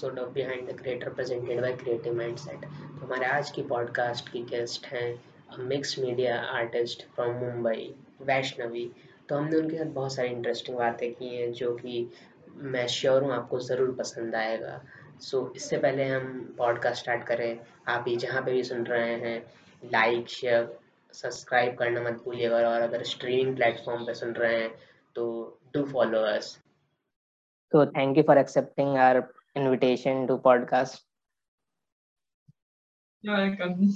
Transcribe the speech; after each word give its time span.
Episode 0.00 0.18
of 0.18 0.32
behind 0.32 0.68
the 0.70 0.80
creator 0.80 1.08
presented 1.12 1.60
by 1.60 1.72
creative 1.72 2.14
mindset 2.16 2.60
तो 2.60 3.04
हमारे 3.06 3.26
आज 3.26 3.50
की 3.50 3.62
पॉडकास्ट 3.62 4.28
की 4.28 4.42
गेस्ट 4.42 4.86
हैं 4.86 5.22
mix 5.58 5.98
media 5.98 6.38
artist 6.40 7.02
from 7.14 7.34
Mumbai 7.34 7.94
Vaishnavi 8.22 8.84
तो 9.28 9.36
हमने 9.36 9.56
उनके 9.56 9.76
साथ 9.76 9.90
बहुत 9.94 10.14
सारी 10.14 10.28
इंटरेस्टिंग 10.28 10.76
बातें 10.76 11.12
की 11.14 11.28
हैं 11.36 11.52
जो 11.52 11.74
कि 11.74 12.10
मैं 12.74 12.86
श्योर 12.86 13.22
हूँ 13.22 13.32
आपको 13.32 13.58
ज़रूर 13.58 13.94
पसंद 13.98 14.34
आएगा। 14.34 14.80
सो 15.20 15.40
so, 15.40 15.56
इससे 15.56 15.78
पहले 15.78 16.04
हम 16.04 16.54
पॉडकास्ट 16.58 17.02
स्टार्ट 17.02 17.24
करें। 17.24 17.58
आप 17.88 18.04
ही 18.08 18.16
जहाँ 18.16 18.42
पे 18.42 18.52
भी 18.52 18.62
सुन 18.64 18.86
रहे 18.86 19.14
हैं 19.16 19.38
लाइक 19.92 20.28
शेयर 20.28 20.78
सब्सक्राइब 21.12 21.76
करना 21.78 22.00
मत 22.00 22.22
भूलिएगा 22.24 22.56
और 22.56 22.80
अगर 22.80 23.02
स्ट्रीमिंग 23.02 23.54
प्लेटफॉर्म 23.56 24.06
पे 24.06 24.14
सुन 24.14 24.32
रहे 24.32 24.60
हैं 24.60 24.70
तो 25.14 25.28
do 25.74 25.84
follow 25.92 26.20
us 26.32 26.58
So 27.72 27.82
thank 27.86 28.16
you 28.18 28.22
for 28.28 28.34
accepting 28.38 28.88
our 28.98 29.18
invitation 29.56 30.26
to 30.26 30.38
podcast. 30.38 31.00
You're 33.24 33.36
welcome. 33.36 33.92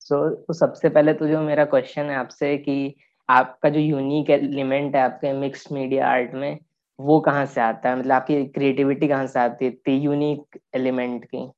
So 0.00 0.34
तो 0.34 0.52
सबसे 0.52 0.88
पहले 0.88 1.14
तो 1.14 1.28
जो 1.28 1.40
मेरा 1.40 1.64
क्वेश्चन 1.64 2.02
है 2.02 2.16
आपसे 2.16 2.58
कि 2.58 2.94
आपका 3.30 3.68
जो 3.68 3.80
यूनिक 3.80 4.30
एलिमेंट 4.30 4.96
है 4.96 5.02
आपके 5.02 5.32
मिक्स 5.32 5.72
मीडिया 5.72 6.08
आर्ट 6.08 6.34
में 6.34 6.58
वो 7.00 7.20
कहाँ 7.20 7.46
से 7.46 7.60
आता 7.60 7.88
है? 7.88 7.98
मतलब 7.98 8.12
आपकी 8.12 8.46
क्रिएटिविटी 8.46 9.08
कहाँ 9.08 9.26
से 9.26 9.40
आती 9.40 9.64
है 9.64 9.70
इतनी 9.70 9.98
यूनिक 9.98 10.60
एलिमेंट 10.74 11.24
की? 11.24 11.50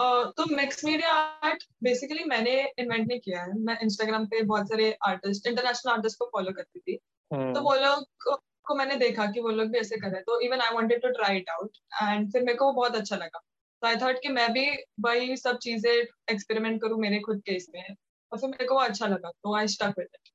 uh, 0.00 0.26
तो 0.36 0.56
मिक्स 0.56 0.84
मीडिया 0.84 1.12
आर्ट 1.12 1.64
बेसिकली 1.82 2.24
मैंने 2.24 2.72
इन्वेंट 2.78 3.08
नहीं 3.08 3.20
किया 3.20 3.42
है। 3.42 3.58
मैं 3.58 3.78
इंस्टाग्राम 3.82 4.26
पे 4.26 4.42
बहुत 4.42 4.68
सारे 4.68 4.98
आर्टिस्ट 5.06 5.46
इंटरनेशनल 5.46 5.92
आर्टिस्ट 5.92 6.18
को 6.18 6.24
फॉलो 6.24 6.52
करती 6.52 6.80
थी। 6.80 6.96
तो 7.32 7.60
वो 7.60 7.74
लोग 7.74 8.38
को 8.66 8.74
मैंने 8.74 8.96
देखा 8.96 9.26
कि 9.26 9.40
वो 9.40 9.50
लोग 9.50 9.68
भी 9.68 9.78
ऐसे 9.78 9.96
कर 9.96 10.10
रहे 10.10 10.20
तो 10.22 10.40
even 10.40 10.60
I 10.60 10.74
wanted 10.74 11.02
to 11.02 11.08
try 11.12 11.36
it 11.38 11.50
out 11.50 11.76
and 12.02 12.30
फिर 12.32 12.42
मेरे 12.42 12.58
को 12.58 12.66
वो 12.66 12.72
बहुत 12.72 12.96
अच्छा 12.96 13.16
लगा। 13.16 13.38
तो 13.82 13.86
आई 13.88 13.96
थॉट 13.96 14.18
कि 14.22 14.28
मैं 14.28 14.52
भी 14.52 14.66
वही 15.00 15.36
सब 15.36 15.58
चीज़ें 15.58 15.92
एक्सपेरिमेंट 15.92 16.80
करूँ 16.82 16.98
मेरे 17.00 17.20
खुद 17.20 17.40
के 17.46 17.56
इसमें 17.56 17.82
और 17.82 18.38
फिर 18.38 18.50
मेरे 18.50 18.66
को 18.66 18.74
वो 18.74 18.80
अच्छा 18.80 19.06
लगा। 19.06 19.30
तो 19.30 19.56
I 19.56 19.66
stuck 19.68 19.94
with 19.98 20.08
it 20.14 20.30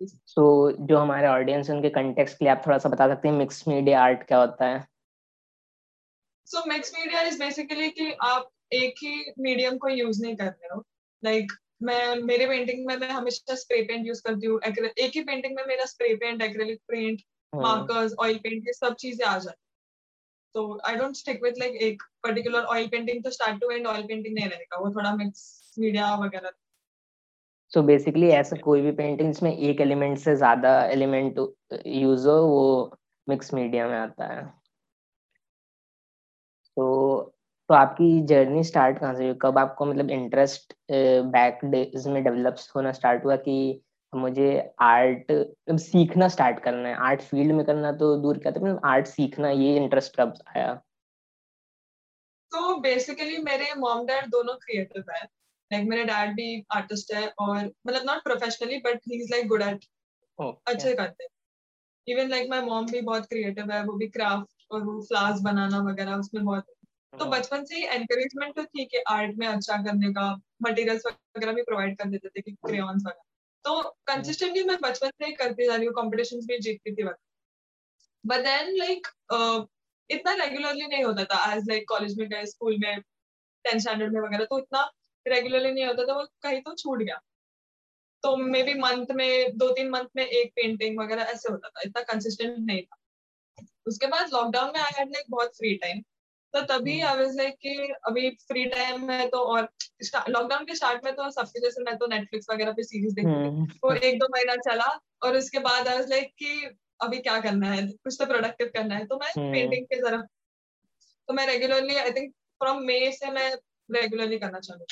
so 0.00 0.72
जो 0.80 0.98
हमारे 0.98 1.28
ऑडियंस 1.28 1.70
है 1.70 1.76
उनके 1.76 1.88
कंटेक्स्ट 1.90 2.38
के 2.38 2.44
लिए 2.44 2.52
आप 2.52 2.62
थोड़ा 2.66 2.78
सा 2.78 2.88
बता 2.88 3.08
सकते 3.08 3.28
हैं 3.28 3.34
मिक्स 3.34 3.66
मीडिया 3.68 4.02
आर्ट 4.02 4.22
क्या 4.22 4.38
होता 4.38 4.66
है? 4.66 4.86
So 6.46 6.64
mix 6.68 6.92
media 6.98 7.22
is 7.22 7.38
basically 7.38 7.88
कि 7.90 8.12
आप 8.22 8.48
एक 8.72 8.94
ही 9.02 9.32
मीडियम 9.38 9.76
को 9.78 9.88
यूज़ 9.88 10.22
नहीं 10.22 10.36
कर 10.36 10.44
रहे 10.44 10.74
हो। 10.74 10.84
लाइक 11.22 11.42
like, 11.42 11.60
मैं 11.80 12.14
मेरे 12.22 12.46
पेंटिंग 12.46 12.86
में 12.86 12.96
मैं 12.96 13.08
हमेशा 13.10 13.54
स्प्रे 13.56 13.82
पेंट 13.84 14.06
यूज़ 14.06 14.22
करती 14.22 14.46
हूँ। 14.46 14.60
एक 14.60 15.10
ही 15.14 15.22
पेंटिंग 15.22 15.56
में 15.56 15.64
मेरा 15.68 15.84
spray 15.86 16.14
paint 16.16 16.42
acrylic 16.42 16.80
paint 16.88 17.20
markers 17.52 18.14
oil 18.20 18.38
paint 18.38 18.66
ये 18.66 18.72
सब 18.72 18.94
चीज़ें 18.96 19.26
आ 19.26 19.36
जाती 19.38 19.58
तो 20.54 20.62
I 20.86 20.96
don't 20.96 21.16
stick 21.16 21.42
with 21.42 21.58
like 21.58 21.74
एक 21.82 22.02
पर्टिकुलर 22.22 22.64
ऑयल 22.74 22.88
पेंटिंग 22.88 23.22
तो 23.24 23.30
start 23.30 23.60
to 23.60 23.70
end 23.70 23.86
oil 23.86 24.02
painting 24.02 24.34
नहीं 24.34 24.48
रहेगा। 24.48 24.78
वो 24.78 24.90
थोड़ा 24.94 25.14
मिक्स 25.16 25.74
मीडिया 25.78 26.14
वगैरह। 26.16 26.50
सो 27.72 27.82
बेसिकली 27.82 28.28
ऐसा 28.32 28.56
कोई 28.56 28.80
भी 28.80 28.92
पेंटिंग 28.92 29.32
जिसमें 29.32 29.56
एक 29.56 29.80
एलिमेंट 29.80 30.18
से 30.18 30.34
ज़्यादा 30.36 30.72
एलिमेंट 30.86 31.38
यूज़ 31.86 32.26
हो 32.28 32.34
वो 32.46 32.96
मिक्स 33.26 33.52
मीडिया 33.54 33.86
में 33.88 33.96
आता 33.98 34.26
है। 34.26 34.44
तो 36.76 36.86
तो 37.70 37.74
आपकी 37.74 38.06
जर्नी 38.26 38.62
स्टार्ट 38.64 38.98
कहाँ 38.98 39.14
से 39.14 39.24
हुई? 39.24 39.34
कब 39.42 39.58
आपको 39.58 39.86
मतलब 39.86 40.10
इंटरेस्ट 40.10 40.74
बैक 41.32 41.58
डेज़ 41.64 42.08
में 42.08 42.22
डेवलप 42.24 42.56
होना 42.76 42.92
स्टार्ट 42.92 43.24
हुआ 43.24 43.36
कि 43.38 43.54
मुझे 44.12 44.48
आर्ट 44.82 45.30
मतलब 45.32 45.78
सीखना 45.78 46.28
स्टार्ट 46.28 46.58
करना 46.64 46.88
है? 46.88 46.94
आर्ट 46.96 47.20
फ़ील्ड 47.22 47.52
में 47.52 47.64
करना 47.66 47.92
तो 47.94 48.16
दूर 48.22 48.38
क्या 48.38 48.52
था? 48.52 48.60
मतलब 48.60 48.80
आर्ट 48.84 49.06
सीखना 49.06 49.50
ये 49.50 49.76
इंटरेस्ट 49.76 50.16
कब 50.16 50.34
आया? 50.56 50.74
तो 52.52 52.76
बेसिकली 52.80 53.36
मेरे 53.38 53.74
मॉम 53.78 54.04
डैड 54.06 54.26
दोनों 54.26 54.54
क्रिएटिव 54.56 55.04
है। 55.10 55.22
लाइक 55.70 55.88
मेरे 55.88 56.04
डैड 56.04 56.34
भी 56.36 56.48
आर्टिस्ट 56.72 57.12
है 57.14 57.26
और 57.40 57.56
मतलब 57.56 58.02
not 58.06 58.22
professionally 58.24 58.78
but 58.86 59.00
he 59.08 59.22
is 59.22 59.30
like 59.30 59.48
good 59.48 59.62
at 59.62 59.84
अच्छे 60.66 60.94
करते 60.94 61.26
इवन 62.06 62.28
लाइक 62.28 62.50
माय 62.50 62.60
मॉम 62.62 62.86
भी 62.86 63.00
बहुत 63.02 63.26
क्रिएटिव 63.26 63.72
है 63.72 63.84
वो 63.84 63.92
भी 63.94 64.08
क्राफ्ट 64.08 64.72
और 64.72 64.82
वो 64.82 65.00
फ्लावर्स 65.02 65.40
बनाना 65.42 65.78
वगैरह 65.82 66.14
उसमें 66.16 66.44
बहुत 66.44 66.66
तो 67.12 67.24
हाँ। 67.24 67.30
बचपन 67.30 67.64
से 67.64 67.76
ही 67.76 67.84
एनकरेजमेंट 67.86 68.54
तो 68.56 68.64
थी 68.64 68.84
कि 68.84 69.02
आर्ट 69.08 69.36
में 69.38 69.46
अच्छा 69.46 69.76
करने 69.84 70.12
का 70.12 70.30
मटेरियल्स 70.62 71.06
वगैरह 71.06 71.52
भी 71.52 71.62
प्रोवाइड 71.62 71.96
कर 71.98 72.08
देते 72.08 72.28
थे 72.28 72.40
कि 72.40 72.52
क्रेयॉन्स 72.52 73.02
वगैरह। 73.06 73.22
तो 73.64 73.82
कंसिस्टेंटली 74.06 74.62
मैं 74.64 74.76
बचपन 74.82 75.10
से 75.10 75.26
ही 75.26 75.32
करती 75.34 75.66
जा 75.66 75.76
रही 75.76 75.86
हूँ 75.86 75.94
कॉम्पिटिशन 75.94 76.46
भी 76.46 76.58
जीतती 76.58 76.94
थी 76.94 77.02
वगैरह 77.02 77.16
बट 78.24 78.44
देन 78.44 78.76
लाइक 78.76 79.06
इतना 80.10 80.32
रेगुलरली 80.34 80.86
नहीं 80.86 81.04
होता 81.04 81.24
था। 81.24 81.52
एज 81.54 81.68
लाइक 81.68 81.88
कॉलेज 81.88 82.18
में 82.18 82.28
गए 82.28 82.46
स्कूल 82.46 82.76
में 82.78 83.00
टेंथ 83.64 83.80
स्टैंडर्ड 83.80 84.12
में 84.14 84.20
वगैरह 84.20 84.44
तो 84.44 84.58
इतना 84.58 84.82
रेगुलरली 85.26 85.70
नहीं 85.72 85.84
होता 85.86 86.04
था 86.04 86.14
वो 86.14 86.24
कहीं 86.42 86.60
तो 86.62 86.74
छूट 86.74 86.98
गया। 86.98 87.20
तो 88.24 88.36
मे 88.36 88.62
बी 88.62 88.74
मंथ 88.74 89.12
में 89.14 89.56
दो 89.58 89.70
तीन 89.70 89.90
मंथ 89.90 90.06
में 90.16 90.24
एक 90.24 90.52
पेंटिंग 90.56 90.98
वगैरह 91.00 91.22
ऐसे 91.24 91.52
होता 91.52 91.68
था। 91.68 91.80
इतना 91.84 92.02
कंसिस्टेंट 92.04 92.56
नहीं 92.58 92.82
था। 92.82 92.96
उसके 93.86 94.06
बाद 94.06 94.32
लॉकडाउन 94.32 94.72
में 94.74 94.80
आई 94.80 94.92
हैड 94.98 95.08
लाइक 95.08 95.26
बहुत 95.30 95.56
फ्री 95.56 95.74
टाइम 95.76 96.02
तो 96.54 96.60
तभी 96.62 97.00
आई 97.00 97.16
वाज 97.16 97.36
लाइक 97.36 97.54
कि 97.54 97.92
अभी 98.06 98.30
फ्री 98.48 98.64
टाइम 98.64 99.10
है 99.10 99.26
तो 99.28 99.38
और 99.38 99.68
लॉकडाउन 100.28 100.64
के 100.64 100.74
स्टार्ट 100.74 101.04
में 101.04 101.14
तो 101.14 101.30
सबके 101.30 101.60
जैसे 101.60 101.82
मैं 101.82 101.96
तो 101.96 102.06
नेटफ्लिक्स 102.06 102.46
वगैरह 102.52 102.72
पे 102.72 102.82
सीरीज़ 102.82 103.14
देखती 103.14 103.30
थी। 103.30 103.48
हम्म। 103.48 103.66
वो 103.84 103.92
एक 103.92 104.18
दो 104.18 104.26
महीना 104.26 104.56
चला 104.56 104.88
और 105.22 105.36
उसके 105.36 105.58
बाद 105.58 105.88
आई 105.88 105.94
वाज 105.94 106.10
लाइक 106.10 106.32
कि 106.38 106.76
अभी 107.00 107.18
क्या 107.18 107.38
करना 107.40 107.70
है? 107.70 107.86
कुछ 107.86 108.16
तो 108.20 108.26
प्रोडक्टिव 108.26 108.70
करना 108.74 108.94
है। 108.94 109.04
तो 109.06 109.16
मैं 109.16 109.30
पेंटिंग 109.36 109.72
हम्म। 109.74 109.84
के 109.84 110.00
तरफ़ 110.00 110.24
तो 111.28 111.34
मैं 111.34 111.46
regularly 111.46 111.96
I 111.96 112.10
think 112.10 112.32
from 112.60 112.82
May 112.82 113.10
से 113.12 113.30
मैं 113.30 113.50
रेगुलरली 113.90 114.38
करना 114.38 114.58
चालू 114.58 114.84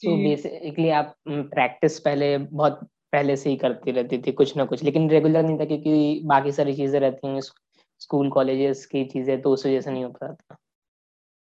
तो 0.00 0.16
बेसिकली 0.16 0.88
आप 0.90 1.14
प्रैक्टिस 1.28 1.98
पहले 2.00 2.36
बहुत 2.38 2.80
पहले 3.12 3.36
से 3.36 3.50
ही 3.50 3.56
करती 3.56 3.90
रहती 3.90 4.18
थी 4.18 4.32
कुछ 4.32 4.56
ना 4.56 4.64
कुछ। 4.64 4.82
लेकिन 4.82 5.10
रेगुलर 5.10 5.42
नहीं 5.42 5.58
था 5.58 5.64
क्योंकि 5.64 6.20
बाकी 6.24 6.52
सारी 6.52 6.74
चीज़ें 6.74 6.98
रहती 7.00 7.28
हैं 7.28 7.40
स्कूल 8.00 8.30
कॉलेजेस 8.30 8.84
की 8.86 9.04
चीज़ें 9.04 9.40
तो 9.42 9.52
उस 9.52 9.66
वजह 9.66 9.80
से 9.80 9.90
नहीं 9.90 10.04
हो 10.04 10.10
पाता 10.12 10.56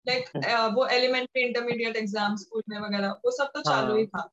लाइक 0.06 0.28
like, 0.28 0.74
वो 0.74 0.86
एलिमेंट्री 0.86 1.42
इंटरमीडिएट 1.42 1.96
एग्ज़ाम 1.96 2.36
स्कूल 2.36 2.62
में 2.68 2.78
वगैरह 2.80 3.10
वो 3.24 3.30
सब 3.30 3.50
तो 3.54 3.60
चालू 3.62 3.88
हाँ. 3.88 3.98
ही। 3.98 4.06
था। 4.06 4.28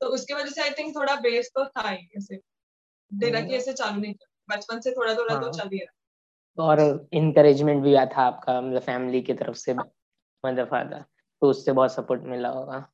तो 0.00 0.06
उसकी 0.08 0.34
वजह 0.34 0.50
से 0.50 0.62
आई 0.62 0.70
थिंक 0.70 0.94
थोड़ा 0.96 1.14
बेस 1.16 1.50
तो 1.54 1.64
था 1.66 1.88
ही 1.88 2.08
ऐसे। 2.16 2.36
डायरेक्टली 3.10 3.56
ऐसे 3.56 3.72
चालू 3.72 4.00
नहीं 4.00 4.14
किया 4.14 4.56
बचपन 4.56 4.80
से 4.80 4.90
थोड़ा 4.90 5.14
थोड़ा 5.14 5.34
तो 5.34 5.34
हाँ. 5.34 5.42
तो 5.44 5.58
चल 5.58 5.68
ही 5.72 5.78
रहा। 5.78 5.92
और 6.58 7.08
इंकरेजमेंट 7.12 7.82
भी 7.84 7.94
था 7.96 8.22
आपका 8.22 8.60
मतलब 8.60 8.82
फैमिली 8.82 9.22
की 9.22 9.34
तरफ़ 9.34 9.56
से 9.56 9.74
मतलब 9.74 10.66
फादर 10.66 11.04
तो 11.42 11.50
उससे 11.50 11.72
बहुत 11.72 11.94
सपोर्ट 11.94 12.22
मिला 12.24 12.48
होगा। 12.48 12.86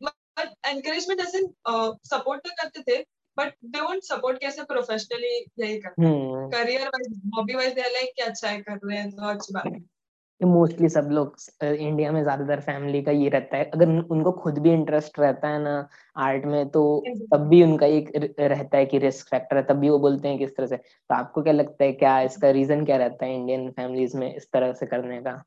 बट 0.00 0.54
एनकरेजमेंट 0.66 1.20
ऐसे 1.20 1.40
सपोर्ट 2.08 2.40
तो 2.40 2.50
करते 2.62 2.82
थे 2.82 3.02
बट 3.36 3.52
दे 3.66 3.80
वोंट 3.80 4.02
सपोर्ट 4.04 4.40
कैसे 4.40 4.62
प्रोफेशनली 4.64 5.34
यही 5.60 5.78
करते 5.80 6.14
career 6.52 6.88
wise 6.88 7.20
hobby 7.36 7.54
wise 7.54 7.74
they 7.74 7.82
like 7.92 8.12
कि 8.16 8.22
अच्छा 8.22 8.48
है 8.48 8.60
कर 8.62 8.78
रहे 8.84 8.98
हैं 8.98 9.10
तो 9.10 9.28
अच्छी 9.28 9.54
बात 9.54 9.66
है. 9.66 9.80
मोस्टली 10.40 10.88
सब 10.88 11.08
लोग 11.12 11.36
इंडिया 11.64 12.10
में 12.12 12.22
ज़्यादातर 12.22 12.60
फैमिली 12.60 13.02
का 13.02 13.12
ये 13.12 13.28
रहता 13.28 13.56
है। 13.56 13.64
अगर 13.70 13.88
उनको 13.88 14.32
खुद 14.32 14.58
भी 14.58 14.70
इंटरेस्ट 14.72 15.18
रहता 15.18 15.48
है 15.48 15.62
ना 15.62 15.76
आर्ट 16.16 16.44
में 16.46 16.68
तो 16.70 16.82
तब 17.32 17.46
भी 17.48 17.62
उनका 17.62 17.86
एक 17.88 18.10
रहता 18.40 18.78
है 18.78 18.86
कि 18.86 18.98
रिस्क 18.98 19.28
फैक्टर 19.28 19.56
है 19.56 19.62
तब 19.62 19.76
भी 19.76 19.88
वो 19.90 19.98
बोलते 19.98 20.28
हैं 20.28 20.38
किस 20.38 20.56
तरह 20.56 20.66
से। 20.66 20.76
तो 20.76 21.14
आपको 21.14 21.42
क्या 21.42 21.52
लगता 21.52 21.84
है 21.84 21.92
क्या 21.94 22.20
इसका 22.22 22.50
रीजन 22.50 22.84
क्या 22.84 22.96
रहता 22.96 23.26
है 23.26 23.34
इंडियन 23.34 23.70
फैमिलीज़ 23.70 24.16
में 24.16 24.34
इस 24.34 24.50
तरह 24.52 24.72
से 24.72 24.86
करने 24.86 25.20
का? 25.20 25.42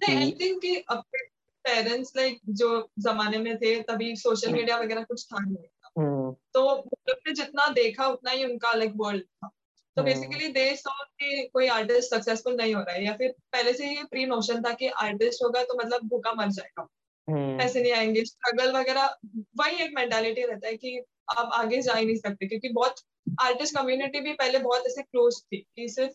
आई 0.00 0.30
थिंक 0.40 0.60
कि 0.62 0.76
अपने 0.90 1.26
पेरेंट्स 1.64 2.12
लाइक 2.16 2.38
जो 2.50 2.68
जमाने 2.98 3.38
में 3.38 3.56
थे 3.56 3.80
तभी 3.82 4.14
सोशल 4.16 4.52
मीडिया 4.52 4.78
वगैरह 4.78 5.02
कुछ 5.04 5.24
था 5.24 5.38
नहीं। 5.40 5.56
हम्म। 5.56 5.79
तो 5.98 6.90
ने 7.10 7.32
जितना 7.32 7.68
देखा 7.68 8.06
उतना 8.06 8.30
ही 8.30 8.44
उनका 8.44 8.68
अलग 8.68 8.92
वर्ल्ड 8.96 9.22
था। 9.22 9.50
तो 9.96 10.02
बेसिकली 10.02 10.48
दे 10.48 10.76
सॉ 10.76 11.04
कि 11.04 11.50
कोई 11.52 11.66
आर्टिस्ट 11.66 12.14
सक्सेसफुल 12.14 12.56
नहीं 12.56 12.74
हो 12.74 12.80
रहा 12.80 12.94
है 12.94 13.04
या 13.04 13.12
फिर 13.12 13.34
पहले 13.52 13.72
से 13.72 13.86
ये 13.86 14.04
प्री 14.04 14.26
नोशन 14.26 14.62
था 14.62 14.72
कि 14.72 14.88
आर्टिस्ट 14.88 15.44
होगा 15.44 15.62
तो 15.62 15.78
मतलब 15.78 16.00
भूखा 16.08 16.32
मर 16.32 16.48
जाएगा। 16.48 16.88
हम्म। 17.30 17.58
पैसे 17.58 17.82
नहीं 17.82 17.92
आएँगे 17.92 18.24
स्ट्रगल 18.24 18.72
वगैरह 18.72 19.16
वही 19.58 19.84
एक 19.84 19.92
मेंटालिटी 19.94 20.42
रहता 20.42 20.68
है 20.68 20.76
कि 20.76 21.04
आप 21.38 21.50
आगे 21.52 21.82
जा 21.82 21.92
ही 21.92 22.06
नहीं 22.06 22.16
सकते 22.16 22.46
क्योंकि 22.46 22.68
बहुत 22.68 22.94
आर्टिस्ट 23.40 23.76
कम्युनिटी 23.76 24.20
भी 24.20 24.32
पहले 24.32 24.58
बहुत 24.58 24.82
ऐसे 24.86 25.02
क्लोज 25.02 25.42
थी 25.42 25.66
कि 25.76 25.88
सिर्फ़ 25.88 26.12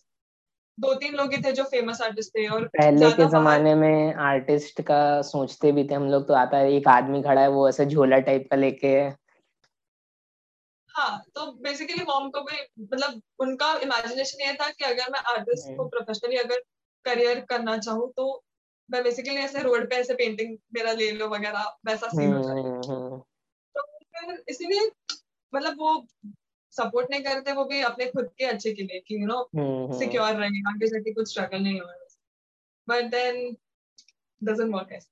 दो 0.80 0.94
तीन 0.94 1.14
लोग 1.14 1.34
ही 1.34 1.42
थे 1.42 1.52
जो 1.52 1.64
फ़ेमस 1.64 2.02
आर्टिस्ट 2.02 2.30
थे 2.30 2.48
और 2.48 2.68
पहले 2.68 3.12
के 3.12 3.26
जमाने 3.26 3.76
में 3.76 4.14
आर्टिस्ट 4.14 4.82
का 4.82 5.22
सोचते 5.22 5.72
भी 5.72 5.84
थे 5.84 5.94
हम 5.94 6.10
लोग 6.10 6.28
तो 6.28 6.34
आता 6.34 6.58
है 6.58 6.74
एक 6.74 6.88
आदमी 6.88 7.22
खड़ा 7.22 7.42
है 7.42 7.48
वो 7.48 7.70
ऐसे 7.70 7.86
झोला 7.86 8.20
टाइप 8.20 8.48
का 8.52 8.58
लेके 8.58 9.25
हाँ 10.96 11.24
तो 11.36 11.52
बेसिकली 11.52 12.04
मॉम 12.04 12.30
को 12.30 12.42
भी 12.42 12.58
मतलब 12.82 13.22
उनका 13.40 13.74
इमेजिनेशन 13.78 14.42
ये 14.42 14.54
था 14.54 14.70
कि 14.70 14.86
अगर 14.86 15.12
मैं 15.12 15.20
आर्टिस्ट 15.20 15.78
को 15.78 15.88
प्रोफेशनली 15.88 16.38
हम्म। 16.38 16.48
अगर 16.48 16.62
करियर 17.06 17.40
करना 17.40 17.78
चाहूँ 17.78 18.12
तो 18.18 18.44
मैं 18.92 19.04
बेसिकली 19.04 19.36
ऐसे 19.36 19.62
रोड 19.62 19.90
पे 19.90 19.96
ऐसे 19.96 20.14
पेंटिंग 20.14 20.58
मेरा 20.74 20.92
ले 20.92 21.12
लो 21.12 21.28
वगैरह 21.28 21.78
वैसा 21.86 22.08
सीन 22.08 22.34
हो। 22.34 22.42
जाए 22.42 22.64
तो 23.76 23.82
फिर 23.82 24.44
इसीलिए 24.50 24.92
मतलब 25.54 25.76
वो 25.80 26.08
सपोर्ट 26.72 27.12
नहीं 27.12 27.24
करते 27.24 27.52
वो 27.52 27.66
भी 27.66 27.82
अपने 27.82 28.06
खुद 28.06 28.30
के 28.38 28.46
अच्छे 28.46 28.74
के 28.74 28.84
लिए 28.84 29.00
कि 29.00 29.22
यू 29.22 29.28
नो 29.28 29.50
सिक्योर 30.00 30.36
रहे 30.36 30.48
आगे 30.48 30.88
जाके 30.88 31.14
कुछ 31.14 31.30
स्ट्रगल 31.30 31.60
नहीं 31.60 31.80
हो 31.80 31.88
बट 32.88 33.04
देन 33.04 33.58
डजंट 34.44 34.76
वर्क 34.76 34.92
ऐसे। 34.92 35.10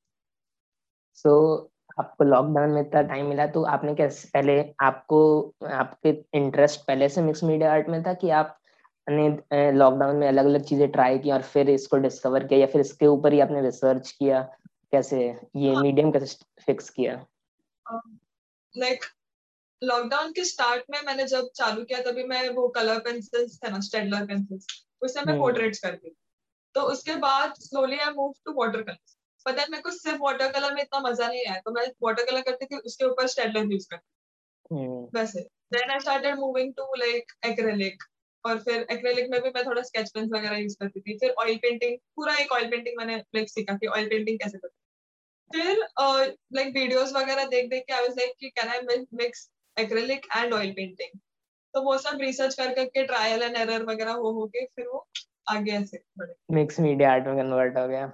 सो 1.14 1.72
आपको 1.98 2.24
लॉकडाउन 2.24 2.70
में 2.70 2.82
इतना 2.82 3.02
टाइम 3.02 3.26
मिला 3.26 3.46
तो 3.48 3.64
आपने 3.64 3.94
कैसे 3.96 4.30
पहले 4.34 4.60
आपको 4.82 5.22
आपके 5.74 6.10
इंटरेस्ट 6.38 6.86
पहले 6.88 7.10
से 7.10 7.22
मिक्स 7.22 7.44
मीडिया 7.44 7.72
आर्ट 7.74 7.90
में 7.90 8.04
था 8.04 8.14
कि 8.14 8.30
आप 8.30 8.60
ने 9.08 9.72
लॉकडाउन 9.72 10.16
में 10.16 10.28
अलग 10.28 10.46
अलग 10.46 10.64
चीज़ें 10.64 10.92
ट्राई 10.92 11.20
की 11.20 11.32
और 11.32 11.42
फिर 11.44 11.70
इसको 11.70 11.98
डिस्कवर 11.98 12.44
किया 12.44 12.60
या 12.60 12.66
फिर 12.66 12.82
इसके 12.82 13.08
ऊपर 13.08 13.34
ही 13.34 13.40
आपने 13.40 13.62
रिसर्च 13.62 14.12
किया? 14.12 14.42
कैसे 14.92 15.20
ये 15.56 15.76
मीडियम 15.76 16.08
हाँ। 16.08 16.14
कैसे 16.14 16.46
फिक्स 16.64 16.90
किया? 16.90 17.14
लाइक 18.74 19.06
लॉकडाउन 19.82 20.32
के 20.32 20.44
स्टार्ट 20.44 20.84
में 20.92 21.00
मैंने 21.06 21.26
जब 21.28 21.50
चालू 21.56 21.84
किया 21.84 22.00
तभी 22.02 22.24
मैं 22.24 22.48
वो 22.50 22.68
कलर 22.68 23.00
पेंसिल्स 23.00 23.58
थे 23.64 23.72
ना 23.72 23.80
स्टेडलर 23.80 24.26
पेंसिल्स 24.26 24.68
उससे 25.02 25.22
मैं 25.22 25.38
पोर्ट्रेट्स 25.38 25.86
हम्म। 25.86 25.96
करती 25.96 26.16
तो 26.76 26.82
उसके 26.82 27.16
बाद 27.16 27.54
slowly 27.60 27.98
I 27.98 28.14
move 28.14 28.34
to 28.46 28.54
water 28.54 28.82
colour 28.82 28.98
पता 29.46 29.62
है 29.62 29.68
मेरे 29.72 29.82
को 29.84 29.92
सिर्फ़ 29.92 30.22
वाटर 30.22 30.52
कलर 30.52 30.74
में 30.74 30.82
इतना 30.82 31.00
मज़ा 31.02 31.28
नहीं 31.28 31.46
आया। 31.46 31.60
तो 31.60 31.72
मैं 31.72 31.86
वाटर 32.04 32.26
कलर 32.26 32.42
करती 32.42 32.66
थी 32.66 32.78
उसके 32.82 33.06
ऊपर 33.06 33.28
स्टेडलर 33.28 33.72
यूज़ 33.72 33.88
करती। 33.92 34.78
वैसे 35.16 35.42
then 35.74 35.92
I 35.92 36.00
started 36.00 36.40
moving 36.40 36.74
to 36.74 36.94
like 36.98 37.32
acrylic 37.46 38.04
और 38.44 38.60
फिर 38.60 38.86
एक्रेलिक 38.92 39.30
में 39.32 39.42
भी 39.42 39.50
मैं 39.50 39.66
थोड़ा 39.66 39.82
स्केच 39.82 40.12
पेन 40.14 40.30
वगैरह 40.34 40.58
यूज़ 40.58 40.76
करती 40.80 41.02
थी। 41.02 41.18
फिर 41.18 41.34
ऑयल 41.40 41.58
पेंटिंग 41.58 41.98
पूरा 42.16 42.36
एक 42.36 42.52
ऑयल 42.52 42.70
पेंटिंग 42.72 42.98
मैंने 42.98 43.18
लाइक 43.36 43.50
सीखा 43.50 43.74
कि 43.74 43.88
ऑयल 43.88 44.10
पेंटिंग 44.10 44.40
कैसे 44.40 44.58
करती 44.58 44.78
फिर 45.52 45.80
लाइक 46.54 46.74
वीडियोस 46.76 47.14
वगैरह 47.14 47.46
देख 47.48 47.70
देख 47.70 47.84
के 47.88 47.94
आई 47.94 48.02
वाज 48.02 48.18
लाइक 48.18 48.34
कि 48.40 48.50
can 48.52 48.70
I 48.70 49.06
mix 49.16 49.50
acrylic 49.78 50.26
and 50.38 50.54
oil 50.54 50.72
painting 50.72 51.20
तो 51.74 51.82
वो 51.82 51.98
सब 51.98 52.22
रिसर्च 52.22 52.56
कर 52.56 52.74
करके 52.76 53.04
ट्रायल 53.06 53.44
एंड 53.44 53.56
एरर 53.58 53.84
वगैरह 53.84 54.12
हो 54.14 54.32
हो 54.32 54.46
के 54.48 54.66
फिर 54.66 54.88
वो 54.88 55.06
आगे 55.50 55.72
ऐसे 55.72 56.02
बढ़े। 56.18 56.34
मिक्स 56.52 56.80
मीडिया 56.80 57.12
आर्ट 57.12 57.28
में 57.28 57.38
कन्वर्ट 57.38 57.78
हो 57.78 57.88
गया। 57.88 58.12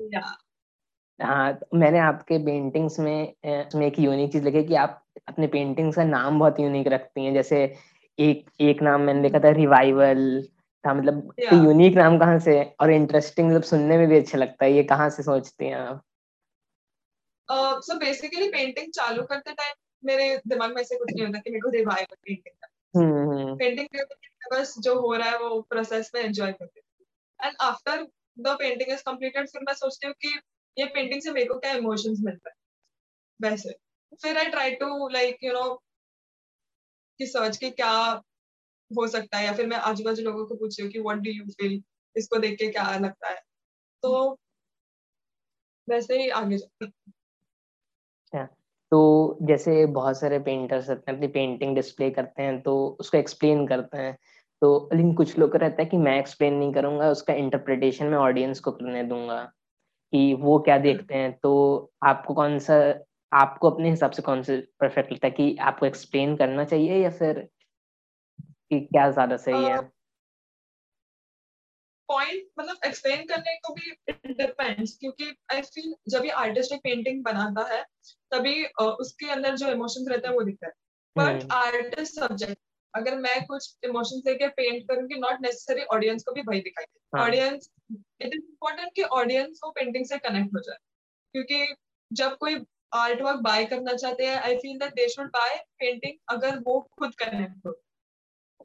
या 0.00 0.20
हाँ 1.22 1.54
तो 1.54 1.78
मैंने 1.78 1.98
आपके 1.98 2.38
पेंटिंग्स 2.38 2.98
में 3.00 3.34
उसमें 3.66 3.86
एक 3.86 3.98
यूनिक 3.98 4.32
चीज़ 4.32 4.44
लगी 4.44 4.64
कि 4.64 4.74
आप 4.74 5.04
अपने 5.28 5.46
पेंटिंग्स 5.46 5.96
का 5.96 6.04
नाम 6.04 6.38
बहुत 6.38 6.60
यूनिक 6.60 6.86
रखती 6.86 7.24
हैं। 7.24 7.34
जैसे 7.34 7.76
एक 8.18 8.50
एक 8.60 8.82
नाम 8.82 9.00
मैंने 9.00 9.22
लिखा 9.22 9.38
था 9.38 9.50
रिवाइवल 9.50 10.48
था 10.84 10.94
मतलब 10.94 11.34
yeah. 11.40 11.64
यूनिक 11.64 11.94
नाम 11.94 12.18
कहाँ 12.18 12.38
से 12.38 12.62
और 12.80 12.90
इंटरेस्टिंग 12.90 13.48
मतलब 13.48 13.62
सुनने 13.62 13.98
में 13.98 14.08
भी 14.08 14.18
अच्छा 14.18 14.38
लगता 14.38 14.64
है 14.64 14.72
ये 14.72 14.82
कहाँ 14.82 15.10
से 15.10 15.22
सोचती 15.22 15.66
हैं 15.66 15.74
आप? 15.74 16.02
सो 17.80 17.98
बेसिकली 17.98 18.48
पेंटिंग 18.48 18.92
चालू 18.92 19.22
करते 19.22 19.52
टाइम 19.52 19.74
मेरे 20.04 20.40
दिमाग 20.48 20.74
में 20.74 20.80
ऐसे 20.82 20.96
कुछ 20.96 21.14
नहीं 21.14 21.26
होता 21.26 21.38
कि 21.38 21.50
मेरे 21.50 21.60
को 21.60 21.70
रिवाइवल 21.70 22.16
पेंटिंग 22.24 22.54
करना 22.60 23.54
पेंटिंग 23.54 23.88
बस 24.52 24.74
जो 24.78 25.00
हो 25.00 25.14
रहा 25.14 25.28
है 25.28 25.38
वो 25.38 25.60
प्रोसेस 25.60 26.10
में 26.14 26.22
एंजॉय 26.22 26.52
करते 26.52 26.80
and 27.46 27.54
after 27.60 28.06
the 28.38 28.48
painting 28.48 28.90
is 28.90 29.02
completed 29.06 29.48
फिर 29.48 29.62
मैं 29.62 29.74
सोचती 29.74 30.06
हूँ 30.06 30.14
कि 30.14 30.40
ये 30.76 30.84
पेंटिंग 30.84 31.22
से 31.22 31.32
मेरे 31.32 31.46
को 31.46 31.58
क्या 31.58 31.72
इमोशंस 31.72 32.20
मिलता 32.24 32.50
है? 32.50 32.54
वैसे। 33.40 33.76
फिर 34.22 34.38
I 34.38 34.44
try 34.44 34.70
to 34.70 35.08
like 35.08 35.44
you 35.44 35.52
know 35.52 35.82
कि 37.20 37.26
सर्च 37.26 37.56
के 37.56 37.70
क्या 37.70 37.90
हो 38.90 39.06
सकता 39.06 39.38
है 39.38 39.44
या 39.44 39.52
फिर 39.52 39.66
मैं 39.66 39.76
आजू 39.76 40.04
बाजू 40.04 40.22
लोगों 40.22 40.46
को 40.46 40.54
पूछ 40.54 40.80
रही 40.80 40.86
हूँ 40.86 40.92
कि 40.92 41.00
व्हाट 41.00 41.18
डू 41.18 41.30
यू 41.30 41.44
फील 41.50 41.82
इसको 42.16 42.38
देख 42.38 42.58
के 42.58 42.66
क्या 42.72 42.96
लगता 42.98 43.28
है? 43.28 43.40
तो 44.02 44.38
वैसे 45.88 46.22
ही 46.22 46.28
आगे 46.30 46.56
अच्छा, 46.56 48.44
तो 48.92 49.38
जैसे 49.42 49.86
बहुत 49.86 50.18
सारे 50.20 50.38
पेंटर्स 50.38 50.88
रहते 50.88 51.10
हैं 51.10 51.16
अपनी 51.18 51.28
पेंटिंग 51.28 51.74
डिस्प्ले 51.74 52.10
करते 52.10 52.42
हैं 52.42 52.60
तो 52.62 52.74
उसको 53.00 53.18
एक्सप्लेन 53.18 53.66
करते 53.66 53.98
हैं। 53.98 54.16
तो 54.62 54.88
लेकिन 54.92 55.14
कुछ 55.14 55.38
लोग 55.38 55.56
रहता 55.56 55.82
है 55.82 55.88
कि 55.88 55.96
मैं 55.96 56.18
एक्सप्लेन 56.18 56.54
नहीं 56.54 56.72
करूँगा 56.72 57.10
उसका 57.10 57.34
इंटरप्रिटेशन 57.34 58.06
मैं 58.06 58.18
ऑडियंस 58.18 58.60
को 58.60 58.72
करने 58.72 59.02
दूँगा। 59.04 59.52
कि 60.14 60.34
वो 60.34 60.58
क्या 60.58 60.74
हम्म। 60.74 60.84
देखते 60.84 61.14
हैं 61.14 61.32
तो 61.42 61.52
आपको 62.02 62.34
कौन 62.34 62.58
सा 62.58 62.74
आपको 63.32 63.70
अपने 63.70 63.90
हिसाब 63.90 64.10
से 64.10 64.22
कौन 64.22 64.42
सा 64.42 64.52
परफेक्ट 64.80 65.12
लगता 65.12 65.26
है 65.26 65.30
कि 65.30 65.56
आपको 65.60 65.86
एक्सप्लेन 65.86 66.36
करना 66.36 66.64
चाहिए 66.64 67.02
या 67.02 67.10
फिर 67.10 67.48
कि 68.40 68.80
क्या 68.80 69.10
ज़्यादा 69.10 69.36
सही 69.36 69.64
है? 69.64 69.80
पॉइंट 72.08 72.46
मतलब 72.58 72.76
एक्सप्लेन 72.86 73.24
करने 73.26 73.54
को 73.56 73.74
भी 73.74 73.90
इट 74.08 74.26
डिपेंड्स 74.26 74.96
क्योंकि 74.98 75.34
आई 75.52 75.62
फील 75.62 75.94
जब 76.08 76.24
ये 76.24 76.30
आर्टिस्ट 76.30 76.72
एक 76.72 76.80
पेंटिंग 76.84 77.24
बनाता 77.24 77.66
है 77.74 77.82
तभी 78.30 78.64
उसके 78.76 79.30
अंदर 79.30 79.56
जो 79.56 79.70
इमोशंस 79.70 80.08
रहता 80.08 80.28
है 80.28 80.34
वो 80.34 80.42
दिखता 80.42 80.66
है। 80.66 80.72
बट 81.16 81.52
आर्टिस्ट 81.52 82.20
सब्जेक्ट 82.20 82.58
अगर 82.94 83.16
मैं 83.18 83.44
कुछ 83.46 83.74
इमोशंस 83.84 84.22
लेके 84.26 84.48
पेंट 84.50 84.88
करूँगी 84.88 85.18
नॉट 85.20 85.40
नेसेसरी 85.42 85.82
ऑडियंस 85.94 86.22
को 86.22 86.32
भी 86.32 86.42
वही 86.42 86.60
दिखाई 86.60 87.20
ऑडियंस 87.20 87.70
इट 87.92 88.26
इज़ 88.26 88.34
इम्पोर्टेंट 88.34 88.92
कि 88.96 89.02
ऑडियंस 89.18 89.58
को 89.62 89.70
पेंटिंग 89.70 90.06
से 90.06 90.18
कनेक्ट 90.18 90.54
हो 90.54 90.60
जाए। 90.60 90.78
क्योंकि 91.34 91.74
जब 92.10 92.36
कोई 92.36 92.64
आर्ट 92.94 93.22
वर्क 93.22 93.40
बाय 93.42 93.64
करना 93.64 93.94
चाहते 93.94 94.26
हैं 94.26 94.36
I 94.38 94.56
feel 94.56 94.78
that 94.78 94.92
they 94.94 95.08
should 95.08 95.28
buy 95.30 95.56
painting 95.78 96.18
अगर 96.28 96.58
वो 96.66 96.80
खुद 96.98 97.14
कनेक्ट 97.14 97.66
हो। 97.66 97.80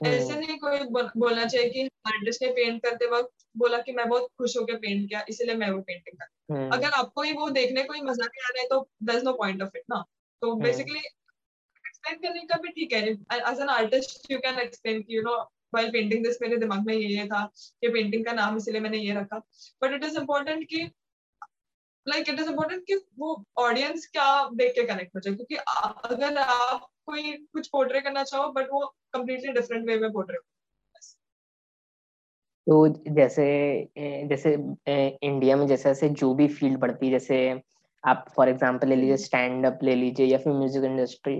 ऐसे 0.07 0.35
नहीं 0.35 0.57
कोई 0.57 0.79
बोलना 0.91 1.45
चाहिए 1.45 1.69
कि 1.69 1.83
आर्टिस्ट 2.07 2.43
ने 2.43 2.49
पेंट 2.51 2.81
करते 2.83 3.05
वक्त 3.11 3.45
बोला 3.57 3.77
कि 3.77 3.91
मैं 3.91 4.07
बहुत 4.09 4.27
खुश 4.37 4.57
होकर 4.57 4.75
पेंट 4.77 5.07
किया 5.09 5.23
इसलिए 5.29 5.55
मैं 5.55 5.69
वो 5.71 5.81
पेंटिंग 5.81 6.17
कर 6.17 6.53
हम्म। 6.53 6.69
अगर 6.73 6.91
आपको 6.97 7.21
ही 7.21 7.33
वो 7.33 7.49
देखने 7.49 7.83
को 7.83 7.93
ही 7.93 8.01
मज़ा 8.01 8.25
नहीं 8.25 8.43
आ 8.43 8.49
रहा 8.49 8.61
है 8.61 8.67
तो 8.67 8.87
there 9.03 9.21
no 9.23 9.33
point 9.33 9.61
of 9.63 9.77
it 9.77 9.83
ना। 9.89 10.03
तो 10.41 10.53
बेसिकली 10.57 10.99
एक्सप्लेन 12.11 12.33
करने 12.33 12.45
का 12.47 12.57
भी 12.61 12.69
ठीक 12.71 12.93
है। 12.93 13.01
As 13.07 13.59
an 13.61 13.69
artist 13.69 14.31
you 14.31 14.39
can 14.39 14.59
explain 14.59 15.03
you 15.09 15.21
know 15.23 15.37
while 15.75 15.89
painting 15.91 16.23
this 16.25 16.41
मेरे 16.41 16.57
दिमाग 16.57 16.85
में 16.85 16.93
ये 16.93 17.07
ये 17.07 17.25
था 17.27 17.43
कि 17.55 17.89
पेंटिंग 17.89 18.25
का 18.25 18.31
नाम, 18.33 18.57
इसलिए 18.57 18.81
मैंने 18.81 18.97
ये 18.97 19.13
रखा। 19.15 19.37
बट 19.81 19.93
इट 19.93 20.03
इज़ 20.03 20.17
इम्पोर्टेंट 20.19 20.63
कि 20.69 20.89
लाइक 22.05 22.29
इट 22.29 22.39
इज़ 22.39 22.49
इम्पोर्टेंट 22.49 22.83
कि 22.87 22.95
वो 23.19 23.43
ऑडियंस 23.59 24.07
क्या 24.13 24.27
देख 24.55 24.71
के 24.75 24.83
कनेक्ट 24.87 25.15
हो 25.15 25.19
जाए। 25.19 25.35
क्योंकि 25.35 25.55
अगर 25.55 26.37
आप 26.39 26.87
कोई 27.05 27.31
कुछ 27.53 27.67
पोर्ट्रे 27.73 28.01
करना 28.01 28.23
चाहो 28.23 28.51
बट 28.53 28.67
वो 28.71 28.85
कम्प्लीटली 29.13 29.51
डिफरेंट 29.53 29.87
वे 29.87 29.99
में 29.99 30.11
पोर्ट्रे 30.11 30.37
तो 32.67 32.87
जैसे 33.15 33.45
जैसे 34.29 34.53
इंडिया 35.27 35.55
में 35.57 35.65
जैसे 35.67 35.89
जैसे 35.89 36.09
जो 36.11 36.33
भी 36.33 36.47
फ़ील्ड 36.49 36.79
बढ़ती 36.79 37.05
है, 37.05 37.11
जैसे 37.11 37.61
आप 38.03 38.25
फॉर 38.35 38.49
एग्जांपल 38.49 38.87
ले 38.89 38.95
लीजिए 38.95 39.17
स्टैंड 39.17 39.65
अप 39.65 39.79
ले 39.83 39.95
लीजिए, 39.95 40.25
या 40.25 40.37
फिर 40.37 40.53
म्यूज़िक 40.53 40.83
इंडस्ट्री 40.83 41.35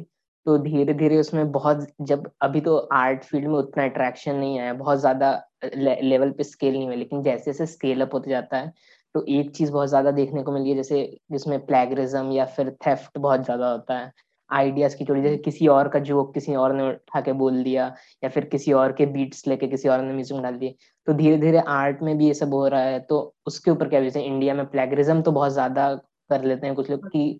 तो 0.45 0.57
धीरे 0.59 0.93
धीरे 0.93 1.17
उसमें 1.19 1.51
बहुत 1.51 1.85
जब 2.03 2.29
अभी 2.41 2.61
तो 2.61 2.75
आर्ट 2.93 3.23
फ़ील्ड 3.23 3.47
में 3.47 3.53
उतना 3.55 3.83
अट्रैक्शन 3.85 4.35
नहीं 4.35 4.59
आया 4.59 4.73
बहुत 4.75 4.99
ज़्यादा 4.99 5.31
ले, 5.65 5.95
लेवल 6.01 6.31
पे 6.31 6.43
स्केल 6.43 6.73
नहीं 6.73 6.85
हुआ 6.85 6.95
लेकिन 6.95 7.21
जैसे 7.23 7.45
जैसे 7.45 7.65
स्केल 7.67 8.01
अप 8.01 8.13
होते 8.13 8.29
जाता 8.29 8.57
है 8.57 8.73
तो 9.15 9.23
एक 9.29 9.51
चीज़ 9.51 9.71
बहुत 9.71 9.89
ज़्यादा 9.89 10.11
देखने 10.13 10.43
को 10.43 10.51
मिली 10.51 10.69
है 10.69 10.75
जैसे 10.75 11.01
जिसमें 11.31 11.59
प्लेगरिज्म 11.65 12.31
या 12.31 12.45
फिर 12.47 12.71
थेफ्ट 12.87 13.17
बहुत 13.19 13.43
ज़्यादा 13.45 13.71
होता 13.71 13.97
है। 13.99 14.11
आइडियाज़ 14.49 14.95
की 14.97 15.05
चोरी 15.05 15.21
जैसे 15.21 15.37
किसी 15.39 15.67
और 15.67 15.87
का 15.89 15.99
जोक 16.01 16.33
किसी 16.33 16.55
और 16.55 16.73
ने 16.73 16.87
उठा 16.89 17.21
के 17.21 17.33
बोल 17.33 17.61
दिया 17.63 17.85
या 18.23 18.29
फिर 18.29 18.45
किसी 18.45 18.71
और 18.73 18.91
के 18.93 19.05
बीट्स 19.07 19.47
लेके 19.47 19.67
किसी 19.67 19.89
और 19.89 20.01
ने 20.01 20.13
म्यूज़िक 20.13 20.39
डाल 20.41 20.57
दिए 20.57 20.75
तो 21.07 21.13
धीरे 21.13 21.37
धीरे 21.37 21.59
आर्ट 21.69 22.01
में 22.03 22.17
भी 22.17 22.27
ये 22.27 22.33
सब 22.33 22.53
हो 22.53 22.67
रहा 22.67 22.81
है 22.81 22.99
तो 23.01 23.19
उसके 23.47 23.71
ऊपर 23.71 23.89
क्या 23.89 24.01
जैसे 24.01 24.21
इंडिया 24.23 24.53
में 24.53 24.65
प्लेगरिज्म 24.67 25.21
तो 25.21 25.31
बहुत 25.31 25.51
ज़्यादा 25.53 25.93
कर 26.29 26.43
लेते 26.43 26.67
हैं 26.67 26.75
कुछ 26.75 26.89
लोग 26.89 27.07
की 27.07 27.31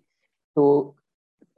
तो 0.58 0.96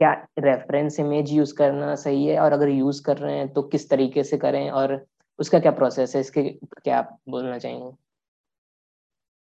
क्या 0.01 0.11
रेफरेंस 0.39 0.99
इमेज 0.99 1.31
यूज़ 1.31 1.53
करना 1.55 1.95
सही 1.95 2.25
है? 2.25 2.39
और 2.39 2.53
अगर 2.53 2.69
यूज़ 2.69 3.01
कर 3.03 3.17
रहे 3.17 3.37
हैं 3.37 3.47
तो 3.53 3.61
किस 3.61 3.89
तरीके 3.89 4.23
से 4.23 4.37
करें? 4.37 4.69
और 4.71 4.93
उसका 5.39 5.59
क्या 5.59 5.71
प्रोसेस 5.71 6.15
है? 6.15 6.21
इसके 6.21 6.43
क्या 6.43 6.97
आप 6.97 7.17
बोलना 7.29 7.57
चाहेंगे? 7.57 7.91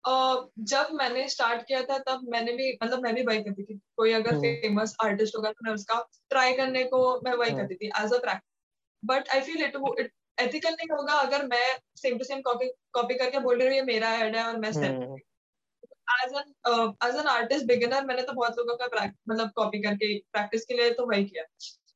Uh, 0.05 0.37
जब 0.59 0.89
मैंने 0.93 1.29
स्टार्ट 1.29 1.63
किया 1.63 1.83
था 1.83 1.99
तब 1.99 2.21
मैंने 2.29 2.53
भी 2.53 2.79
मतलब 2.83 3.03
मैं 3.03 3.15
भी 3.15 3.23
वही 3.23 3.43
करती 3.43 3.63
थी। 3.63 3.79
कोई 3.97 4.13
अगर 4.13 4.39
फ़ेमस 4.39 4.97
हम्म। 5.01 5.09
आर्टिस्ट 5.09 5.37
होगा 5.37 5.51
तो 5.51 5.65
मैं 5.65 5.75
उसका 5.75 6.01
ट्राई 6.31 6.53
करने 6.53 6.85
को 6.85 7.01
मैं 7.25 7.35
वही 7.35 7.51
हाँ। 7.51 7.61
करती 7.61 7.75
थी 7.75 7.87
as 7.87 8.13
a 8.13 8.19
practice 8.19 8.49
but 9.03 9.29
I 9.35 9.41
feel 9.41 9.63
it 9.63 10.11
ethical 10.39 10.71
नहीं 10.71 10.89
होगा 10.91 11.13
अगर 11.21 11.47
मैं 11.47 11.67
same 11.97 12.19
to 12.19 12.25
same 12.25 12.41
copy 12.41 12.73
copy 12.93 13.15
करके 13.15 13.39
बोल 13.41 13.59
रही 13.59 13.69
हूँ 13.69 13.77
ये 13.77 13.83
मेरा 13.83 14.15
एड 14.17 14.37
है 14.37 14.45
और 14.45 14.59
मैं 14.59 14.73
as 16.09 16.33
an 16.37 16.95
as 17.05 17.17
an 17.17 17.27
artist 17.27 17.67
beginner 17.67 18.05
मैंने 18.05 18.23
तो 18.23 18.33
बहुत 18.33 18.59
लोगों 18.59 18.77
का 18.77 19.05
मतलब 19.05 19.51
कॉपी 19.57 19.83
करके 19.83 20.19
प्रैक्टिस 20.19 20.65
के 20.65 20.75
लिए 20.75 20.91
तो 20.91 21.07
वही 21.07 21.25
किया। 21.25 21.45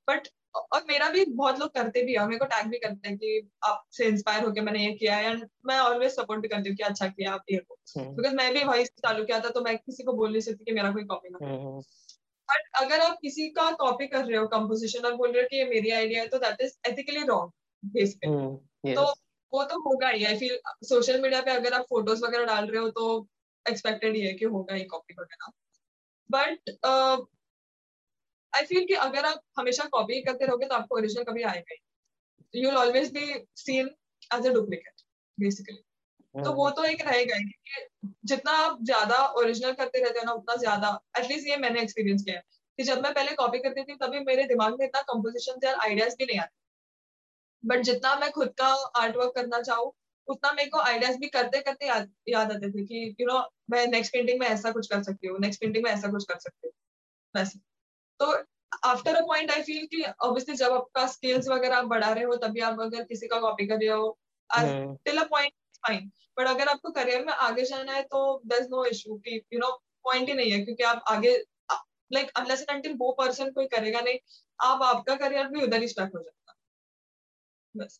बट 0.08 0.28
और 0.72 0.84
मेरा 0.88 1.08
भी 1.10 1.24
बहुत 1.24 1.58
लोग 1.60 1.74
करते 1.74 2.02
भी 2.02 2.14
है 2.14 2.26
मेरे 2.26 2.38
को 2.38 2.44
टैग 2.44 2.66
भी 2.66 2.78
करते 2.78 3.08
हैं 3.08 3.16
कि 3.18 3.50
आपसे 3.64 4.04
इंस्पायर 4.04 4.44
होकर 4.44 4.60
मैंने 4.60 4.84
ये 4.84 4.92
किया 4.92 5.16
है 5.16 5.30
एंड 5.30 5.48
मैं 5.66 5.78
ऑलवेज 5.78 6.12
सपोर्ट 6.12 6.40
भी 6.40 6.48
करती 6.48 6.68
हूँ 6.68 6.76
कि 6.76 6.82
अच्छा 6.82 7.06
किया 7.08 7.32
आप 7.32 7.44
ये 7.50 7.58
को 7.58 7.76
बिकॉज़ 7.96 8.26
हम्म। 8.26 8.36
मैं 8.36 8.52
भी 8.54 8.64
वही 8.64 8.84
चालू 8.84 9.24
किया 9.24 9.40
था 9.40 9.48
तो 9.48 9.60
मैं 9.60 9.76
किसी 9.78 10.04
को 10.04 10.12
बोल 10.12 10.30
नहीं 10.30 10.40
सकती 10.40 10.64
कि 10.64 10.72
मेरा 10.72 10.90
कोई 10.92 11.04
कॉपी 11.04 11.28
ना 11.28 11.38
बट 11.38 11.46
हम्म, 11.46 11.66
हम्म। 11.66 12.84
अगर 12.84 13.00
आप 13.00 13.18
किसी 13.22 13.48
का 13.48 13.70
कॉपी 13.70 14.06
कर 14.06 14.24
रहे 14.24 14.38
हो 14.38 14.46
कंपोजिशन 14.46 15.04
और 15.04 15.14
बोल 15.14 15.32
रहे 15.32 15.42
हो 15.42 15.48
कि 15.48 15.56
ये 15.56 15.64
मेरी 15.64 15.90
आइडिया 15.90 16.22
है 16.22 16.28
तो 16.28 16.38
that 16.38 16.60
is 16.60 16.72
ethically 16.88 17.24
wrong 17.26 17.52
basically 17.82 18.94
तो 18.94 19.12
वो 19.52 19.64
तो 19.64 19.78
होगा 19.80 20.08
ही 20.08 20.24
आई 20.24 20.36
फील 20.36 20.58
सोशल 20.84 21.20
मीडिया 21.20 21.40
पे 21.40 21.50
अगर 21.50 21.72
आप 21.72 21.82
फ़ोटोज़ 21.82 22.24
वगैरह 22.24 22.44
डाल 22.44 22.66
रहे 22.66 22.80
हो 22.80 22.90
तो 22.90 23.28
एक्सपेक्टेड 23.66 24.16
ही 24.16 24.22
है 24.22 24.32
कि 24.34 24.44
होगा 24.46 24.74
ही 24.74 24.84
कॉपी 24.86 25.14
वगैरह 25.14 25.52
बट 26.30 26.70
आई 28.52 28.64
फील 28.66 28.84
कि 28.86 28.94
अगर 29.02 29.24
आप 29.26 29.40
हमेशा 29.58 29.84
कॉपी 29.92 30.20
करते 30.22 30.46
रहोगे 30.46 30.66
तो 30.66 30.74
आपको 30.74 30.96
ओरिजिनल 30.96 31.24
कभी 31.24 31.42
आएगा 31.44 31.74
ही 31.74 32.62
you 32.62 32.70
always 32.78 33.12
be 33.12 33.26
seen 33.58 33.90
as 34.30 34.46
a 34.46 34.52
duplicate 34.54 35.02
basically 35.38 35.82
तो 36.34 36.52
वो 36.54 36.70
तो 36.72 36.84
एक 36.84 37.02
रहेगा 37.02 37.36
ही 37.36 37.44
कि 37.68 38.10
जितना 38.26 38.52
आप 38.60 38.78
ज़्यादा 38.84 39.18
ओरिजिनल 39.40 39.72
करते 39.74 40.00
रहते 40.00 40.20
हो 40.20 40.24
ना, 40.26 40.32
उतना 40.32 40.56
ज़्यादा 40.56 40.90
एटलीस्ट 41.18 41.48
ये 41.48 41.56
मैंने 41.58 41.82
एक्सपीरियंस 41.82 42.22
किया 42.24 42.36
है 42.36 42.42
कि 42.78 42.84
जब 42.84 43.02
मैं 43.02 43.14
पहले 43.14 43.34
कॉपी 43.36 43.58
करती 43.60 43.84
थी, 43.84 43.96
तभी 43.96 44.20
मेरे 44.22 44.44
दिमाग 44.46 44.78
में 44.80 44.86
इतना 44.86 45.02
कंपोजिशन 45.04 45.60
या 45.64 45.76
आइडियाज़ 45.82 46.16
भी 46.18 46.26
नहीं 46.26 46.40
आते। 46.40 46.56
बट 47.64 47.80
जितना 47.82 48.14
मैं 48.16 48.30
खुद 48.32 48.48
का 48.58 48.66
आर्ट 48.98 49.16
वर्क 49.16 49.32
करना 49.34 49.60
चाहूँ 49.62 49.92
उतना 50.28 50.52
मेरे 50.52 50.70
को 50.70 50.78
आइडियाज़ 50.78 51.18
भी 51.18 51.28
करते 51.28 51.60
करते 51.60 51.86
याद 51.86 52.12
याद 52.28 52.52
आते 52.52 52.70
थे 52.70 52.84
कि 52.84 53.16
यू 53.20 53.26
नो 53.26 53.38
मैं 53.70 53.86
नेक्स्ट 53.86 54.12
पेंटिंग 54.12 54.40
में 54.40 54.46
ऐसा 54.46 54.70
कुछ 54.72 54.86
कर 54.86 55.02
सकती 55.02 55.28
हूँ 55.28 55.38
नेक्स्ट 55.40 55.60
पेंटिंग 55.60 55.84
में 55.84 55.90
ऐसा 55.90 56.10
कुछ 56.10 56.24
कर 56.24 56.38
सकती 56.38 56.68
हूँ 56.68 56.72
वैसे 57.34 57.58
तो 58.20 58.32
after 58.88 59.16
a 59.16 59.20
point 59.20 59.50
I 59.50 59.62
feel 59.62 59.86
कि 59.86 60.02
ऑब्वियसली 60.02 60.54
जब 60.56 60.72
आपका 60.72 61.06
स्किल्स 61.06 61.48
वगैरह 61.48 61.76
आप 61.76 61.84
बढ़ा 61.84 62.12
रहे 62.12 62.24
हो 62.24 62.36
तभी 62.36 62.60
आप 62.60 62.80
अगर 62.80 63.04
किसी 63.04 63.26
का 63.26 63.40
कॉपी 63.40 63.66
कर 63.66 63.76
रहे 63.76 63.88
हो 63.88 64.18
till 65.04 65.18
a 65.18 65.24
point 65.24 65.52
fine 65.86 66.10
but 66.38 66.46
अगर 66.48 66.68
आपको 66.68 66.90
करियर 66.90 67.24
में 67.24 67.32
आगे 67.32 67.64
जाना 67.64 67.92
है 67.92 68.02
तो 68.02 68.42
दर 68.46 68.62
नो 68.62 68.84
इशू 68.84 69.18
कि 69.18 69.42
यू 69.52 69.58
नो 69.58 69.70
पॉइंट 70.04 70.28
ही 70.28 70.34
नहीं 70.34 70.52
है 70.52 70.60
क्योंकि 70.64 70.84
आप 70.84 71.02
आगे 71.08 71.36
लाइक 72.12 72.30
अनलेस 72.36 72.60
एंड 72.60 72.70
अनटिल 72.70 72.96
वो 72.98 73.12
पर्सन 73.12 73.50
कोई 73.50 73.66
करेगा 73.66 74.00
नहीं 74.00 74.18
आप 74.60 74.82
आपका 74.82 75.16
करियर 75.16 75.48
भी 75.48 75.62
उधर 75.62 75.80
ही 75.82 75.88
स्टार्ट 75.88 76.14
हो 76.14 76.22
जाएगा। 76.22 76.54
बस। 77.74 77.98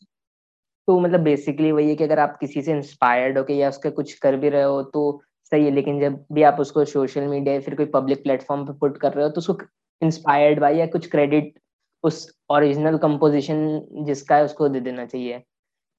तो 0.89 0.99
मतलब 1.01 1.21
बेसिकली 1.21 1.73
वही 1.73 1.89
है 1.89 1.95
कि 1.97 2.05
अगर 2.05 2.19
आप 2.19 2.37
किसी 2.41 2.63
से 2.63 2.73
इंस्पायर्ड 2.73 3.39
हो 3.39 3.45
के 3.45 3.55
या 3.55 3.69
उसके 3.69 3.91
कुछ 3.91 4.13
कर 4.19 4.37
भी 4.37 4.49
रहे 4.49 4.63
हो 4.63 4.83
तो 4.83 5.23
सही 5.53 5.65
है 5.65 5.71
लेकिन 5.71 6.01
जब 6.01 6.25
भी 6.33 6.43
आप 6.43 6.61
उसको 6.61 6.85
सोशल 6.85 7.27
मीडिया 7.27 7.55
या 7.55 7.61
फिर 7.61 7.75
कोई 7.75 7.87
पब्लिक 7.87 8.23
प्लेटफॉर्म 8.23 8.67
पे 8.67 8.73
पुट 8.73 8.99
कर 8.99 9.13
रहे 9.13 9.25
हो 9.25 9.31
तो 9.31 9.39
उसको 9.39 9.57
इंस्पायर्ड 10.03 10.61
बाय 10.61 10.77
या 10.77 10.87
कुछ 10.87 11.09
क्रेडिट 11.11 11.59
उस 12.05 12.27
ओरिजिनल 12.51 12.99
कंपोजिशन 12.99 13.65
जिसका 14.07 14.37
है 14.37 14.45
उसको 14.45 14.69
दे 14.69 14.81
देना 14.81 15.07
चाहिए 15.07 15.39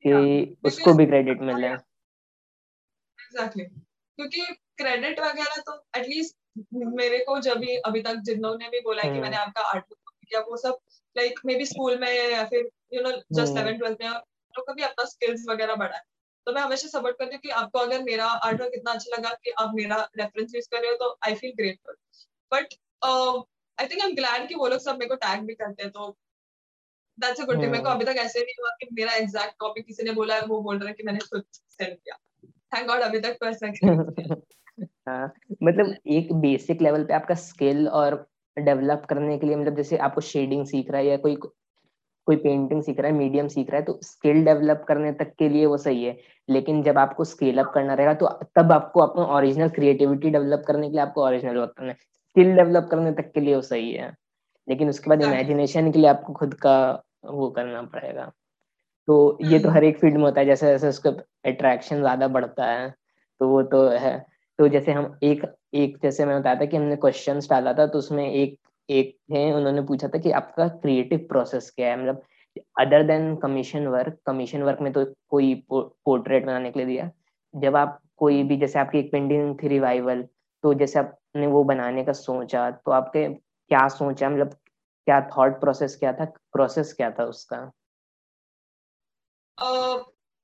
कि 0.05 0.57
उसको 0.65 0.93
भी 0.93 1.05
क्रेडिट 1.05 1.41
मिले। 1.41 1.67
एग्जैक्टली 1.67 3.63
क्योंकि 3.63 4.41
क्रेडिट 4.77 5.19
वगैरह 5.19 5.61
तो 5.61 5.75
एटलीस्ट 5.97 6.35
मेरे 6.73 7.19
को 7.19 7.39
जब 7.39 7.57
भी 7.57 7.75
अभी 7.75 8.01
तक 8.01 8.15
जिन्होंने 8.23 8.69
भी 8.69 8.79
बोला 8.79 9.01
है 9.01 9.13
कि 9.13 9.19
मैंने 9.19 9.35
हम्म। 9.35 9.47
आपका 9.47 9.61
आर्ट 9.61 9.85
किया 10.23 10.41
वो 10.41 10.57
सब 10.57 10.77
लाइक 11.15 11.39
मे 11.45 11.55
बी 11.55 11.65
स्कूल 11.65 11.97
में 11.99 12.11
या 12.31 12.43
फिर 12.45 12.69
you 12.93 13.01
know 13.01 13.11
just 13.11 13.53
seven 13.53 13.77
twelfth 13.77 13.97
में 14.01 14.07
लोग 14.57 14.67
का 14.67 14.73
भी 14.73 14.83
अपना 14.83 15.05
स्किल्स 15.05 15.45
वगैरह 15.49 15.75
बढ़ा 15.75 15.95
है 15.95 16.03
तो 16.47 16.53
मैं 16.53 16.61
हमेशा 16.61 16.87
सपोर्ट 16.87 17.17
करती 17.19 17.35
हूँ 17.35 17.41
कि 17.41 17.49
आपको 17.49 17.79
अगर 17.79 18.03
मेरा 18.03 18.25
आर्ट 18.25 18.61
वर्क 18.61 18.71
इतना 18.75 18.91
अच्छा 18.91 19.17
लगा 19.17 19.29
कि 19.43 19.51
आप 19.59 19.71
मेरा 19.73 19.97
रेफरेंस 20.17 20.55
यूज़ 20.55 20.67
कर 20.71 20.81
रहे 20.81 20.91
हो 20.91 20.97
तो 20.97 21.17
I 21.25 21.35
feel 21.35 21.53
grateful 21.57 21.95
but 22.51 22.73
I 23.77 23.87
think 23.87 24.01
I 24.01 24.09
am 24.09 24.15
glad 24.15 24.47
कि 24.47 24.55
वो 24.55 24.67
लोग 24.67 24.79
सब 24.79 24.93
मेरे 24.93 25.09
को 25.09 25.15
टैग 25.15 25.45
भी 25.45 25.53
करते 25.53 25.83
हैं 25.83 25.91
तो 25.91 26.17
दैट्स 27.17 27.41
अ 27.41 27.45
गुड 27.45 27.61
थिंग 27.61 27.71
मेरे 27.71 27.83
को 27.83 27.89
अभी 27.89 28.05
तक 28.05 28.17
ऐसे 28.17 28.39
नहीं 28.39 28.53
हुआ 28.59 28.69
कि 28.69 28.87
मेरा 28.93 29.13
एग्जैक्ट 29.13 29.55
कॉपी 29.59 29.81
किसी 29.81 30.03
ने 30.03 30.11
बोला 30.11 30.35
है 30.35 30.45
वो 30.45 30.61
बोल 30.61 30.79
रहा 30.79 30.87
है 30.87 30.93
कि 30.93 31.03
मैंने 31.03 31.19
खुद 31.19 31.43
सेंड 31.51 31.95
किया। 31.95 32.17
थैंक 32.75 32.87
गॉड 32.87 33.01
अभी 33.01 33.19
तक 33.19 33.37
तो 33.41 33.45
ऐसा 33.45 33.67
हाँ। 35.09 35.33
मतलब 35.63 35.95
एक 36.07 36.33
बेसिक 36.33 36.81
लेवल 36.81 37.03
पे 37.03 37.13
आपका 37.13 37.35
स्किल 37.35 37.87
और 37.87 38.15
डेवलप 38.57 39.05
करने 39.09 39.37
के 39.37 39.47
लिए 39.47 39.55
मतलब 39.55 39.75
जैसे 39.75 39.97
आपको 39.97 40.21
शेडिंग 40.21 40.65
सीख 40.65 40.91
रहा 40.91 41.01
है 41.01 41.07
या 41.07 41.17
कोई 41.17 41.35
कोई 42.27 42.35
पेंटिंग 42.35 42.81
सीख 42.83 42.99
रहा 42.99 43.11
है 43.11 43.17
मीडियम 43.17 43.47
सीख 43.47 43.69
रहा 43.69 43.79
है 43.79 43.85
तो 43.85 43.99
स्किल 44.03 44.43
डेवलप 44.45 44.85
करने 44.87 45.11
तक 45.13 45.33
के 45.39 45.49
लिए 45.49 45.65
वो 45.65 45.77
सही 45.77 46.03
है। 46.03 46.17
लेकिन 46.49 46.81
जब 46.83 46.97
आपको 46.97 47.23
स्केल 47.25 47.57
अप 47.57 47.71
करना 47.73 47.93
रहेगा 47.93 48.13
तो 48.13 48.27
तब 48.55 48.71
आपको 48.71 48.99
अपना 48.99 49.25
ओरिजिनल 49.37 49.69
क्रिएटिविटी 49.69 50.29
डेवलप 50.29 50.63
करने 50.67 50.87
के 50.87 50.93
लिए 50.93 51.01
आपको 51.01 51.25
ओरिजिनल 51.25 51.57
वर्क 51.57 51.73
करना 51.77 51.89
है। 51.89 51.95
स्किल 51.95 52.55
डेवलप 52.55 52.87
करने 52.91 53.11
तक 53.13 53.31
के 53.33 53.41
लिए 53.41 53.55
वो 53.55 53.61
सही 53.63 53.91
है। 53.91 54.13
लेकिन 54.67 54.89
उसके 54.89 55.09
बाद 55.09 55.21
इमेजिनेशन 55.23 55.91
के 55.91 55.99
लिए 55.99 56.09
आपको 56.09 56.33
खुद 56.33 56.53
का 56.55 56.75
वो 57.25 57.49
करना 57.51 57.81
पड़ेगा। 57.83 58.31
तो 59.07 59.37
ये 59.41 59.59
तो 59.59 59.67
हम्म। 59.67 59.77
हर 59.77 59.83
एक 59.83 59.97
फ़ील्ड 59.99 60.15
में 60.17 60.23
होता 60.23 60.39
है 60.41 60.45
जैसे 60.45 60.67
जैसे 60.67 60.89
उसका 60.89 61.09
अट्रैक्शन 61.45 61.99
ज़्यादा 61.99 62.27
बढ़ता 62.29 62.65
है 62.65 62.89
तो 63.41 63.47
वो 63.49 63.61
तो 63.65 63.87
है। 63.89 64.17
तो 64.59 64.67
जैसे 64.67 64.91
हम 64.91 65.17
एक 65.23 65.43
एक 65.75 65.97
जैसे 66.03 66.25
मैं 66.25 66.39
बताया 66.39 66.55
था 66.55 66.65
कि 66.65 66.77
हमने 66.77 66.95
क्वेश्चन 66.97 67.39
डाला 67.49 67.73
था 67.73 67.85
तो 67.87 67.99
उसमें 67.99 68.29
एक 68.29 68.57
एक 68.89 69.15
थे, 69.31 69.51
उन्होंने 69.53 69.81
पूछा 69.81 70.07
था 70.07 70.17
कि 70.19 70.31
आपका 70.33 70.67
क्रिएटिव 70.69 71.19
प्रोसेस 71.29 71.69
क्या 71.71 71.89
है? 71.89 71.97
मतलब 71.97 72.21
other 72.79 73.03
than 73.03 73.35
commission 73.35 73.87
work 73.87 74.17
commission 74.27 74.63
work 74.63 74.79
में 74.81 74.91
तो 74.93 75.05
कोई 75.29 75.53
पोर्ट्रेट 75.71 76.45
बनाने 76.45 76.71
के 76.71 76.79
लिए 76.79 76.87
दिया। 76.87 77.09
जब 77.53 77.75
आप 77.75 77.99
कोई 78.17 78.43
भी, 78.43 78.57
जैसे 78.57 78.79
आपकी 78.79 78.99
एक 78.99 79.11
पेंटिंग 79.11 79.55
थी 79.63 79.67
रिवाइवल 79.67 80.21
तो 80.63 80.73
जैसे 80.73 80.99
आपने 80.99 81.47
वो 81.47 81.63
बनाने 81.63 82.03
का 82.03 82.13
सोचा 82.13 82.69
तो 82.71 82.91
आपके 82.91 83.27
क्या 83.29 83.87
सोचा? 83.89 84.29
मतलब 84.29 84.53
क्या 85.07 85.19
थॉट 85.29 85.59
प्रोसेस 85.59 85.95
क्या 85.95 86.13
था? 86.13 86.25
प्रोसेस 86.53 86.93
क्या 86.93 87.09
था 87.11 87.23
उसका? 87.25 87.71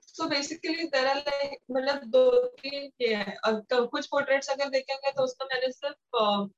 सो 0.07 0.27
बेसिकली 0.29 0.83
लाइक 0.95 1.57
मतलब 1.71 2.03
दो 2.05 2.31
तीन 2.61 2.89
ये 3.01 3.13
है। 3.15 3.37
कुछ 3.45 4.07
पोर्ट्रेट्स 4.07 4.49
अगर 4.49 4.69
देखेंगे 4.69 5.11
तो 5.11 5.23
उसका 5.23 5.45
मैंने 5.45 5.71
सिर्फ़ 5.71 6.49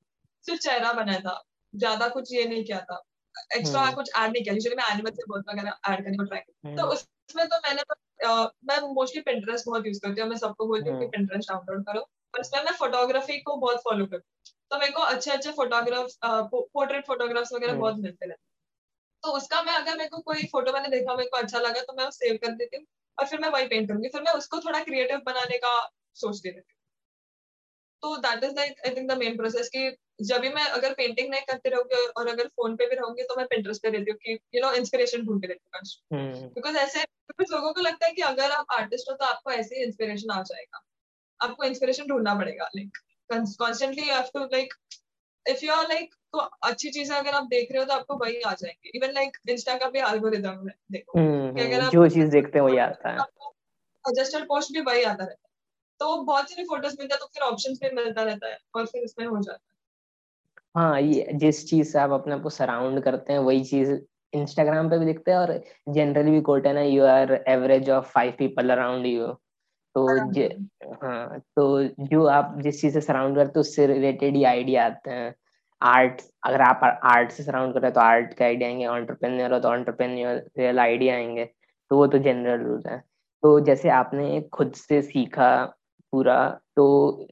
सिर्फ़ 0.45 0.61
चेहरा 0.61 0.93
बनाया 0.93 1.19
था। 1.19 1.41
ज़्यादा 1.73 2.07
कुछ 2.09 2.33
ये 2.33 2.45
नहीं 2.45 2.63
किया 2.65 2.79
था। 2.81 3.01
Extra 3.55 3.81
hmm. 3.81 3.95
कुछ 3.95 4.09
ऐड 4.17 4.31
नहीं 4.31 4.43
किया। 4.43 4.53
यूजुअली 4.53 4.75
मैं 4.75 4.85
एनिमल 4.93 5.11
से 5.11 5.23
बहुत 5.27 5.45
वगैरह 5.49 5.91
ऐड 5.91 6.03
करने 6.03 6.17
को 6.17 6.23
ट्राई 6.23 6.39
hmm. 6.39 6.77
तो 6.77 6.87
उसमें 6.87 7.47
तो 7.47 7.57
मैंने 7.57 7.83
तो 7.83 7.95
uh, 8.27 8.47
मैं 8.65 8.79
मोस्टली 8.93 9.21
पिंटरेस्ट 9.21 9.65
बहुत 9.65 9.85
यूज़ 9.87 9.99
करती 9.99 10.21
हूँ। 10.21 10.29
मैं 10.29 10.37
सबको 10.37 10.67
बोलती 10.67 10.89
हूँ 10.89 10.99
कि 10.99 11.07
पिंटरेस्ट 11.07 11.49
डाउनलोड 11.49 11.83
करो। 11.85 12.01
और 12.33 12.41
इसमें 12.41 12.63
मैं 12.63 12.73
फोटोग्राफी 12.77 13.39
को 13.39 13.55
बहुत 13.57 13.81
फॉलो 13.83 14.05
करती 14.05 14.27
हूँ। 14.27 14.53
तो 14.71 14.77
मेरे 14.79 14.91
को 14.91 15.01
अच्छे 15.13 15.31
अच्छे 15.31 15.51
फोटोग्राफ्स 15.51 16.17
पोर्ट्रेट 16.23 17.05
फोटोग्राफ्स 17.07 17.53
वगैरह 17.53 17.73
बहुत 17.73 17.95
मिलते 17.97 18.25
रहते 18.25 18.49
तो 19.23 19.31
उसका 19.37 19.61
मैं 19.63 19.73
अगर 19.73 19.97
मेरे 19.97 20.09
को 20.09 20.19
कोई 20.21 20.43
फ़ोटो 20.51 20.71
मैंने 20.73 20.89
देखा 20.89 21.15
मेरे 21.15 21.29
को 21.29 21.37
अच्छा 21.37 21.59
लगा 21.59 21.81
तो 21.81 21.93
मैं 21.93 22.09
सेव 22.11 22.37
कर 22.43 22.51
देती 22.51 22.77
हूँ। 22.77 22.85
और 23.17 23.27
फिर 23.27 23.39
मैं 23.39 23.49
वही 23.49 23.67
पेंट 23.67 23.87
करूँगी। 23.87 24.09
फिर 24.09 24.21
मैं 24.21 24.31
उसको 24.33 24.59
थोड़ा 24.59 24.79
क्रिएटिव 24.83 25.17
बनाने 25.25 25.57
का 25.57 25.73
सोचती 26.15 26.49
रहती 26.49 26.73
हूँ। 26.73 26.79
तो 28.03 28.15
that 28.17 28.43
is 28.43 28.55
like 28.55 28.79
I 28.87 28.95
think 28.95 29.11
the 29.11 29.17
main 29.17 29.35
process 29.37 29.69
कि 29.69 29.89
जब 30.21 30.41
भी 30.41 30.49
मैं 30.49 30.63
अगर 30.63 30.93
पेंटिंग 30.93 31.29
नहीं 31.29 31.41
करते 31.41 31.69
रहूँगी 31.69 32.05
और 32.17 32.27
अगर 32.27 32.47
फ़ोन 32.47 32.75
पे 32.75 32.85
भी 32.85 32.95
रहूँगी 32.95 33.23
तो 33.23 33.35
मैं 33.35 33.45
पिंटरेस्ट 33.47 33.81
पे 33.83 33.89
रहती 33.89 34.11
हूँ 34.11 34.17
कि 34.17 34.33
यू 34.55 34.61
नो 34.61 34.71
इंस्पिरेशन 34.73 35.25
ढूंढते 35.25 35.47
रहती 35.47 35.77
हूँ 35.77 36.49
बिकॉज़ 36.55 36.77
ऐसे 36.77 37.03
कुछ 37.37 37.51
लोगों 37.51 37.73
को 37.73 37.81
लगता 37.81 38.05
है 38.05 38.11
कि 38.13 38.21
अगर 38.21 38.51
आप 38.51 38.65
आर्टिस्ट 38.71 39.09
हो 39.11 39.15
तो 39.15 39.25
आपको 39.25 39.51
ऐसे 39.51 39.75
ही 39.75 39.83
इंस्पिरेशन 39.83 40.31
आ 40.31 40.41
जाएगा। 40.41 40.81
आपको 41.39 41.63
इंस्पिरेशन 41.63 42.07
ढूंढना 42.07 42.35
पड़ेगा 42.35 42.69
like 42.75 42.97
constantly 43.29 44.07
you 44.09 44.13
have 44.13 44.29
to 44.33 44.39
like 44.39 44.73
if 45.45 45.65
you 45.65 45.73
are 45.73 45.87
like 45.87 46.13
तो 46.33 46.39
अच्छी 46.39 46.89
चीज़ें 46.89 47.15
अगर 47.15 47.31
आप 47.31 47.43
देख 47.43 47.71
रहे 47.71 47.79
हो 47.79 47.85
तो 47.85 47.93
आपको 47.93 48.15
वही 48.15 48.41
आ 48.41 48.53
जाएँगे। 48.53 48.91
इवन 48.95 49.13
लाइक 49.13 49.37
इंस्टा 49.49 49.77
का 49.77 49.89
भी 49.89 49.99
एल्गोरिदम 49.99 50.67
है 50.67 50.75
देखो। 50.91 51.19
हम्म, 51.19 51.55
कि 51.55 51.61
अगर 51.61 51.73
हम्म, 51.73 51.85
आप 51.85 51.91
जो 51.93 52.07
चीज़ 52.09 52.29
देखते 52.29 52.59
हैं 52.59 52.65
वही 52.65 52.77
आता 52.77 53.09
है। 53.09 53.17
सजेस्टेड 54.05 54.43
पोस्ट 54.43 54.73
भी 54.73 54.81
वही 54.81 55.03
आता 55.03 55.23
रहता 55.23 55.31
है। 55.31 55.49
तो 55.99 56.21
बहुत 56.23 56.49
सारी 56.49 56.63
फ़ोटोज़ 56.63 56.95
मिलता 56.99 57.15
है 57.15 57.19
तो 57.19 57.25
फिर 57.25 57.43
ऑप्शंस 57.43 57.79
भी 57.83 57.89
मिलता 57.95 58.23
रहता 58.23 58.47
है 58.47 58.57
और 58.75 58.85
फिर 58.85 59.03
इसमें 59.03 59.25
हो 59.25 59.41
जाता 59.41 59.59
है। 59.63 59.70
हाँ 60.75 60.99
ये 61.01 61.31
जिस 61.35 61.65
चीज़ 61.69 61.91
से 61.91 61.99
आप 61.99 62.11
अपने 62.11 62.33
आप 62.33 62.41
को 62.41 62.49
सराउंड 62.49 63.01
करते 63.03 63.33
हैं 63.33 63.39
वही 63.39 63.63
चीज़ 63.65 63.91
इंस्टाग्राम 64.33 64.89
पे 64.89 64.97
भी 64.99 65.05
दिखते 65.05 65.31
हैं 65.31 65.37
और 65.37 65.51
जनरली 65.89 66.31
भी 66.31 66.41
कोट 66.41 66.67
है 66.67 66.73
ना 66.73 66.81
you 66.81 67.03
are 67.05 67.31
average 67.47 67.89
of 67.89 68.05
five 68.11 68.31
people 68.37 68.69
around 68.69 69.05
you 69.05 69.27
तो 69.95 70.05
हाँ 71.03 71.39
तो 71.57 71.83
जो 72.07 72.25
आप 72.29 72.55
जिस 72.61 72.81
चीज़ 72.81 72.93
से 72.93 73.01
सराउंड 73.01 73.35
करते 73.37 73.51
हैं 73.51 73.61
उससे 73.61 73.87
रिलेटेड 73.87 74.35
ही 74.35 74.43
आइडिया 74.45 74.85
आते 74.85 75.11
हैं। 75.11 75.33
आर्ट 75.81 76.21
अगर 76.47 76.61
आप 76.61 76.81
आर्ट 77.05 77.31
से 77.31 77.43
सराउंड 77.43 77.73
कर 77.73 77.81
रहे 77.81 77.87
हैं 77.89 77.93
तो 77.95 78.01
आर्ट 78.01 78.33
का 78.35 78.45
आइडिया 78.45 78.69
आएँगे 78.69 78.85
ऑन्टरप्रेन्योर 78.87 79.53
हो 79.53 79.59
तो 79.59 79.69
ऑन्टरप्रेन्योरियल 79.69 80.79
आइडिया 80.79 81.15
आएँगे। 81.15 81.45
तो 81.91 81.97
वो 81.97 82.07
तो 82.07 82.17
जनरल 82.19 82.61
रूल 82.61 82.83
है। 82.87 82.97
तो 83.43 83.59
जैसे 83.61 83.89
आपने 83.91 84.41
खुद 84.53 84.73
से 84.77 85.01
सीखा 85.03 85.55
पूरा 86.13 86.39
तो 86.75 87.27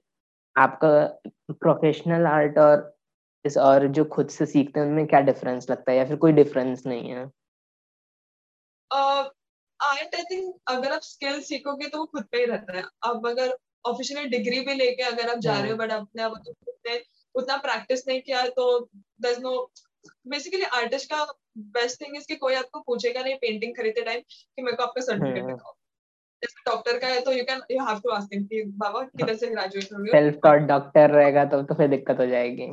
आपका 0.56 0.90
प्रोफेशनल 1.54 2.26
आर्ट 2.28 2.58
और 2.60 2.78
इस 3.46 3.58
और 3.58 3.88
जो 3.88 4.06
खुद 4.06 4.30
से 4.30 4.46
सीखते 4.46 4.80
हैं 4.80 4.88
उनमें 4.88 5.06
क्या 5.08 5.20
डिफरेंस 5.22 5.70
लगता 5.70 5.92
है 5.92 5.98
या 5.98 6.06
फिर 6.06 6.18
कोई 6.18 6.32
डिफरेंस 6.34 6.86
नहीं 6.86 7.10
है? 7.12 7.24
आर्ट 8.92 10.16
आई 10.16 10.24
थिंक 10.32 10.56
अगर 10.68 10.92
आप 10.92 11.02
स्किल 11.04 11.42
सीखोगे 11.42 11.88
तो 11.88 11.98
वो 11.98 12.06
खुद 12.06 12.24
पे 12.32 12.38
ही 12.38 12.46
रहता 12.46 12.78
है। 12.78 12.84
अब 13.04 13.28
अगर 13.28 13.58
ऑफिशियली 13.86 14.30
डिग्री 14.30 14.60
भी 14.60 14.74
लेके 14.74 15.04
अगर 15.04 15.30
आप 15.30 15.40
जा 15.40 15.60
रहे 15.60 15.72
हो 15.72 15.78
बट 15.78 15.92
हम्म। 15.92 16.02
अपने 16.02 16.24
आप 16.24 16.34
तो 16.46 16.98
उतना 17.36 17.58
प्रैक्टिस 17.58 18.08
नहीं 18.08 18.22
किया 18.22 18.42
तो 18.50 18.66
दस 19.22 19.40
नो 19.40 19.52
बेसिकली 20.28 20.64
आर्टिस्ट 20.76 21.10
का 21.10 21.26
बेस्ट 21.76 22.02
थिंग 22.02 22.16
इज़ 22.18 22.26
कि 22.28 22.36
कोई 22.36 22.54
आपको 22.56 22.80
पूछेगा 22.80 23.22
नहीं 23.24 23.36
पेंटिंग 23.36 23.76
खरीदते 23.78 24.02
टाइम 24.02 24.20
कि 24.20 24.62
मेरे 24.62 24.78
को 24.78 24.84
आपका 24.84 25.02
सर्टिफिकेट 25.02 25.44
हम्म। 25.44 25.54
दिखाओ। 25.54 25.74
जैसे 26.44 26.62
डॉक्टर 26.66 26.98
का 27.00 27.08
है 27.08 27.22
तो 27.22 27.32
you 27.32 27.44
can 27.44 27.62
you 27.72 27.86
have 27.86 28.00
to 28.00 28.12
ask 28.12 28.34
him 28.34 28.44
कि 28.46 28.64
बाबा 28.78 29.02
किधर 29.04 29.36
से 29.36 29.48
ग्रेजुएट 29.48 29.94
हो 29.94 30.06
सेल्फ 30.06 30.40
टॉट 30.44 30.68
डॉक्टर 30.68 31.10
रहेगा 31.12 31.46
तो 31.46 31.62
तो 31.64 31.76
फिर 31.76 31.88
दिक्कत 31.88 32.20
हो 32.20 32.26
जाएगी। 32.26 32.68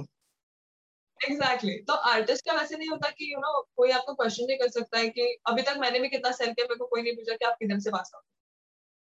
एग्जैक्टली 1.25 1.73
exactly. 1.73 1.87
तो 1.87 1.93
आर्टिस्ट 1.93 2.45
का 2.45 2.53
वैसे 2.53 2.77
नहीं 2.77 2.89
होता 2.89 3.11
कि 3.11 3.25
यू 3.25 3.37
you 3.37 3.43
नो 3.43 3.53
know, 3.53 3.77
कोई 3.77 3.91
आपको 3.91 4.15
क्वेश्चन 4.15 4.45
नहीं 4.45 4.59
कर 4.59 4.69
सकता 4.69 4.99
है 4.99 5.09
कि 5.09 5.37
अभी 5.47 5.63
तक 5.63 5.77
मैंने 5.79 6.01
भी 6.01 6.09
कितना 6.09 6.31
सेल 6.33 6.53
किया 6.53 6.65
मेरे 6.65 6.77
को 6.77 6.87
कोई 6.87 7.03
नहीं 7.03 7.17
पूछा 7.17 7.37
कि 7.37 7.45
आप 7.45 7.57
किधर 7.59 7.79
से 7.79 7.91
पास 7.91 8.11
आउट 8.15 8.25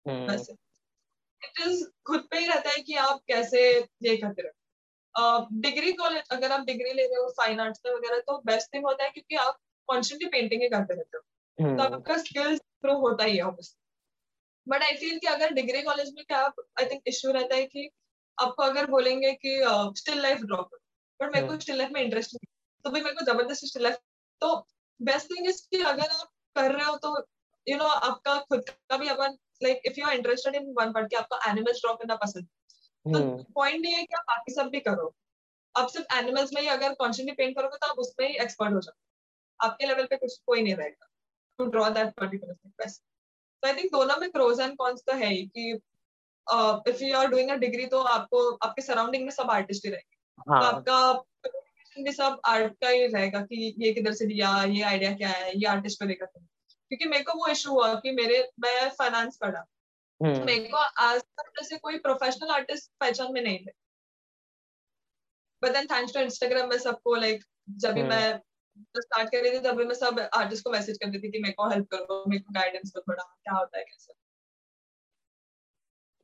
हम्म। 0.07 0.31
वैसे 0.31 0.53
इट 1.43 1.61
इज़ 1.67 1.85
खुद 2.07 2.29
पे 2.31 2.39
ही 2.39 2.47
रहता 2.47 2.71
है 2.71 2.83
कि 2.83 2.95
आप 2.95 3.21
कैसे 3.29 3.81
ये 4.03 4.17
करते 4.17 4.43
रहे। 4.43 5.61
डिग्री 5.61 5.93
कॉलेज 5.93 6.23
अगर 6.31 6.53
आप 6.53 6.61
डिग्री 6.61 6.93
ले 6.93 7.07
रहे 7.07 7.23
हो 7.23 7.29
फाइन 7.31 7.61
आर्ट्स 7.61 7.81
में 7.87 7.93
वगैरह 7.93 8.19
तो 8.19 8.39
बेस्ट 8.39 8.75
थिंग 8.75 8.85
होता 8.85 9.05
है 9.05 9.11
क्योंकि 9.11 9.37
आप 9.37 9.59
कॉन्स्टेंटली 9.89 10.29
पेंटिंग 10.29 10.63
ही 10.63 10.69
करते 10.69 10.95
रहते 10.95 11.19
हो। 11.19 11.77
तो 11.77 11.83
आपका 11.83 12.17
स्किल्स 12.17 12.53
इंप्रूव 12.53 13.01
होता 13.01 13.25
ही 13.25 13.37
है 13.37 13.43
ऑब्वियसली 13.43 13.81
बट 14.69 14.83
आई 14.83 14.97
फील 14.97 15.19
कि 15.19 15.27
अगर 15.27 15.53
डिग्री 15.53 15.83
कॉलेज 15.83 16.13
में 16.15 16.25
क्या 16.25 16.43
आई 16.81 16.87
थिंक 16.87 17.03
इश्यू 17.07 17.33
रहता 17.33 17.57
है 17.57 17.67
कि 17.67 17.91
आपको 18.43 18.63
अगर 18.63 18.87
बोलेंगे 18.87 19.33
कि 19.33 19.59
स्टिल 20.01 20.23
लाइफ 20.23 20.39
ड्रॉप 20.39 20.71
बट 21.21 21.35
मेरे 21.35 21.47
को 21.49 21.59
स्टिल 21.61 21.79
लाइफ 21.79 21.91
में 21.93 22.01
इंटरेस्ट 22.03 22.35
नहीं 22.35 22.53
तो 22.85 22.91
भी 22.91 23.01
मेरे 23.01 23.15
को 23.15 23.25
ज़बरदस्ती 23.25 23.67
स्टिल 23.67 23.83
लाइफ 23.83 23.99
तो 24.43 24.55
बेस्ट 25.01 25.31
थिंग 25.31 25.49
इज़ 25.49 25.63
कि 25.71 25.83
अगर 25.83 26.11
आप 26.11 26.29
कर 26.57 26.73
रहे 26.73 26.85
हो 26.85 26.97
तो 26.97 27.17
यू 27.67 27.77
you 27.77 27.83
नो 27.83 27.89
know, 27.89 28.03
आपका 28.05 28.39
खुद 28.41 28.71
का 28.71 28.97
भी 28.97 29.09
अपन 29.09 29.37
like 29.63 29.83
if 29.87 30.01
you 30.01 30.07
are 30.07 30.15
interested 30.15 30.55
in 30.55 30.73
one 30.79 30.93
part 30.93 31.11
कि 31.11 31.17
आपको 31.17 31.39
एनिमल्स 31.51 31.81
ड्रॉ 31.81 31.95
करना 31.95 32.15
पसंद 32.25 32.47
तो 33.07 33.21
पॉइंट 33.55 33.81
नहीं 33.83 33.95
है 33.95 34.03
कि 34.03 34.15
आप 34.15 34.25
बाकी 34.29 34.53
सब 34.55 34.69
भी 34.71 34.81
करो। 34.81 35.15
आप 35.75 35.89
सिर्फ़ 35.89 36.15
एनिमल्स 36.17 36.53
में 36.55 36.61
ही 36.63 36.69
अगर 36.69 36.93
कॉन्स्टेंटली 36.95 37.35
पेंट 37.35 37.57
करोगे 37.57 37.77
तो 37.77 37.87
आप 37.87 37.99
उसमें 37.99 38.27
ही 38.29 38.35
एक्सपर्ट 38.43 38.73
हो 38.75 38.81
जाओगे। 38.81 39.03
आपके 39.61 39.87
लेवल 39.87 40.07
पे 40.07 40.17
कुछ 40.17 40.37
कोई 40.47 40.63
नहीं 40.63 40.75
रहेगा। 40.75 41.09
To 41.59 41.65
draw 41.67 41.89
that 41.91 42.15
particular 42.15 42.55
thing 42.55 42.73
बस। 42.81 43.01
तो 43.63 43.69
आई 43.69 43.75
थिंक 43.75 43.93
दोनों 43.93 44.17
में 44.21 44.31
प्रोज 44.31 44.61
एंड 44.61 44.77
कॉन्स 44.77 45.03
तो 45.07 45.17
है 45.17 45.29
ही 45.29 45.45
कि 45.57 45.71
if 46.91 47.03
you 47.05 47.17
are 47.19 47.27
doing 47.29 47.51
a 47.51 47.55
degree 47.57 47.87
तो 47.87 48.01
आपको 48.13 48.49
आपके 48.57 48.83
सराउंडिंग 48.83 49.25
में 49.25 49.31
सब 49.33 49.51
आर्टिस्ट 49.51 49.85
ही 49.85 49.91
रहेंगे। 49.91 50.14
हाँ. 50.39 50.61
तो 50.61 50.67
आपका 50.67 51.13
भी 52.03 52.13
सब 52.13 52.41
आर्ट 52.45 52.73
का 52.81 52.89
ही 52.89 53.07
रहेगा 53.07 53.41
कि 53.41 53.75
ये 53.79 53.93
किधर 53.93 54.13
से 54.13 54.27
लिया 54.27 54.65
ये 54.65 54.83
आइडिया 54.83 55.15
क्या 55.15 55.29
है 55.29 55.53
ये 55.57 55.67
आर्टिस्ट 55.67 56.03
क्योंकि 56.03 57.05
मेरे 57.05 57.25
को 57.25 57.33
वो 57.33 57.47
इशू 57.47 57.71
हुआ 57.71 57.95
कि 57.95 58.11
मेरे 58.11 58.51
मैं 58.61 58.91
फाइनेंस 58.91 59.37
पढ़ा। 59.37 59.61
तो 59.61 60.45
मेरे 60.45 60.65
को 60.65 60.77
आज 60.77 61.21
तक 61.21 61.51
जैसे 61.61 61.79
कोई 61.79 61.99
प्रोफेशनल 61.99 62.51
आर्टिस्ट 62.51 62.91
पहचान 63.01 63.33
में 63.33 63.43
नहीं 63.43 63.59
थे 63.59 63.71
but 65.63 65.73
then 65.73 65.87
thanks 65.87 66.15
to 66.15 66.21
Instagram 66.21 66.69
में 66.69 66.79
सबको 66.79 67.15
लाइक 67.15 67.45
जब 67.71 67.93
भी 67.93 68.03
मैं 68.03 68.41
स्टार्ट 68.97 69.29
कर 69.29 69.43
रही 69.43 69.53
थी 69.53 69.59
तभी 69.59 69.85
मैं 69.85 69.95
सब 69.95 70.31
आर्टिस्ट 70.35 70.65
को 70.65 70.71
मैसेज 70.71 70.99
करती 70.99 71.19
थी 71.19 71.31
कि 71.31 71.39
मेरे 71.39 71.55
को 71.55 71.69
हेल्प 71.71 71.89
करो 71.91 72.25
मेरे 72.29 72.43
को 72.43 72.53
गाइडेंस 72.53 72.93
दो 72.95 73.01
थोड़ा 73.01 73.23
क्या 73.23 73.55
होता 73.55 73.79
है 73.79 73.85
कैसे। 73.85 74.24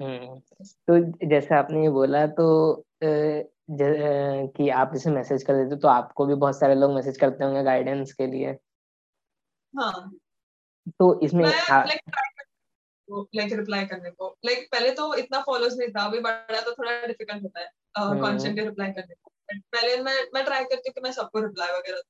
तो 0.00 1.28
जैसे 1.28 1.54
आपने 1.54 1.82
ये 1.82 1.90
बोला 1.90 2.26
तो 2.26 2.84
कि 3.02 4.68
आप 4.68 4.92
जैसे 4.92 5.10
मैसेज 5.10 5.42
कर 5.42 5.54
देते 5.54 5.76
तो 5.76 5.88
आपको 5.88 6.26
भी 6.26 6.34
बहुत 6.34 6.60
सारे 6.60 6.74
लोग 6.74 6.94
मैसेज 6.94 7.16
करते 7.16 7.44
होंगे 7.44 7.62
गाइडेंस 7.62 8.12
के 8.12 8.26
लिए। 8.26 8.58
हाँ। 9.74 10.12
तो 10.90 11.20
इसमें 11.20 11.44
लाइक 11.44 13.52
रिप्लाई 13.52 13.86
करने 13.86 14.10
को 14.10 14.36
लाइक 14.44 14.68
पहले 14.72 14.90
तो 14.90 15.14
इतना 15.14 15.40
फॉलोअर्स 15.40 15.78
नहीं 15.78 15.88
था 15.88 16.04
अभी 16.04 16.20
बड़ा 16.20 16.60
तो 16.60 16.72
थोड़ा 16.72 17.06
डिफ़िकल्ट 17.06 17.42
होता 17.42 17.60
है 17.60 17.72
कॉन्स्टेंटली 18.20 18.64
रिप्लाई 18.64 18.92
करने 18.92 19.14
को। 19.14 19.30
पहले 19.52 19.96
मैं 19.96 20.26
मैं 20.34 20.44
ट्राई 20.44 20.64
करती 20.64 20.88
हूँ 20.88 20.94
कि 20.94 21.00
मैं 21.00 21.12
सबको 21.12 21.40
रिप्लाई 21.40 21.68
वगैरह 21.68 22.00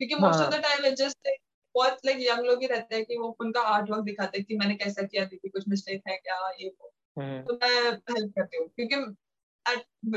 क्योंकि 0.00 0.14
most 0.14 0.40
of 0.40 0.50
the 0.50 0.62
time 0.62 0.84
it 0.84 0.94
just 0.94 1.28
बहुत 1.74 1.98
लाइक 2.06 2.18
यंग 2.20 2.46
लोग 2.46 2.62
ही 2.62 2.66
रहते 2.66 2.96
हैं 2.96 3.04
कि 3.04 3.16
वो 3.16 3.36
उनका 3.40 3.60
आर्ट 3.60 3.90
वर्क 3.90 4.04
दिखाते 4.04 4.38
हैं 4.38 4.46
कि 4.46 4.56
मैंने 4.56 4.74
कैसा 4.74 5.02
किया 5.02 5.26
थी 5.26 5.48
कुछ 5.48 5.68
मिस्टेक 5.68 6.02
है 6.08 6.16
क्या 6.16 6.50
ये 6.60 6.68
वो। 6.68 6.92
हम्म। 7.18 7.42
तो 7.42 7.54
मैं 7.54 7.90
हेल्प 7.90 8.32
करती 8.38 8.56
हूँ 8.56 8.68
क्योंकि 8.68 8.96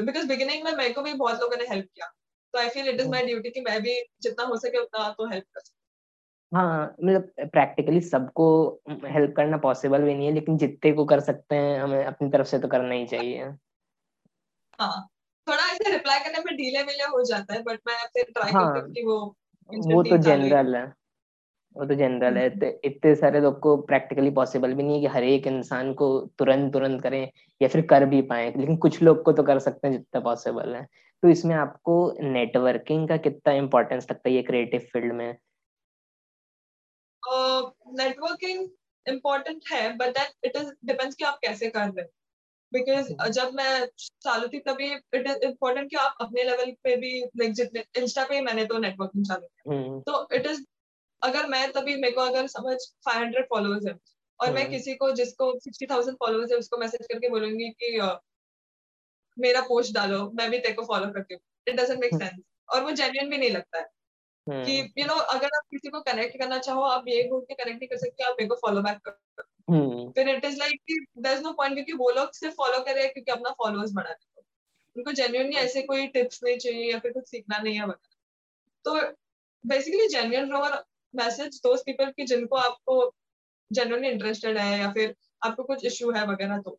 बिकॉज़ 0.02 0.28
बिगिनिंग 0.28 0.64
में 0.64 0.72
मेरे 0.72 0.94
को 0.94 1.02
भी 1.02 1.14
बहुत 1.14 1.40
लोगों 1.42 1.58
ने 1.58 1.64
हेल्प 1.64 1.86
किया। 1.86 2.14
तो 2.54 2.60
I 2.60 2.70
feel 2.70 2.90
it 2.90 3.00
is 3.00 3.10
my 3.10 3.26
duty 3.26 3.50
कि 3.50 3.62
मैं 3.62 3.82
भी 3.82 4.04
जितना 4.22 4.46
हो 4.46 4.58
सके 4.58 4.78
उतना 4.78 5.10
तो 5.10 5.30
हेल्प 5.30 5.44
कर 5.44 5.60
सकूँ। 5.60 5.80
हाँ 6.52 6.96
मतलब 7.04 7.32
प्रैक्टिकली 7.40 8.02
सबको 8.02 8.46
हेल्प 8.90 9.34
करना 9.38 9.58
पॉसिबल 9.58 10.02
भी 10.02 10.14
नहीं 10.14 10.28
है 10.28 10.34
लेकिन 10.34 10.58
जितने 10.58 10.92
को 10.92 11.06
कर 11.06 11.20
सकते 11.20 11.56
हैं 11.56 11.80
हमें 11.80 12.06
अपनी 12.06 12.30
तरफ़ 12.30 12.48
से 12.48 12.60
तो 12.60 12.68
करना 12.68 12.94
ही 12.94 13.06
चाहिए। 13.06 13.44
हाँ 14.82 15.08
थोड़ा 15.48 15.68
ऐसे 15.68 15.92
रिप्लाई 15.92 16.20
करने 16.20 16.40
में 16.40 16.56
ढीले 16.58 16.84
मिले 16.84 17.04
हो 17.04 17.24
जाता 17.26 17.54
है 17.54 17.64
बट 17.64 17.80
मैं 17.88 18.08
फिर 18.08 18.24
ट्राई 18.24 18.52
हाँ, 18.52 18.74
करती 18.74 19.02
हूँ 19.02 19.30
कि 19.70 19.78
वो 19.78 19.94
वो 19.94 20.04
तो 20.04 20.18
जनरल 20.18 20.76
है। 20.76 21.03
वो 21.76 21.86
तो 21.86 21.96
जनरल 21.96 22.38
है 22.38 22.48
हम्म। 22.48 22.72
इतने 22.86 23.14
सारे 23.16 23.40
लोग 23.40 23.60
को 23.60 23.76
प्रैक्टिकली 23.84 24.30
पॉसिबल 24.32 24.74
भी 24.74 24.84
नहीं 24.84 24.96
है 24.96 25.02
कि 25.02 25.08
हर 25.08 25.24
एक 25.26 25.48
इंसान 25.48 25.94
को 25.94 26.10
तुरंत 26.40 26.72
तुरंत 26.74 27.02
करें 27.02 27.22
या 27.62 27.68
फिर 27.68 27.86
कर 27.88 28.06
भी 28.06 28.22
पाए 28.24 28.52
लेकिन 28.58 28.78
कुछ 28.78 29.02
लोग 29.02 29.24
को 29.24 29.32
तो 29.32 29.44
कर 29.44 29.60
सकते 29.60 29.88
हैं 29.88 29.94
जितना 29.94 30.22
पॉसिबल 30.22 30.76
है 30.76 30.86
तो 31.24 31.30
इसमें 31.30 31.56
आपको 31.56 31.96
नेटवर्किंग 32.24 33.08
का 33.10 33.18
कितना 33.20 33.54
इम्पोर्टेंस 33.56 34.08
लगता 34.10 34.30
है 34.30 34.36
ये 34.36 34.42
क्रिएटिव 34.44 34.88
फ़ील्ड 34.94 35.14
में 35.14 35.38
नेटवर्किंग 37.96 38.68
इम्पोर्टेंट 39.06 39.64
है 39.72 39.96
but 39.98 40.18
that 40.18 40.46
it 40.46 40.56
is 40.56 40.72
depends 40.86 41.16
कि 41.16 41.24
आप 41.24 41.40
कैसे 41.44 41.70
कर 41.70 41.80
रहे 41.80 42.02
हैं 42.02 42.10
बिकॉज़ 42.72 43.12
हम्म। 43.12 43.32
जब 43.32 43.54
मैं 43.54 43.86
चालू 44.22 44.48
थी 44.48 44.60
तभी 44.60 44.92
इट 44.94 45.28
इज़ 45.28 45.46
इम्पोर्टेंट 45.46 45.90
कि 45.90 45.96
आप 45.98 46.18
अपने 46.22 46.44
लेवल 46.44 46.72
पे 46.84 46.96
भी 46.98 47.20
लाइक 47.38 47.54
जितने 47.54 47.84
इंस्टा 47.98 48.24
पे 48.26 48.42
मैंने 48.42 48.66
तो 48.66 48.78
नेटवर्किंग 48.80 49.26
चालू 49.26 49.48
किया 49.48 49.76
हम्म। 49.76 50.00
तो 50.02 50.28
इट 50.36 50.46
इज़ 50.46 50.64
अगर 51.24 51.48
मैं 51.48 51.72
तभी 51.72 51.96
मेरे 51.96 52.14
को 52.14 52.22
अगर 52.22 52.48
समझ 52.48 52.78
500 53.06 53.44
फॉलोअर्स 53.50 53.88
है 53.88 53.94
और 54.40 54.52
मैं 54.52 54.62
हम्म। 54.62 54.72
किसी 54.72 54.96
को 54.96 55.12
जिसको 55.12 55.52
60,000 55.60 56.16
फॉलोअर्स 56.16 56.52
है 56.52 56.58
उसको 56.58 56.78
मैसेज 56.78 57.08
करके 57.08 57.30
बोलूँगी 57.30 57.70
कि 57.70 58.00
uh, 58.02 58.16
मेरा 59.40 59.62
पोस्ट 59.62 59.94
डालो 59.94 60.32
मैं 60.32 60.50
भी 60.52 60.60
तेरे 60.60 60.74
को 60.74 60.84
फॉलो 60.86 61.12
करती 61.14 61.34
हूँ. 61.34 61.42
इट 61.68 61.76
डजेंट 61.76 62.00
मेक 62.00 62.16
सेंस 62.16 62.42
और 62.70 62.84
वो 62.84 62.92
जेन्युइन 62.92 63.30
भी 63.30 63.38
नहीं 63.38 63.52
लगता 63.52 63.80
है 63.80 63.86
कि 64.48 64.94
यू 64.98 65.06
नो 65.06 65.14
अगर 65.14 65.46
आप 65.46 65.64
किसी 65.72 65.90
को 65.90 66.02
कनेक्ट 66.02 66.38
करना 66.40 66.58
चाहो 66.58 66.82
आप 66.82 67.06
ये 67.08 67.24
बोल 67.24 67.42
के 67.42 67.54
कनेक्ट 67.54 67.80
नहीं 67.80 67.88
कर 67.90 67.98
सकते 67.98 68.24
आप 68.24 68.36
मेरे 68.40 68.50
को 68.50 68.56
फॉलो 68.56 68.82
बैक 68.82 68.98
करो। 68.98 69.44
हम्म। 69.70 70.12
फिर 70.12 70.30
इट 70.30 70.46
इज़ 70.46 70.58
लाइक 70.60 70.80
कि 70.88 71.06
देयर 71.18 71.38
इज़ 71.38 71.44
नो 71.44 71.52
पॉइंट 71.52 71.74
क्योंकि 71.74 71.94
वो 71.94 72.10
लोग 72.10 72.32
सिर्फ़ 72.32 72.56
फॉलो 72.56 72.80
कर 72.80 72.94
रहे 72.96 73.04
हैं 73.04 73.14
क्योंकि 73.14 73.32
अपना 73.32 73.50
फॉलोअर्स 73.50 73.92
बढ़ाने 73.94 74.26
को 74.36 74.44
उनको 74.96 75.12
जेन्युइनली 75.12 75.56
ऐसे 75.56 75.82
कोई 75.82 76.08
टिप्स 76.08 76.44
नहीं 76.44 76.58
चाहिए 76.58 76.92
या 76.92 77.00
फिर 77.00 77.12
कुछ 77.12 77.30
सीखना 77.30 77.58
नहीं 77.58 77.76
है। 77.76 77.86
वगैरह 77.86 78.16
तो 78.86 79.14
बेसिकली 79.66 80.08
जेन्युइन 80.08 80.52
रहो 80.52 80.62
और 80.62 80.84
मैसेज 81.14 81.60
दोस्त 81.64 81.84
पीपल 81.86 82.12
की 82.12 82.26
जिनको 82.28 82.56
आपको 82.60 83.02
जेन्युइनली 83.72 84.10
इंटरेस्टेड 84.10 84.58
है 84.60 84.80
या 84.80 84.92
फिर 84.94 85.16
आपको 85.42 85.64
कुछ 85.66 85.86
इशू 85.88 86.12
है 86.14 86.26
वगैरह 86.28 86.60
तो। 86.62 86.78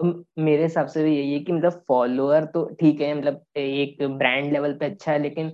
तो 0.00 0.24
मेरे 0.38 0.62
हिसाब 0.62 0.86
से 0.88 1.02
भी 1.04 1.16
यही 1.16 1.32
है 1.32 1.38
कि 1.40 1.52
मतलब 1.52 1.82
फॉलोअर 1.88 2.44
तो 2.48 2.64
ठीक 2.80 3.00
है 3.00 3.14
मतलब 3.14 3.42
एक 3.58 4.02
ब्रांड 4.10 4.52
लेवल 4.52 4.72
पे 4.78 4.86
अच्छा 4.86 5.12
है 5.12 5.18
लेकिन 5.18 5.52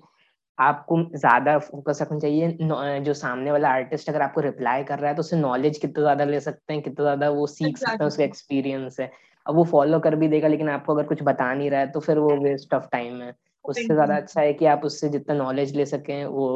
आपको 0.59 0.99
ज़्यादा 1.17 1.59
फोकस 1.61 1.99
रखना 2.03 2.19
चाहिए। 2.19 3.01
जो 3.03 3.15
सामने 3.15 3.51
वाला 3.53 3.69
आर्टिस्ट 3.71 4.09
अगर 4.11 4.23
आपको 4.23 4.41
रिप्लाई 4.43 4.85
कर 4.85 4.99
रहा 4.99 5.11
है 5.11 5.17
तो 5.17 5.21
उससे 5.21 5.37
नॉलेज 5.39 5.79
कितना 5.79 6.03
ज़्यादा 6.03 6.25
ले 6.27 6.41
सकते 6.41 6.73
हैं 6.75 6.83
कितना 6.83 7.05
ज़्यादा 7.05 7.31
वो 7.33 7.47
सीख. 7.49 7.79
सकते 7.79 7.97
हैं 8.01 8.09
उसका 8.09 8.25
एक्सपीरियंस 8.25 9.01
है। 9.01 9.11
अब 9.47 9.55
वो 9.57 9.65
फॉलो 9.67 10.01
कर 10.01 10.17
भी 10.17 10.29
देगा 10.29 10.49
लेकिन 10.49 10.69
आपको 10.71 10.95
अगर 10.95 11.07
कुछ 11.09 11.23
बता 11.25 11.53
नहीं 11.55 11.71
रहा 11.71 11.81
है 11.81 11.91
तो 11.93 12.01
फिर 12.01 12.19
वो 12.21 12.37
वेस्ट 12.41 12.75
ऑफ़ 12.75 12.87
टाइम 12.93 13.21
है। 13.23 13.35
उससे 13.65 13.95
ज़्यादा 13.95 14.17
अच्छा 14.17 14.41
है 14.41 14.53
कि 14.55 14.67
आप 14.69 14.85
उससे 14.85 15.09
जितना 15.11 15.35
नॉलेज 15.37 15.77
ले 15.77 15.87
सकें 15.87 16.25
वो 16.27 16.49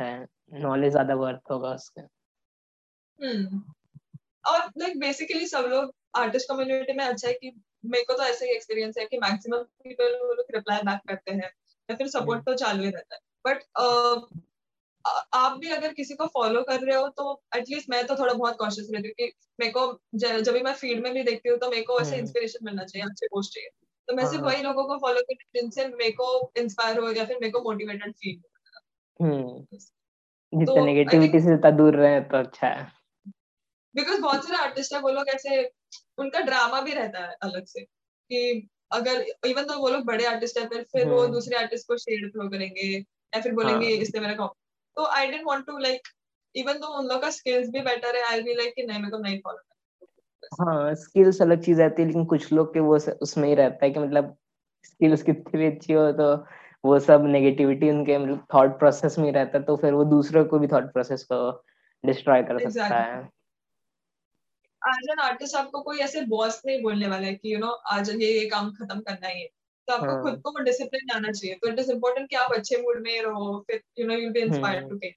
है 0.00 0.26
नॉलेज 0.52 0.92
ज़्यादा 0.92 1.14
वर्थ 1.14 1.50
होगा 1.50 1.70
उसके 1.70 2.00
हम्म 3.18 3.62
और 4.46 4.70
लाइक 4.78 4.98
बेसिकली 4.98 5.46
सब 5.46 5.64
लोग 5.64 5.94
आर्टिस्ट 6.14 6.48
कम्युनिटी 6.48 6.92
में 6.92 7.04
अच्छा 7.04 7.28
है 7.28 7.34
कि 7.34 7.52
मेरे 7.84 8.04
को 8.04 8.14
तो 8.14 8.22
ऐसा 8.22 8.44
ही 8.44 8.50
एक्सपीरियंस 8.50 8.98
है 8.98 9.06
कि 9.06 9.18
मैक्सिमम 9.18 9.62
पीपल 9.84 10.18
वो 10.22 10.32
लोग 10.32 10.46
रिप्लाई 10.54 10.82
बैक 10.82 11.00
करते 11.08 11.32
हैं 11.32 11.50
या 11.88 11.96
फिर 11.96 12.08
सपोर्ट। 12.08 12.44
तो 12.46 12.54
चालू 12.54 12.84
ही 12.84 12.90
रहता 12.90 13.14
है 13.14 13.20
बट 13.46 13.62
uh, 13.80 14.42
आप 15.34 15.58
भी 15.58 15.68
अगर 15.68 15.92
किसी 15.92 16.14
को 16.14 16.26
फॉलो 16.26 16.62
कर 16.62 16.80
रहे 16.80 16.96
हो 16.96 17.08
तो 17.08 17.42
एटलीस्ट 17.56 17.90
मैं 17.90 18.06
तो 18.06 18.16
थोड़ा 18.16 18.32
बहुत 18.34 18.56
कॉशियस 18.56 18.88
रहती 18.92 19.08
हूँ 19.08 19.14
कि 19.18 19.32
मेरे 19.60 19.72
को 19.72 20.00
जब 20.14 20.52
भी 20.52 20.60
मैं 20.60 20.72
फ़ील्ड 20.72 21.02
में 21.02 21.12
भी 21.14 21.22
देखती 21.22 21.48
हूँ 21.48 21.58
तो 21.58 21.70
मेरे 21.70 21.82
को 21.82 22.00
ऐसे 22.00 22.16
इंस्पिरेशन 22.16 22.58
हम्म। 22.60 22.66
मिलना 22.66 22.84
चाहिए 22.84 23.06
अच्छे 23.08 23.26
पोस्ट 23.26 23.54
चाहिए 23.54 23.70
तो 24.08 24.14
मैं 24.14 24.24
सिर्फ़ 24.24 24.44
हाँ, 24.44 24.50
हाँ। 24.50 24.54
वही 24.54 24.62
लोगों 24.62 24.84
को 24.84 24.96
फॉलो 24.98 25.20
करती 25.20 25.34
हूँ 25.34 25.62
जिनसे 25.62 25.86
मेरे 25.88 26.10
को 26.10 26.52
इंस्पायर 26.56 26.98
हो 26.98 27.10
या 27.12 27.24
फिर 27.24 27.36
मेरे 27.40 27.52
को 27.52 27.60
मोटिवेटेड 27.60 28.14
फील 28.14 28.40
हम्म 29.20 29.78
जितना 30.52 30.84
नेगेटिविटी 30.84 31.40
से 31.40 31.46
जितना 31.46 31.70
दूर 31.70 31.96
रहे 31.96 32.20
तो 32.20 32.36
अच्छा 32.36 32.66
है 32.66 32.86
बिकॉज़ 33.94 34.20
बहुत 34.20 34.44
सारे 34.44 34.62
आर्टिस्ट 34.62 34.94
है 34.94 35.00
वो 35.00 35.10
लोग 35.10 35.28
ऐसे 35.28 35.62
उनका 36.18 36.40
ड्रामा 36.40 36.80
भी 36.80 36.92
रहता 36.92 37.24
है 37.26 37.36
अलग 37.42 37.64
से 37.64 37.80
कि 37.84 38.68
अगर 38.92 39.24
इवन 39.46 39.64
तो 39.64 39.78
वो 39.78 39.88
लोग 39.88 40.04
बड़े 40.04 40.24
आर्टिस्ट 40.26 40.58
है 40.58 40.66
फिर 40.68 40.82
फिर 40.92 41.08
वो 41.08 41.20
हम्म। 41.22 41.32
दूसरे 41.32 41.56
आर्टिस्ट 41.56 41.88
को 41.88 41.96
शेड 41.96 42.30
थ्रो 42.32 42.48
करेंगे 42.48 42.86
या 42.92 43.40
फिर 43.40 43.52
बोलेंगे 43.54 43.86
हाँ. 43.86 43.96
इसने 43.96 44.20
मेरा 44.20 44.34
कॉपी 44.34 44.60
तो 44.96 45.06
I 45.06 45.26
don't 45.26 45.44
want 45.46 45.66
to 45.66 45.78
like 45.78 46.08
even 46.54 46.78
तो 46.78 46.86
उन 46.98 47.06
लोग 47.06 47.22
का 47.22 47.30
स्किल्स 47.30 47.68
भी 47.68 47.80
बेटर 47.80 48.16
है 48.16 48.22
आई 48.22 48.42
बी 48.42 48.54
लाइक 48.54 48.74
कि 48.74 48.82
नहीं 48.82 48.98
मेरे 48.98 49.10
को 49.10 49.18
नहीं 49.18 49.38
फॉलो 49.40 49.68
हाँ 50.60 50.94
स्किल्स 50.94 51.40
अलग 51.42 51.62
चीज़ 51.62 51.80
रहती 51.80 52.02
है 52.02 52.06
लेकिन 52.08 52.24
कुछ 52.24 52.52
लोग 52.52 52.72
के 52.74 52.80
वो 52.80 52.96
उसमें 53.22 53.48
ही 53.48 53.54
रहता 53.54 53.84
है 53.84 53.90
कि 53.90 54.00
मतलब 54.00 54.36
स्किल्स 54.84 55.22
कितनी 55.22 55.58
भी 55.60 55.66
अच्छी 55.66 55.92
हो 55.92 56.10
तो 56.12 56.34
वो 56.84 56.98
सब 57.00 57.24
नेगेटिविटी 57.26 57.90
उनके 57.90 58.18
थॉट 58.54 58.78
प्रोसेस 58.78 59.18
में 59.18 59.30
रहता 59.32 59.58
है 59.58 59.64
तो 59.64 59.76
फिर 59.76 59.94
वो 59.94 60.04
दूसरों 60.04 60.44
को 60.44 60.58
भी 60.58 60.66
थॉट 60.66 60.92
प्रोसेस 60.92 61.24
को 61.32 61.38
डिस्ट्रॉय 62.04 62.42
कर 62.42 62.54
exactly. 62.54 62.72
सकता 62.72 62.98
है। 62.98 63.18
एज 64.82 65.08
एन 65.10 65.18
आर्टिस्ट 65.20 65.56
आपको 65.56 65.80
कोई 65.82 65.98
ऐसे 66.00 66.20
बॉस 66.26 66.60
नहीं 66.66 66.82
बोलने 66.82 67.08
वाला 67.08 67.26
है 67.26 67.34
कि 67.34 67.52
यू 67.52 67.58
you 67.58 67.64
नो 67.64 67.70
know, 67.70 67.80
आज 67.92 68.10
ये 68.10 68.32
ये 68.32 68.48
काम 68.48 68.70
खत्म 68.72 69.00
करना 69.00 69.28
है 69.28 69.46
तो 69.88 69.94
आपको 69.94 70.06
हाँ. 70.06 70.22
खुद 70.22 70.40
को 70.42 70.62
डिसिप्लिन 70.64 71.10
आना 71.16 71.32
चाहिए। 71.32 71.54
तो 71.54 71.68
इट 71.68 71.78
इज़ 71.78 71.90
इम्पोर्टेंट 71.92 72.28
कि 72.30 72.36
आप 72.36 72.52
अच्छे 72.52 72.76
मूड 72.82 73.00
में 73.02 73.20
रहो 73.22 73.58
फिर 73.66 73.82
you 73.98 74.06
know 74.06 74.14
you 74.14 74.30
be 74.32 74.40
inspired 74.40 74.88
to 74.90 74.96
take 74.96 75.16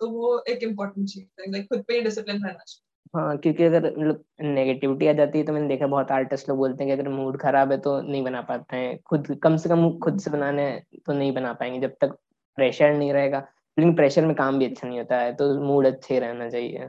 तो 0.00 0.08
वो 0.10 0.38
एक 0.48 0.62
इम्पोर्टेंट 0.62 1.08
चीज़ 1.08 1.24
है 1.40 1.50
लाइक 1.52 1.68
खुद 1.68 1.82
पे 1.88 2.00
डिसिप्लिन 2.00 2.36
रहना 2.36 2.64
चाहिए। 2.66 2.81
हाँ 3.14 3.36
क्योंकि 3.38 3.64
अगर 3.64 3.84
मतलब 3.88 4.24
नेगेटिविटी 4.40 5.06
आ 5.06 5.12
जाती 5.12 5.38
है 5.38 5.44
तो 5.44 5.52
मैंने 5.52 5.68
देखा 5.68 5.86
बहुत 5.86 6.10
आर्टिस्ट 6.10 6.48
लोग 6.48 6.58
बोलते 6.58 6.84
हैं 6.84 6.96
कि 6.96 7.00
अगर 7.00 7.08
मूड 7.10 7.38
खराब 7.40 7.72
है 7.72 7.78
तो 7.80 8.00
नहीं 8.02 8.22
बना 8.24 8.40
पाते 8.42 8.76
हैं। 8.76 8.98
खुद, 9.00 9.26
कम 9.42 9.56
से 9.56 9.68
कम 9.68 9.98
खुद 9.98 10.18
से 10.20 10.30
बनाने 10.30 10.70
तो 11.06 11.12
नहीं 11.12 11.32
बना 11.32 11.52
पाएँगे 11.52 11.80
जब 11.80 11.96
तक 12.00 12.16
प्रेशर 12.58 12.92
नहीं 12.94 13.12
रहेगा। 13.12 13.38
लेकिन 13.76 13.94
प्रेशर 13.96 14.26
में 14.26 14.34
काम 14.36 14.58
भी 14.58 14.66
अच्छा 14.66 14.88
नहीं 14.88 14.98
होता 14.98 15.18
है 15.18 15.34
तो 15.36 15.54
मूड 15.60 15.86
अच्छे 15.86 16.18
रहना 16.20 16.48
चाहिए। 16.50 16.88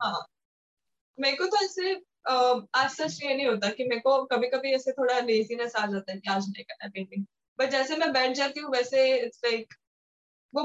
हाँ 0.00 0.24
मेरे 1.18 1.36
को 1.36 1.46
तो 1.46 1.64
ऐसे 1.64 1.94
आज 2.74 2.90
सच 2.90 3.22
ये 3.22 3.34
नहीं 3.34 3.46
होता 3.46 3.68
कि 3.68 3.84
मेरे 3.84 4.00
को 4.00 4.24
कभी 4.24 4.48
कभी 4.48 4.72
ऐसे 4.74 4.92
थोड़ा 4.92 5.18
लेजीनेस 5.20 5.76
आ 5.76 5.86
जाता 5.86 6.12
है 6.12 6.18
कि 6.18 6.30
आज 6.30 6.48
नहीं 6.48 6.64
करना 6.64 6.88
पेंटिंग 6.88 7.24
बट 7.58 7.70
जैसे 7.70 7.96
मैं 7.96 8.12
बैठ 8.12 8.32
जाती 8.32 8.60
हूँ, 8.60 8.70
वैसे 8.72 9.06
इट्स 9.18 9.40
लाइक 9.44 9.74
वो 10.54 10.62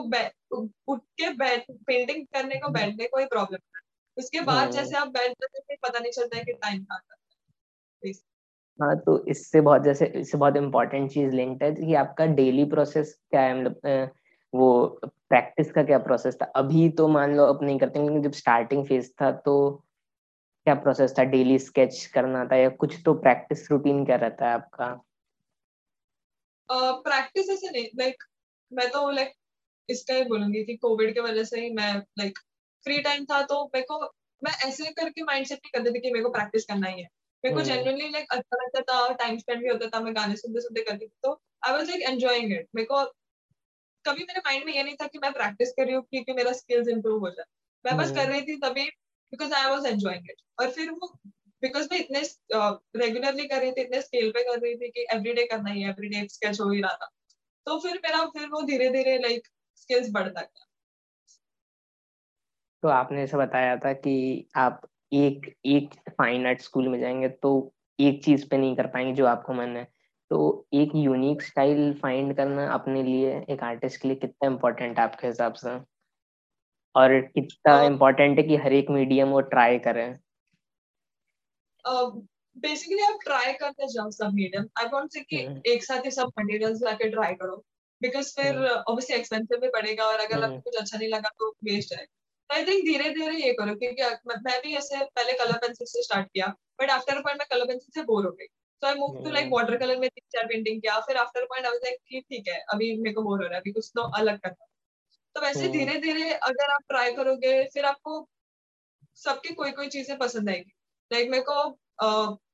उठ 0.87 0.99
के 1.17 1.29
बैठ 1.35 1.65
पेंटिंग 1.87 2.25
करने 2.27 2.55
को 2.55 2.69
बैठने 2.69 3.05
को 3.07 3.19
ही 3.19 3.25
प्रॉब्लम 3.25 3.55
है 3.55 3.68
उसके 4.19 4.41
बाद 4.41 4.57
हाँ। 4.57 4.71
जैसे 4.71 4.97
आप 4.97 5.07
बैठ 5.07 5.31
जाते 5.31 5.59
हैं 5.71 5.77
पता 5.83 5.99
नहीं 5.99 6.11
चलता 6.11 6.37
है 6.37 6.43
कि 6.43 6.53
टाइम 6.53 6.83
कहाँ 6.83 6.99
है। 6.99 8.13
हाँ 8.79 8.95
तो 8.99 9.25
इससे 9.25 9.61
बहुत 9.61 9.83
जैसे 9.83 10.05
इससे 10.05 10.37
बहुत 10.37 10.57
इम्पोर्टेंट 10.57 11.11
चीज़ 11.11 11.31
लिंक्ड 11.31 11.63
है 11.63 11.71
कि 11.71 11.93
आपका 11.93 12.25
डेली 12.25 12.63
प्रोसेस 12.65 13.13
क्या 13.31 13.41
है 13.41 13.63
मतलब 13.63 14.11
वो 14.53 14.99
प्रैक्टिस 15.29 15.71
का 15.71 15.83
क्या 15.83 15.97
प्रोसेस 15.97 16.35
था? 16.35 16.45
अभी 16.45 16.89
तो 16.89 17.07
मान 17.07 17.35
लो 17.35 17.43
अब 17.43 17.63
नहीं 17.63 17.79
करते 17.79 17.99
लेकिन 17.99 18.21
जब 18.21 18.31
स्टार्टिंग 18.31 18.85
फ़ेज़ 18.87 19.11
था 19.21 19.31
तो 19.31 19.83
क्या 20.65 20.75
प्रोसेस 20.75 21.13
था? 21.19 21.23
डेली 21.23 21.59
स्केच 21.59 22.05
करना 22.05 22.45
था 22.45 22.55
या 22.55 22.69
कुछ 22.69 22.95
तो 23.05 23.13
प्रैक्टिस 23.13 23.71
रूटीन 23.71 24.05
क्या 24.05 24.15
रहता 24.15 24.47
है 24.47 24.53
आपका? 24.53 25.01
प्रैक्टिस 26.71 27.45
uh, 27.47 27.53
ऐसे 27.53 27.69
नहीं 27.71 27.87
लाइक 27.99 28.23
मैं 28.73 28.89
तो 28.89 29.09
लाइक 29.09 29.33
इसका 29.89 30.13
ही 30.13 30.23
बोलूँगी 30.23 30.63
कि 30.63 30.75
कोविड 30.77 31.13
के 31.13 31.19
वजह 31.19 31.43
से 31.43 31.61
ही 31.61 31.69
मैं 31.73 31.93
लाइक 32.19 32.39
फ्री 32.85 32.99
टाइम 33.01 33.25
था 33.25 33.41
तो 33.43 33.63
मेरे 33.65 33.85
को 33.91 33.99
मैं 34.41 34.51
ऐसे 34.67 34.91
करके 34.91 35.23
माइंडसेट 35.23 35.59
नहीं 35.65 35.71
करती 35.73 35.95
थी 35.95 36.01
कि 36.01 36.11
मेरे 36.11 36.23
को 36.23 36.29
प्रैक्टिस 36.29 36.65
करना 36.65 36.87
ही 36.87 37.01
है। 37.01 37.07
मेरे 37.43 37.55
को 37.55 37.61
जेन्युइनली 37.61 38.03
हम्म। 38.03 38.13
लाइक 38.13 38.31
अच्छा 38.31 38.57
लगता 38.63 38.81
था 38.81 39.13
टाइम 39.13 39.37
स्पेंड 39.37 39.61
भी 39.63 39.69
होता 39.69 39.87
था 39.87 39.99
मैं 39.99 40.15
गाने 40.15 40.35
सुनते 40.35 40.61
सुनते 40.61 40.83
करती 40.83 41.05
थी 41.05 41.11
तो 41.23 41.31
I 41.67 41.73
was 41.73 41.89
like 41.89 42.01
enjoying 42.01 42.51
it 42.53 42.67
मेरे 42.75 42.85
को 42.85 43.03
कभी 44.05 44.23
मेरे 44.23 44.39
माइंड 44.39 44.65
में 44.65 44.73
ये 44.73 44.83
नहीं 44.83 44.95
था 44.95 45.07
कि 45.07 45.19
मैं 45.19 45.31
प्रैक्टिस 45.33 45.71
कर 45.71 45.85
रही 45.85 45.95
हूँ 45.95 46.03
क्योंकि 46.03 46.33
मेरा 46.33 46.51
स्किल्स 46.53 46.87
इंप्रूव 46.87 47.19
हो 47.19 47.29
जाए। 47.29 47.45
मैं 47.85 47.97
बस 47.97 48.11
कर 48.11 48.19
हम्म। 48.19 48.31
रही 48.31 48.41
थी 48.41 48.55
तभी 48.57 48.85
because 49.33 49.53
I 49.53 49.69
was 49.69 49.87
enjoying 49.87 50.29
it 50.29 50.41
और 50.59 50.71
फिर 50.71 50.91
वो 50.91 51.11
बिकॉज़ 51.63 51.87
मैं 51.91 51.99
इतने 51.99 52.21
रेगुलरली 52.95 53.47
कर 53.47 53.59
रही 53.59 53.71
थी 53.71 53.81
इतने 53.81 54.01
स्केल 54.01 54.31
पे 54.31 54.43
कर 54.43 54.59
रही 54.59 54.75
थी 54.75 54.89
कि 54.89 55.05
एवरीडे 55.13 55.45
करना 55.45 55.71
ही 55.71 55.83
एवरीडे 55.83 56.27
स्केच 56.27 56.59
हो 56.61 56.69
ही 56.71 56.81
रहा 56.81 56.93
था। 56.93 57.09
तो 57.67 57.79
फिर 57.79 57.99
मेरा 58.05 58.25
फिर 58.25 58.47
वो 58.47 58.61
धीरे 58.61 58.89
धीरे 58.89 59.17
लाइक 59.17 59.47
स्किल्स 59.75 60.09
बढ़ता 60.11 60.41
गया। 60.41 60.65
तो 62.83 62.89
आपने 62.89 63.23
ऐसा 63.23 63.37
बताया 63.37 63.75
था 63.77 63.93
कि 63.95 64.15
आप 64.57 64.81
एक 65.13 65.53
एक 65.65 65.93
फाइन 66.09 66.47
आर्ट 66.47 66.61
स्कूल 66.61 66.87
में 66.87 66.99
जाएँगे 66.99 67.29
तो 67.37 67.51
एक 67.99 68.23
चीज़ 68.23 68.47
पे 68.49 68.57
नहीं 68.57 68.75
कर 68.75 68.87
पाएँगे 68.87 69.13
जो 69.13 69.25
आपको 69.25 69.53
मन 69.53 69.75
है 69.77 69.87
तो 70.31 70.67
एक 70.73 70.91
यूनिक 70.95 71.41
स्टाइल 71.41 71.93
फाइंड 71.93 72.35
करना 72.35 72.67
अपने 72.73 73.03
लिए 73.03 73.37
एक 73.49 73.63
आर्टिस्ट 73.63 74.01
के 74.01 74.07
लिए 74.07 74.17
कितना 74.17 74.47
इम्पोर्टेंट 74.47 74.97
है 74.99 75.03
आपके 75.03 75.27
हिसाब 75.27 75.53
से 75.53 75.77
और 76.95 77.19
कितना 77.21 77.81
इम्पोर्टेंट 77.83 78.37
है 78.37 78.43
कि 78.43 78.55
हर 78.55 78.73
एक 78.73 78.89
मीडियम 78.89 79.29
वो 79.29 79.41
ट्राई 79.49 79.79
करें 79.79 80.19
बेसिकली 82.55 83.01
आप 83.03 83.19
ट्राई 83.23 83.53
करते 83.53 83.87
जाओ 83.87 84.09
सब 84.11 84.33
मीडियम 84.33 84.65
आई 84.79 84.85
वांट 84.93 85.11
से 85.11 85.21
कि 85.21 85.43
हम्म। 85.43 85.61
एक 85.65 85.83
साथ 85.83 86.05
ही 86.05 86.11
सब 86.11 86.31
मटेरियल्स 86.39 86.81
लाके 86.83 87.09
ट्राई 87.09 87.33
करो 87.33 87.55
बिकॉज़ 88.01 88.33
फिर 88.35 88.55
ऑब्वियसली 88.55 89.13
हम्म। 89.13 89.19
एक्सपेंसिव 89.19 89.59
भी 89.59 89.69
पड़ेगा 89.69 90.05
और 90.05 90.19
अगर 90.19 90.35
आपको 90.35 90.45
हम्म। 90.45 90.59
कुछ 90.59 90.75
अच्छा 90.75 90.97
नहीं 90.97 91.09
लगा 91.09 91.29
तो 91.39 91.49
वेस्ट 91.63 91.93
है 91.93 92.05
आई 92.49 92.65
थिंक 92.65 92.83
धीरे 92.85 93.09
धीरे 93.09 93.35
ये 93.37 93.51
करो 93.53 93.75
क्योंकि 93.75 94.03
मैं 94.45 94.59
भी 94.61 94.75
ऐसे 94.77 95.03
पहले 95.07 95.33
कलर 95.37 95.57
पेंसिल 95.57 95.87
से 95.87 96.03
स्टार्ट 96.03 96.27
किया 96.27 96.47
बट 96.81 96.89
आफ्टर 96.91 97.21
पॉइंट 97.21 97.39
मैं 97.39 97.47
कलर 97.51 97.65
पेंसिल 97.65 97.91
से 97.93 98.03
बोर 98.05 98.25
हो 98.25 98.31
गई। 98.31 98.45
So 98.45 98.87
I 98.87 98.95
move 98.95 99.23
to 99.23 99.31
like 99.31 99.49
water 99.51 99.77
colour 99.77 99.97
में 99.99 100.09
तीन 100.09 100.27
चार 100.33 100.45
पेंटिंग 100.47 100.81
किया 100.81 100.99
फिर 101.07 101.17
after 101.17 101.45
point 101.45 101.65
I 101.65 101.71
was 101.71 101.79
like 101.83 102.23
ठीक 102.29 102.47
है 102.47 102.59
अभी 102.73 102.95
मेरे 102.97 103.13
को 103.13 103.21
बोर 103.21 103.37
हो 103.37 103.43
रहा 103.43 103.53
है 103.53 103.61
अभी 103.61 103.71
कुछ 103.71 103.91
तो 103.95 104.01
अलग 104.19 104.39
करना 104.39 104.65
तो 105.35 105.41
वैसे 105.41 105.59
हम्म। 105.59 105.71
धीरे 105.71 105.97
धीरे 106.01 106.31
अगर 106.33 106.71
आप 106.73 106.83
ट्राई 106.89 107.13
करोगे 107.15 107.63
फिर 107.73 107.85
आपको 107.85 108.27
सबकी 109.17 109.53
कोई 109.53 109.71
कोई 109.71 109.87
चीज़ें 109.89 110.17
पसंद 110.17 110.49
आएगी। 110.49 110.71
लाइक 111.11 111.29
मेरे 111.29 111.43
को 111.49 111.55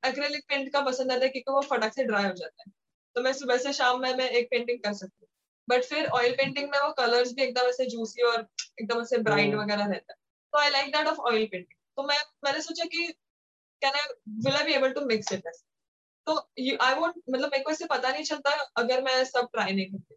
एक्रेलिक 0.08 0.44
पेंट 0.50 0.72
का 0.74 0.82
पसंद 0.82 1.12
आता 1.12 1.24
है 1.26 1.30
क्योंकि 1.30 1.52
वो 1.52 1.62
फटक 1.70 1.94
से 1.94 2.04
ड्राई 2.04 2.24
हो 2.24 2.34
जाता 2.34 2.64
है। 2.68 2.72
तो 3.16 3.22
मैं 3.22 3.34
सुबह 3.34 3.58
से 3.58 3.74
शाम 3.74 4.02
में 4.02 4.14
मैं 4.16 4.30
एक 4.30 4.48
पेंटिंग 4.52 4.80
कर 4.80 4.94
सकती 4.94 5.18
हूँ। 5.22 5.28
बट 5.68 5.84
फिर 5.84 6.06
ऑयल 6.16 6.36
पेंटिंग 6.36 6.70
में 6.70 6.80
वो 6.80 6.92
कलर्स 6.94 7.34
भी 7.34 7.44
एकदम 7.44 7.68
ऐसे 7.70 7.86
जूसी 7.86 8.22
और 8.22 8.48
एकदम 8.82 9.02
ऐसे 9.02 9.18
ब्राइट 9.20 9.48
हम्म। 9.48 9.62
वगैरह 9.62 9.86
रहता 9.86 10.14
है। 10.14 10.18
तो 10.54 10.60
I 10.60 10.70
like 10.70 10.96
that 10.96 11.08
of 11.08 11.20
oil 11.30 11.46
painting 11.46 11.78
तो 11.98 12.04
मैं 12.04 12.18
मैंने 12.44 12.62
सोचा 12.62 12.86
कि 12.86 13.08
can 13.82 13.94
I 13.94 14.14
will 14.46 14.56
I 14.56 14.64
be 14.64 14.74
able 14.74 14.92
to 14.94 15.06
mix 15.06 15.32
it 15.34 15.48
तो 16.28 16.36
आई 16.82 16.94
वोंट 16.96 17.14
मतलब 17.30 17.50
मेरे 17.52 17.64
को 17.64 17.72
इससे 17.72 17.86
पता 17.86 18.12
नहीं 18.12 18.24
चलता 18.24 18.52
अगर 18.78 19.02
मैं 19.04 19.24
सब 19.26 19.50
ट्राई 19.54 19.74
नहीं 19.74 19.86
करती। 19.86 20.16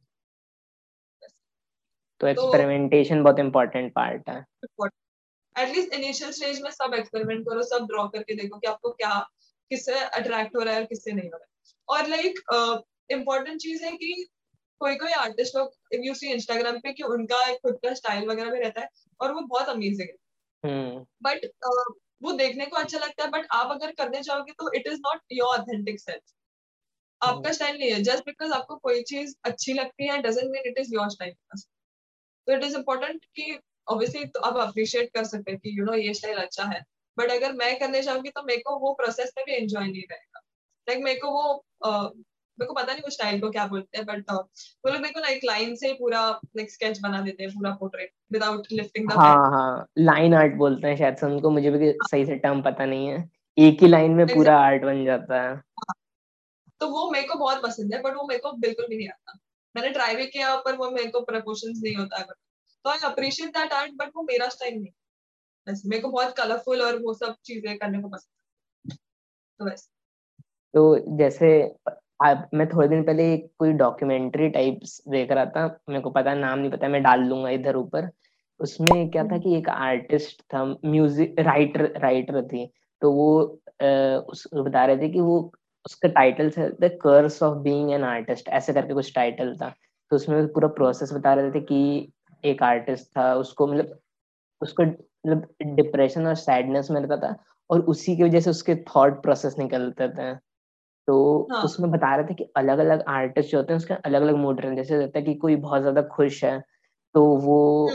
तो 2.20 2.26
एक्सपेरिमेंटेशन 2.26 3.22
बहुत 3.22 3.38
इंपॉर्टेंट 3.38 3.92
पार्ट 3.94 4.28
है। 4.28 4.38
एटलीस्ट 5.56 5.92
इनिशियल 5.94 6.30
स्टेज 6.30 6.61
में 6.62 6.70
सब 6.70 6.94
एक्सपेरिमेंट 6.94 7.44
करो 7.48 7.62
सब 7.64 7.87
ड्रॉ 7.87 8.06
करके 8.08 8.34
देखो 8.34 8.58
कि 8.58 8.66
आपको 8.66 8.90
क्या 8.92 9.18
किससे 9.70 9.98
अट्रैक्ट 9.98 10.56
हो 10.56 10.62
रहा 10.62 10.74
है 10.74 10.80
और 10.80 10.87
किससे 10.87 11.12
नहीं 11.12 11.30
हो 11.30 11.37
रहा 11.37 11.44
है। 11.44 11.46
और 11.88 12.08
लाइक 12.08 12.40
इम्पोर्टेंट 13.11 13.61
चीज़ 13.61 13.84
है 13.84 13.92
कि 13.92 14.26
कोई 14.80 14.96
कोई 14.96 15.12
आर्टिस्ट 15.18 15.56
लोग 15.56 16.04
यू 16.04 16.14
सी 16.14 16.32
इंस्टाग्राम 16.32 16.78
पे 16.78 16.92
कि 16.92 17.02
उनका 17.04 17.40
एक 17.46 17.58
खुद 17.58 17.78
का 17.82 17.94
स्टाइल 17.94 18.26
वगैरह 18.28 18.50
भी 18.50 18.60
रहता 18.60 18.80
है 18.80 18.88
और 19.20 19.32
वो 19.32 19.40
बहुत 19.46 19.68
अमेजिंग 19.68 20.08
है। 20.08 20.16
But 21.22 21.44
hmm. 21.44 21.68
uh, 21.68 21.94
वो 22.22 22.32
देखने 22.32 22.66
को 22.66 22.76
अच्छा 22.76 22.98
लगता 22.98 23.24
है 23.24 23.30
बट 23.30 23.46
आप 23.52 23.70
अगर 23.70 23.92
करने 23.92 24.22
चाहोगे 24.22 24.52
तो 24.52 24.72
it 24.72 24.86
is 24.86 24.98
not 24.98 25.20
your 25.32 25.58
authentic 25.58 26.00
self 26.00 26.22
आपका 27.20 27.52
स्टाइल 27.52 27.72
हम्म। 27.72 27.80
नहीं 27.80 27.92
है। 27.92 28.02
जस्ट 28.02 28.24
बिकॉज़ 28.24 28.52
आपको 28.52 28.76
कोई 28.76 29.02
चीज़ 29.02 29.34
अच्छी 29.44 29.72
लगती 29.72 30.08
है 30.08 30.18
doesn't 30.22 30.50
mean 30.50 30.62
it 30.66 30.78
is 30.78 30.94
your 30.94 31.10
style 31.10 31.34
तो 31.56 32.52
इट 32.52 32.64
इज़ 32.64 32.76
इम्पोर्टेंट 32.76 33.24
कि 33.36 33.58
ऑब्वियसली 33.88 34.24
तो 34.26 34.40
आप 34.40 34.56
अप्रिशिएट 34.58 35.10
कर 35.14 35.24
सकते 35.24 35.50
हैं 35.50 35.60
कि 35.60 35.78
यू 35.78 35.84
नो 35.84 35.94
ये 35.94 36.14
स्टाइल 36.14 36.38
अच्छा 36.38 36.64
है। 36.64 36.80
बट 37.16 37.30
अगर 37.30 37.52
मैं 37.52 37.78
करने 37.78 38.02
चाहूँगी 38.02 38.30
तो 38.30 38.42
मेरे 38.42 38.60
को 38.60 38.78
वो 38.78 38.92
प्रोसेस 38.94 39.32
में 39.38 39.44
भी 39.46 39.52
एंजॉय 39.52 39.86
नहीं 39.86 40.02
रहेगा। 40.10 40.40
लाइक 40.88 41.04
मेरे 41.04 41.20
को 41.20 41.30
वो 41.30 41.44
मेरे 42.61 42.66
को 42.66 42.75
पता 42.75 42.92
नहीं 42.92 43.03
वो 43.03 43.11
स्टाइल 43.11 43.40
को 43.40 43.51
क्या 43.51 43.66
बोलते 43.66 43.99
हैं 43.99 44.07
बट 44.07 44.25
uh, 44.31 44.37
वो 44.37 44.92
लोग 44.92 45.01
मेरे 45.03 45.14
को 45.14 45.21
लाइक 45.21 45.40
लाइन 45.44 45.75
से 45.75 45.92
पूरा 45.92 46.31
लाइक 46.31 46.71
स्केच 46.71 47.01
बना 47.01 47.21
देते 47.21 47.42
हैं 47.42 47.53
पूरा 47.53 47.71
पोर्ट्रेट 47.71 48.12
विदाउट 48.33 48.66
लिफ्टिंग 48.73 49.09
द 49.09 49.12
हाँ 49.12 49.51
हाँ 49.51 49.87
लाइन 49.99 50.35
आर्ट 50.35 50.55
बोलते 50.55 50.88
हैं 50.88 50.97
शायद 50.97 51.16
से 51.16 51.27
उनको 51.27 51.51
मुझे 51.51 51.71
भी 51.71 51.92
सही 51.92 52.27
से 52.27 52.37
टर्म 52.37 52.62
पता 52.62 52.85
नहीं 52.85 53.09
है। 53.09 53.31
एक 53.59 53.83
ही 53.83 53.88
लाइन 53.88 54.11
में 54.11 54.27
पूरा 54.27 54.59
आर्ट 54.59 54.83
बन 54.83 55.05
जाता 55.05 55.42
है। 55.42 55.55
हाँ। 55.55 55.94
तो 56.81 56.88
वो 56.88 57.11
मेरे 57.11 57.29
को 57.29 57.38
बहुत 57.38 57.62
पसंद 57.62 57.94
है 57.94 58.03
बट 58.03 58.14
वो 58.14 58.27
मेरे 58.27 58.40
को 58.40 58.53
बिल्कुल 58.53 58.87
भी 58.88 58.97
नहीं 58.97 59.09
आता। 59.09 59.38
मैंने 59.77 59.90
ट्राई 59.90 60.16
भी 60.16 60.27
किया 60.27 60.57
पर 60.57 60.77
वो 60.77 60.90
मेरे 60.90 61.09
को 61.09 61.21
प्रपोर्शंस 61.21 61.81
नहीं 61.85 61.97
होता 61.97 62.18
है 62.18 62.25
तो 62.85 62.90
I 62.90 62.99
appreciate 63.05 63.49
that 63.49 63.73
art 63.73 63.92
but 63.92 64.11
वो 64.16 64.23
मेरा 64.23 64.49
स्टाइल 64.49 64.75
नहीं 64.75 64.92
मेरे 65.87 66.03
को 66.03 66.09
बहुत 66.09 66.37
कलरफुल 66.37 66.83
और 66.83 66.99
वो 66.99 67.14
सब 67.14 67.37
चीज़ें 67.44 67.79
करने 67.79 68.03
को 68.03 68.09
पसंद 68.09 68.97
तो 69.59 69.64
वैसे 69.64 69.87
तो 70.75 71.16
जैसे 71.16 71.75
आप 72.20 72.48
मैं 72.54 72.66
थोड़े 72.68 72.88
दिन 72.88 73.02
पहले 73.04 73.37
कोई 73.59 73.72
डॉक्यूमेंट्री 73.72 74.48
टाइप्स 74.50 75.00
देख 75.09 75.31
रहा 75.33 75.44
था 75.46 75.66
मेरे 75.88 76.00
को 76.02 76.11
पता 76.11 76.35
नाम 76.35 76.59
नहीं 76.59 76.70
पता 76.70 76.88
मैं 76.88 77.02
डाल 77.02 77.20
लूँगा 77.24 77.50
इधर 77.50 77.76
ऊपर। 77.76 78.09
उसमें 78.61 79.11
क्या 79.11 79.22
था 79.24 79.28
हम्म। 79.28 79.40
कि 79.42 79.57
एक 79.57 79.68
आर्टिस्ट 79.68 80.42
था 80.54 80.64
म्यूज़िक 80.64 81.35
राइटर 81.40 81.85
राइटर 82.02 82.42
थी 82.48 82.66
तो 83.02 83.12
वो 83.12 83.28
आ, 83.83 83.87
उस 83.87 84.46
बता 84.54 84.85
रहे 84.87 84.96
थे 84.98 85.09
कि 85.09 85.20
वो 85.20 85.38
उसका 85.87 86.09
टाइटल 86.09 86.50
था 86.50 86.68
the 86.81 86.90
curse 87.02 87.42
of 87.42 87.59
being 87.62 87.90
an 87.92 88.04
artist 88.04 88.48
ऐसे 88.48 88.72
करके 88.72 88.94
कुछ 88.94 89.14
टाइटल 89.14 89.54
था। 89.57 89.68
तो 90.11 90.16
उसमें 90.16 90.46
पूरा 90.52 90.68
प्रोसेस 90.78 91.12
बता 91.12 91.35
रहे 91.35 91.50
थे 91.50 91.61
कि 91.61 92.12
एक 92.44 92.62
आर्टिस्ट 92.62 93.07
था 93.16 93.35
उसको 93.35 93.66
मतलब 93.66 93.98
उसको 94.62 94.83
मतलब 94.83 95.46
डिप्रेशन 95.76 96.26
और 96.26 96.35
सैडनेस 96.37 96.90
में 96.90 97.00
रहता 97.00 97.16
था 97.28 97.37
और 97.70 97.81
उसी 97.94 98.16
की 98.16 98.22
वजह 98.24 98.40
से 98.40 98.50
उसके 98.50 98.74
थॉट 98.87 99.22
प्रोसेस 99.22 99.57
निकलते 99.59 100.09
थे। 100.09 100.33
तो 101.09 101.49
हाँ. 101.53 101.62
उसमें 101.62 101.90
बता 101.92 102.14
रहे 102.16 102.27
थे 102.27 102.35
कि 102.35 102.44
अलग 102.57 102.79
अलग 102.81 103.05
आर्टिस्ट 103.11 103.51
जो 103.53 103.59
होते 103.59 103.73
हैं 103.73 103.79
उसके 103.79 103.94
अलग 103.97 104.23
अलग 104.23 104.37
मूड 104.38 104.61
रहते 104.61 104.68
हैं। 104.68 104.77
जैसे 104.77 104.99
रहता 104.99 105.18
है 105.18 105.25
कि 105.25 105.35
कोई 105.37 105.57
बहुत 105.59 105.81
ज़्यादा 105.83 106.03
खुश 106.12 106.44
है 106.44 106.59
तो 107.14 107.25
वो 107.38 107.88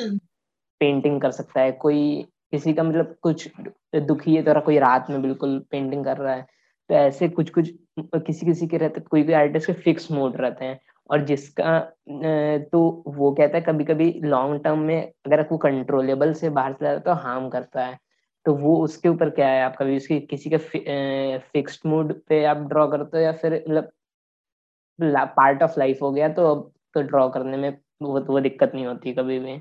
पेंटिंग 0.81 1.21
कर 1.21 1.31
सकता 1.33 1.61
है। 1.61 1.71
कोई 1.73 2.23
किसी 2.53 2.73
का 2.73 2.83
मतलब 2.83 3.15
कुछ 3.23 3.49
दुखी 3.97 4.35
है 4.35 4.43
तो 4.45 4.59
कोई 4.61 4.77
रात 4.79 5.07
में 5.09 5.21
बिल्कुल 5.21 5.59
पेंटिंग 5.71 6.05
कर 6.05 6.17
रहा 6.17 6.33
है। 6.35 6.41
तो 6.89 6.95
ऐसे 6.95 7.29
कुछ 7.31 7.49
कुछ 7.51 7.69
किसी 8.17 8.45
किसी 8.45 8.67
के 8.67 8.77
रहते 8.77 9.01
कोई 9.03 9.23
कोई 9.23 9.33
आर्टिस्ट 9.35 9.67
के 9.67 9.73
फिक्स 9.75 10.11
मूड 10.11 10.37
रहते 10.37 10.65
हैं। 10.65 10.79
और 11.09 11.23
जिसका 11.25 11.79
तो 12.71 12.79
वो 13.09 13.31
कहता 13.33 13.57
है 13.57 13.63
कभी 13.63 13.83
कभी 13.85 14.11
लॉन्ग 14.25 14.63
टर्म 14.63 14.79
में 14.81 15.01
अगर 15.27 15.41
वो 15.51 15.57
कंट्रोलेबल 15.59 16.33
से 16.35 16.49
बाहर 16.51 16.73
चला 16.73 16.93
जाता 16.93 17.11
है 17.11 17.17
तो 17.17 17.21
हार्म 17.23 17.49
करता 17.49 17.85
है। 17.85 17.97
तो 18.45 18.53
वो 18.55 18.75
उसके 18.83 19.09
ऊपर 19.09 19.29
क्या 19.29 19.47
है? 19.47 19.61
आपका 19.63 19.85
भी 19.85 19.97
उसकी 19.97 20.19
किसी 20.27 20.49
का 20.49 20.57
फिक्स्ड 21.53 21.85
मूड 21.85 22.13
पे 22.27 22.43
आप 22.45 22.57
ड्रॉ 22.69 22.87
करते 22.87 23.17
हो 23.17 23.23
या 23.23 23.31
फिर 23.33 23.53
मतलब 23.67 23.91
पार्ट 25.37 25.63
ऑफ़ 25.63 25.79
लाइफ 25.79 26.01
हो 26.01 26.11
गया 26.11 26.27
तो 26.29 26.47
अब 26.47 26.71
तो 26.93 27.01
ड्रॉ 27.01 27.27
करने 27.29 27.57
में 27.57 27.69
वो 28.01 28.19
वो 28.23 28.39
दिक्कत 28.39 28.71
नहीं 28.75 28.85
होती 28.85 29.13
कभी 29.13 29.39
भी। 29.39 29.55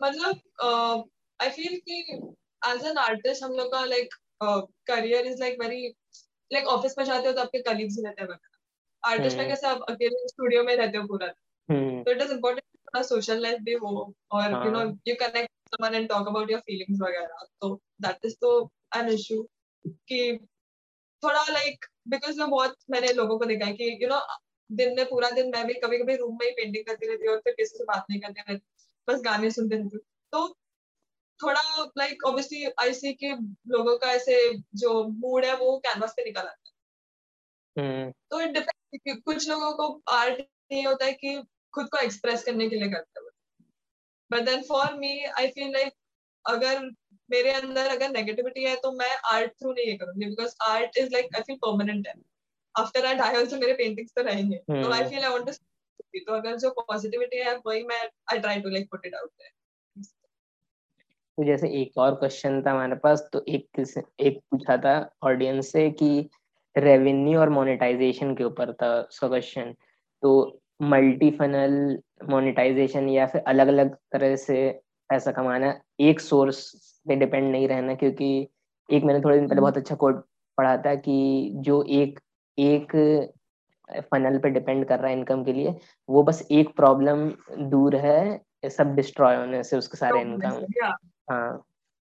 मतलब 0.00 1.08
आई 1.40 1.50
फील 1.50 1.78
कि 1.80 2.00
एज 2.62 2.84
एन 2.86 2.98
आर्टिस्ट 2.98 3.44
हम 3.44 3.52
लोग 3.52 3.72
का 3.72 3.84
like 3.84 4.14
career 4.86 5.26
is 5.26 5.40
like 5.40 5.60
very 5.60 5.86
like 6.50 6.66
office 6.66 6.98
में 6.98 7.04
जाते 7.04 7.28
हो 7.28 7.32
तो 7.34 7.40
आपके 7.40 7.62
कलीग्स 7.62 7.96
रहते 8.04 8.22
हैं 8.22 8.38
आर्टिस्ट 9.02 9.36
में 9.36 9.44
हम्म। 9.44 9.54
कैसे 9.54 9.66
आप 9.66 9.84
अकेले 9.90 10.28
स्टूडियो 10.28 10.62
में 10.64 10.74
रहते 10.76 10.98
हो 10.98 11.06
पूरा 11.06 11.26
तो 11.68 12.10
इट 12.10 12.22
इज़ 12.22 12.32
इम्पोर्टेंट 12.32 12.64
थोड़ा 12.64 13.02
सोशल 13.02 13.42
लाइफ 13.42 13.60
भी 13.62 13.72
हो 13.74 14.12
और 14.32 14.52
you 14.66 14.70
know 14.70 14.82
you 15.08 15.14
connect 15.20 15.50
someone 15.68 15.94
and 15.94 16.08
talk 16.08 16.28
about 16.28 16.50
your 16.50 16.60
feelings 16.60 17.00
वगैरह। 17.02 17.46
तो 17.60 17.74
दैट 18.02 18.24
इज़ 18.24 18.34
तो 18.34 18.72
एन 18.96 19.08
इशू 19.08 19.42
कि 19.86 20.38
थोड़ा 21.22 21.42
लाइक 21.42 21.84
बिकॉज़ 22.08 22.38
मैं 22.40 22.50
बहुत 22.50 22.76
मैंने 22.90 23.12
लोगों 23.12 23.38
को 23.38 23.44
देखा 23.44 23.66
है 23.66 23.72
कि 23.72 23.98
यू 24.02 24.08
नो 24.08 24.20
दिन 24.70 24.96
में 24.96 25.04
पूरा 25.06 25.30
दिन 25.30 25.50
मैं 25.50 25.66
भी 25.66 25.74
कभी 25.74 25.98
कभी 25.98 26.16
रूम 26.16 26.34
में 26.34 26.46
ही 26.46 26.52
पेंटिंग 26.52 26.84
करती 26.86 27.08
रहती 27.08 27.26
हूँ 27.26 27.34
और 27.34 27.40
फिर 27.40 27.52
किसी 27.52 27.78
से 27.78 27.84
बात 27.84 28.04
नहीं 28.10 28.20
करती 28.20 28.40
रहती 28.40 28.66
बस 29.08 29.20
गाने 29.20 29.50
सुनते 29.50 29.76
रहती 29.76 29.96
हूँ। 29.96 30.02
तो 30.32 30.48
थोड़ा 31.42 31.60
लाइक 31.98 32.24
ऑब्वियसली 32.24 32.64
आई 32.64 32.92
सी 32.94 33.12
कि 33.12 33.28
लोगों 33.68 33.96
का 33.98 34.12
ऐसे 34.12 34.58
जो 34.74 35.04
मूड 35.08 35.44
है 35.44 35.56
वो 35.56 35.78
कैनवास 35.78 36.12
पे 36.12 36.24
निकल 36.24 36.40
आता 36.40 36.70
है। 36.70 36.72
हम्म। 37.76 38.10
तो 38.30 38.40
इट 38.40 38.50
डिपेंड 38.50 39.22
कुछ 39.22 39.48
लोगों 39.48 39.72
को 39.72 40.02
आर्ट 40.08 40.40
ये 40.72 40.82
होता 40.82 41.04
है 41.04 41.12
कि 41.12 41.42
खुद 41.74 41.88
को 41.88 41.98
एक्सप्रेस 41.98 42.44
करने 42.44 42.68
के 42.68 42.76
लिए 42.76 42.88
करते 42.88 43.20
हैं। 43.20 43.27
But 44.30 44.40
then 44.40 44.62
for 44.62 44.94
me 44.94 45.18
I 45.38 45.48
feel 45.48 45.72
like 45.72 45.92
अगर 46.44 46.80
मेरे 47.30 47.52
अंदर 47.52 47.86
अगर 47.90 48.10
नेगेटिविटी 48.10 48.64
है 48.64 48.74
तो 48.76 48.92
मैं 48.92 49.10
आर्ट 49.32 49.52
थ्रू 49.52 49.72
नहीं 49.72 49.86
ये 49.86 49.96
करूँगी 49.96 50.26
because 50.26 50.54
art 50.62 50.98
is 50.98 51.12
like 51.12 51.36
I 51.36 51.42
feel 51.42 51.56
permanent 51.56 52.06
है। 52.08 52.14
आफ्टर 52.74 53.06
आई 53.06 53.14
डाई 53.14 53.36
आल्सो 53.36 53.56
मेरे 53.56 53.72
पेंटिंग्स 53.74 54.12
तो 54.16 54.22
रहेंगे। 54.22 54.56
तो 54.56 54.90
I 54.92 55.08
feel 55.08 55.24
I 55.24 55.30
want 55.30 55.46
to 55.46 55.52
तो 56.18 56.32
अगर 56.32 56.56
जो 56.56 56.70
पॉजिटिविटी 56.80 57.36
है 57.36 57.54
वही 57.66 57.82
मैं 57.82 58.00
I 58.32 58.38
try 58.38 58.60
to 58.60 58.68
like 58.68 58.90
put 58.90 59.06
it 59.06 59.14
out 59.14 59.28
there 59.28 59.52
तो 61.38 61.44
जैसे 61.44 61.68
एक 61.80 61.98
और 61.98 62.14
क्वेश्चन 62.14 62.62
था 62.62 62.70
हमारे 62.70 62.96
पास 62.96 63.28
तो 63.32 63.44
एक 63.48 63.84
एक 64.20 64.38
पूछा 64.50 64.76
था 64.76 64.94
ऑडियंस 65.22 65.72
से 65.72 65.90
कि 65.90 66.08
रेवेन्यू 66.76 67.38
और 67.40 67.48
मोनेटाइजेशन 67.48 68.34
के 68.34 68.44
ऊपर 68.44 68.72
था 68.72 68.88
उसका 69.00 69.28
क्वेश्चन 69.28 69.72
तो 70.22 70.60
मल्टी 70.80 71.30
फनल 71.30 71.98
मोनेटाइजेशन 72.30 73.08
या 73.08 73.26
फिर 73.26 73.40
अलग 73.40 73.68
अलग 73.68 73.94
तरह 74.12 74.36
से 74.36 74.80
पैसा 75.08 75.32
कमाना 75.32 75.80
एक 76.00 76.20
सोर्स 76.20 76.72
पे 77.06 77.16
डिपेंड 77.16 77.50
नहीं 77.52 77.68
रहना 77.68 77.94
क्योंकि 77.94 78.48
एक 78.88 79.04
मैंने 79.04 79.20
थोड़े 79.20 79.38
दिन 79.38 79.48
पहले 79.48 79.60
बहुत 79.60 79.76
अच्छा 79.76 79.94
कोड 79.94 80.22
पढ़ा 80.58 80.76
था 80.76 80.94
कि 80.94 81.50
जो 81.54 81.82
एक 81.82 82.20
एक 82.58 82.92
फनल 84.12 84.38
पे 84.38 84.50
डिपेंड 84.50 84.84
कर 84.88 84.98
रहा 84.98 85.10
है 85.10 85.16
इनकम 85.18 85.44
के 85.44 85.52
लिए 85.52 85.80
वो 86.08 86.22
बस 86.22 86.48
एक 86.50 86.76
प्रॉब्लम 86.76 87.28
दूर 87.70 87.96
है 87.96 88.44
सब 88.68 88.94
डिस्ट्रॉय 88.94 89.36
होने 89.36 89.62
से 89.62 89.76
उसके 89.76 89.96
सारे 89.96 90.20
इनकम 90.20 90.66
हाँ 91.30 91.64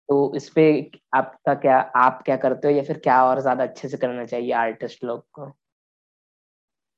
तो 0.10 0.36
इस 0.36 0.50
पे 0.50 0.92
आपका 1.14 1.54
क्या 1.54 1.78
आप 1.96 2.22
क्या 2.26 2.38
करते 2.38 2.68
हो 2.68 2.74
या 2.74 2.84
फिर 2.84 2.98
क्या 2.98 3.24
और 3.26 3.42
ज़्यादा 3.42 3.64
अच्छे 3.64 3.90
से 3.90 3.98
करना 3.98 4.26
चाहिए 4.26 4.52
आर्टिस्ट 4.52 5.04
लोग 5.04 5.26
को? 5.32 5.46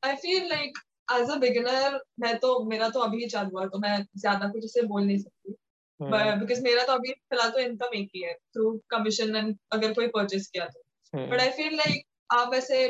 I 0.06 0.16
feel 0.16 0.50
like 0.50 0.78
as 1.10 1.30
a 1.30 1.36
beginner 1.36 2.00
मैं 2.20 2.38
तो 2.38 2.64
मेरा 2.66 2.90
तो 2.90 3.00
अभी 3.00 3.28
चालू 3.28 3.50
हुआ 3.50 3.66
तो 3.66 3.80
मैं 3.80 4.06
ज़्यादा 4.18 4.48
कुछ 4.48 4.66
इसे 4.66 4.82
बोल 4.82 5.04
नहीं 5.04 5.18
सकती। 5.18 5.56
बिकॉज़ 6.00 6.52
हम्म। 6.52 6.64
मेरा 6.64 6.84
तो 6.84 6.94
अभी 6.94 7.12
फ़िलहाल 7.12 7.50
तो 7.50 7.60
इनकम 7.60 7.96
एक 7.96 8.10
ही 8.16 8.22
है 8.22 8.34
थ्रू 8.34 8.72
कमीशन 8.90 9.36
एंड 9.36 9.58
अगर 9.72 9.94
कोई 9.94 10.08
परचेज 10.08 10.48
किया 10.48 10.66
तो। 10.66 10.84
बट 11.28 11.42
आई 11.42 11.50
फील 11.50 11.76
लाइक 11.76 12.06
आप 12.32 12.54
ऐसे 12.54 12.84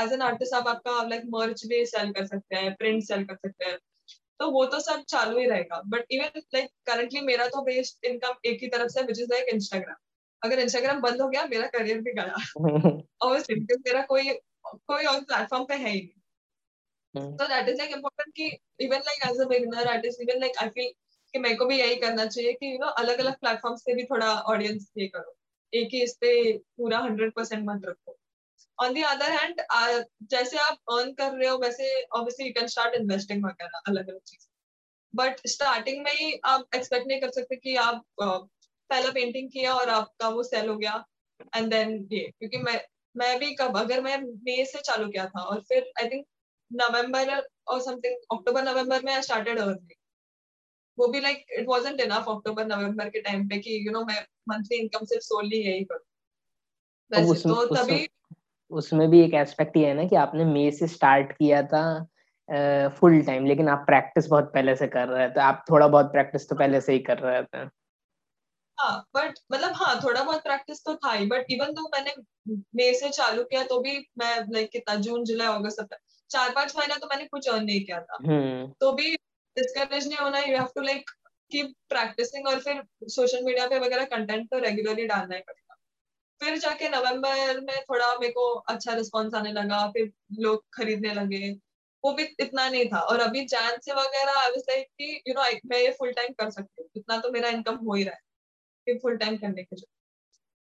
एज 0.00 0.12
एन 0.12 0.22
आर्टिस्ट 0.22 0.54
आप 0.54 0.68
आपका 0.68 1.02
लाइक 1.02 1.22
मर्च 1.26 1.66
भी 1.66 1.84
सेल 1.86 2.12
कर 2.12 2.26
सकते 2.26 2.56
हैं 2.56 2.74
प्रिंट 2.74 3.02
सेल 3.02 3.24
कर 3.24 3.34
सकते 3.34 3.64
हैं। 3.64 3.78
तो 4.40 4.50
वो 4.50 4.64
तो 4.66 4.80
सब 4.80 5.02
चालू 5.08 5.38
ही 5.38 5.46
रहेगा। 5.46 5.82
बट 5.86 6.04
इवन 6.10 6.40
लाइक 6.54 6.70
करंटली 6.86 7.20
मेरा 7.20 7.46
तो 7.46 7.62
बेस्ड 7.62 8.04
इनकम 8.04 8.34
एक 8.44 8.58
ही 8.62 8.68
तरफ़ 8.68 8.88
से 8.88 9.02
विच 9.02 9.20
इज़ 9.20 9.32
लाइक 9.32 9.46
इंस्टाग्राम 9.48 9.96
अगर 10.42 10.58
इंस्टाग्राम 10.58 11.00
बंद 11.00 11.20
हो 11.20 11.28
गया 11.28 11.44
मेरा 11.46 11.66
करियर 11.66 12.00
भी 12.00 12.12
गया। 12.12 12.34
और 13.22 13.38
मेरा 13.50 14.02
कोई 14.02 14.30
कोई 14.66 15.04
और 15.04 15.20
प्लेटफॉर्म 15.20 15.64
पे 15.64 15.74
है 15.74 15.90
ही 15.90 16.00
नहीं। 16.00 16.20
So 17.16 17.48
that 17.48 17.68
is, 17.70 17.78
like, 17.78 17.96
important 17.96 18.34
कि 18.36 18.46
even, 18.80 19.04
like, 19.08 19.26
as 19.30 19.40
a 19.40 19.48
beginner 19.48 19.84
artist, 19.94 20.22
even, 20.26 20.40
like, 20.40 20.62
I 20.62 20.70
feel 20.70 20.94
कि 21.34 21.38
मेरे 21.38 21.54
को 21.56 21.64
भी 21.66 21.78
यही 21.78 21.96
करना 21.96 22.24
चाहिए 22.26 22.52
कि 22.52 22.72
यू 22.72 22.78
नो 22.80 22.86
अलग 23.00 23.18
अलग 23.18 23.34
प्लेटफॉर्म 23.40 23.76
से 23.76 23.94
भी 23.94 24.04
थोड़ा 24.04 24.26
ऑडियंस 24.50 24.90
ये 24.98 25.06
करो। 25.06 25.34
एक 25.72 25.88
ही 25.94 26.02
इस 26.02 26.14
पे 26.20 26.30
पूरा 26.52 26.98
हंड्रेड 26.98 27.32
परसेंट 27.36 27.64
मत 27.68 27.82
रखो। 27.86 28.16
ऑन 28.78 28.94
दी 28.94 29.02
अदर 29.02 29.30
हैंड 29.30 29.60
जैसे 30.30 30.58
आप 30.58 30.78
अर्न 30.92 31.12
कर 31.12 31.32
रहे 31.32 31.48
हो, 31.48 31.56
वैसे 31.58 32.02
obviously 32.02 32.46
you 32.46 32.52
can 32.52 32.66
start 32.66 32.94
investing 32.94 33.44
वगैरह 33.44 33.80
अलग 33.88 34.08
अलग 34.08 34.20
चीज़। 34.26 34.46
बट 35.14 35.40
स्टार्टिंग 35.48 36.04
में 36.04 36.12
ही 36.12 36.32
आप 36.44 36.76
एक्सपेक्ट 36.76 37.06
नहीं 37.06 37.20
कर 37.20 37.30
सकते 37.30 37.56
कि 37.56 37.76
आप 37.76 38.02
पहला 38.20 39.10
पेंटिंग 39.10 39.50
किया 39.50 39.74
और 39.74 39.88
आपका 39.90 40.28
वो 40.28 40.42
सेल 40.42 40.68
हो 40.68 40.76
गया। 40.76 41.04
एंड 41.56 41.70
देन 41.70 41.96
ये, 42.12 42.20
क्योंकि 42.38 42.58
मैं 42.58 42.80
मैं 43.14 43.38
भी 43.38 43.54
कब, 43.54 43.76
अगर 43.78 44.00
मैं 44.00 44.16
मई 44.18 44.64
से 44.64 44.80
चालू 44.80 45.08
किया 45.08 45.26
था 45.26 45.42
और 45.42 45.60
फिर 45.68 45.90
आई 46.00 46.08
थिंक 46.08 46.26
नवंबर 46.72 47.42
और 47.66 47.80
समथिंग 47.80 48.38
अक्टूबर 48.38 48.62
नवंबर 48.62 49.02
में 49.02 49.12
आई 49.14 49.22
स्टार्टेड 49.22 49.58
अर्निंग 49.58 49.90
वो 50.98 51.06
भी 51.06 51.20
like 51.20 51.46
it 51.50 51.66
wasn't 51.68 52.00
enough 52.00 52.28
October 52.28 52.66
November 52.66 53.08
के 53.08 53.20
टाइम 53.20 53.48
पे 53.48 53.58
कि 53.58 53.86
यू 53.86 53.92
नो 53.92 54.04
मैं 54.04 54.26
मंथली 54.48 54.76
इनकम 54.76 55.04
सिर्फ़ 55.04 55.22
सोली 55.22 55.56
यही 55.56 55.84
करूँ। 55.84 56.04
वैसे 57.12 57.48
तो 57.48 57.64
तभी 57.66 58.08
उसमें 58.70 59.10
भी 59.10 59.20
एक 59.20 59.34
एस्पेक्ट 59.34 59.76
ये 59.76 59.86
है 59.86 59.94
ना 59.94 60.04
कि 60.04 60.16
आपने 60.16 60.44
मई 60.44 60.70
से 60.70 60.86
स्टार्ट 60.86 61.32
किया 61.32 61.62
था 61.62 62.88
फुल 62.88 63.22
टाइम 63.22 63.46
लेकिन 63.46 63.68
आप 63.68 63.78
प्रैक्टिस 63.78 64.26
बहुत 64.26 64.44
पहले 64.54 64.76
से 64.76 64.86
कर 64.86 65.08
रहे 65.08 65.28
थे। 65.28 65.40
आप 65.40 65.64
थोड़ा 65.70 65.88
बहुत 65.88 66.06
प्रैक्टिस 66.06 66.48
तो 66.48 66.56
पहले 66.56 66.80
से 66.80 66.92
ही 66.92 66.98
कर 66.98 67.18
रहे 67.18 67.42
थे। 67.42 67.68
हाँ 68.78 69.06
बट 69.14 69.34
मतलब 69.52 69.72
हाँ 69.76 70.00
थोड़ा 70.04 70.22
बहुत 70.24 70.42
प्रैक्टिस 70.42 70.84
तो 70.84 70.94
था 70.96 71.12
ही 71.12 71.26
बट 71.26 71.46
इवन 71.50 71.72
तो 71.72 71.82
मैंने 71.82 72.14
मई 72.48 72.94
से 72.94 73.10
चालू 73.10 73.44
किया 73.44 73.64
तो 73.64 73.80
भी 73.80 74.08
मैं 74.18 74.52
लाइक 74.52 74.70
कितना 74.70 74.94
जून 74.94 75.24
जुलाई 75.24 75.46
अगस्त 75.46 75.86
चार 76.30 76.50
पाँच 76.50 76.76
महीना 76.76 76.96
तो 76.96 77.06
मैंने 77.06 77.24
कुछ 77.26 77.48
अर्न 77.48 77.64
नहीं 77.64 77.84
किया 77.84 78.00
था। 78.00 78.16
हम्म। 78.22 78.72
तो 78.80 78.92
भी 78.92 79.14
डिस्करेज 79.56 80.06
नहीं 80.08 80.18
होना 80.18 80.38
you 80.38 80.56
have 80.56 80.68
to 80.74 80.80
like 80.82 81.10
keep 81.50 81.74
practicing 81.88 82.46
और 82.48 82.60
फिर 82.60 82.82
सोशल 83.08 83.44
मीडिया 83.44 83.66
पे 83.66 83.78
वगैरह 83.78 84.04
कंटेंट 84.06 84.48
तो 84.50 84.58
रेगुलरली 84.58 85.06
डालना 85.06 85.34
ही 85.34 85.40
पड़ेगा। 85.40 85.76
फिर 86.40 86.56
जाके 86.58 86.88
नवंबर 86.88 87.60
में 87.60 87.76
थोड़ा 87.82 88.06
मेरे 88.14 88.32
को 88.32 88.48
अच्छा 88.72 88.94
रिस्पॉन्स 88.94 89.34
आने 89.34 89.52
लगा 89.52 89.86
फिर 89.88 90.12
लोग 90.40 90.64
खरीदने 90.74 91.14
लगे। 91.14 91.50
वो 92.04 92.12
भी 92.12 92.24
इतना 92.40 92.68
नहीं 92.68 92.84
था। 92.86 93.00
और 93.00 93.20
अभी 93.20 93.44
जैन 93.46 93.78
से 93.80 93.92
वगैरह 93.92 94.40
आई 94.40 94.50
वाज 94.50 94.62
लाइक 94.70 94.86
कि 94.98 95.22
यू 95.28 95.34
नो 95.34 95.44
मैं 95.68 95.78
ये 95.78 95.90
फुल 95.92 96.12
टाइम 96.12 96.32
कर 96.32 96.50
सकती 96.50 96.82
हूँ। 96.82 96.88
इतना 96.96 97.18
तो 97.18 97.30
मेरा 97.32 97.48
इनकम 97.48 97.76
हो 97.76 97.94
ही 97.94 98.02
रहा 98.04 98.14
है। 98.14 98.20
फिर 98.86 98.98
फुल 99.02 99.16
टाइम 99.16 99.36
करने 99.36 99.62
के 99.62 99.76
जो 99.76 99.86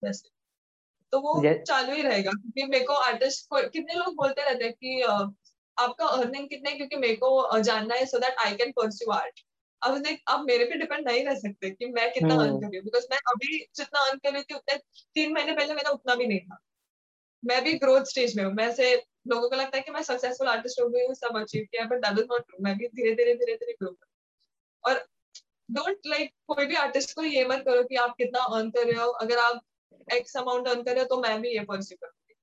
वैसे 0.02 0.30
तो 1.14 1.20
वो 1.22 1.42
चालू 1.64 1.94
ही 1.94 2.02
रहेगा। 2.02 2.32
क्योंकि 2.32 2.66
मेरे 2.66 2.86
को 2.86 2.94
आर्टिस्ट 3.02 3.50
को 3.50 3.62
कितने 3.70 3.94
लोग 3.94 4.16
बोलते 4.16 4.44
रहते 4.44 4.66
हैं 4.66 4.74
कि 4.74 5.02
आपका 5.78 6.06
अर्निंग 6.08 6.48
कितने 6.50 6.72
क्योंकि 6.72 6.96
मेरे 6.98 7.16
को 7.16 7.60
जानना 7.62 7.96
है 7.96 8.06
so 8.06 8.20
that 8.20 8.36
I 8.46 8.56
can 8.56 8.72
pursue 8.72 9.12
art 9.14 9.40
अब 9.82 9.96
लाइक 9.98 10.22
अब 10.28 10.46
मेरे 10.48 10.66
पे 10.66 10.78
डिपेंड 10.80 11.08
नहीं 11.08 11.24
रह 11.26 11.36
सकते 11.36 11.70
कि 11.72 11.86
मैं 11.92 12.12
कितना 12.14 12.36
अर्न 12.36 12.58
कर 12.58 12.68
रही 12.68 12.78
हूँ 12.78 12.84
बिकॉज़ 12.86 13.08
मैं 13.12 13.18
अभी 13.32 13.58
जितना 13.76 14.00
अर्न 14.02 14.18
कर 14.20 14.34
रही 14.34 14.44
थी 14.44 14.56
उतने 14.56 14.78
तीन 15.16 15.34
महीने 15.34 15.54
पहले 15.54 15.74
मेरा 15.74 15.92
उतना 15.92 16.16
भी 16.16 16.28
नहीं 16.28 16.40
था। 16.42 16.58
मैं 17.44 17.64
भी 17.64 17.74
ग्रोथ 17.80 18.06
स्टेज 18.06 18.38
में 18.38 18.44
हूँ। 18.46 18.54
मैं 18.54 18.72
से 18.76 18.96
लोगों 19.28 19.50
को 19.50 19.56
लगता 19.56 19.78
है 19.78 19.84
कि 19.84 19.92
मैं 19.92 20.02
सक्सेसफुल 20.04 20.48
आर्टिस्ट 20.50 20.82
हो 20.82 20.88
गई 20.90 21.06
हूँ 21.06 21.14
सब 21.16 21.38
अचीव 21.38 21.64
किया 21.72 21.86
but 21.86 22.06
that 22.06 22.20
is 22.20 22.26
not 22.32 22.42
true 22.48 22.64
मैं 22.66 22.78
भी 22.78 22.88
धीरे 22.90 23.14
धीरे 23.16 23.34
धीरे 23.36 23.56
धीरे 23.56 23.74
ग्रो 23.74 23.92
कर 23.92 24.08
और 24.84 25.06
डोंट 25.70 26.08
लाइक 26.08 26.32
कोई 26.48 26.66
भी 26.66 26.76
आर्टिस्ट 26.78 27.16
को 27.16 27.24
ये 27.24 27.46
मत 27.48 27.64
करो 27.66 27.84
कि 27.84 27.96
आप 27.98 28.16
कितना 28.18 28.40
अर्न 28.58 28.70
कर 28.72 28.88
रहे 28.88 29.02
हो। 29.02 29.10
अगर 29.24 29.40
आप 29.40 29.62
एक्स 30.08 30.38
अमाउंट 30.38 30.68
अर्न 30.68 30.84
कर 30.84 30.92
रहे 30.92 31.02
हो 31.02 31.08
तो 31.08 31.22
मैं 31.22 31.42
भी 31.42 31.50
ये 31.50 31.64
परस्यू 31.66 31.98
करूँगी। 32.02 32.34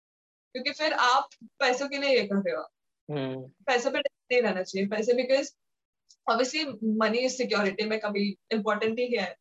क्योंकि 0.54 0.72
फिर 0.74 0.92
आप 1.04 1.28
पैसों 1.60 1.88
के 1.88 1.98
लिए 1.98 2.10
ये 2.10 2.26
कर 2.28 2.36
रहे 2.36 2.54
हो। 2.56 2.62
हम्म। 2.62 2.79
पैसे 3.10 3.90
पे 3.90 3.98
नहीं 4.00 4.40
रहना 4.42 4.62
चाहिए। 4.62 4.88
पैसे 4.88 5.14
बिकॉज़ 5.14 5.50
ऑब्वियसली 6.26 6.64
मनी 6.98 7.28
सिक्योरिटी 7.30 7.84
में 7.84 7.98
कभी 8.00 8.28
इम्पोर्टेंट 8.52 8.98
ही 8.98 9.08
है। 9.16 9.34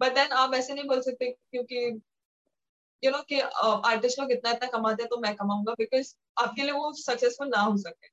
बट 0.00 0.14
देन 0.14 0.32
आप 0.38 0.54
ऐसे 0.54 0.74
नहीं 0.74 0.88
बोल 0.88 1.00
सकते 1.02 1.30
क्योंकि 1.32 2.00
यू 3.02 3.10
नो 3.10 3.18
कि 3.22 3.40
आर्टिस्ट 3.90 4.18
लोग 4.20 4.32
इतना 4.32 4.50
इतना 4.50 4.68
कमाते 4.68 5.02
हैं 5.02 5.08
तो 5.10 5.16
मैं 5.20 5.34
कमाऊँगा 5.36 5.72
बिकॉज़ 5.74 6.14
आपके 6.38 6.62
लिए 6.62 6.72
वो 6.72 6.92
सक्सेसफुल 7.02 7.48
ना 7.48 7.60
हो 7.60 7.76
सके। 7.76 8.08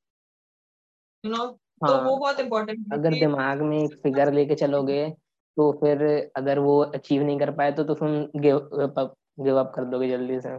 यू 1.24 1.32
नो 1.32 1.46
तो 1.82 1.94
वो 1.96 2.10
हाँ, 2.10 2.20
बहुत 2.20 2.40
इम्पोर्टेंट 2.40 2.88
अगर 2.94 3.16
दिमाग 3.16 3.62
में 3.62 3.78
एक 3.78 3.96
फिगर 4.04 4.34
लेके 4.34 4.56
चलोगे 4.56 5.10
तो 5.58 5.72
फिर 5.74 6.04
अगर 6.38 6.60
वो 6.60 6.80
अचीव 6.96 7.24
नहीं 7.24 7.40
कर 7.40 7.52
पाए 7.52 7.72
तो 7.72 7.84
तो 7.84 7.94
तुम 7.96 8.42
गिव 8.42 9.58
अप 9.58 9.72
कर 9.76 9.86
दोगे 9.86 10.10
जल्दी 10.10 10.40
से। 10.42 10.58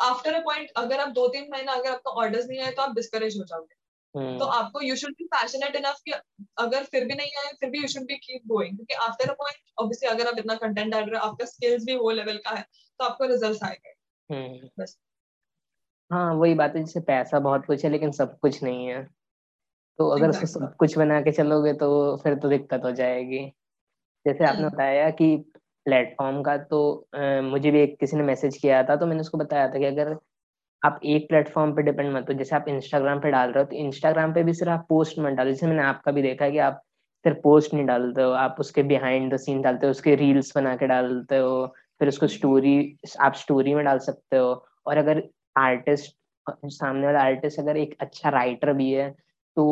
आफ्टर 0.00 0.34
अ 0.34 0.40
पॉइंट 0.40 0.70
अगर 0.76 1.00
आप 1.00 1.08
दो 1.08 1.28
तीन 1.28 1.48
महीना 1.52 1.72
अगर 1.72 1.90
आपका 1.90 2.10
ऑर्डर्स 2.10 2.46
नहीं 2.46 2.60
आए 2.60 2.72
तो 2.72 2.82
आप 2.82 2.94
डिस्करेज 2.94 3.38
हो 3.38 3.44
जाओगे 3.44 3.82
Hmm. 4.16 4.38
तो 4.38 4.44
आपको 4.44 4.80
you 4.80 4.96
should 4.96 5.10
be 5.10 5.24
passionate 5.24 5.76
enough 5.76 6.00
कि 6.04 6.12
अगर 6.58 6.84
फिर 6.84 7.04
भी 7.04 7.14
नहीं 7.14 7.30
आए 7.38 7.52
फिर 7.60 7.70
भी 7.70 7.78
you 7.78 7.88
should 7.88 8.02
be 8.02 8.14
keep 8.14 8.42
going 8.46 8.76
क्योंकि 8.76 8.94
आफ्टर 8.94 9.30
अ 9.30 9.32
पॉइंट 9.32 9.70
ऑब्वियसली 9.78 10.08
अगर 10.08 10.26
आप 10.26 10.38
इतना 10.38 10.54
कंटेंट 10.54 10.92
डाल 10.92 11.04
रहे 11.04 11.20
हो 11.20 11.26
आपका 11.26 11.44
स्किल्स 11.44 11.84
भी 11.84 11.96
वो 11.96 12.10
लेवल 12.10 12.36
का 12.36 12.50
है 12.50 12.66
तो 12.98 13.04
आपको 13.04 13.24
रिजल्ट्स 13.24 13.62
आएँगे 13.62 13.92
hmm. 14.34 14.70
बस 14.78 14.98
हाँ 16.12 16.34
वही 16.34 16.54
बात 16.54 16.76
है 16.76 16.84
जैसे 16.84 17.00
पैसा 17.00 17.38
बहुत 17.38 17.66
कुछ 17.66 17.84
है 17.84 17.90
लेकिन 17.90 18.12
सब 18.12 18.38
कुछ 18.38 18.62
नहीं 18.62 18.86
है 18.86 19.08
तो 19.98 20.08
अगर 20.08 20.26
exactly. 20.26 20.48
सब 20.48 20.76
कुछ 20.76 20.98
बना 20.98 21.20
के 21.20 21.32
चलोगे 21.32 21.72
तो 21.72 22.16
फिर 22.16 22.34
तो 22.34 22.48
दिक्कत 22.48 22.80
हो 22.84 22.92
जाएगी 22.92 23.46
जैसे 24.26 24.44
आपने 24.44 24.62
hmm. 24.62 24.72
बताया 24.72 25.10
कि 25.10 25.51
प्लेटफॉर्म 25.86 26.42
का 26.42 26.56
तो 26.58 26.80
आ, 27.16 27.40
मुझे 27.42 27.70
भी 27.70 27.80
एक 27.80 27.96
किसी 28.00 28.16
ने 28.16 28.22
मैसेज 28.22 28.56
किया 28.56 28.82
था 28.84 28.96
तो 28.96 29.06
मैंने 29.06 29.20
उसको 29.20 29.38
बताया 29.38 29.68
था 29.68 29.78
कि 29.78 29.84
अगर 29.84 30.16
आप 30.82 31.00
एक 31.06 31.28
प्लेटफॉर्म 31.28 31.72
पे 31.76 31.82
डिपेंड 31.82 32.12
मत 32.14 32.26
हो 32.28 32.34
जैसे 32.34 32.56
आप 32.56 32.66
इंस्टाग्राम 32.68 33.20
पे 33.20 33.30
डाल 33.30 33.52
रहे 33.52 33.64
हो 33.64 33.70
तो 33.70 33.76
इंस्टाग्राम 33.78 34.34
पे 34.34 34.44
भी 34.44 34.54
सिर्फ़ 34.54 34.72
आप 34.72 34.86
पोस्ट 34.90 35.18
मत 35.20 35.32
डालो। 35.34 35.50
जैसे 35.50 35.66
मैंने 35.66 35.82
आपका 35.84 36.12
भी 36.12 36.22
देखा 36.22 36.44
है 36.44 36.52
कि 36.52 36.58
आप 36.60 36.82
सिर्फ़ 37.24 37.38
पोस्ट 37.44 37.74
नहीं 37.74 37.86
डालते 37.86 38.22
हो 38.22 38.30
आप 38.38 38.56
उसके 38.60 38.82
बिहाइंड 38.84 39.34
द 39.34 39.38
सीन 39.38 39.62
डालते 39.62 39.86
हो 39.86 39.90
उसके 39.90 40.14
रील्स 40.16 40.52
बना 40.56 40.76
के 40.76 40.86
डालते 40.88 41.38
हो 41.38 41.66
फिर 42.00 42.08
उसको 42.08 42.26
स्टोरी 42.28 42.76
आप 43.20 43.34
स्टोरी 43.36 43.74
में 43.74 43.84
डाल 43.84 43.98
सकते 44.00 44.36
हो। 44.36 44.48
और 44.86 44.96
अगर 44.98 45.22
आर्टिस्ट 45.58 46.16
सामने 46.66 47.06
वाला 47.06 47.20
आर्टिस्ट 47.22 47.58
अगर 47.60 47.76
एक 47.76 47.96
अच्छा 48.00 48.30
राइटर 48.30 48.72
भी 48.74 48.90
है 48.92 49.10
तो 49.56 49.66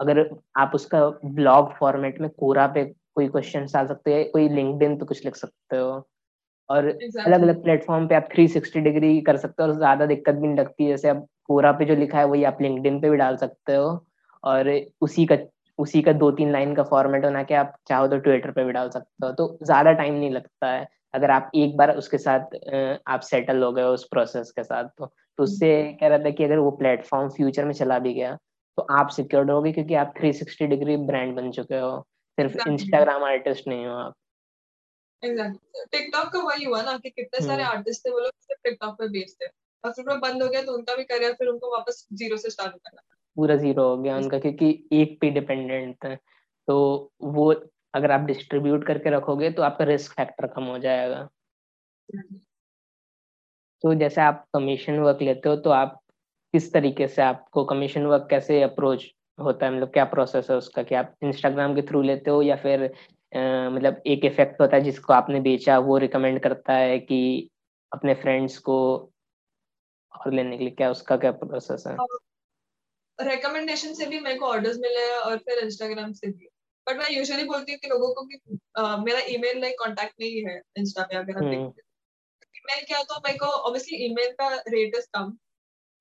अगर 0.00 0.20
आप 0.58 0.72
उसका 0.74 1.08
ब्लॉग 1.26 1.72
फॉर्मेट 1.78 2.20
में 2.20 2.30
कोरा 2.30 2.66
पे 2.68 2.84
कोई 3.18 3.28
क्वेश्चन 3.28 3.66
डाल 3.74 3.86
सकते 3.86 4.14
हैं 4.14 4.30
कोई 4.30 4.48
लिंक्डइन 4.50 4.96
पे 4.98 5.04
कुछ 5.06 5.24
लिख 5.24 5.36
सकते 5.36 5.76
हो। 5.76 5.90
और 6.70 6.86
अलग 6.86 7.42
अलग 7.42 7.62
प्लेटफॉर्म 7.62 8.06
पे 8.08 8.14
आप 8.14 8.28
360 8.32 8.80
डिग्री 8.82 9.20
कर 9.22 9.36
सकते 9.38 9.62
हो 9.62 9.68
और 9.68 9.76
ज़्यादा 9.76 10.06
दिक्कत 10.06 10.34
भी 10.34 10.46
नहीं 10.46 10.56
लगती 10.58 10.84
है। 10.84 10.90
जैसे 10.90 11.08
आप 11.08 11.24
कोरा 11.46 11.72
पे 11.72 11.84
जो 11.84 11.94
लिखा 11.96 12.18
है 12.18 12.24
वही 12.26 12.44
आप 12.44 12.58
लिंक्डइन 12.62 13.00
पे 13.00 13.10
भी 13.10 13.16
डाल 13.18 13.36
सकते 13.36 13.74
हो। 13.74 13.88
और 14.44 14.70
उसी 15.02 15.26
का 15.26 15.36
उसी 15.78 16.02
का 16.02 16.12
दो 16.14 16.30
तीन 16.32 16.50
लाइन 16.52 16.74
का 16.74 16.82
फॉर्मेट 16.84 17.22
बना 17.22 17.42
के 17.44 17.54
आप 17.54 17.74
चाहो 17.88 18.06
तो 18.08 18.18
ट्विटर 18.18 18.50
पे 18.52 18.64
भी 18.64 18.72
डाल 18.72 18.88
सकते 18.90 19.26
हो। 19.26 19.32
तो 19.32 19.58
ज़्यादा 19.62 19.92
टाइम 19.94 20.14
नहीं 20.14 20.30
लगता 20.30 20.70
है। 20.70 20.86
अगर 21.14 21.30
आप 21.30 21.50
एक 21.56 21.76
बार 21.76 21.96
उसके 21.96 22.18
साथ 22.18 22.56
आप 23.08 23.20
सेटल 23.24 23.62
हो 23.62 23.72
गए 23.72 23.82
उस 23.84 24.04
प्रोसेस 24.08 24.50
के 24.52 24.64
साथ 24.64 24.84
तो, 24.98 25.06
तो 25.06 25.42
उससे 25.42 25.70
कह 26.00 26.08
रहा 26.08 26.18
था 26.18 26.30
कि 26.30 26.44
अगर 26.44 26.58
वो 26.58 26.70
प्लेटफॉर्म 26.78 27.28
फ्यूचर 27.30 27.64
में 27.64 27.72
चला 27.74 27.98
भी 27.98 28.12
गया 28.14 28.36
तो 28.78 28.86
आप 28.92 29.08
सिक्योर्ड 29.10 29.50
होगे 29.50 29.72
क्योंकि 29.72 29.94
आप 29.96 30.12
360 30.16 30.66
डिग्री 30.66 30.96
ब्रांड 31.06 31.34
बन 31.36 31.50
चुके 31.52 31.78
हो। 31.78 31.96
सिर्फ़ 32.38 32.68
इंस्टाग्राम 32.68 33.24
आर्टिस्ट 33.24 33.68
नहीं 33.68 33.86
हो 33.86 33.94
आप। 33.94 34.14
टिकटॉक 35.22 36.32
का 36.32 36.38
वही 36.38 36.64
हुआ 36.64 36.82
ना 36.82 36.96
कि 36.98 37.10
कितने 37.10 37.40
सारे 37.46 37.62
आर्टिस्ट 37.62 38.06
थे 38.06 38.10
वो 38.10 38.18
लोग 38.18 38.32
सिर्फ़ 38.40 38.60
टिकटॉक 38.64 38.94
पे 38.98 39.08
बेचते 39.08 39.46
और 39.84 39.92
फिर 39.92 40.04
वो 40.08 40.16
बंद 40.16 40.42
हो 40.42 40.48
गया 40.48 40.62
तो 40.62 40.72
उनका 40.72 40.94
भी 40.94 41.04
करियर 41.04 41.32
फिर 41.32 41.48
उनको 41.48 41.72
वापस 41.72 42.06
ज़ीरो 42.12 42.36
से 42.36 42.50
स्टार्ट 42.50 42.72
करना 42.72 43.02
पूरा 43.36 43.56
ज़ीरो 43.56 43.88
हो 43.88 43.96
गया 43.98 44.16
उनका 44.16 44.38
क्योंकि 44.38 44.88
एक 44.92 45.18
पे 45.20 45.30
डिपेंडेंट 45.30 46.04
है। 46.04 46.16
तो 46.68 46.76
वो 47.22 47.52
अगर 47.94 48.10
आप 48.10 48.20
डिस्ट्रीब्यूट 48.20 48.86
करके 48.86 49.10
रखोगे 49.10 49.50
तो 49.50 49.62
आपका 49.62 49.84
रिस्क 49.84 50.12
फैक्टर 50.12 50.46
कम 50.46 50.64
हो 50.64 50.78
जाएगा। 50.78 51.28
तो 53.82 53.94
जैसे 53.94 54.20
आप 54.20 54.44
कमीशन 54.54 54.98
वर्क 54.98 55.22
लेते 55.22 55.48
हो 55.48 55.56
तो 55.56 55.70
आप 55.70 56.00
किस 56.54 56.72
तरीके 56.72 57.08
से 57.08 57.22
आपको 57.22 57.64
कमीशन 57.64 58.06
वर्क 58.06 58.26
कैसे 58.30 58.62
अप्रोच 58.62 59.04
होता 59.40 59.66
है? 59.66 59.76
मतलब 59.76 59.88
क्या 59.88 60.04
प्रोसेस 60.04 60.50
है 60.50 60.56
उसका? 60.56 60.82
कि 60.82 60.94
आप 60.94 61.14
इंस्टाग्राम 61.22 61.74
के 61.74 61.82
थ्रू 61.82 62.02
लेते 62.02 62.30
हो 62.30 62.42
या 62.42 62.56
फिर 62.56 62.94
आ, 63.36 63.70
मतलब 63.70 64.02
एक 64.06 64.24
इफ़ेक्ट 64.24 64.60
होता 64.60 64.76
है 64.76 64.82
जिसको 64.82 65.12
आपने 65.12 65.40
बेचा 65.40 65.78
वो 65.78 65.98
रिकमेंड 65.98 66.40
करता 66.40 66.72
है 66.72 66.98
कि 66.98 67.50
अपने 67.92 68.14
फ्रेंड्स 68.14 68.58
को 68.58 68.78
और 70.20 70.32
लेने 70.32 70.58
के 70.58 70.64
लिए? 70.64 70.72
क्या 70.72 70.90
उसका 70.90 71.16
क्या 71.16 71.32
प्रोसेस 71.32 71.84
है? 71.86 71.96
रिकमेंडेशन 73.20 73.94
से 73.94 74.06
भी 74.06 74.20
मेरे 74.20 74.38
को 74.38 74.46
ऑर्डर्स 74.46 74.78
मिले 74.78 75.00
हैं 75.00 75.18
और 75.18 75.36
फिर 75.38 75.58
इंस्टाग्राम 75.58 76.12
से 76.12 76.26
भी। 76.26 76.48
बट 76.88 76.96
मैं 76.96 77.10
यूजुअली 77.10 77.44
बोलती 77.44 77.72
हूँ 77.72 77.78
कि 77.78 77.88
लोगों 77.88 78.14
को 78.14 78.22
कि 78.22 78.58
uh, 78.78 79.04
मेरा 79.04 79.20
ईमेल 79.28 79.60
लाइक 79.60 79.74
कांटेक्ट 79.74 80.14
नहीं 80.20 80.44
है 80.44 80.62
इंस्टा 80.76 81.02
पे 81.02 81.16
अगर 81.16 81.36
आप 81.36 81.42
हम्म। 81.42 81.50
देखते 81.50 81.82
ईमेल 82.58 82.84
क्या 82.86 83.02
तो 83.02 83.14
मेरे 83.14 83.38
को 83.38 83.46
ऑब्वियसली 83.46 83.98
ईमेल 83.98 84.32
का 84.32 84.54
रेट 84.68 84.94
इज़ 84.96 85.06
कम। 85.14 85.38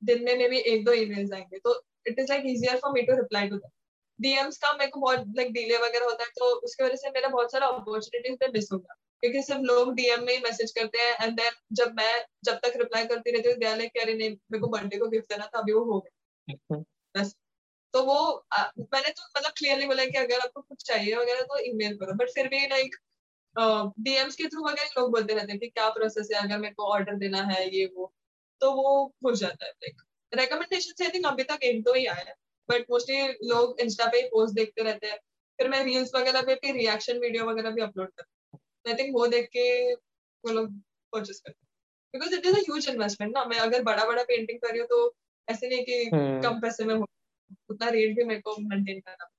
दिन 0.04 0.24
में 0.24 0.38
मे 0.38 0.48
भी 0.48 0.58
एक 0.58 0.86
दो 0.86 0.94
ईमेल्स 0.94 1.34
आएँगे। 1.34 1.60
तो 1.60 1.82
it 2.08 2.20
is 2.20 2.32
like 2.32 2.44
easier 2.46 2.78
for 2.78 2.92
me 2.94 3.02
to 3.02 3.16
reply 3.16 3.50
to 3.50 3.58
them 3.58 3.72
DMs 4.20 4.58
का 4.58 4.74
मेरे 4.74 4.92
को 4.92 5.00
बहुत 5.00 5.26
लाइक 5.38 5.52
डिले 5.54 5.78
वगैरह 5.78 6.06
होता 6.06 6.24
है 6.24 6.30
तो 6.30 6.46
उसकी 6.62 6.84
वजह 6.84 6.96
से 6.96 7.10
मेरा 7.10 7.28
बहुत 7.30 7.52
सारा 7.52 7.68
अपॉर्चुनिटीज़ 7.68 8.36
पे 8.36 8.48
मिस 8.54 8.70
हो 8.74 8.78
गया 8.80 8.96
क्योंकि 9.24 9.42
सिर्फ़ 9.44 9.62
लोग 9.64 9.94
डीएम 9.96 10.24
में 10.26 10.34
ही 10.34 10.40
मैसेज 10.40 10.72
करते 10.72 11.00
हैं 11.00 11.26
एंड 11.26 11.34
देन 11.38 11.52
जब 11.74 11.94
मैं 11.98 12.14
जब 12.46 12.60
तक 12.66 12.74
रिप्लाई 12.78 13.06
करती 13.06 13.32
रहती 13.32 13.50
हूँ 13.50 13.58
दयाल 13.60 13.88
कि 13.88 14.00
अरे 14.00 14.14
नहीं 14.14 14.30
मेरे 14.30 14.60
को 14.60 14.68
बर्थडे 14.68 14.98
को 14.98 15.08
गिफ्ट 15.10 15.34
देना 15.34 15.46
था 15.46 15.60
अभी 15.60 15.74
वो 15.74 15.84
हो 15.86 16.00
गया। 16.00 16.56
हम्म। 16.72 16.84
बस। 17.16 17.36
तो 17.94 18.04
वो 18.04 18.16
आ, 18.54 18.64
मैंने 18.94 19.10
तो 19.12 19.24
मतलब 19.38 19.52
क्लियरली 19.58 19.88
बोला 19.88 20.06
कि 20.06 20.18
अगर 20.18 20.40
आपको 20.40 20.62
कुछ 20.62 20.84
चाहिए 20.88 21.16
वगैरह 21.16 21.42
तो 21.44 21.60
ईमेल 21.66 21.98
करो। 21.98 22.14
बट 22.16 22.30
फिर 22.30 22.48
भी 22.50 22.68
लाइक 22.68 22.96
डीएम्स 23.56 24.36
के 24.36 24.48
थ्रू 24.48 24.64
वगैरह 24.66 25.00
लोग 25.00 25.12
बोलते 25.12 25.34
रहते 25.36 25.52
हैं 25.52 25.60
कि 25.60 25.68
क्या 25.70 25.90
प्रोसेस 25.90 26.30
है 26.34 26.40
अगर 26.44 26.60
मेरे 26.60 26.74
को 26.74 26.92
ऑर्डर 26.94 27.16
देना 27.18 27.44
है 27.46 27.62
ये 27.78 27.86
वो 27.96 28.14
तो 28.62 28.72
वो 28.74 28.94
हो 29.26 29.32
जाता 29.36 29.66
है 29.66 29.72
लाइक 29.74 30.02
रिकमेंडेशन 30.34 30.94
से 30.98 31.06
आई 31.06 31.12
थिंक 31.12 31.26
अभी 31.26 31.44
तक 31.44 31.60
एक 31.64 31.84
दो 31.84 31.94
ही 31.94 32.06
आया 32.06 32.24
है 32.28 32.34
बट 32.70 32.82
मोस्टली 32.82 33.28
लोग 33.28 33.80
इंस्टा 33.80 34.06
पे 34.06 34.28
पोस्ट 34.28 34.56
देखते 34.56 34.84
रहते 34.84 35.08
हैं। 35.08 35.18
फिर 35.60 35.70
मैं 35.70 35.84
रील्स 35.84 36.16
वगैरह 36.16 36.42
पे 36.42 36.56
भी 36.56 36.72
रिएक्शन 36.72 37.18
वीडियो 37.18 37.46
वगैरह 37.46 37.70
भी 37.70 37.82
अपलोड 37.82 38.08
करती 38.08 38.50
हूँ। 38.54 38.60
आई 38.88 39.04
थिंक 39.04 39.16
वो 39.16 39.28
देख 39.28 39.46
के 39.46 39.94
वो 39.94 40.52
लोग 40.52 40.72
परचेस 41.14 41.40
करते 41.40 41.60
हैं। 41.62 41.68
Because 42.14 42.36
it 42.36 42.46
is 42.46 42.72
as 42.72 42.90
investment 42.90 43.34
ना 43.38 43.46
मैं 43.46 43.58
अगर 43.58 43.84
बड़ा 43.84 44.06
बड़ा 44.06 44.24
पेंटिंग 44.24 44.60
कर 44.60 44.70
रही 44.70 44.80
हूँ 44.80 44.88
तो 44.88 45.16
ऐसे 45.50 45.68
नहीं 45.70 45.84
कि 45.84 46.10
hmm. 46.14 46.44
कम 46.44 46.60
पैसे 46.60 46.86
में 46.86 46.96
हो 46.96 47.06
उतना 47.70 47.90
रेट 47.90 48.16
भी 48.16 48.24
मेरे 48.24 48.40
को 48.40 48.56
मेंटेन 48.60 49.00
करना 49.00 49.30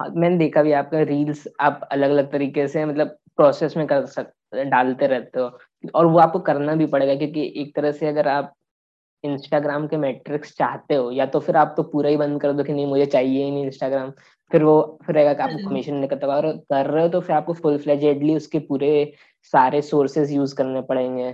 हाँ, 0.00 0.12
मैंने 0.16 0.38
देखा 0.38 0.62
भी 0.62 0.72
आपका 0.72 1.00
रील्स 1.00 1.48
आप 1.60 1.88
अलग 1.92 2.10
अलग 2.10 2.32
तरीके 2.32 2.68
से 2.68 2.84
मतलब 2.84 3.18
प्रोसेस 3.36 3.76
में 3.76 3.86
कर 3.86 4.06
सकते 4.06 4.64
डालते 4.64 5.06
रहते 5.06 5.40
हो 5.40 5.58
और 5.94 6.06
वो 6.06 6.18
आपको 6.18 6.40
करना 6.40 6.74
भी 6.74 6.86
पड़ेगा 6.86 7.14
क्योंकि 7.14 7.52
एक 7.56 7.76
तरह 7.76 7.92
से 7.92 8.06
अगर 8.06 8.28
आप 8.28 8.54
इंस्टाग्राम 9.24 9.86
के 9.88 9.96
मैट्रिक्स 9.96 10.56
चाहते 10.58 10.94
हो? 10.94 11.10
या 11.12 11.26
तो 11.26 11.40
फिर 11.40 11.56
आप 11.56 11.74
तो 11.76 11.82
पूरा 11.82 12.10
ही 12.10 12.16
बंद 12.16 12.40
कर 12.42 12.52
दो 12.52 12.64
कि 12.64 12.72
नहीं 12.72 12.86
मुझे 12.86 13.06
चाहिए 13.06 13.44
ही 13.44 13.50
नहीं 13.50 13.64
इंस्टाग्राम 13.66 14.10
फिर 14.50 14.64
वो 14.64 14.74
फिर 15.06 15.14
रहेगा 15.14 15.32
कि 15.34 15.42
आपको 15.42 15.68
कमीशन 15.68 15.90
हम्म। 15.90 16.00
नहीं 16.00 16.08
करता। 16.10 16.26
और 16.36 16.50
कर 16.70 16.86
रहे 16.86 17.02
हो 17.02 17.08
तो 17.08 17.20
फिर 17.20 17.36
आपको 17.36 17.52
फुल 17.54 17.78
फ्लेजेडली 17.78 18.36
उसके 18.36 18.58
पूरे 18.68 18.90
सारे 19.52 19.82
सोर्सेज 19.82 20.32
यूज़ 20.32 20.54
करने 20.54 20.82
पड़ेंगे। 20.82 21.32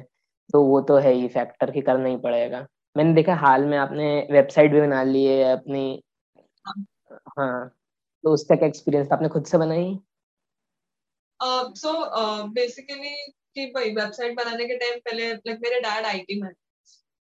तो 0.51 0.63
वो 0.65 0.81
तो 0.81 0.97
है 0.99 1.13
ही 1.13 1.29
फैक्टर 1.29 1.71
की 1.71 1.81
करना 1.81 2.09
ही 2.09 2.17
पड़ेगा। 2.17 2.67
मैंने 2.97 3.15
देखा 3.15 3.35
हाल 3.37 3.65
में 3.67 3.77
आपने 3.79 4.07
वेबसाइट 4.31 4.73
भी 4.73 4.81
बना 4.81 5.03
ली 5.03 5.25
है 5.25 5.53
अपनी। 5.53 6.03
हाँ, 6.67 6.85
हाँ। 7.39 7.69
तो 8.25 8.33
उसका 8.35 8.57
क्या 8.57 8.69
एक्सपीरियंस 8.69 9.13
आपने 9.13 9.29
खुद 9.29 9.45
से 9.45 9.59
बनाई? 9.59 9.99
सो 11.41 11.93
बेसिकली 12.49 13.15
कि 13.55 13.67
भाई 13.67 13.91
वेबसाइट 13.91 14.37
बनाने 14.37 14.65
के 14.65 14.77
टाइम 14.79 14.99
पहले 14.99 15.33
लाइक 15.33 15.59
मेरे 15.63 15.81
डैड 15.81 16.07
आईटी 16.07 16.41
में। 16.43 16.51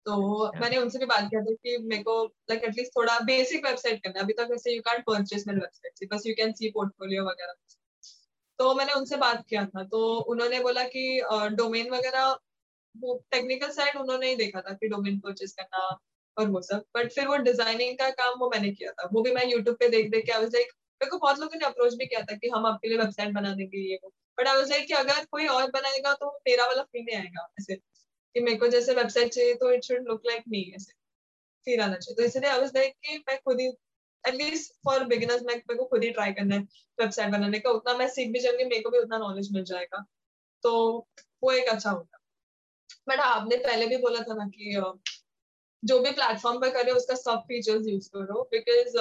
तो 0.08 0.14
yeah. 0.14 0.60
मैंने 0.60 0.76
उनसे 0.78 0.98
भी 0.98 1.06
बात 1.06 1.28
किया 1.30 1.40
था 1.42 1.52
कि 1.54 1.76
मेरे 1.84 2.02
को 2.02 2.14
लाइक 2.50 2.64
एटलीस्ट 2.64 2.92
थोड़ा 2.96 3.18
बेसिक 3.26 3.66
वेबसाइट 3.66 4.02
करना 4.04 4.20
अभी 4.20 4.32
तक 4.32 4.48
वैसे 4.50 4.74
यू 4.74 4.82
कैन 4.82 5.02
परचेस 5.06 5.44
मेरे 5.46 5.60
वेबसाइट 5.60 6.12
बस 6.12 6.26
यू 6.26 6.34
कैन 6.34 6.52
सी 6.52 6.70
पोर्टफोलियो 6.70 7.24
वगैरह। 7.24 7.54
तो 8.58 8.74
मैंने 8.74 8.92
उनसे 8.92 9.16
बात 9.16 9.44
किया 9.48 9.64
था 9.66 9.82
तो 9.86 9.98
उन्होंने 10.30 10.60
बोला 10.60 10.82
कि 10.94 11.02
डोमेन 11.56 11.90
वगैरह 11.90 12.36
वो 12.94 13.14
टेक्निकल 13.30 13.70
साइड 13.72 13.96
उन्होंने 13.96 14.28
ही 14.28 14.36
देखा 14.36 14.60
था 14.60 14.72
कि 14.74 14.88
डोमेन 14.88 15.18
परचेज 15.20 15.52
करना 15.52 15.82
और 16.36 16.48
वो 16.50 16.60
सब। 16.62 16.84
बट 16.96 17.12
फिर 17.12 17.28
वो 17.28 17.36
डिज़ाइनिंग 17.44 17.98
का 17.98 18.08
काम 18.20 18.38
वो 18.40 18.50
मैंने 18.50 18.70
किया 18.72 18.92
था। 18.92 19.08
वो 19.12 19.22
भी 19.22 19.32
मैं 19.34 19.46
यूट्यूब 19.46 19.76
पे 19.76 19.88
देख 19.88 20.10
देख 20.10 20.24
के 20.26 20.32
आई 20.32 20.46
लाइक 20.46 20.72
मेरे 21.00 21.10
को 21.10 21.18
बहुत 21.18 21.38
लोगों 21.38 21.58
ने 21.58 21.66
अप्रोच 21.66 21.94
भी 21.94 22.06
किया 22.06 22.20
था 22.22 22.36
कि 22.36 22.48
हम 22.48 22.66
आपके 22.66 22.88
लिए 22.88 22.98
वेबसाइट 22.98 23.34
बना 23.34 23.52
देंगे 23.54 23.78
ये 23.90 23.98
वो। 24.04 24.12
बट 24.38 24.48
आई 24.48 24.56
वाज 24.56 24.70
लाइक 24.70 24.86
कि 24.86 24.94
अगर 24.94 25.24
कोई 25.32 25.46
और 25.48 25.70
बनाएगा 25.70 26.12
तो 26.14 26.30
मेरा 26.48 26.66
वाला 26.66 26.82
फील 26.82 27.04
नहीं 27.04 27.16
आएगा 27.16 27.46
ऐसे। 27.60 27.74
कि 28.34 28.40
मेरे 28.40 28.56
को 28.56 28.68
जैसे 28.68 28.94
वेबसाइट 28.94 29.32
चाहिए 29.32 29.54
तो 29.54 29.70
it 29.72 29.84
should 29.84 30.08
look 30.08 30.22
like 30.26 30.44
me 30.48 30.62
ऐसे 30.76 30.92
फील 31.66 31.80
आना 31.80 31.96
चाहिए। 31.96 32.16
तो 32.16 32.22
इसलिए 32.22 32.50
आई 32.50 32.60
वाज 32.60 32.76
लाइक 32.76 32.94
कि 33.04 33.18
मैं 33.18 33.38
खुद 33.38 33.60
ही 33.60 33.66
एटलीस्ट 34.24 34.72
फॉर 34.84 35.04
बिगिनर्स 35.04 35.42
मैं 35.42 35.54
मेरे 35.54 35.76
को 35.76 35.84
खुद 35.84 36.04
ही 36.04 36.10
ट्राई 36.10 36.32
करना 36.32 36.54
है 36.54 36.60
वेबसाइट 36.98 37.30
बनाने 37.32 37.58
का। 37.58 37.70
उतना 37.70 37.96
मैं 37.96 38.08
सीख 38.08 38.32
भी 38.32 38.40
जाऊँगी 38.40 38.64
मेरे 38.64 38.80
को 38.80 38.90
भी 38.90 38.98
उतना 38.98 39.18
नॉलेज 39.18 39.48
मिल 39.52 39.64
जाएगा। 39.64 40.04
तो 40.64 40.72
वो 41.42 41.52
एक 41.52 41.68
अच्छा 41.68 41.90
होगा। 41.90 42.18
बट 43.08 43.20
हाँ, 43.20 43.34
आपने 43.34 43.56
पहले 43.56 43.86
भी 43.86 43.96
बोला 43.96 44.20
था 44.20 44.34
ना 44.34 44.46
कि 44.48 44.74
जो 45.82 45.98
भी 46.00 46.10
प्लेटफॉर्म 46.10 46.60
पर 46.60 46.70
करे 46.70 46.92
उसका 46.92 47.14
सब 47.14 47.42
फीचर्स 47.48 47.86
यूज़ 47.86 48.08
करो। 48.08 48.42
बिकॉज़ 48.52 48.98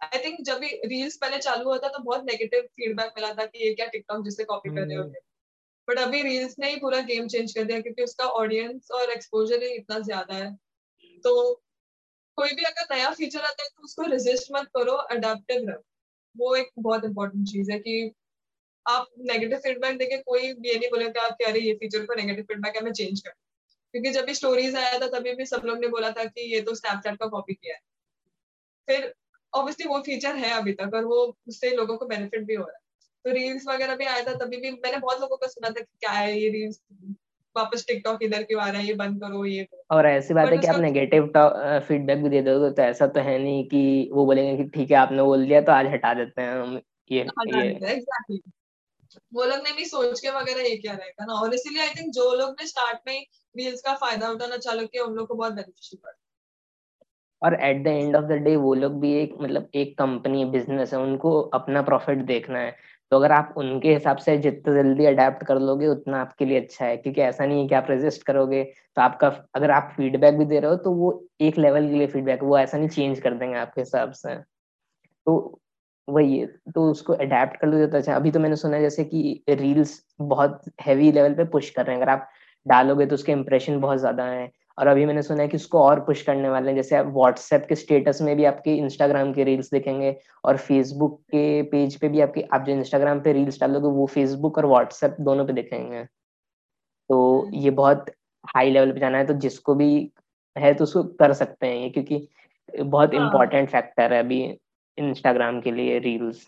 आई 0.00 0.18
थिंक 0.24 0.40
जब 0.40 0.58
भी 0.58 0.68
रील्स 0.86 1.16
पहले 1.16 1.38
चालू 1.38 1.70
होता 1.70 1.88
तो 1.88 2.02
बहुत 2.02 2.24
नेगेटिव 2.24 2.62
फीडबैक 2.76 3.12
मिला 3.16 3.32
था 3.34 3.46
कि 3.46 3.66
ये 3.66 3.74
क्या 3.74 3.86
टिकटॉक 3.86 4.24
जिससे 4.24 4.44
कॉपी 4.44 4.70
कर 4.70 4.86
रहे 4.86 4.96
होते। 4.96 5.18
बट 5.88 5.98
अभी 5.98 6.22
रील्स 6.22 6.54
ने 6.58 6.70
ही 6.70 6.76
पूरा 6.76 7.00
गेम 7.04 7.26
चेंज 7.28 7.52
कर 7.54 7.64
दिया 7.64 7.80
क्योंकि 7.80 8.02
उसका 8.02 8.26
ऑडियंस 8.36 8.90
और 8.92 9.10
एक्सपोजर 9.10 9.62
ही 9.62 9.70
इतना 9.74 9.98
ज़्यादा 10.00 10.34
है। 10.34 10.52
तो 11.24 11.54
कोई 12.38 12.50
भी 12.50 12.64
अगर 12.64 12.94
नया 12.94 13.10
फीचर 13.12 13.40
आता 13.42 13.62
है 13.62 13.68
तो 13.68 13.84
उसको 13.84 14.02
रेजिस्ट 14.08 14.48
मत 14.52 14.68
करो 14.76 14.92
अडेप्टिव 15.12 15.68
रहो। 15.70 15.82
वो 16.36 16.54
एक 16.56 16.70
बहुत 16.80 17.04
इंपॉर्टेंट 17.04 17.46
चीज़ 17.48 17.72
है 17.72 17.78
कि 17.80 18.12
आप 18.86 19.08
नेगेटिव 19.22 19.58
फीडबैक 19.58 19.98
देके 19.98 20.18
कोई 20.22 20.42
ये 20.42 20.78
नहीं 20.78 20.90
बोलेगा 20.90 21.28
कि 21.30 21.44
अरे 21.44 21.60
ये 21.60 21.74
फीचर 21.74 22.06
को 22.06 22.14
नेगेटिव 22.14 22.44
फीडबैक 22.44 22.76
है, 22.76 22.82
मैं 22.82 22.92
चेंज 22.92 23.20
कर 23.20 23.30
क्योंकि 23.94 24.10
जब 24.10 24.24
भी 24.26 24.34
स्टोरीज 24.34 24.76
आया 24.76 24.98
था, 25.00 25.08
तभी 25.10 25.34
भी 25.34 25.46
सब 25.46 25.62
लोग 25.64 25.78
ने 25.78 25.88
बोला 25.88 26.10
था 26.12 26.24
कि 26.26 26.52
ये 26.54 26.60
तो 26.62 26.74
स्नैपचैट 26.74 27.18
का 27.18 27.26
कॉपी 27.28 27.54
किया 27.54 27.74
है। 27.74 27.80
फिर 28.88 29.12
ऑब्वियसली 29.52 29.86
वो 29.88 29.98
फीचर 30.02 30.36
है 30.36 30.50
अभी 30.52 30.72
तक 30.74 30.94
और 30.94 31.04
वो 31.06 31.18
उससे 31.48 31.70
लोगों 31.76 31.96
को 31.98 32.06
बेनिफिट 32.06 32.44
भी 32.46 32.54
हो 32.54 32.64
रहा 32.64 32.76
है। 32.76 32.81
तो 33.24 33.32
रील्स 33.32 33.66
वगैरह 33.68 33.96
भी 33.96 34.04
आया 34.06 34.22
था 34.22 34.34
तभी 34.36 34.56
भी 34.56 34.70
मैंने 34.72 34.98
बहुत 34.98 35.20
लोगों 35.20 35.36
को 35.36 35.48
सुना 35.48 35.68
था 35.68 35.80
कि 35.80 35.96
क्या 36.00 36.10
है 36.12 36.38
ये 36.38 36.48
रील्स 36.50 36.80
वापस 37.56 37.84
टिकटॉक 37.88 38.22
इधर 38.22 38.42
क्यों 38.42 38.60
आ 38.62 38.68
रहा 38.68 38.80
है? 38.80 38.86
ये 38.86 38.94
बंद 38.94 39.20
करो 39.20 39.44
ये 39.44 39.66
और 39.90 40.06
ऐसी 40.06 40.34
बात 40.34 40.48
है 40.48 40.58
कि 40.58 40.66
आप 40.66 40.80
नेगेटिव 40.80 41.26
फीडबैक 41.88 42.22
भी 42.22 42.28
दे 42.28 42.40
दोगे 42.42 42.70
तो 42.70 42.82
ऐसा 42.82 43.06
तो 43.06 43.20
है 43.20 43.38
नहीं 43.38 43.64
कि 43.68 44.10
वो 44.12 44.24
बोलेंगे 44.26 44.56
कि 44.56 44.68
ठीक 44.70 44.90
है 44.90 44.96
आपने 44.96 45.22
बोल 45.22 45.46
दिया 45.46 45.60
तो 45.60 45.72
आज 45.72 45.86
हटा 45.86 46.12
देते 46.14 46.42
हैं 46.42 46.54
हम 46.54 46.80
ये 47.10 47.20
ये। 47.20 47.60
एग्जैक्टली 47.92 48.40
वो 49.34 49.44
लोग 49.44 49.58
ने 49.58 49.72
भी 49.72 49.84
सोच 49.84 50.20
के 50.20 50.30
वगैरह 50.30 50.68
ये 50.68 50.76
क्या 50.76 50.92
रहेगा 50.92 51.24
ना 51.24 51.34
और 51.34 51.54
इसीलिए 51.54 51.82
आई 51.82 51.88
थिंक 51.88 52.12
जो 52.14 52.32
लोग 52.34 52.50
ने 52.60 52.66
स्टार्ट 52.66 52.98
में 53.06 53.26
रील्स 53.54 53.80
का 53.80 53.94
फ़ायदा 53.94 54.30
उठाना 54.30 54.56
चालू 54.58 54.86
किया 54.86 55.04
उन 55.04 55.14
लोग 55.14 55.28
को 55.28 55.34
बहुत 55.34 55.52
बेनिफिशियल 55.52 56.00
पड़ा। 56.04 56.18
और 57.42 57.54
at 57.60 57.82
the 57.84 57.86
end 57.86 58.16
of 58.16 58.24
the 58.24 58.32
day 58.42 58.54
वो 58.56 58.74
लोग 58.74 59.00
भी 59.00 59.12
एक 59.12 59.34
मतलब 59.40 59.70
एक 59.74 59.96
कंपनी 59.98 60.44
बिज़नेस 60.50 60.92
है 60.94 61.00
उनको 61.00 61.40
अपना 61.54 61.82
प्रॉफिट 61.82 62.18
देखना 62.26 62.58
है। 62.58 62.76
तो 63.12 63.16
अगर 63.16 63.32
आप 63.32 63.54
उनके 63.58 63.92
हिसाब 63.94 64.16
से 64.18 64.36
जितना 64.38 64.74
जल्दी 64.74 65.06
अडेप्ट 65.06 65.42
कर 65.46 65.58
लोगे, 65.60 65.86
उतना 65.88 66.20
आपके 66.20 66.44
लिए 66.44 66.60
अच्छा 66.60 66.84
है। 66.86 66.96
क्योंकि 66.98 67.20
ऐसा 67.22 67.46
नहीं 67.46 67.60
है 67.62 67.68
कि 67.68 67.74
आप 67.74 67.86
रजिस्ट 67.90 68.22
करोगे 68.24 68.62
तो 68.96 69.02
आपका 69.02 69.28
अगर 69.56 69.70
आप 69.72 69.92
फीडबैक 69.96 70.38
भी 70.38 70.44
दे 70.46 70.60
रहे 70.60 70.70
हो 70.70 70.76
तो 70.78 70.92
वो 70.94 71.10
एक 71.42 71.58
लेवल 71.58 71.88
के 71.88 71.94
लिए 71.94 72.06
फीडबैक 72.08 72.42
वो 72.44 72.58
ऐसा 72.58 72.78
नहीं 72.78 72.88
चेंज 72.90 73.20
कर 73.20 73.34
देंगे 73.34 73.56
आपके 73.58 73.80
हिसाब 73.80 74.12
से। 74.14 74.34
तो 75.26 75.60
वही 76.08 76.38
है 76.38 76.46
तो 76.74 76.90
उसको 76.90 77.12
अडेप्ट 77.14 77.56
कर 77.58 77.66
लो 77.68 77.86
तो 77.88 77.96
अच्छा। 77.98 78.14
अभी 78.16 78.30
तो 78.32 78.40
मैंने 78.40 78.56
सुना 78.56 78.76
है 78.76 78.82
जैसे 78.82 79.04
कि 79.06 79.44
रील्स 79.50 80.00
बहुत 80.22 80.62
हैवी 80.82 81.12
लेवल 81.12 81.34
पे 81.36 81.44
पुश 81.48 81.70
कर 81.72 81.86
रहे 81.86 81.96
हैं। 81.96 82.02
अगर 82.02 82.12
आप 82.12 82.28
डालोगे 82.66 83.06
तो 83.06 83.14
उसके 83.14 83.32
इम्प्रेशन 83.32 83.80
बहुत 83.80 83.98
ज़्यादा 83.98 84.24
है। 84.26 84.50
और 84.78 84.86
अभी 84.86 85.04
मैंने 85.06 85.22
सुना 85.22 85.42
है 85.42 85.48
कि 85.48 85.56
उसको 85.56 85.82
और 85.82 86.00
पुश 86.00 86.22
करने 86.22 86.48
वाले 86.48 86.68
हैं 86.68 86.76
जैसे 86.76 86.96
आप 86.96 87.06
व्हाट्सएप 87.06 87.66
के 87.68 87.74
स्टेटस 87.74 88.20
में 88.22 88.34
भी 88.36 88.44
आपके 88.44 88.74
इंस्टाग्राम 88.76 89.32
के 89.32 89.44
रील्स 89.44 89.70
दिखेंगे 89.70 90.16
और 90.44 90.56
फेसबुक 90.58 91.20
के 91.32 91.62
पेज 91.70 91.96
पे 91.96 92.08
भी 92.08 92.20
आपके 92.20 92.42
आप 92.54 92.64
जो 92.64 92.72
इंस्टाग्राम 92.72 93.20
पे 93.20 93.32
रील्स 93.32 93.60
डालोगे 93.60 93.88
वो 93.88 94.06
फेसबुक 94.06 94.58
और 94.58 94.66
व्हाट्सएप 94.66 95.16
दोनों 95.20 95.46
पे 95.46 95.52
दिखेंगे। 95.52 96.04
तो 97.10 97.50
ये 97.54 97.70
बहुत 97.72 98.10
हाई 98.44 98.70
लेवल 98.70 98.92
पे 98.92 99.00
जाना 99.00 99.18
है 99.18 99.26
तो 99.26 99.34
जिसको 99.40 99.74
भी 99.74 99.90
है 100.56 100.72
तो 100.74 100.84
उसको 100.84 101.02
कर 101.18 101.32
सकते 101.32 101.66
हैं 101.66 101.76
ये 101.76 101.90
क्योंकि 101.90 102.26
बहुत 102.68 103.14
इम्पोर्टेंट 103.14 103.74
हाँ। 103.74 103.80
फैक्टर 103.80 104.12
है 104.12 104.18
अभी 104.18 104.42
इंस्टाग्राम 104.98 105.60
के 105.60 105.70
लिए 105.70 105.98
रील्स 105.98 106.46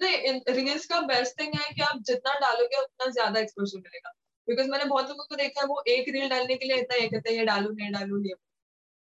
नहीं 0.00 0.40
रील्स 0.54 0.86
का 0.86 1.00
बेस्ट 1.06 1.40
थिंग 1.40 1.54
है 1.54 1.72
कि 1.74 1.82
आप 1.82 2.02
जितना 2.06 2.34
डालोगे 2.40 2.80
उतना 2.82 3.10
ज़्यादा 3.10 3.40
एक्सपोजर 3.40 3.78
मिलेगा। 3.78 4.12
बिकॉज़ 4.48 4.68
मैंने 4.70 4.84
बहुत 4.86 5.08
लोगों 5.08 5.24
को 5.24 5.36
देखा 5.36 5.60
है, 5.60 5.66
वो 5.66 5.82
एक 5.88 6.08
रील 6.10 6.28
डालने 6.28 6.56
के 6.56 6.66
लिए 6.66 6.76
इतना 6.78 6.96
ये 6.96 7.08
कहते 7.08 7.30
हैं, 7.30 7.38
ये 7.38 7.44
डालू, 7.46 7.70
नहीं 7.72 7.90
डालू 7.92 8.22
ये 8.24 8.34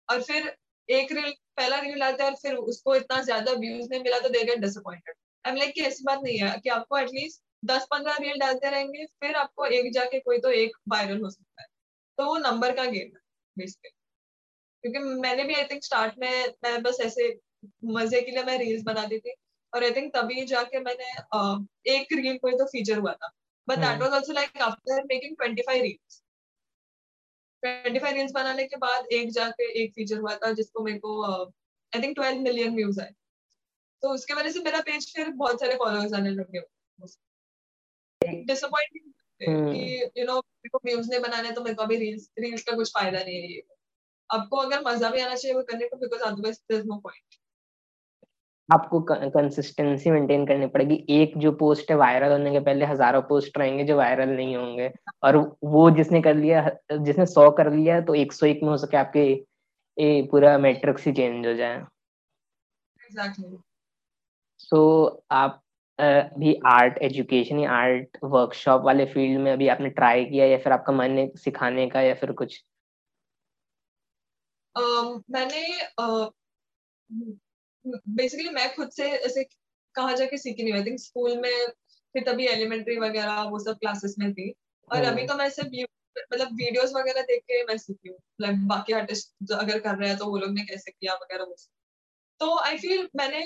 और 0.10 0.22
फिर 0.24 0.54
एक 0.90 1.12
रील 1.12 1.32
पहला 1.58 1.80
रील 1.80 2.00
डालते 2.00 2.24
हैं 2.24 2.30
और 2.32 2.38
फिर 2.38 2.56
उसको 2.56 2.96
इतना 2.96 3.22
ज़्यादा 3.24 3.52
व्यूज़ 3.54 3.90
नहीं 3.90 4.02
मिला 4.04 4.20
तो 4.20 4.30
they 4.30 4.44
get 4.44 4.60
disappointed 4.60 5.16
I 5.46 5.52
am 5.52 5.58
like 5.58 5.74
कि 5.76 5.82
ऐसी 5.84 6.04
बात 6.06 6.20
नहीं 6.24 6.38
है 6.40 6.58
कि 6.64 6.70
आपको 6.72 6.98
एटलीस्ट 7.00 7.42
दस 7.66 7.86
पंद्रह 7.92 8.16
रील 8.22 8.40
डालते 8.40 8.70
रहेंगे, 8.70 9.06
फिर 9.06 9.36
आपको 9.36 9.66
एक 9.68 9.92
जाके 9.94 10.20
कोई 10.20 10.38
तो 10.40 10.50
एक 10.54 10.76
वायरल 10.90 11.22
हो 11.22 11.30
सकता 11.30 11.62
है. 11.62 11.68
तो 12.18 12.26
वो 12.26 12.38
नंबर 12.40 12.76
का 12.76 12.86
गेम 12.86 13.08
है 13.08 13.22
बेसिकली 13.58 13.92
क्योंकि 14.84 15.00
मैंने 15.22 15.44
भी 15.44 15.54
आई 15.54 15.64
थिंक 15.64 15.84
स्टार्ट 15.84 16.14
में, 16.20 16.54
मैं 16.64 16.82
बस 16.84 16.98
ऐसे 17.02 17.28
मज़े 17.88 18.22
के 18.22 18.32
लिए 18.32 18.44
मैं 18.44 18.58
रील्स 18.60 18.84
बनाती 18.84 19.20
थी 19.20 19.34
और 19.74 19.84
आई 19.84 19.92
थिंक 19.92 20.12
तभी 20.16 20.46
जाके 20.46 20.80
मैंने 20.82 21.06
एक 21.94 22.14
रील 22.14 22.38
कोई 22.38 22.52
तो 22.54 22.66
फीचर 22.68 22.98
हुआ 23.00 23.14
था। 23.14 23.32
But 23.68 23.80
that 23.80 24.00
was 24.00 24.12
also 24.12 24.34
like 24.34 24.60
after 24.60 25.02
making 25.10 25.36
25 25.36 25.82
reels. 25.82 26.22
25 27.64 28.14
reels 28.14 28.32
बनाने 28.32 28.64
के 28.68 28.78
बाद 28.78 29.06
एक 29.14 29.32
जाके 29.32 29.72
एक 29.84 29.94
फीचर 29.96 30.20
हुआ 30.20 30.36
था 30.36 30.52
जिसको 30.54 30.84
मेरे 30.84 31.00
को 31.00 31.22
आई 31.34 32.02
थिंक 32.02 32.18
12 32.20 32.42
मिलियन 32.44 32.76
व्यूज़ 32.76 33.00
आए 33.02 33.14
तो 34.04 34.14
उसके 34.14 34.34
वजह 34.34 34.52
से 34.52 34.60
मेरा 34.60 34.80
पेज 34.82 35.12
फिर 35.16 35.30
बहुत 35.34 35.60
सारे 35.60 35.76
फॉलोअर्स 35.76 36.14
आने 36.14 36.30
लगे 36.30 36.62
डिसअपॉइंटिंग 38.46 39.12
कि 39.42 40.12
यू 40.18 40.26
नो 40.26 40.36
मेरे 40.38 40.70
को 40.70 40.80
व्यूज़ 40.86 41.10
नहीं 41.10 41.22
बनाने 41.22 41.52
तो 41.52 41.64
मेरे 41.64 41.76
को 41.76 41.84
अभी 41.84 41.98
रील्स 41.98 42.30
रील्स 42.40 42.64
का 42.64 42.76
कुछ 42.76 42.92
फ़ायदा 42.94 43.24
नहीं 43.24 43.36
है 43.36 43.52
ये 43.52 43.64
आपको 44.30 44.58
अगर 44.58 44.82
मज़ा 44.82 45.10
भी 45.12 45.22
आना 45.22 45.36
चाहिए 45.36 45.56
वो 45.56 45.64
करने 45.64 45.88
को 45.88 45.98
because 45.98 46.22
otherwise 46.22 46.60
there 46.60 46.82
is 46.82 46.88
no 46.88 47.00
point 47.00 47.33
आपको 48.70 49.00
कंसिस्टेंसी 49.02 50.12
मेंटेन 50.12 50.46
करनी 50.48 50.68
पड़ेगी। 50.68 50.96
एक 51.10 51.38
जो 51.38 51.52
पोस्ट 51.52 51.92
है 51.92 51.98
वायरल 51.98 52.32
होने 52.32 52.52
के 52.52 52.60
पहले 52.60 52.86
हज़ारों 52.86 53.22
पोस्ट 53.22 53.58
रहेंगे 53.58 53.84
जो 53.84 53.98
वायरल 53.98 54.30
नहीं 54.30 54.56
होंगे। 54.56 54.92
और 55.24 55.38
वो 55.64 55.90
जिसने 55.92 56.22
कर 56.22 56.36
लिया 56.36 56.70
जिसने 56.98 57.26
सौ 57.26 57.50
कर 57.52 57.72
लिया 57.74 58.02
तो 58.02 58.16
एक 58.16 58.34
सौ 58.34 58.46
एक 58.46 58.64
में 58.64 58.70
हो 58.70 58.78
सके 58.78 58.98
आपके 58.98 59.26
ये 59.98 60.22
पूरा 60.32 60.58
मैट्रिक्स 60.58 61.06
ही 61.06 61.14
चेंज 61.14 61.48
हो 61.48 61.54
जाए। 61.54 61.84
Exactly. 63.00 63.58
सो 64.60 65.06
so, 65.06 65.24
आप 65.32 65.60
अभी 66.00 66.54
आर्ट 66.66 66.98
एजुकेशन 66.98 67.60
या 67.60 67.72
आर्ट 67.72 68.18
वर्कशॉप 68.24 68.82
वाले 68.82 69.06
फ़ील्ड 69.06 69.42
में 69.42 69.52
अभी 69.52 69.68
आपने 69.68 69.90
ट्राई 69.90 70.26
किया 70.26 70.46
या 70.46 70.58
फिर 70.58 70.74
आपका 70.74 70.94
मन 70.94 71.18
है 71.18 71.28
सिखाने 71.36 71.88
का 71.90 72.02
या 72.02 72.14
फिर 72.14 72.32
कुछ? 72.32 72.64
uh, 74.76 75.22
मैंने 75.32 75.66
uh, 76.02 76.30
बेसिकली 77.86 78.50
मैं 78.50 78.74
खुद 78.76 78.90
से 78.92 79.10
ऐसे 79.10 79.44
कहा 79.96 80.14
जाके 80.16 80.38
सीखी 80.38 80.64
नहीं 80.64 80.74
आई 80.74 80.84
थिंक 80.86 81.00
स्कूल 81.00 81.38
में 81.38 81.68
फिर 82.16 82.24
तभी 82.24 82.48
एलिमेंट्री 82.48 82.98
वगैरह 83.00 83.42
वो 83.46 83.60
सब 83.60 83.78
क्लासेस 83.80 84.16
में 84.20 84.32
थी। 84.34 84.54
और 84.90 85.04
अभी 85.04 85.26
तो 85.28 85.36
मैं 85.36 85.50
सिर्फ़ 85.50 85.70
मतलब 86.34 86.48
वीडियोस 86.56 86.92
वगैरह 86.96 87.22
देख 87.24 87.42
के 87.44 87.64
मैं 87.66 87.78
सीखी 87.78 88.10
हूँ। 88.10 88.18
मतलब 88.18 88.68
बाकी 88.68 88.94
आर्टिस्ट 88.94 89.52
अगर 89.54 89.80
कर 89.80 89.96
रहे 89.98 90.10
हैं 90.10 90.18
तो 90.18 90.26
वो 90.26 90.38
लोग 90.38 90.52
ने 90.52 90.64
कैसे 90.66 90.92
किया 90.92 91.14
वगैरह 91.14 91.44
वो 91.44 91.56
तो 92.42 92.58
आई 92.60 92.78
फील 92.78 93.08
मैंने 93.16 93.40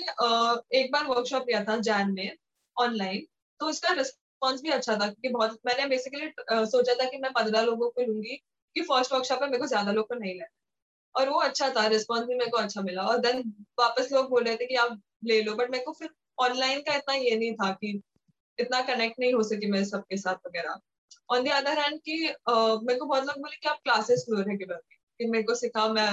एक 0.80 0.92
बार 0.92 1.06
वर्कशॉप 1.06 1.46
लिया 1.48 1.64
था 1.64 1.76
जैन 1.82 2.12
में 2.12 2.36
ऑनलाइन 2.76 3.26
तो 3.60 3.66
उसका 3.68 3.92
रिस्पॉन्स 3.94 4.62
भी 4.62 4.70
अच्छा 4.70 4.94
था 4.94 5.06
क्योंकि 5.06 5.28
बहुत 5.28 5.58
मैंने 5.66 5.86
बेसिकली 5.86 6.30
सोचा 6.66 6.94
था 6.94 7.08
कि 7.10 7.18
मैं 7.18 7.32
पंद्रह 7.32 7.62
लोगों 7.62 7.90
को 7.90 8.02
लूँगी 8.02 8.36
कि 8.76 8.82
फ़र्स्ट 8.82 9.12
वर्कशॉप 9.12 9.42
में 9.42 9.48
मेरे 9.48 9.60
को 9.60 9.66
ज़्यादा 9.66 9.92
लोग 9.92 10.08
को 10.08 10.14
नहीं 10.14 10.34
लेना 10.34 10.57
और 11.18 11.28
वो 11.28 11.38
अच्छा 11.40 11.68
था 11.76 11.86
रिस्पॉन्स 11.86 12.26
भी 12.26 12.34
मेरे 12.34 12.50
को 12.50 12.58
अच्छा 12.58 12.82
मिला। 12.82 13.02
और 13.02 13.18
देन 13.20 13.40
वापस 13.78 14.12
लोग 14.12 14.28
बोल 14.30 14.44
रहे 14.44 14.56
थे 14.56 14.66
कि 14.66 14.74
आप 14.76 15.00
ले 15.24 15.40
लो 15.42 15.54
बट 15.54 15.70
मेरे 15.70 15.84
को 15.84 15.92
फिर 15.92 16.10
ऑनलाइन 16.38 16.80
का 16.80 16.94
इतना 16.96 17.14
ये 17.14 17.36
नहीं 17.36 17.54
था 17.54 17.70
कि 17.74 18.00
इतना 18.58 18.80
कनेक्ट 18.82 19.20
नहीं 19.20 19.32
हो 19.34 19.42
सकी 19.42 19.70
मैं 19.70 19.84
सबके 19.84 20.16
साथ 20.16 20.46
वगैरह। 20.46 20.78
ऑन 21.30 21.42
दी 21.44 21.50
अदर 21.50 21.78
हैंड 21.78 21.98
की 22.00 22.18
मेरे 22.20 22.98
को 22.98 23.06
बहुत 23.06 23.26
लोग 23.26 23.40
बोले 23.40 23.56
कि 23.56 23.68
आप 23.68 23.78
क्लासेस 23.84 24.24
लो 24.30 24.40
रेगुलर 24.42 24.80
कि 25.20 25.26
मेरे 25.26 25.44
को 25.44 25.54
सिखा 25.54 25.86
मैं 25.88 26.10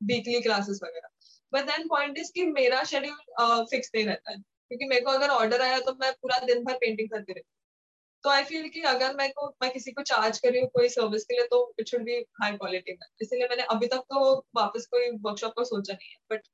वीकली 0.00 0.40
क्लासेस 0.40 0.80
वगैरह। 0.84 1.08
बट 1.52 1.66
देन 1.66 1.86
पॉइंट 1.88 2.18
इज़ 2.18 2.30
कि 2.34 2.44
मेरा 2.48 2.82
शेड्यूल 2.84 3.64
फिक्स 3.70 3.90
नहीं 3.94 4.04
रहता 4.04 4.30
है। 4.30 4.36
क्योंकि 4.38 4.86
मेरे 4.86 5.00
को 5.00 5.10
अगर 5.10 5.28
ऑर्डर 5.30 5.62
आया 5.62 5.78
तो 5.80 5.92
मैं 6.00 6.12
पूरा 6.12 6.38
दिन 6.46 6.64
भर 6.64 6.74
पेंटिंग 6.74 7.08
करती 7.08 7.32
रहती 7.32 7.59
तो 8.24 8.30
आई 8.30 8.42
फील 8.44 8.68
कि 8.68 8.80
अगर 8.82 9.14
मैं 9.16 9.30
को 9.32 9.46
मैं 9.62 9.70
किसी 9.72 9.92
को 9.92 10.02
चार्ज 10.02 10.38
कर 10.38 10.50
रही 10.50 10.60
हूँ 10.60 10.68
कोई 10.68 10.88
सर्विस 10.88 11.24
के 11.24 11.34
लिए 11.34 11.46
तो 11.46 11.60
it 11.80 11.88
should 11.88 12.02
be 12.04 12.16
high 12.42 12.52
quality 12.52 12.92
में। 12.92 13.06
इसीलिए 13.22 13.48
मैंने 13.48 13.62
अभी 13.70 13.86
तक 13.86 13.98
तो 14.10 14.34
वापस 14.56 14.86
कोई 14.86 15.10
वर्कशॉप 15.20 15.52
का 15.52 15.64
सोचा 15.64 15.92
नहीं 15.94 16.10
है 16.10 16.16
बट 16.30 16.46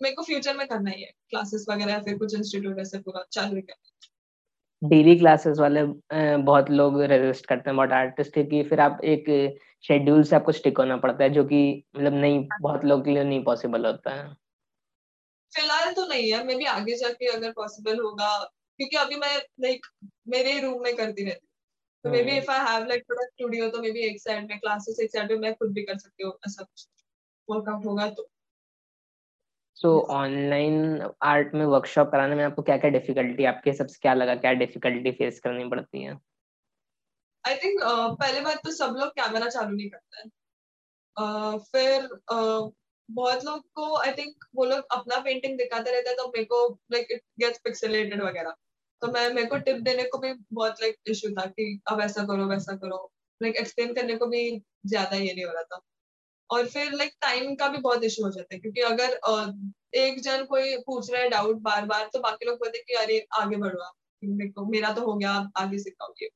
मेरे 0.00 0.14
को 0.14 0.22
फ्यूचर 0.22 0.56
में 0.56 0.66
करना 0.68 0.90
ही 0.90 1.02
है। 1.02 1.10
क्लासेस 1.30 1.66
वगैरह 1.70 1.92
या 1.92 1.98
फिर 1.98 2.18
कुछ 2.18 2.34
इंस्टीट्यूट 2.34 2.78
ऐसे 2.78 2.98
पूरा 2.98 3.24
चालू 3.32 3.60
करना 3.60 4.88
डेली 4.88 5.18
क्लासेस 5.18 5.58
वाले 5.58 5.82
बहुत 6.42 6.70
लोग 6.70 7.00
रेजिस्ट 7.02 7.46
करते 7.46 7.70
हैं 7.70 7.76
बहुत 7.76 7.92
आर्टिस्ट 7.92 8.36
है 8.36 8.44
कि 8.44 8.62
फिर 8.62 8.80
आप 8.80 9.00
एक 9.04 9.24
शेड्यूल 9.84 10.22
से 10.22 10.36
आपको 10.36 10.52
स्टिक 10.52 10.78
होना 10.78 10.96
पड़ता 10.96 11.24
है 11.24 11.30
जो 11.30 11.44
कि 11.44 11.60
मतलब 11.96 12.14
नहीं 12.14 12.46
बहुत 12.60 12.84
लोगों 12.84 13.04
के 13.04 13.10
लिए 13.10 13.24
नहीं 13.24 13.42
पॉसिबल 13.44 13.86
होता 13.86 14.14
है। 14.14 14.26
फ़िलहाल 15.52 15.92
तो 15.92 16.06
नहीं 16.06 16.30
है 16.32 16.44
मे 16.44 16.54
बी 16.54 16.64
आगे 16.64 16.96
जाके 16.96 17.26
अगर 17.26 17.52
पॉसिबल 17.52 18.00
होगा 18.00 18.28
क्योंकि 18.78 18.96
अभी 18.96 19.16
मैं 19.16 19.36
लाइक 19.60 19.86
मेरे 20.28 20.60
रूम 20.60 20.82
में 20.82 20.96
करती 20.96 21.24
रहती 21.24 21.46
तो 22.04 22.10
maybe 22.22 22.36
if 22.36 22.50
I 22.50 22.74
have 22.74 22.86
like 22.86 23.02
थोड़ा 23.10 23.24
स्टूडियो 23.26 23.68
तो 23.70 23.82
मे 23.82 23.90
बी 23.90 24.00
एक 24.00 24.20
साइड 24.20 24.48
में 24.48 24.58
क्लासेस 24.58 25.00
एक 25.00 25.10
साइड 25.10 25.32
में 25.32 25.38
मैं 25.38 25.54
खुद 25.54 25.72
भी 25.72 25.82
कर 25.82 25.98
सकती 25.98 26.24
हूँ 26.24 26.32
ऐसा 26.46 26.62
कुछ 26.62 26.86
वर्कआउट 27.50 27.86
होगा 27.86 28.10
तो। 28.10 28.28
सो 29.74 30.00
ऑनलाइन 30.10 31.02
आर्ट 31.22 31.54
में 31.54 31.64
वर्कशॉप 31.66 32.10
कराने 32.12 32.34
में 32.34 32.44
आपको 32.44 32.62
क्या 32.62 32.76
क्या 32.76 32.90
डिफिकल्टी 32.90 33.44
आपके 33.44 33.72
सबसे 33.72 33.98
क्या 34.02 34.14
लगा 34.14 34.34
क्या 34.34 34.52
डिफिकल्टी 34.52 35.12
फेस 35.12 35.40
करनी 35.40 35.68
पड़ती 35.68 36.02
है? 36.02 36.18
आई 37.46 37.56
थिंक 37.56 37.82
uh, 37.82 38.20
पहले 38.20 38.40
बात 38.40 38.56
तो 38.64 38.70
सब 38.70 38.96
लोग 38.98 39.08
कैमरा 39.08 39.48
चालू 39.48 39.76
नहीं 39.76 39.90
करते 39.90 40.20
हैं। 40.20 40.30
Uh, 41.16 41.58
फिर 41.58 42.08
uh, 42.32 42.72
बहुत 43.10 43.44
लोग 43.44 43.60
को 43.74 43.96
आई 43.96 44.12
थिंक 44.12 44.44
वो 44.54 44.64
लोग 44.64 44.86
अपना 44.92 45.20
पेंटिंग 45.20 45.58
दिखाते 45.58 45.90
रहते 45.90 46.08
हैं 46.08 46.16
तो 46.18 46.28
मेरे 46.28 46.44
को 46.44 46.78
लाइक 46.92 47.08
इट 47.10 47.22
गेट्स 47.38 47.60
पिक्सेलेटेड 47.64 48.22
वगैरह। 48.22 48.54
तो 49.02 49.08
मैं, 49.08 49.28
मेरे 49.30 49.46
को 49.48 49.56
टिप 49.58 49.76
देने 49.82 50.02
को 50.04 50.18
भी 50.18 50.32
बहुत 50.52 50.80
लाइक 50.82 50.96
इशू 51.08 51.30
था 51.32 51.44
कि 51.48 51.80
अब 51.90 52.00
ऐसा 52.00 52.24
करो, 52.26 52.46
वैसा 52.48 52.76
करो। 52.76 52.98
लाइक 53.40 53.56
एक्सप्लेन 53.56 53.94
करने 53.94 54.16
को 54.16 54.26
भी 54.26 54.42
ज़्यादा 54.86 55.16
ये 55.16 55.32
नहीं 55.34 55.44
हो 55.44 55.52
रहा 55.52 55.62
था। 55.64 55.80
और 56.50 56.66
फिर 56.68 56.92
लाइक 56.92 57.12
टाइम 57.22 57.54
का 57.56 57.68
भी 57.68 57.78
बहुत 57.80 58.04
इशू 58.04 58.24
हो 58.24 58.30
जाता 58.30 58.54
है, 58.54 58.60
क्योंकि 58.60 58.80
अगर 58.82 59.18
एक 59.96 60.20
जन 60.22 60.44
कोई 60.44 60.76
पूछ 60.86 61.10
रहा 61.12 61.22
है 61.22 61.28
डाउट 61.30 61.56
बार 61.62 61.84
बार 61.86 62.08
तो 62.12 62.20
बाकी 62.20 62.46
लोग 62.46 62.58
बोलते 62.58 62.78
कि 62.78 62.94
अरे, 62.94 63.26
आगे 63.34 63.56
बढ़ो 63.56 63.82
आप। 63.82 63.94
मेरा 64.70 64.92
तो 64.94 65.06
हो 65.06 65.14
गया 65.16 65.30
आप 65.32 65.50
आगे 65.56 65.78
सिखाओगे 65.78 66.28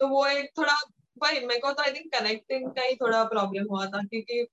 तो 0.00 0.08
वो 0.08 0.26
एक 0.26 0.50
थोड़ा 0.58 0.74
भाई 1.16 1.40
मेरे 1.40 1.60
को 1.60 1.72
तो 1.72 1.82
आई 1.82 1.92
थिंक 1.92 2.12
कनेक्टिंग 2.14 2.68
का 2.70 2.82
ही 2.82 2.94
थोड़ा 2.96 3.22
प्रॉब्लम 3.24 3.66
हुआ 3.70 3.86
था, 3.86 4.02
क्योंकि 4.02 4.46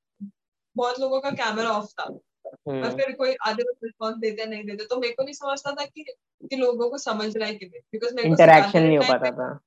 बहुत 0.75 0.99
लोगों 0.99 1.19
का 1.21 1.31
कैमरा 1.31 1.69
ऑफ़ 1.71 1.91
था। 1.93 2.05
और 2.49 2.73
हम्म। 2.75 2.97
फिर 2.97 3.11
कोई 3.11 3.35
आधे 3.45 3.63
लोग 3.63 3.75
रिस्पॉन्स 3.83 4.17
देते 4.17 4.45
नहीं 4.45 4.63
देते। 4.63 4.85
तो 4.85 4.97
मेरे 4.97 5.13
को 5.13 5.23
नहीं 5.23 5.33
समझता 5.33 5.71
था 5.71 5.85
कि, 5.85 6.03
कि 6.43 6.55
लोगों 6.55 6.89
को 6.89 6.97
समझ 6.97 7.37
रहा 7.37 7.47
है 7.47 7.55
कि 7.55 7.65
बिकॉज़ 7.65 8.15
मेरे 8.15 8.29
को 8.29 8.33
इंटरेक्शन 8.33 8.83
नहीं 8.83 8.97
हो 8.97 9.03
पाता 9.03 9.31
था। 9.31 9.59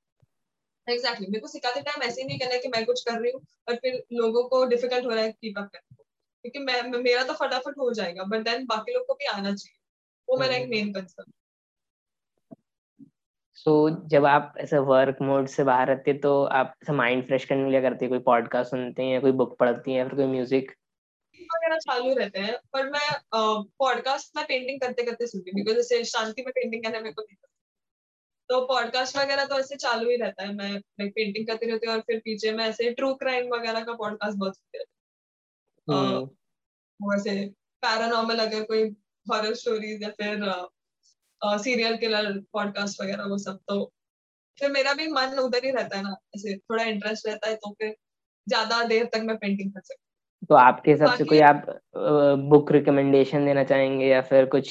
Exactly 0.87 0.97
exactly. 0.97 1.29
मेरे 1.29 1.39
को 1.39 1.47
सिखाते 1.47 1.81
टाइम 1.81 2.03
ऐसे 2.03 2.21
ही 2.21 2.27
नहीं 2.27 2.39
करना 2.39 2.57
कि 2.57 2.67
मैं 2.67 2.85
कुछ 2.85 3.03
कर 3.03 3.19
रही 3.19 3.31
हूँ 3.31 3.41
और 3.69 3.75
फिर 3.75 4.03
लोगों 4.13 4.43
को 4.43 4.65
डिफ़िकल्ट 4.65 5.05
हो 5.05 5.09
रहा 5.09 5.23
है 5.23 5.31
कीप 5.31 5.57
अप 5.57 5.69
करने 5.73 5.95
को। 5.95 6.03
क्योंकि 6.41 6.59
मैं 6.59 6.99
मेरा 6.99 7.23
तो 7.23 7.33
फटाफट 7.33 7.77
हो 7.77 7.93
जाएगा 7.93 8.23
बट 8.23 8.39
देन 8.39 8.65
बाकी 8.65 8.93
लोग 8.93 9.07
को 9.07 9.13
भी 9.13 9.25
आना 9.25 9.55
चाहिए। 9.55 9.79
वो 10.29 10.37
मेरा 10.37 10.55
एक 10.55 10.69
मेन 10.69 10.93
कंसर्न 10.93 11.31
सो 13.55 13.89
so, 13.89 14.09
जब 14.09 14.25
आप 14.25 14.53
ऐसे 14.57 14.77
वर्क 14.77 15.17
मोड 15.21 15.47
से 15.47 15.63
बाहर 15.63 15.87
रहते 15.87 16.13
तो 16.13 16.43
आप 16.43 16.73
माइंड 16.89 17.27
फ्रेश 17.27 17.45
करने 17.45 17.63
के 17.63 17.71
लिए 17.71 17.81
करते 17.81 18.05
हैं? 18.05 18.09
कोई 18.09 18.19
पॉडकास्ट 18.19 18.71
सुनते 18.71 19.03
हैं 19.03 19.13
या 19.13 19.19
कोई 19.19 19.31
बुक 19.31 19.57
पढ़ती 19.57 19.91
हैं 19.91 19.97
या 19.97 20.07
फिर 20.07 20.15
कोई 20.15 20.25
म्यूज़िक 20.25 20.71
वगैरह 21.45 21.77
चालू 21.77 22.13
रहते 22.15 22.39
हैं 22.39 22.57
पर 22.73 22.89
मैं 22.89 23.07
पॉडकास्ट 23.79 24.35
में 24.35 24.45
पेंटिंग 24.45 24.79
करते 24.81 25.03
करते 25.03 25.27
सुनती 25.27 25.51
हूँ 25.51 25.55
बिकॉज़ 25.55 25.75
जैसे 25.77 26.03
शांति 26.03 26.41
में 26.41 26.51
पेंटिंग 26.51 26.83
करने 26.83 26.99
मेरे 26.99 27.13
को 27.13 27.21
नहीं 27.21 27.35
तो 28.49 28.59
पॉडकास्ट 28.67 29.17
वगैरह 29.17 29.45
तो 29.45 29.59
ऐसे 29.59 29.75
चालू 29.75 30.09
ही 30.09 30.15
रहता 30.15 30.43
है 30.43 30.53
मैं 30.53 30.71
लाइक 30.73 31.11
पेंटिंग 31.11 31.47
करती 31.47 31.69
रहती 31.71 31.87
हूँ 31.87 31.95
और 31.95 32.01
फिर 32.01 32.19
पीछे 32.19 32.51
मैं 32.51 32.67
ऐसे 32.69 32.91
ट्रू 32.91 33.13
क्राइम 33.15 33.47
वगैरह 33.53 33.83
का 33.83 33.93
पॉडकास्ट 33.93 34.37
बहुत 34.37 34.55
सुनती 34.55 34.77
रहती 34.77 34.91
हूँ। 35.87 36.17
हम्म। 36.17 37.11
वैसे 37.11 37.35
पैरानॉर्मल 37.83 38.39
अगर 38.39 38.63
कोई 38.63 38.83
हॉरर 39.25 39.53
स्टोरीज 39.55 40.03
या 40.03 40.09
फिर 40.11 40.45
सीरियल 41.41 41.97
किलर 41.97 42.31
पॉडकास्ट 42.53 43.01
वगैरह 43.01 43.25
वो 43.25 43.37
सब 43.37 43.59
तो 43.67 43.83
फिर 44.57 44.71
मेरा 44.71 44.93
भी 44.93 45.07
मन 45.07 45.37
उधर 45.39 45.65
ही 45.65 45.71
रहता 45.71 45.97
है 45.97 46.03
ना 46.03 46.15
ऐसे 46.35 46.57
थोड़ा 46.57 46.83
इंटरेस्ट 46.83 47.27
रहता 47.27 47.49
है 47.49 47.55
तो 47.55 47.71
फिर 47.73 47.95
ज़्यादा 48.47 48.83
देर 48.83 49.05
तक 49.05 49.21
मैं 49.23 49.37
पेंटिंग 49.37 49.71
कर 49.73 49.81
सकती 49.81 50.02
तो 50.49 50.55
आपके 50.55 50.91
हिसाब 50.91 51.13
से 51.13 51.23
कोई 51.25 51.39
आप 51.41 51.65
बुक 52.49 52.71
रिकमेंडेशन 52.71 53.45
देना 53.45 53.63
चाहेंगे 53.63 54.07
या 54.07 54.21
फिर 54.21 54.45
कुछ 54.47 54.69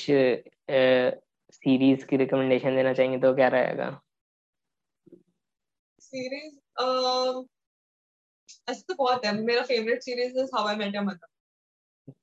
सीरीज़ 1.52 2.04
की 2.06 2.16
रिकमेंडेशन 2.16 2.76
देना 2.76 2.92
चाहेंगे 2.92 3.18
तो 3.18 3.34
क्या 3.34 3.48
रहेगा? 3.48 3.90
सीरीज़ 6.00 6.58
ऐसे 8.70 8.82
तो 8.88 8.94
बहुत 8.94 9.24
है। 9.26 9.32
मेरा 9.42 9.62
favourite 9.64 10.02
series 10.02 10.38
is 10.38 10.50
how 10.56 10.66
I 10.68 10.76
met 10.76 10.94
your 10.94 11.04
mother 11.04 11.26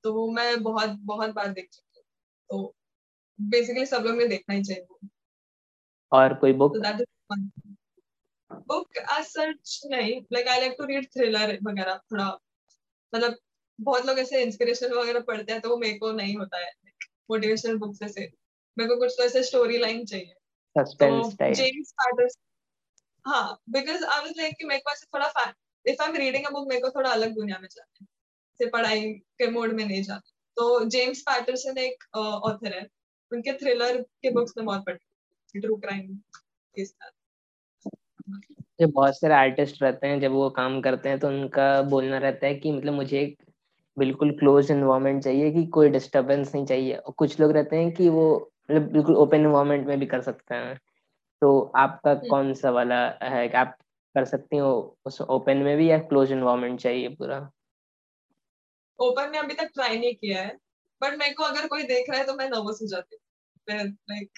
तो 0.04 0.30
मैं 0.32 0.62
बहुत 0.62 0.90
बहुत 1.04 1.30
बार 1.34 1.48
देख 1.48 1.68
चुकी 1.72 1.98
हूँ। 1.98 2.04
तो 2.50 2.74
बेसिकली 3.38 3.86
सब 3.86 4.02
लोग 4.06 4.16
ने 4.16 4.26
देखना 4.28 4.54
ही 4.54 4.62
चाहिए। 4.62 5.08
और 6.12 6.34
कोई 6.34 6.52
बुक 6.52 6.76
बुक 8.68 8.96
एज 8.98 9.24
सच 9.26 9.80
नहीं। 9.86 10.20
Like 10.32 10.48
I 10.48 10.60
like 10.60 10.74
to 10.78 10.84
read 10.86 11.06
thriller 11.06 11.58
वगैरह 11.64 11.96
थोड़ा। 12.12 12.28
मतलब 13.12 13.36
बहुत 13.80 14.06
लोग 14.06 14.18
ऐसे 14.18 14.42
इंस्पिरेशन 14.42 14.92
वगैरह 14.92 15.20
पढ़ते 15.20 15.52
हैं 15.52 15.60
तो 15.60 15.68
वो 15.68 15.76
मेरे 15.76 15.98
को 15.98 16.12
नहीं 16.12 16.36
होता 16.36 16.58
है 16.58 16.70
मोटिवेशनल 17.30 17.76
बुक्स 17.76 18.02
ऐसे 18.02 18.30
मेरे 18.76 18.88
को 18.88 18.96
कुछ 18.96 19.14
तो 19.18 19.24
ऐसे 19.24 19.42
स्टोरी 19.42 19.78
लाइन 19.78 20.04
चाहिए। 20.04 20.34
सस्पेंस 20.76 21.36
टाइप 21.38 21.54
जेम्स 21.54 21.92
पैटर्स 21.92 22.36
हाँ 23.24 23.60
बिकॉज़ 23.70 24.04
आई 24.04 24.20
वाज 24.20 24.32
लाइक 24.36 24.54
कि 24.58 24.64
मेरे 24.64 24.80
को 24.80 24.92
ऐसे 24.92 25.06
थोड़ा 25.14 25.28
fan 25.28 25.52
if 25.86 26.02
I 26.02 26.08
am 26.08 26.16
reading 26.16 26.44
a 26.46 26.50
book 26.50 26.68
मेरे 26.68 26.80
को 26.80 26.90
थोड़ा 26.90 27.10
अलग 27.10 27.34
दुनिया 27.34 27.58
में 27.58 27.68
जाना 27.72 27.98
है। 28.00 28.06
से 28.60 28.66
पढ़ाई 28.66 29.10
के 29.10 29.50
मोड 29.50 29.72
में 29.72 29.84
नहीं 29.84 30.02
जाना। 30.02 30.30
तो 30.56 30.84
जेम्स 30.84 31.20
पैटरसन 31.20 31.78
एक 31.78 32.04
ऑथर 32.16 32.74
है। 32.74 32.86
उनके 33.32 33.52
थ्रिलर 33.52 34.00
के 34.02 34.30
बुक्स 34.30 34.52
में 34.56 34.66
बहुत 34.66 34.84
पढ़ती 34.86 35.60
ट्रू 35.60 35.76
क्राइम 35.76 36.16
के 36.74 36.84
साथ 36.84 37.10
जो 38.80 38.86
बहुत 38.88 39.18
सारे 39.20 39.34
आर्टिस्ट 39.34 39.82
रहते 39.82 40.06
हैं 40.06 40.20
जब 40.20 40.32
वो 40.32 40.50
काम 40.50 40.80
करते 40.80 41.08
हैं 41.08 41.18
तो 41.18 41.28
उनका 41.28 41.82
बोलना 41.82 42.18
रहता 42.18 42.46
है 42.46 42.54
कि 42.54 42.72
मतलब 42.72 42.94
मुझे 42.94 43.20
एक 43.20 43.42
बिल्कुल 43.98 44.30
क्लोज 44.32 44.70
इन्वायरमेंट 44.70 45.22
चाहिए 45.24 45.50
कि 45.50 45.66
कोई 45.66 45.88
डिस्टरबेंस 45.88 46.54
नहीं 46.54 46.66
चाहिए। 46.66 46.94
और 46.96 47.12
कुछ 47.12 47.40
लोग 47.40 47.50
रहते 47.50 47.76
हैं 47.76 47.92
कि 47.94 48.08
वो 48.08 48.52
मतलब 48.70 48.92
बिल्कुल 48.92 49.16
ओपन 49.16 49.36
इन्वायरमेंट 49.36 49.86
में 49.86 49.98
भी 50.00 50.06
कर 50.06 50.20
सकते 50.20 50.54
हैं। 50.54 50.78
तो 51.42 51.60
आपका 51.76 52.10
हम्म। 52.10 52.28
कौन 52.28 52.54
सा 52.54 52.70
वाला 52.70 53.18
है 53.22 53.48
कि 53.48 53.56
आप 53.56 53.76
कर 54.14 54.24
सकती 54.24 54.56
हो 54.56 54.96
उस 55.04 55.20
ओपन 55.20 55.56
में 55.56 55.76
भी 55.76 55.90
या 55.90 55.98
क्लोज 55.98 56.32
इन्वायरमेंट 56.32 56.80
चाहिए 56.80 57.08
पूरा? 57.08 57.50
ओपन 58.98 59.30
में 59.30 59.38
अभी 59.38 59.54
तक 59.54 59.70
ट्राई 59.74 59.98
नहीं 59.98 60.14
किया 60.14 60.42
है 60.42 60.56
बट 61.02 61.18
मेरे 61.18 61.32
को 61.32 61.44
अगर 61.44 61.66
कोई 61.66 61.82
देख 61.82 62.10
रहा 62.10 62.20
है 62.20 62.26
तो 62.26 62.34
मैं 62.34 62.48
नर्वस 62.50 62.78
हो 62.82 62.86
जाती 62.86 63.16
हूँ। 63.16 63.86
लाइक 63.86 64.30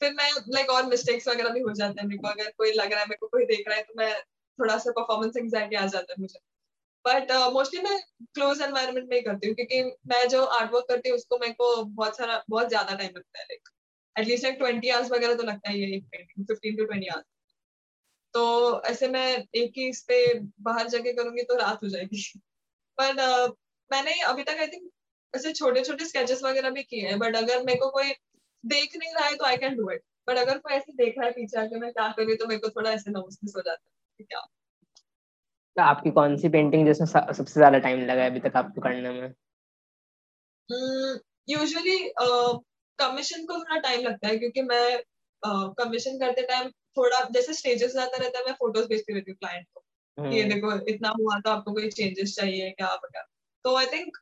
फिर 0.00 0.12
मैं 0.14 0.30
लाइक 0.48 0.70
और 0.70 0.86
मिस्टेक्स 0.86 1.28
वगैरह 1.28 1.50
भी 1.50 1.60
हो 1.60 1.72
जाते 1.74 2.00
हैं 2.00 2.08
मेरे 2.08 2.18
को। 2.18 2.28
अगर 2.28 2.50
कोई 2.58 2.72
लग 2.72 2.92
रहा 2.92 3.00
है 3.00 3.06
मेरे 3.06 3.18
को 3.20 3.26
कोई 3.28 3.44
देख 3.46 3.68
रहा 3.68 3.76
है 3.76 3.82
तो 3.82 3.94
मैं 3.96 4.12
थोड़ा 4.58 4.76
सा 4.78 4.90
परफॉर्मेंस 4.92 5.36
एंगजाइटी 5.36 5.76
आ 5.76 5.86
जाता 5.86 6.12
है 6.12 6.20
मुझे। 6.20 6.38
बट 7.04 7.30
मोस्टली 7.52 7.80
uh, 7.80 7.84
मैं 7.84 8.00
क्लोज 8.34 8.60
एनवायरनमेंट 8.62 9.08
में 9.10 9.16
ही 9.16 9.22
करती 9.22 9.48
हूँ 9.48 9.54
क्योंकि 9.56 9.82
मैं 10.06 10.26
जो 10.28 10.44
आर्ट 10.56 10.72
वर्क 10.72 10.86
करती 10.88 11.08
हूँ 11.08 11.16
उसको 11.16 11.38
मेरे 11.38 11.52
को 11.52 11.84
बहुत 11.84 12.16
सारा 12.16 12.42
बहुत 12.48 12.68
ज़्यादा 12.68 12.94
टाइम 12.94 13.10
लगता 13.16 13.38
है 13.38 13.44
like 13.44 13.68
at least 14.16 14.44
like 14.44 14.58
twenty 14.58 14.88
hours 14.88 15.10
वगैरह 15.10 15.34
तो 15.34 15.42
लगता 15.42 15.70
ही 15.70 15.82
है 15.82 15.90
एक 15.96 16.04
painting 16.04 16.46
fifteen 16.46 16.76
to 16.76 16.84
twenty 16.84 17.06
hours 17.06 17.26
तो 18.34 18.42
ऐसे 18.84 19.08
मैं 19.08 19.26
एक 19.54 19.78
ही 19.78 19.88
इस 19.88 20.02
पे 20.08 20.18
बाहर 20.60 20.88
जाके 20.88 21.12
करूँगी 21.12 21.42
तो 21.42 21.56
रात 21.56 21.82
हो 21.82 21.88
जाएगी। 21.88 22.22
पर 22.98 23.14
uh, 23.18 23.50
मैंने 23.90 24.20
अभी 24.22 24.42
तक 24.42 24.60
आई 24.60 24.66
थिंक 24.66 24.90
ऐसे 25.34 25.52
छोटे 25.52 25.84
छोटे 25.84 26.04
स्केचेस 26.04 26.42
वगैरह 26.42 26.70
भी 26.70 26.82
किए 26.82 27.08
हैं 27.08 27.18
बट 27.18 27.36
अगर 27.36 27.62
मेरे 27.64 27.78
को 27.78 27.90
कोई 27.90 28.12
देख 28.64 28.96
नहीं 28.96 29.14
रहा 29.14 29.26
है 29.26 29.36
तो 29.36 29.44
I 29.44 29.56
can 29.56 29.76
do 29.76 29.90
it 29.90 30.02
but 30.28 30.38
अगर 30.38 30.58
कोई 30.58 30.72
ऐसे 30.72 30.92
देख 30.92 31.18
रहा 31.18 31.26
है 31.26 31.32
पीछे 31.32 31.60
आके 31.60 31.78
मैं 31.80 31.92
क्या 31.92 32.08
कर 32.08 32.24
रही 32.24 32.36
तो 32.36 32.46
मेरे 32.46 32.60
को 32.60 32.68
थोड़ा 32.68 32.90
ऐसे 32.90 33.10
नर्वसनेस 33.10 33.52
हो 33.56 33.62
जाता 33.62 33.90
है 34.20 34.24
क्या? 34.24 34.40
तो 35.76 35.82
आपकी 35.82 36.10
कौन 36.10 36.36
सी 36.36 36.48
पेंटिंग 36.48 36.86
जिसमें 36.86 37.06
सबसे 37.06 37.52
ज़्यादा 37.52 37.78
टाइम 37.78 38.00
लगा 38.00 38.22
है 38.22 38.30
अभी 38.30 38.40
तक 38.40 38.56
आपको 38.56 38.80
करने 38.80 39.10
में? 39.10 39.34
यूजुअली 41.48 41.98
कमीशन 42.98 43.44
को 43.46 43.54
थोड़ा 43.54 43.78
टाइम 43.78 44.02
लगता 44.02 44.28
है 44.28 44.36
क्योंकि 44.38 44.62
मैं 44.62 45.02
कमीशन 45.78 46.18
करते 46.18 46.42
टाइम 46.42 46.70
थोड़ा 46.96 47.20
जैसे 47.30 47.54
स्टेजेस 47.54 47.92
जाता 47.92 48.16
रहता 48.16 48.38
है 48.38 48.44
मैं 48.44 48.52
फ़ोटोज़ 48.52 48.88
भेजती 48.88 49.14
रहती 49.14 49.30
हूँ 49.30 49.38
क्लाइंट 49.38 49.66
को 49.74 49.84
ये 50.18 50.42
हम्म। 50.42 50.54
देखो 50.54 50.72
इतना 50.88 51.08
हुआ 51.08 51.38
तो 51.38 51.50
आपको 51.50 51.72
कोई 51.72 51.90
चेंजेस 51.90 52.34
चाहिए 52.36 52.70
क्या 52.70 52.92
वगैरह 52.94 53.26
तो 53.64 53.76
आई 53.76 53.86
थिंक 53.86 54.16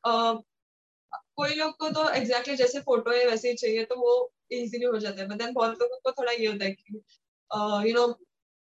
कोई 1.39 1.53
लोग 1.55 1.75
को 1.77 1.89
तो 1.89 2.01
एग्जैक्टली 2.01 2.21
exactly 2.21 2.57
जैसे 2.57 2.79
फ़ोटो 2.81 3.11
है 3.11 3.25
वैसे 3.27 3.49
ही 3.49 3.55
चाहिए 3.57 3.83
तो 3.85 3.95
वो 3.97 4.13
इजीली 4.53 4.85
हो 4.85 4.97
जाता 4.99 5.21
है। 5.21 5.27
बट 5.27 5.37
देन 5.37 5.53
बहुत 5.53 5.81
लोगों 5.81 5.97
को 5.99 6.11
थोड़ा 6.13 6.31
ये 6.33 6.47
होता 6.47 6.65
है 6.65 6.71
कि 6.71 7.89
यू 7.89 7.93
नो 7.95 8.07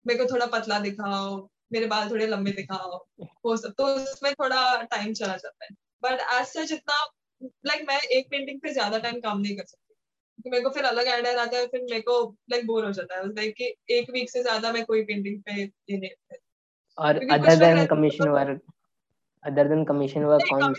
मेरे 0.06 0.20
को 0.20 0.26
थोड़ा 0.26 0.46
पतला 0.50 0.80
दिखाओ 0.80 1.36
मेरे 1.74 1.86
बाल 1.88 2.10
थोड़े 2.10 2.28
लंबे 2.28 2.52
दिखाओ 2.54 2.98
वो 3.46 3.56
सब। 3.58 3.74
तो 3.78 3.86
उसमें 3.88 4.34
थोड़ा 4.34 4.62
टाइम 4.86 5.14
चला 5.14 5.36
जाता 5.38 5.66
है। 5.66 5.76
बट 6.04 6.20
एज 6.34 6.46
सच 6.48 6.72
इतना 6.72 7.04
लाइक 7.66 7.86
मैं 7.88 8.00
एक 8.00 8.30
पेंटिंग 8.32 8.60
पे 8.62 8.74
ज़्यादा 8.74 8.98
टाइम 9.00 9.20
काम 9.20 9.40
नहीं 9.40 9.56
कर 9.58 9.66
सकती। 9.66 9.94
क्योंकि 10.36 10.50
मेरे 10.50 10.64
को 10.64 10.70
फिर 10.70 10.86
अलग 10.86 11.08
आइडिया 11.08 11.42
आता 11.42 11.58
है 11.58 11.68
फिर 11.68 11.82
मेरे 11.82 12.02
को 12.02 12.16
लाइक 12.52 12.66
बोर 12.68 12.86
हो 12.86 12.92
जाता 12.92 13.18
है। 13.18 13.28
लाइक 13.28 13.56
कि 13.58 13.74
एक 13.96 14.10
वीक 14.10 14.30
से 14.30 14.42
ज़्यादा 14.44 14.72
मैं 14.72 14.84
कोई 14.86 15.04
पेंटिंग 15.06 15.42
पे 15.42 15.62
ये 15.62 15.98
नहीं 15.98 16.38
और 16.98 17.20
other 17.32 17.56
than 17.58 17.86
commission 17.88 18.30
work 18.30 18.62
other 19.44 19.68
than 19.68 19.84
commission 19.86 20.24
work 20.24 20.48
कौन 20.50 20.74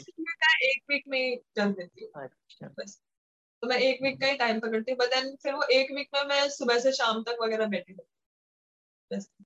एक 0.64 0.82
वीक 0.90 1.04
में 1.08 1.36
कर 1.36 1.68
देती 1.68 2.04
हूँ। 2.04 2.22
अच्छा। 2.22 2.68
बस। 2.78 3.00
तो 3.62 3.68
मैं 3.68 3.76
एक 3.78 4.02
वीक 4.02 4.20
का 4.20 4.26
ही 4.26 4.36
टाइम 4.36 4.60
पकड़ती 4.60 4.92
हूँ 4.92 4.98
बट 4.98 5.14
देन 5.14 5.34
फिर 5.42 5.54
वो 5.54 5.62
एक 5.72 5.92
वीक 5.94 6.08
में 6.14 6.24
मैं 6.28 6.48
सुबह 6.48 6.78
से 6.78 6.92
शाम 6.92 7.22
तक 7.22 7.36
वगैरह 7.42 7.66
बैठी 7.66 7.92
रहती 7.92 9.44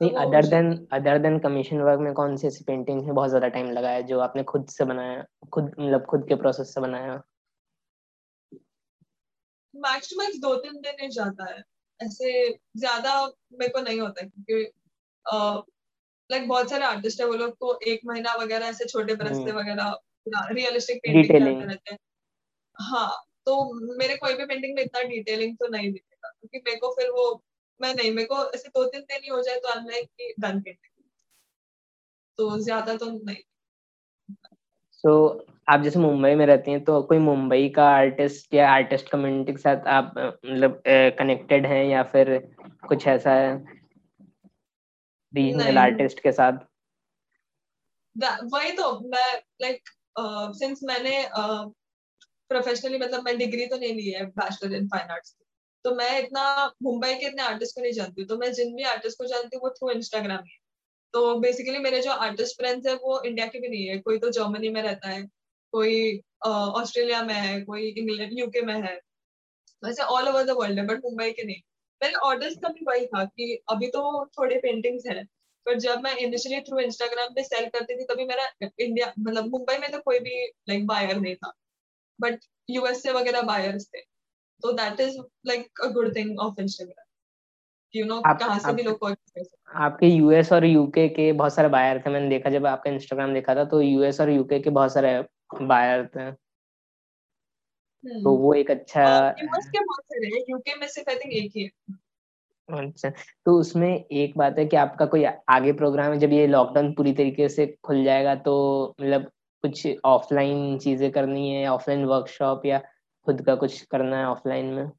नहीं 0.00 0.10
other 0.16 0.46
than 0.46 0.70
other 0.92 1.18
than 1.18 1.38
commission 1.38 1.80
work 1.80 2.00
में 2.00 2.12
कौन 2.14 2.36
सी 2.36 2.46
ऐसी 2.46 2.64
पेंटिंग 2.64 3.02
में 3.06 3.14
बहुत 3.14 3.28
ज़्यादा 3.28 3.48
टाइम 3.48 3.70
लगा 3.70 3.90
है 3.90 4.02
जो 4.02 4.20
आपने 4.20 4.42
खुद 4.42 4.66
से 4.68 4.84
बनाया 4.84 5.24
खुद 5.52 5.64
मतलब 5.64 6.04
खुद 6.06 6.24
के 6.28 6.34
प्रोसेस 6.34 6.74
से 6.74 6.80
बनाया? 6.80 7.20
मैक्स 9.74 10.12
मैक्स 10.18 10.38
दो 10.38 10.54
तीन 10.56 10.80
दिन 10.80 10.96
ही 11.00 11.08
जाता 11.08 11.44
है। 11.44 11.62
ऐसे 12.00 12.30
ज़्यादा 12.76 13.26
मेरे 13.52 13.68
को 13.68 13.80
नहीं 13.80 14.00
होता 14.00 14.22
क्योंकि 14.22 14.64
लाइक 16.30 16.48
बहुत 16.48 16.70
सारे 16.70 16.84
आर्टिस्ट 16.84 17.20
है 17.20 17.26
वो 17.26 17.34
लोग 17.34 17.56
को 17.58 17.78
एक 17.86 18.00
महीना 18.06 18.34
वगैरह 18.34 18.66
ऐसे 18.66 18.84
छोटे 18.84 19.14
ब्रश 19.14 19.36
से 19.36 19.50
हम्म। 19.50 19.58
वगैरह 19.58 19.98
रियलिस्टिक 20.52 20.96
पेंटिंग 20.96 21.28
करते 21.28 21.66
रहते 21.66 21.92
हैं। 21.92 21.98
हाँ 22.76 23.10
तो 23.46 23.72
मेरे 23.98 24.16
कोई 24.16 24.34
भी 24.34 24.46
पेंटिंग 24.46 24.74
में 24.76 24.82
इतना 24.82 25.02
डिटेलिंग 25.02 25.56
तो 25.56 25.68
नहीं 25.68 25.92
दिखेगा 25.92 26.28
क्योंकि 26.28 26.58
मेरे 26.58 26.76
को 26.76 26.90
फिर 26.90 27.10
वो 27.10 27.42
मैं 27.80 27.94
नहीं 27.94 28.10
मेरे 28.10 28.26
को 28.26 28.44
ऐसे 28.50 28.68
दो 28.68 28.84
तीन 28.84 29.00
दिन 29.00 29.20
ही 29.22 29.28
हो 29.28 29.42
जाए 29.42 29.56
तो 29.56 29.68
आई 29.68 29.84
लाइक 29.84 30.08
की 30.08 30.32
डन 30.38 30.60
पेंटिंग 30.60 31.04
तो 32.38 32.58
ज़्यादा 32.58 32.96
तो 32.96 33.10
नहीं। 33.10 33.36
सो 34.92 35.28
so, 35.38 35.50
आप 35.68 35.82
जैसे 35.82 35.98
मुंबई 35.98 36.34
में 36.34 36.46
रहती 36.46 36.70
हैं 36.70 36.84
तो 36.84 37.02
कोई 37.02 37.18
मुंबई 37.18 37.68
का 37.68 37.84
आर्टिस्ट 37.88 38.54
या 38.54 38.70
आर्टिस्ट 38.70 39.08
कम्युनिटी 39.08 39.52
के 39.52 39.58
साथ 39.58 39.86
आप 39.88 40.14
मतलब 40.18 40.82
कनेक्टेड 41.18 41.66
हैं 41.66 41.84
या 41.84 42.02
फिर 42.02 42.38
कुछ 42.88 43.06
ऐसा 43.06 43.32
है? 43.32 43.79
रीजनल 45.34 45.78
आर्टिस्ट 45.78 46.20
के 46.20 46.32
साथ? 46.32 46.58
वही 48.52 48.72
तो 48.72 48.86
मैं 49.08 49.34
लाइक 49.62 49.90
सिंस 50.58 50.80
मैंने 50.84 51.12
प्रोफेशनली 52.50 52.98
मतलब 52.98 53.24
मैं 53.24 53.36
डिग्री 53.38 53.66
तो 53.66 53.76
नहीं 53.76 53.94
ली 53.94 54.10
है 54.10 54.24
बैचलर 54.38 54.74
इन 54.74 54.88
फाइन 54.88 55.10
आर्ट्स 55.10 55.36
तो 55.84 55.94
मैं 55.94 56.18
इतना 56.18 56.44
मुंबई 56.82 57.14
के 57.14 57.26
इतने 57.26 57.42
आर्टिस्ट 57.42 57.74
को 57.74 57.82
नहीं 57.82 57.92
जानती 57.92 58.24
तो 58.24 58.36
मैं 58.36 58.52
जिन 58.52 58.74
भी 58.76 58.82
आर्टिस्ट 58.84 59.18
को 59.18 59.26
जानती 59.26 59.56
हूँ 59.56 59.62
वो 59.62 59.70
थ्रू 59.70 59.90
इंस्टाग्राम 59.90 60.44
ही 60.44 60.58
तो 61.14 61.38
बेसिकली 61.40 61.78
मेरे 61.78 62.00
जो 62.02 62.10
आर्टिस्ट 62.24 62.56
फ्रेंड्स 62.56 62.86
है 62.86 62.94
वो 62.94 63.22
इंडिया 63.22 63.46
के 63.46 63.60
भी 63.60 63.68
नहीं 63.68 63.86
है 63.86 63.98
कोई 63.98 64.18
तो 64.18 64.30
जर्मनी 64.30 64.68
में 64.68 64.82
रहता 64.82 65.08
है 65.08 65.22
कोई 65.72 66.20
ऑस्ट्रेलिया 66.46 67.22
में 67.22 67.34
है 67.34 67.60
कोई 67.62 67.88
इंग्लैंड 67.88 68.38
यूके 68.38 68.62
में 68.62 68.74
है 68.74 68.94
वैसे 69.82 70.02
ऑल 70.02 70.28
ओवर 70.28 70.44
द 70.44 70.56
वर्ल्ड 70.58 70.78
है 70.78 70.86
बट 70.86 71.04
मुंबई 71.04 71.30
के 71.30 71.44
नहीं। 71.44 71.60
मेरे 72.02 72.14
ऑर्डर्स 72.14 72.56
का 72.56 72.68
भी 72.68 72.84
वही 72.88 73.06
था 73.06 73.24
कि 73.24 73.62
अभी 73.70 73.86
तो 73.86 74.26
थोड़े 74.26 74.56
पेंटिंग्स 74.56 75.06
हैं 75.06 75.24
पर 75.66 75.78
जब 75.78 76.00
मैं 76.00 76.16
इनिशियली 76.16 76.60
थ्रू 76.60 76.78
इंस्टाग्राम 76.78 77.34
पे 77.34 77.42
सेल 77.42 77.66
करती 77.66 77.96
थी 77.96 78.04
तभी 78.04 78.24
मेरा 78.24 78.68
इंडिया 78.80 79.12
मतलब 79.18 79.44
मुंबई 79.44 79.78
में 79.78 79.90
तो 79.92 79.98
कोई 79.98 80.18
भी 80.18 80.44
लाइक 80.68 80.86
बायर 80.86 81.16
नहीं 81.16 81.34
था 81.34 81.52
बट 82.20 82.38
यूएस 82.70 83.02
से 83.02 83.12
वगैरह 83.12 83.42
बायर्स 83.42 83.86
थे 83.86 84.00
तो 84.62 84.72
that 84.72 85.00
is 85.00 85.18
like 85.46 85.80
a 85.84 85.86
good 85.86 86.16
thing 86.16 86.38
of 86.38 86.60
Instagram 86.60 87.04
you 87.94 88.06
know 88.06 88.20
कहाँ 88.20 88.58
से 88.58 88.72
भी 88.72 88.82
लोग 88.82 89.16
आपके 89.76 90.06
यूएस 90.06 90.52
और 90.52 90.64
यूके 90.64 91.08
के 91.08 91.32
बहुत 91.32 91.54
सारे 91.54 91.68
बायर 91.68 92.02
थे 92.06 92.10
मैंने 92.10 92.28
देखा 92.28 92.50
जब 92.50 92.66
आपका 92.66 92.90
इंस्टाग्राम 92.90 93.34
देखा 93.34 93.54
था 93.54 93.64
तो 93.64 93.80
यूएस 93.80 94.20
और 94.20 94.30
यूके 94.30 94.58
के 94.60 94.70
बहुत 94.70 94.92
सारे 94.92 95.24
बायर 95.62 96.06
थे। 96.06 96.49
तो 98.04 98.36
वो 98.36 98.54
एक 98.54 98.70
अच्छा 98.70 99.04
यूके 100.50 100.74
में 100.76 100.86
सिर्फ़ 100.88 101.10
आई 101.10 101.16
थिंक 101.16 101.32
एक 101.34 101.52
ही 101.56 101.62
है। 101.64 101.70
अच्छा 102.68 103.10
तो 103.46 103.58
उसमें 103.60 103.88
एक 103.88 104.36
बात 104.38 104.58
है 104.58 104.64
कि 104.66 104.76
आपका 104.76 105.06
कोई 105.06 105.24
आगे 105.50 105.72
प्रोग्राम 105.72 106.12
है 106.12 106.18
जब 106.18 106.32
ये 106.32 106.46
लॉकडाउन 106.46 106.92
पूरी 106.94 107.12
तरीके 107.12 107.48
से 107.48 107.66
खुल 107.84 108.04
जाएगा 108.04 108.34
तो 108.40 108.54
मतलब 109.00 109.30
कुछ 109.64 109.86
ऑफलाइन 110.04 110.78
चीज़ें 110.78 111.10
करनी 111.12 111.50
है 111.54 111.66
ऑफलाइन 111.68 112.04
वर्कशॉप 112.04 112.66
या 112.66 112.78
खुद 113.26 113.42
का 113.46 113.54
कुछ 113.54 113.80
करना 113.82 114.18
है 114.18 114.26
ऑफलाइन 114.26 114.66
में? 114.66 114.90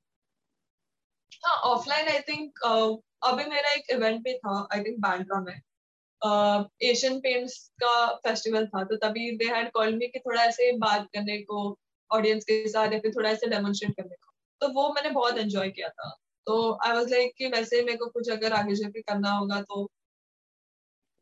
हाँ 1.41 1.55
ऑफलाइन 1.65 2.07
आई 2.07 2.19
थिंक 2.19 2.59
अभी 3.23 3.43
मेरा 3.45 3.71
एक 3.73 3.91
इवेंट 3.91 4.21
भी 4.23 4.33
था 4.33 4.67
आई 4.73 4.83
थिंक 4.83 4.99
बैंड्रा 4.99 5.39
में। 5.41 5.53
एशियन 6.83 7.19
पेंट्स 7.19 7.57
का 7.83 7.93
फेस्टिवल 8.17 8.65
था 8.67 8.83
तो 8.83 8.95
तभी 8.97 9.31
दे 9.37 9.45
हैड 9.45 9.71
कॉल 9.71 9.93
मी 9.95 10.07
कि 10.07 10.19
थोड़ा 10.19 10.43
ऐसे 10.43 10.71
बात 10.77 11.07
करने 11.13 11.37
को 11.43 11.69
ऑडियंस 12.11 12.43
के 12.43 12.67
साथ 12.69 12.93
या 12.93 12.99
फिर 12.99 13.11
थोड़ा 13.11 13.29
ऐसे 13.29 13.47
डेमोन्स्ट्रेट 13.47 13.95
करने 13.97 14.15
को। 14.15 14.31
तो 14.61 14.67
वो 14.73 14.89
मैंने 14.93 15.09
बहुत 15.09 15.37
एंजॉय 15.37 15.69
किया 15.69 15.89
था। 15.89 16.09
तो 16.47 16.79
आई 16.85 16.93
वाज 16.93 17.11
लाइक 17.11 17.33
कि 17.37 17.47
वैसे 17.47 17.81
मेरे 17.83 17.97
को 17.97 18.05
कुछ 18.09 18.29
अगर 18.29 18.53
आगे 18.53 18.75
जाके 18.75 19.01
करना 19.01 19.31
होगा 19.31 19.61
तो 19.61 19.89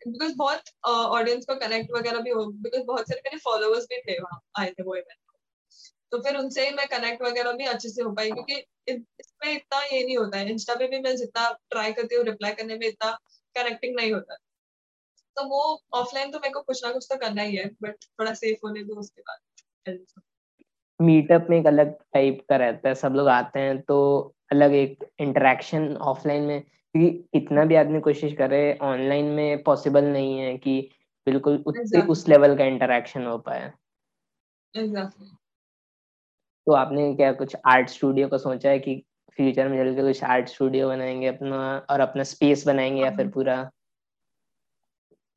बिकॉज़ 0.08 0.36
बहुत 0.36 0.64
ऑडियंस 0.86 1.44
uh, 1.44 1.50
को 1.50 1.56
कनेक्ट 1.56 1.92
वगैरह 1.98 2.20
भी 2.20 2.30
हो 2.30 2.46
बिकॉज़ 2.46 2.84
बहुत 2.84 3.10
सारे 3.10 3.22
मेरे 3.26 3.38
फॉलोअर्स 3.38 3.86
भी 3.86 3.98
थे 4.02 4.20
वहाँ 4.22 4.40
आए 4.60 4.72
थे 4.72 4.84
वो 4.84 4.96
इवेंट 4.96 5.18
तो 6.12 6.20
फिर 6.20 6.38
उनसे 6.38 6.66
ही 6.68 6.76
मैं 6.76 6.88
कनेक्ट 6.88 7.22
वगैरह 7.22 7.52
भी 7.52 7.66
अच्छे 7.66 7.90
से 7.90 8.04
हो 8.04 8.12
पाई 8.12 8.32
क्योंकि 8.32 8.56
इसमें 8.88 9.54
इतना 9.54 9.82
ये 9.84 10.04
नहीं 10.06 10.18
होता 10.18 10.38
है। 10.38 10.50
इंस्टा 10.50 10.76
पे 10.76 10.88
भी 10.88 11.00
मैं 11.00 11.16
जितना 11.16 11.58
ट्राई 11.70 11.94
करती 11.94 12.16
हूँ 12.16 12.26
रिप्लाई 12.26 12.54
करने 12.54 12.76
में 12.76 12.88
इतना 12.88 13.12
कनेक्टिंग 13.56 13.96
नहीं 13.96 14.14
होता 14.14 14.36
तो 15.38 15.44
वो 15.44 15.82
ऑफलाइन 15.94 16.32
तो 16.32 16.40
मेरे 16.40 16.54
को 16.54 16.62
कुछ 16.62 16.86
ना 16.86 16.92
कुछ 16.92 17.08
तो 17.12 17.18
करना 17.18 17.42
ही 17.42 17.56
है 17.56 17.70
बट 17.84 17.96
थोड़ा 18.04 18.34
सेफ़ 18.34 18.60
होने 18.66 18.84
दो 18.84 19.00
उसके 19.00 19.22
बाद। 19.22 19.40
मीटअप 21.02 21.48
में 21.50 21.60
एक 21.60 21.68
अलग 21.68 21.94
टाइप 22.14 22.46
का 22.50 22.56
रहता 22.56 22.90
है 22.90 22.96
सब 22.96 23.14
लोग 23.14 23.28
आते 23.28 23.60
हैं 23.60 23.82
तो 23.82 23.98
अलग 24.52 24.74
एक 24.74 25.06
इंटरेक्शन 25.20 25.96
ऑफलाइन 25.96 26.44
में 26.44 26.62
क्योंकि 26.62 27.30
इतना 27.34 27.66
भी 27.66 27.76
आदमी 27.76 28.00
कोशिश 28.00 28.34
करे 28.34 28.80
ऑनलाइन 28.82 29.26
में 29.26 29.64
पॉसिबल 29.64 30.06
नहीं 30.06 30.40
है 30.40 30.58
कि 30.58 30.90
बिल्कुल 31.26 31.64
exactly. 31.68 32.10
उस 32.10 32.28
लेवल 32.28 32.58
का 32.58 32.66
इंटरेक्शन 32.66 33.26
हो 33.26 33.38
पाए 33.38 33.74
exactly. 34.74 35.28
तो 36.68 36.72
आपने 36.72 37.16
क्या 37.16 37.32
कुछ 37.32 37.56
आर्ट 37.66 37.90
स्टूडियो 37.90 38.28
का 38.28 38.38
सोचा 38.38 38.70
है 38.70 38.80
कि 38.80 39.04
फ्यूचर 39.38 39.68
में 39.68 39.78
चल 39.78 39.96
के 39.96 40.02
कुछ 40.02 40.24
आर्ट 40.24 40.48
स्टूडियो 40.48 40.88
बनाएँगे 40.88 41.28
अपना 41.28 41.88
और 41.90 42.00
अपना 42.00 42.24
स्पेस 42.24 42.68
बनाएँगे 42.68 43.02
या 43.02 43.12
फिर 43.12 43.26
हाँ। 43.26 43.32
पूरा 43.32 43.72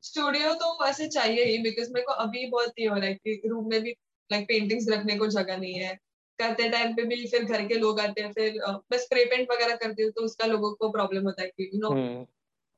स्टूडियो 0.01 0.53
तो 0.53 0.85
वैसे 0.85 1.07
चाहिए 1.07 1.45
ही 1.45 1.57
बिकॉज़ 1.57 1.93
मेरे 1.93 2.05
को 2.05 2.13
अभी 2.13 2.49
बहुत 2.49 2.73
ये 2.79 2.87
हो 2.87 2.95
रहा 2.95 3.05
है 3.05 3.13
कि 3.13 3.41
रूम 3.45 3.69
में 3.69 3.81
भी 3.81 3.95
लाइक 4.33 4.47
पेंटिंग्स 4.47 4.89
रखने 4.89 5.17
को 5.17 5.27
जगह 5.29 5.57
नहीं 5.57 5.73
है। 5.75 5.93
करते 6.39 6.69
टाइम 6.69 6.93
पे 6.95 7.03
भी 7.05 7.25
फिर 7.27 7.43
घर 7.45 7.65
के 7.67 7.75
लोग 7.75 7.99
आते 7.99 8.21
हैं 8.21 8.31
फिर 8.33 8.59
मैं 8.91 8.97
स्प्रे 8.99 9.25
पेंट 9.25 9.51
वगैरह 9.51 9.75
करती 9.75 10.03
हूँ 10.03 10.11
तो 10.11 10.23
उसका 10.25 10.45
लोगों 10.47 10.73
को 10.75 10.89
प्रॉब्लम 10.91 11.23
होता 11.23 11.41
है 11.43 11.49
कि 11.49 11.69
यू 11.73 11.79
नो 11.79 11.93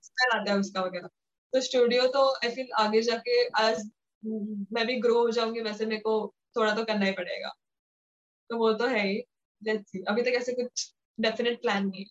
स्मेल 0.03 0.39
आता 0.39 0.51
है 0.53 0.59
उसका 0.59 0.81
वगैरह। 0.81 1.07
तो 1.53 1.61
स्टूडियो 1.61 2.07
तो 2.09 2.27
आई 2.35 2.49
फील 2.51 2.71
आगे 2.79 3.01
जाके 3.01 3.43
आज 3.61 3.83
मैं 4.73 4.85
भी 4.87 4.99
ग्रो 5.01 5.19
हो 5.19 5.31
जाऊँगी 5.31 5.61
वैसे 5.61 5.85
मेरे 5.85 6.01
को 6.01 6.15
थोड़ा 6.55 6.75
तो 6.75 6.83
करना 6.85 7.05
ही 7.05 7.11
पड़ेगा। 7.13 7.53
तो 8.49 8.57
वो 8.57 8.73
तो 8.73 8.87
है 8.87 9.07
ही। 9.07 9.17
लेट्स 9.61 9.91
सी 9.91 10.03
अभी 10.09 10.21
तक 10.21 10.37
ऐसे 10.37 10.53
कुछ 10.53 10.91
डेफिनेट 11.19 11.61
प्लान 11.61 11.87
नहीं 11.87 12.05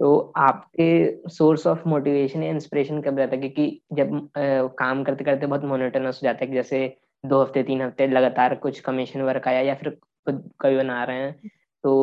तो 0.00 0.08
आपके 0.36 1.28
सोर्स 1.28 1.66
ऑफ़ 1.66 1.88
मोटिवेशन 1.88 2.42
या 2.42 2.50
इंस्पिरेशन 2.50 3.00
कब 3.02 3.18
रहता 3.18 3.36
है? 3.36 3.40
क्योंकि 3.40 3.82
जब 3.92 4.14
आ, 4.38 4.66
काम 4.78 5.02
करते 5.04 5.24
करते 5.24 5.46
बहुत 5.46 5.64
मोनोटोनस 5.64 6.20
हो 6.22 6.24
जाता 6.24 6.38
है 6.40 6.46
कि 6.46 6.54
जैसे 6.54 6.86
दो 7.24 7.42
हफ़्ते 7.42 7.62
तीन 7.62 7.82
हफ़्ते 7.82 8.06
लगातार 8.06 8.54
कुछ 8.54 8.80
कमीशन 8.80 9.22
वर्क 9.22 9.48
आया 9.48 9.60
या 9.60 9.74
फिर 9.74 9.90
खुद 9.90 10.52
कभी 10.60 10.76
बना 10.76 11.04
रहे 11.04 11.16
हैं 11.16 11.48
तो 11.84 11.94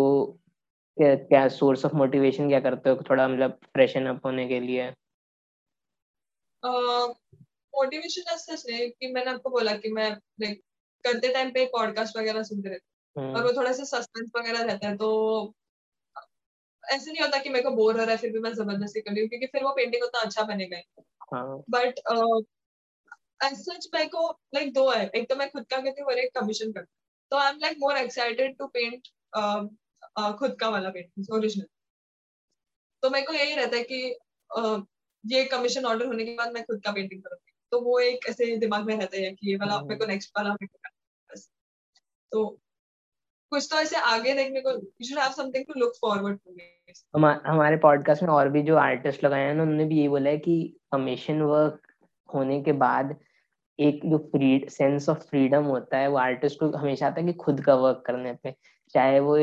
क्या 0.97 1.16
क्या 1.16 1.47
सोर्स 1.47 1.86
ऑफ़ 1.86 1.95
मोटिवेशन 1.95 2.47
क्या 2.47 2.59
करते 2.59 2.89
हो 2.89 2.95
थोड़ा 3.09 3.28
मतलब 3.28 3.51
फ्रेशन 3.51 4.05
अप 4.05 4.26
होने 4.26 4.47
के 4.47 4.59
लिए? 4.59 4.91
मोटिवेशन 6.63 8.34
ऐसा 8.34 8.53
नहीं 8.53 8.89
कि 8.89 9.11
मैंने 9.11 9.32
आपको 9.32 9.49
बोला 9.49 9.74
कि 9.76 9.91
मैं 9.91 10.09
लाइक 10.41 10.61
करते 11.03 11.34
टाइम 11.34 11.51
पे 11.51 11.66
पॉडकास्ट 11.66 12.18
वगैरह 12.18 12.43
सुनते 12.43 12.70
रहते 12.70 13.34
और 13.34 13.43
वो 13.43 13.51
थोड़ा 13.51 13.72
सा 13.72 13.84
सस्पेंस 13.84 14.32
वगैरह 14.38 14.61
रहता 14.61 14.88
है 14.88 14.97
तो 14.97 15.53
ऐसे 16.89 17.11
नहीं 17.11 17.22
होता 17.22 17.39
कि 17.39 17.49
मेरे 17.49 17.63
को 17.63 17.72
बोर 17.72 17.99
हो 17.99 18.03
रहा 18.03 18.11
है 18.11 18.18
फिर 18.18 18.32
भी 18.32 18.39
मैं 18.39 18.53
ज़बरदस्ती 18.53 19.01
कर 19.01 19.11
रही 19.11 19.22
हूँ 19.22 19.30
क्योंकि 19.30 19.47
फिर 19.47 19.63
वो 19.63 19.72
पेंटिंग 19.72 20.03
उतना 20.03 20.22
अच्छा 20.22 20.43
बनेगा 20.43 20.78
बट 21.70 21.99
सच 23.43 23.88
मेरे 23.93 24.07
को 24.07 24.29
लाइक 24.55 24.73
दो 24.73 24.89
है। 24.91 25.07
एक 25.07 25.29
तो 25.29 25.36
मैं 25.36 25.49
खुद 25.51 25.65
का 25.69 25.77
हूँ 25.77 26.05
और 26.05 26.19
एक 26.19 26.31
कमीशन 26.39 26.71
करती 26.71 26.91
हूँ। 26.91 27.29
तो 27.31 27.38
I 27.38 27.51
am 27.51 27.59
like 27.61 27.77
more 27.79 27.97
excited 27.97 28.57
to 28.57 28.67
paint 28.67 29.07
खुद 30.39 30.55
का 30.59 30.69
वाला 30.69 30.89
पेंटिंग 30.89 31.33
ओरिजिनल 31.33 31.67
तो 33.03 33.09
मेरे 33.09 33.25
को 33.25 33.33
यही 33.33 33.55
रहता 33.55 33.77
है 33.77 33.83
कि 33.83 34.15
uh, 34.49 34.81
ये 35.25 35.43
कमीशन 35.45 35.86
ऑर्डर 35.86 36.05
होने 36.05 36.25
के 36.25 36.33
बाद 36.36 36.53
मैं 36.53 36.63
खुद 36.63 36.81
का 36.83 36.91
पेंटिंग 36.91 37.21
करूँगी। 37.21 37.51
तो 37.71 37.79
वो 37.81 37.99
एक 37.99 38.27
ऐसे 38.29 38.55
दिमाग 38.57 38.86
में 38.86 38.95
रहता 38.97 39.17
है 39.17 39.31
कि 39.31 39.49
ये 39.51 39.55
वाला 39.55 39.79
मेरे 39.81 39.99
को 39.99 40.05
नेक्स्ट 40.05 40.31
वाला 40.38 40.55
तो 42.31 42.45
कुछ 43.51 43.67
तो 43.71 43.77
ऐसे 43.77 43.95
आगे 43.95 44.33
देखने 44.33 44.61
को 44.61 44.71
you 44.71 45.07
should 45.07 45.19
have 45.19 45.31
something 45.31 45.65
to 45.65 45.79
look 45.79 45.93
forward 46.01 46.39
to 46.39 47.19
हमारे 47.49 47.77
पॉडकास्ट 47.77 48.23
में 48.23 48.29
और 48.29 48.49
भी 48.49 48.61
जो 48.61 48.75
आर्टिस्ट 48.77 49.23
लगाए 49.23 49.43
हैं 49.43 49.51
उन्होंने 49.51 49.86
भी 49.86 49.99
ये 50.01 50.07
बोला 50.09 50.29
है 50.29 50.38
कि 50.38 50.55
कमीशन 50.91 51.41
वर्क 51.41 51.84
होने 52.30 52.61
के 52.63 52.71
बाद 52.80 53.15
एक 53.80 54.01
जो 54.05 54.17
फ्री 54.32 54.65
सेंस 54.69 55.09
ऑफ़ 55.09 55.19
फ्रीडम 55.30 55.63
होता 55.65 55.97
है 55.97 56.07
वो 56.09 56.17
आर्टिस्ट 56.17 56.59
को 56.59 56.69
हमेशा 56.78 57.07
आता 57.07 57.21
है 57.21 57.28
कि 57.28 57.34
खुद 57.36 57.61
का 57.61 57.76
वर्क 57.76 58.03
करने 58.07 58.34
पे। 58.43 58.55
चाहे 58.95 59.19
वो 59.19 59.36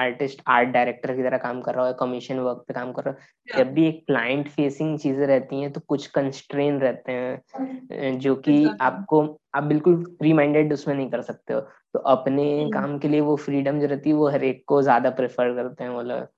आर्टिस्ट 0.00 0.42
आर्ट 0.48 0.68
डायरेक्टर 0.68 1.14
की 1.16 1.22
तरह 1.22 1.38
काम 1.38 1.60
कर 1.62 1.74
रहा 1.74 1.86
हो 1.86 1.92
कमीशन 2.00 2.38
वर्क 2.38 2.64
पे 2.68 2.74
काम 2.74 2.92
कर 2.92 3.04
रहा 3.04 3.14
हो 3.14 3.58
जब 3.58 3.72
भी 3.74 3.86
एक 3.88 4.04
क्लाइंट 4.06 4.48
फेसिंग 4.48 4.98
चीज़ें 4.98 5.26
रहती 5.26 5.60
हैं 5.60 5.72
तो 5.72 5.80
कुछ 5.88 6.06
कंस्ट्रेन 6.08 6.78
रहते 6.80 7.12
हैं 7.12 8.18
जो 8.20 8.34
कि 8.38 8.64
आपको 8.80 9.22
आप 9.54 9.64
बिल्कुल 9.64 10.04
फ्री 10.18 10.32
माइंडेड 10.32 10.72
उसमें 10.72 10.94
नहीं 10.94 11.10
कर 11.10 11.22
सकते 11.22 11.54
हो। 11.54 11.60
तो 11.60 11.98
अपने 11.98 12.44
hmm. 12.64 12.74
काम 12.74 12.98
के 12.98 13.08
लिए 13.08 13.20
वो 13.20 13.36
फ्रीडम 13.36 13.80
जो 13.80 13.86
रहती 13.86 14.10
है 14.10 14.16
वो 14.16 14.28
हर 14.28 14.44
एक 14.44 14.64
को 14.66 14.82
ज़्यादा 14.82 15.10
प्रेफर 15.10 15.54
करते 15.54 15.84
हैं 15.84 15.90
वो 15.90 16.02
लोग। 16.02 16.28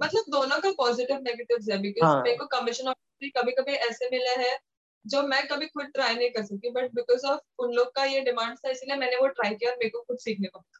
मतलब 0.00 0.24
दोनों 0.28 0.60
का 0.60 0.70
पॉजिटिव 0.70 1.16
नेगेटिव्स 1.16 1.68
है 1.70 1.78
बिकॉज़ 1.78 2.04
हाँ. 2.04 2.22
मेरे 2.22 2.36
को 2.36 2.46
कमीशन 2.46 2.92
कभी 3.36 3.52
कभी 3.52 3.72
ऐसे 3.72 4.10
मिले 4.10 4.34
हैं 4.42 4.58
जो 5.06 5.22
मैं 5.22 5.46
कभी 5.48 5.66
खुद 5.66 5.86
ट्राई 5.86 6.14
नहीं 6.14 6.30
कर 6.30 6.44
सकती 6.44 6.70
बट 6.70 6.90
बिकॉज़ 6.94 7.26
ऑफ़ 7.26 7.40
उन 7.58 7.72
लोग 7.72 7.94
का 7.94 8.04
ये 8.04 8.20
डिमांड 8.20 8.58
था 8.58 8.70
इसलिए 8.70 8.96
मैंने 8.96 9.16
वो 9.16 9.26
ट्राई 9.26 9.54
किया 9.54 9.70
और 9.70 9.76
मेरे 9.76 9.90
को 9.90 10.00
खुद 10.00 10.18
सीखने 10.18 10.48
को 10.48 10.58
मिला। 10.58 10.78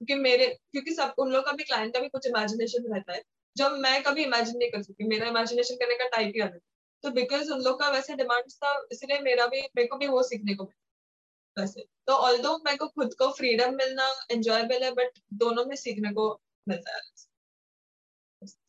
क्योंकि 0.00 0.22
मेरे 0.22 0.46
क्योंकि 0.72 0.94
सब 0.94 1.14
उन 1.18 1.32
लोग 1.32 1.44
का 1.46 1.52
भी 1.52 1.64
क्लाइंट 1.64 1.94
का 1.94 2.00
भी 2.00 2.08
कुछ 2.08 2.26
इमेजिनेशन 2.26 2.92
रहता 2.94 3.12
है 3.12 3.22
जो 3.56 3.70
मैं 3.70 4.02
कभी 4.02 4.24
इमेजिन 4.24 4.58
नहीं 4.58 4.70
कर 4.70 4.82
सकती 4.82 5.04
मेरा 5.04 5.26
इमेजिनेशन 5.28 5.74
करने 5.74 5.94
का 5.94 6.08
टाइप 6.08 6.32
ही 6.36 6.40
अलग 6.40 6.60
तो 7.04 7.10
बिकॉज़ 7.10 7.50
उन 7.52 7.60
लोग 7.60 7.80
का 7.80 7.88
वैसे 7.88 8.14
डिमांड 8.14 8.44
था 8.52 8.86
इसलिए 8.92 9.18
मेरा 9.18 9.46
भी 9.46 9.60
मेरे 9.60 9.88
को 9.88 9.96
भी 9.96 10.06
वो 10.06 10.22
सीखने 10.22 10.54
को 10.54 10.64
मिला 10.64 11.62
वैसे। 11.62 11.84
तो 12.06 12.12
ऑल 12.12 12.36
मेरे 12.38 12.76
को 12.76 12.86
खुद 12.88 13.14
को 13.14 13.28
फ्रीडम 13.32 13.74
मिलना 13.74 14.14
एंजॉयबल 14.30 14.84
है 14.84 14.92
बट 14.92 15.18
दोनों 15.34 15.64
में 15.64 15.76
सीखने 15.76 16.12
को 16.12 16.40
मिलता 16.68 16.94
है। 16.94 17.00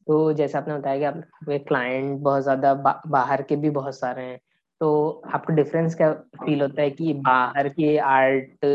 तो 0.07 0.33
जैसे 0.33 0.57
आपने 0.57 0.77
बताया 0.77 0.97
कि 0.97 1.03
आप 1.03 1.23
क्लाइंट 1.67 2.19
बहुत 2.19 2.43
ज़्यादा 2.43 2.73
बा, 2.73 3.01
बाहर 3.07 3.41
के 3.41 3.55
भी 3.55 3.69
बहुत 3.69 3.99
सारे 3.99 4.23
हैं। 4.23 4.39
तो 4.79 5.21
आपको 5.33 5.53
डिफरेंस 5.53 5.95
क्या 5.95 6.13
फील 6.13 6.61
होता 6.61 6.81
है 6.81 6.89
कि 6.89 7.13
बाहर 7.13 7.69
की 7.69 7.97
आर्ट 7.97 8.65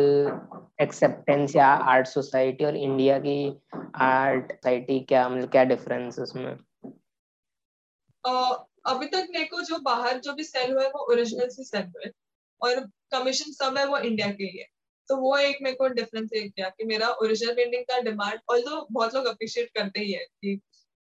एक्सेप्टेंस 0.80 1.56
या 1.56 1.66
आर्ट 1.66 2.06
सोसाइटी 2.06 2.64
और 2.64 2.76
इंडिया 2.76 3.18
की 3.18 3.60
आर्ट 3.94 4.52
सोसाइटी 4.52 5.00
क्या 5.00 5.28
मतलब 5.28 5.50
क्या 5.50 5.64
डिफरेंस 5.64 6.18
उसमें? 6.18 6.56
uh, 8.28 8.56
अभी 8.86 9.06
तक 9.06 9.26
मेरे 9.30 9.44
को 9.44 9.60
जो 9.60 9.78
बाहर 9.78 10.18
जो 10.18 10.32
भी 10.32 10.44
सेल 10.44 10.72
हुआ 10.72 10.82
है 10.82 10.88
वो 10.88 11.12
ओरिजिनल 11.12 11.48
से 11.48 11.64
सेल 11.64 11.82
हुआ 11.82 12.02
है 12.06 12.12
और 12.62 12.80
कमीशन 13.14 13.52
सब 13.52 13.78
है 13.78 13.86
वो 13.86 13.98
इंडिया 13.98 14.28
के 14.28 14.44
है 14.44 14.66
तो 15.08 15.16
वो 15.16 15.36
एक 15.36 15.58
मेरे 15.62 15.76
को 15.76 15.88
डिफरेंस 15.88 16.30
है 16.36 16.48
क्या 16.48 16.68
कि। 16.68 16.84
मेरा 16.84 17.08
ओरिजिनल 17.08 17.52
पेंटिंग 17.52 17.82
का 17.82 18.00
डिमांड 18.00 18.38
ऑल 18.50 18.86
बहुत 18.92 19.14
लोग 19.14 19.26
अप्रिशिएट 19.26 19.68
करते 19.68 20.00
ही 20.00 20.12
है 20.12 20.24
कि 20.24 20.60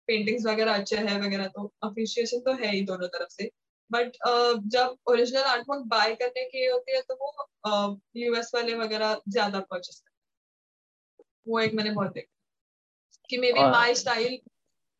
पेंटिंग्स 0.08 0.46
वगैरह 0.46 0.74
अच्छे 0.74 0.96
है 0.98 1.20
वगैरह 1.20 1.46
तो 1.48 1.72
अप्रिशिएशन 1.82 2.40
तो 2.40 2.52
है 2.54 2.70
ही 2.70 2.80
दोनों 2.84 3.08
तरफ़ 3.08 3.28
से। 3.30 3.50
बट 3.90 4.16
uh, 4.26 4.60
जब 4.66 4.96
ओरिजिनल 5.06 5.42
आर्टवर्क 5.42 5.82
बाय 5.86 6.14
करने 6.14 6.44
की 6.44 6.64
होती 6.66 6.94
है 6.96 7.00
तो 7.02 7.14
वो 7.14 8.00
यूएस 8.16 8.46
uh, 8.46 8.54
वाले 8.54 8.74
वगैरह 8.74 9.20
ज़्यादा 9.28 9.60
परचेस 9.60 10.00
करते 10.00 10.12
वो 11.46 11.60
एक 11.60 11.74
मैंने 11.74 11.90
बहुत 11.90 12.12
देखा। 12.12 12.30
कि 13.30 13.38
may 13.38 13.52
be 13.52 13.60
my 13.70 13.94
style 13.94 14.38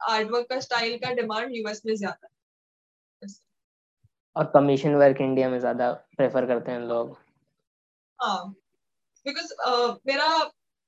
artwork 0.01 0.47
का 0.51 0.59
स्टाइल 0.61 0.97
का 0.99 1.13
डिमांड 1.13 1.55
यूएस 1.57 1.83
में 1.87 1.95
ज़्यादा 1.97 2.27
है। 2.27 3.29
और 4.37 4.51
कमीशन 4.55 4.95
वर्क 4.95 5.21
इंडिया 5.21 5.49
में 5.49 5.59
ज़्यादा 5.59 5.93
प्रेफर 6.17 6.47
करते 6.47 6.73
हैं 6.73 6.81
लोग। 6.81 7.17
हाँ। 8.19 8.49
बिकॉज़ 9.27 9.53
uh, 9.69 9.97
मेरा 10.07 10.29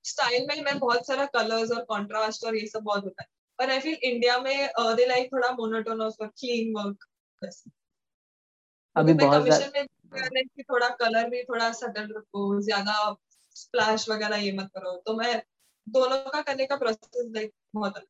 स्टाइल 0.05 0.47
में 0.49 0.63
मैं 0.63 0.79
बहुत 0.79 1.07
सारा 1.07 1.25
कलर्स 1.27 1.71
और 1.71 1.85
कॉन्ट्रास्ट 1.85 2.45
और 2.45 2.57
ये 2.57 2.67
सब 2.67 2.83
बहुत 2.83 3.05
होता 3.05 3.23
है। 3.23 3.29
पर 3.59 3.71
आई 3.71 3.81
फील 3.81 3.95
इंडिया 4.05 4.39
में 4.39 4.69
दे 4.97 5.07
लाइक 5.07 5.33
थोड़ा 5.33 5.51
मोनोटोनस 5.53 6.17
और 6.21 6.29
क्लीन 6.29 6.73
वर्क 6.77 7.07
अभी 8.97 9.13
बहुत 9.15 9.49
में 9.75 10.45
कि 10.47 10.63
थोड़ा 10.63 10.89
कलर 11.01 11.29
भी 11.31 11.43
थोड़ा 11.45 11.71
सटल 11.73 12.13
रखो 12.17 12.61
ज़्यादा 12.61 13.15
स्प्लैश 13.57 14.09
वगैरह 14.11 14.37
ये 14.37 14.53
मत 14.53 14.71
करो। 14.75 14.97
तो 15.07 15.15
मैं 15.17 15.43
दोनों 15.87 16.19
का 16.31 16.41
करने 16.43 16.67
का 16.67 16.77
प्रोसेस 16.77 17.31
लाइक 17.37 17.53
बहुत 17.75 18.03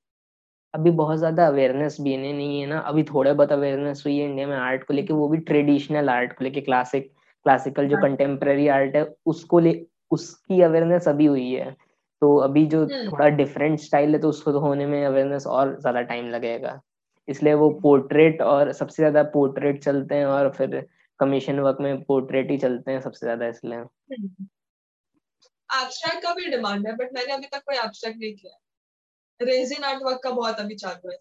अभी 0.75 0.91
बहुत 0.93 1.19
ज़्यादा 1.19 1.47
अवेयरनेस 1.47 1.97
भी 2.01 2.17
नहीं, 2.17 2.35
नहीं 2.35 2.61
है 2.61 2.67
ना। 2.67 2.79
अभी 2.81 3.03
थोड़े 3.05 3.33
बहुत 3.33 3.53
अवेयरनेस 3.53 4.03
हुई 4.07 4.17
है 4.19 4.25
इंडिया 4.25 4.47
में 4.47 4.57
आर्ट 4.57 4.85
को 4.85 4.95
लेके 4.95 5.13
वो 5.13 5.29
भी 5.29 5.39
ट्रेडिशनल 5.43 6.09
आर्ट 6.11 6.33
को 6.39 6.45
लेके 6.45 6.61
क्लासिक 6.61 7.13
क्लासिकल 7.47 7.89
जो 7.89 7.97
कंटेम्प्रेरी 7.97 8.67
हाँ। 8.67 8.77
आर्ट 8.79 8.97
है 8.97 9.05
उसको 9.27 9.59
ले 9.59 9.75
उसकी 10.11 10.61
अवेयरनेस 10.63 11.09
अभी 11.09 11.27
हुई 11.27 11.51
है। 11.53 11.77
तो 12.23 12.37
अभी 12.39 12.65
जो 12.67 12.83
हम्म। 12.83 13.11
थोड़ा 13.11 13.29
डिफरेंट 13.37 13.79
स्टाइल 13.81 14.15
है 14.15 14.21
तो 14.21 14.29
उसको 14.29 14.53
तो 14.53 14.61
होने 14.61 14.87
में 14.87 15.05
अवेयरनेस 15.05 15.47
और 15.49 15.79
ज़्यादा 15.81 16.03
टाइम 16.05 16.29
लगेगा। 16.31 16.81
इसलिए 17.29 17.55
वो 17.55 17.69
पोर्ट्रेट 17.83 18.43
और 18.43 18.73
सबसे 18.73 19.03
ज़्यादा 19.03 19.23
पोर्ट्रेट 19.31 19.83
चलते 19.85 20.15
हैं 20.15 20.27
और 20.27 20.51
फिर 20.53 20.81
कमीशन 21.21 21.61
वर्क 21.61 21.79
में 21.81 22.03
पोर्ट्रेट 22.05 22.51
ही 22.51 22.59
चलते 22.59 22.93
हैं 22.93 23.01
सबसे 23.01 23.27
ज़्यादा 23.27 23.47
इसलिए। 23.49 23.79
एब्स्ट्रैक्ट 25.71 26.23
का 26.23 26.35
भी 26.35 26.51
डिमांड 26.51 26.87
है 26.87 26.95
बट 26.97 27.13
मैंने 27.15 27.33
अभी 27.33 27.47
तक 27.47 27.63
कोई 27.67 27.77
एब्स्ट्रैक्ट 27.77 28.19
नहीं 28.19 28.35
किया 28.35 28.59
रेजिन 29.41 29.85
आर्ट 29.85 30.03
वर्क 30.03 30.21
का 30.23 30.31
बहुत 30.33 30.61
अभी 30.61 30.75
चालू 30.77 31.11
है। 31.11 31.19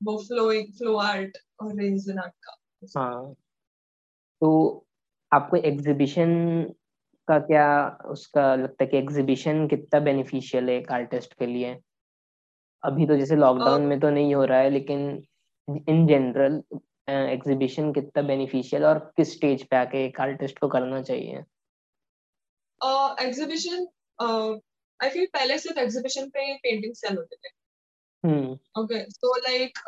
वो 0.00 0.16
फ्लोइंग 0.18 0.72
फ्लो 0.74 0.96
आर्ट 0.98 1.36
और 1.62 1.74
रेजिन 1.76 2.18
आर्ट 2.18 2.32
का। 2.44 2.56
हाँ। 2.96 3.34
तो 4.42 4.86
आपको 5.32 5.56
एग्जीबिशन 5.56 6.30
का 7.28 7.38
क्या 7.40 7.66
उसका 8.10 8.54
लगता 8.54 8.84
है 8.84 8.90
कि 8.90 8.96
एग्जीबिशन 8.96 9.66
कितना 9.68 10.00
बेनिफिशियल 10.00 10.68
है 10.70 10.76
एक 10.76 10.90
आर्टिस्ट 10.92 11.34
के 11.38 11.46
लिए? 11.46 11.76
अभी 12.82 13.06
तो 13.06 13.16
जैसे 13.16 13.36
लॉकडाउन 13.36 13.82
में 13.82 13.98
तो 14.00 14.10
नहीं 14.10 14.34
हो 14.34 14.44
रहा 14.44 14.58
है 14.58 14.70
लेकिन 14.70 15.00
इन 15.68 16.06
जनरल 16.06 16.62
एग्जीबिशन 17.10 17.92
कितना 17.92 18.22
बेनिफिशियल 18.22 18.84
और 18.84 18.98
किस 19.16 19.32
स्टेज 19.34 19.62
पे 19.68 19.76
आके 19.76 20.04
एक 20.04 20.20
आर्टिस्ट 20.20 20.58
को 20.58 20.68
करना 20.68 21.00
चाहिए? 21.02 21.44
एग्जीबिशन 23.20 23.86
आई 25.00 25.10
फील 25.10 25.26
पहले 25.34 25.58
सिर्फ़ 25.58 25.78
एग्जीबिशन 25.78 26.28
पे 26.28 26.52
पेंटिंग 26.58 26.94
सेल 26.94 27.16
होते 27.16 27.36
थे। 27.36 27.58
ओके 28.80 28.98
सो 29.10 29.36
लाइक 29.38 29.78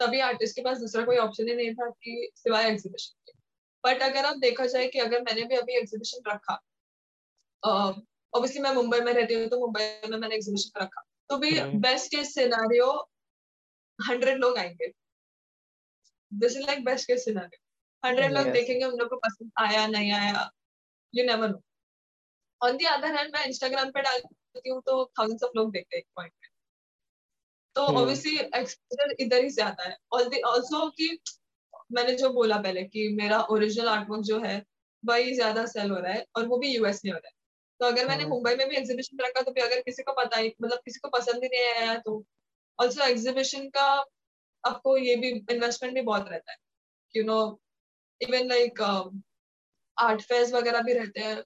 तभी 0.00 0.20
आर्टिस्ट 0.20 0.56
के 0.56 0.62
पास 0.62 0.78
दूसरा 0.78 1.04
कोई 1.04 1.16
ऑप्शन 1.18 1.48
ही 1.48 1.54
नहीं 1.54 1.74
था 1.74 1.88
कि 1.90 2.30
सिवाय 2.36 2.68
एग्जीबिशन 2.70 3.14
के। 3.26 3.32
बट 3.84 4.02
अगर 4.02 4.24
आप 4.24 4.36
देखा 4.38 4.66
जाए 4.66 4.86
कि 4.86 4.98
अगर 4.98 5.22
मैंने 5.22 5.44
भी 5.44 5.56
अभी 5.56 5.76
एग्जीबिशन 5.78 6.30
रखा 6.30 6.60
ऑब्वियसली 7.62 8.62
मैं 8.62 8.72
मुंबई 8.74 9.00
में 9.00 9.12
रहती 9.12 9.34
हूँ 9.34 9.48
तो 9.48 9.58
मुंबई 9.60 9.84
में 10.10 10.18
मैंने 10.18 10.34
एग्जीबिशन 10.36 10.80
रखा। 10.82 11.02
तो 11.30 11.36
भी 11.38 11.50
बेस्ट 11.80 12.10
केस 12.10 12.34
सिनारियो 12.34 12.90
हंड्रेड 13.98 14.38
लोग 14.38 14.58
आएँगे। 14.58 14.92
This 16.32 16.56
is 16.56 16.66
like 16.66 16.84
best 16.84 17.06
case 17.06 17.24
scenario 17.24 17.60
hundred 18.02 18.32
लोग 18.32 18.48
देखेंगे 18.52 18.84
उन 18.84 18.98
लोग 18.98 19.08
को 19.10 19.16
पसंद 19.18 19.50
आया 19.60 19.86
नहीं 19.86 20.12
आया 20.12 20.50
you 21.14 21.24
never 21.24 21.48
know 21.48 21.60
on 22.60 22.76
the 22.76 22.84
other 22.86 23.14
hand 23.16 23.34
मैं 23.34 23.44
इंस्टाग्राम 23.46 23.90
पे 23.90 24.02
डालती 24.02 24.70
हूँ 24.70 24.80
तो 24.82 25.04
थाउजेंड्स 25.18 25.42
ऑफ़ 25.42 25.52
लोग 25.56 25.70
देखते 25.72 25.96
हैं 25.96 26.00
एक 26.00 26.08
पॉइंट 26.16 26.32
पे। 26.32 26.46
तो 27.76 27.82
ऑब्वियसली 27.82 28.36
hmm. 28.36 28.54
एक्सपोजर 28.56 29.14
इधर 29.20 29.42
ही 29.44 29.50
से 29.50 29.62
आता 29.62 29.88
है। 29.88 29.96
ऑल्सो 30.12 30.88
कि 30.90 31.18
मैंने 31.92 32.14
जो 32.16 32.30
बोला 32.32 32.56
पहले 32.58 32.82
कि 32.84 33.08
मेरा 33.16 33.40
ओरिजिनल 33.50 33.88
आर्टवर्क 33.88 34.22
जो 34.22 34.38
है 34.40 34.62
वही 35.02 35.34
ज़्यादा 35.34 35.64
सेल 35.66 35.90
हो 35.90 35.98
रहा 35.98 36.12
है 36.12 36.24
और 36.36 36.46
वो 36.46 36.58
भी 36.58 36.74
यूएस 36.74 37.00
में 37.04 37.12
हो 37.12 37.18
रहा 37.18 37.28
है। 37.28 37.34
तो 37.80 37.86
अगर 37.86 38.06
मैंने 38.08 38.22
हाँ। 38.22 38.30
मुंबई 38.30 38.54
में 38.54 38.68
भी 38.68 38.76
एग्जीबिशन 38.76 39.18
रखा 39.20 39.42
तो 39.42 39.52
फिर 39.52 39.64
अगर 39.64 39.80
किसी 39.82 40.02
को 40.02 40.12
पता 40.14 40.36
ही 40.36 40.54
मतलब 40.62 40.78
किसी 40.84 41.00
को 41.00 41.08
पसंद 41.10 41.44
ही 41.44 41.48
नहीं 41.48 41.74
आया 41.74 41.96
तो। 41.98 42.22
ऑल्सो 42.78 43.04
एग्जीबिशन 43.04 43.68
का 43.68 43.84
आपको 44.64 44.96
ये 44.96 45.14
भी 45.16 45.28
इन्वेस्टमेंट 45.50 45.94
भी 45.94 46.02
बहुत 46.02 46.28
रहता 46.28 46.52
है। 46.52 46.56
You 47.14 47.24
know 47.24 47.38
even 48.20 48.48
like 48.48 48.80
art 49.96 50.22
fair 50.22 50.54
वगैरह 50.54 50.82
भी 50.82 50.92
रहते 50.94 51.20
हैं। 51.20 51.42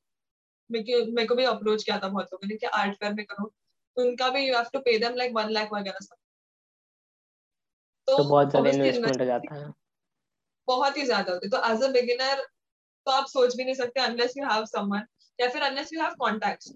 मेरे 0.71 1.27
को 1.27 1.35
भी 1.35 1.45
अप्रोच 1.47 1.85
किया 1.85 1.99
था 1.99 2.09
बहुत 2.09 2.33
लोगों 2.33 2.49
ने 2.49 2.57
कि 2.57 2.67
आर्ट 2.69 2.95
फेयर 2.95 3.15
में 3.15 3.25
करो। 3.25 3.47
तो 3.97 4.03
उनका 4.03 4.29
भी 4.31 4.47
you 4.49 4.55
have 4.55 4.67
to 4.73 4.79
pay 4.81 4.99
them 4.99 5.15
like 5.15 5.33
one 5.35 5.51
lakh 5.51 5.73
वगैरह 5.73 5.99
सब 6.01 6.17
तो, 8.09 8.17
तो 8.17 8.25
बहुत 8.25 8.51
ज़्यादा 8.51 8.71
इन्वेस्टमेंट 8.71 9.21
हो 9.21 9.25
जाता 9.27 9.55
है। 9.55 9.73
बहुत 10.69 10.97
ही 10.97 11.05
ज़्यादा 11.05 11.33
होती 11.33 11.47
है। 11.47 11.51
तो 11.51 11.73
एज 11.73 11.83
अ 11.83 11.89
बिगिनर 11.93 12.43
तो 13.07 13.11
आप 13.11 13.27
सोच 13.29 13.57
भी 13.57 13.65
नहीं 13.65 13.75
सकते 13.75 14.01
अनलेस 14.01 14.37
यू 14.37 14.45
हैव 14.47 14.65
समवन 14.67 15.07
या 15.41 15.49
फिर 15.49 15.63
अनलेस 15.63 15.93
यू 15.93 16.03
हैव 16.03 16.15
कॉन्टेक्ट्स 16.19 16.73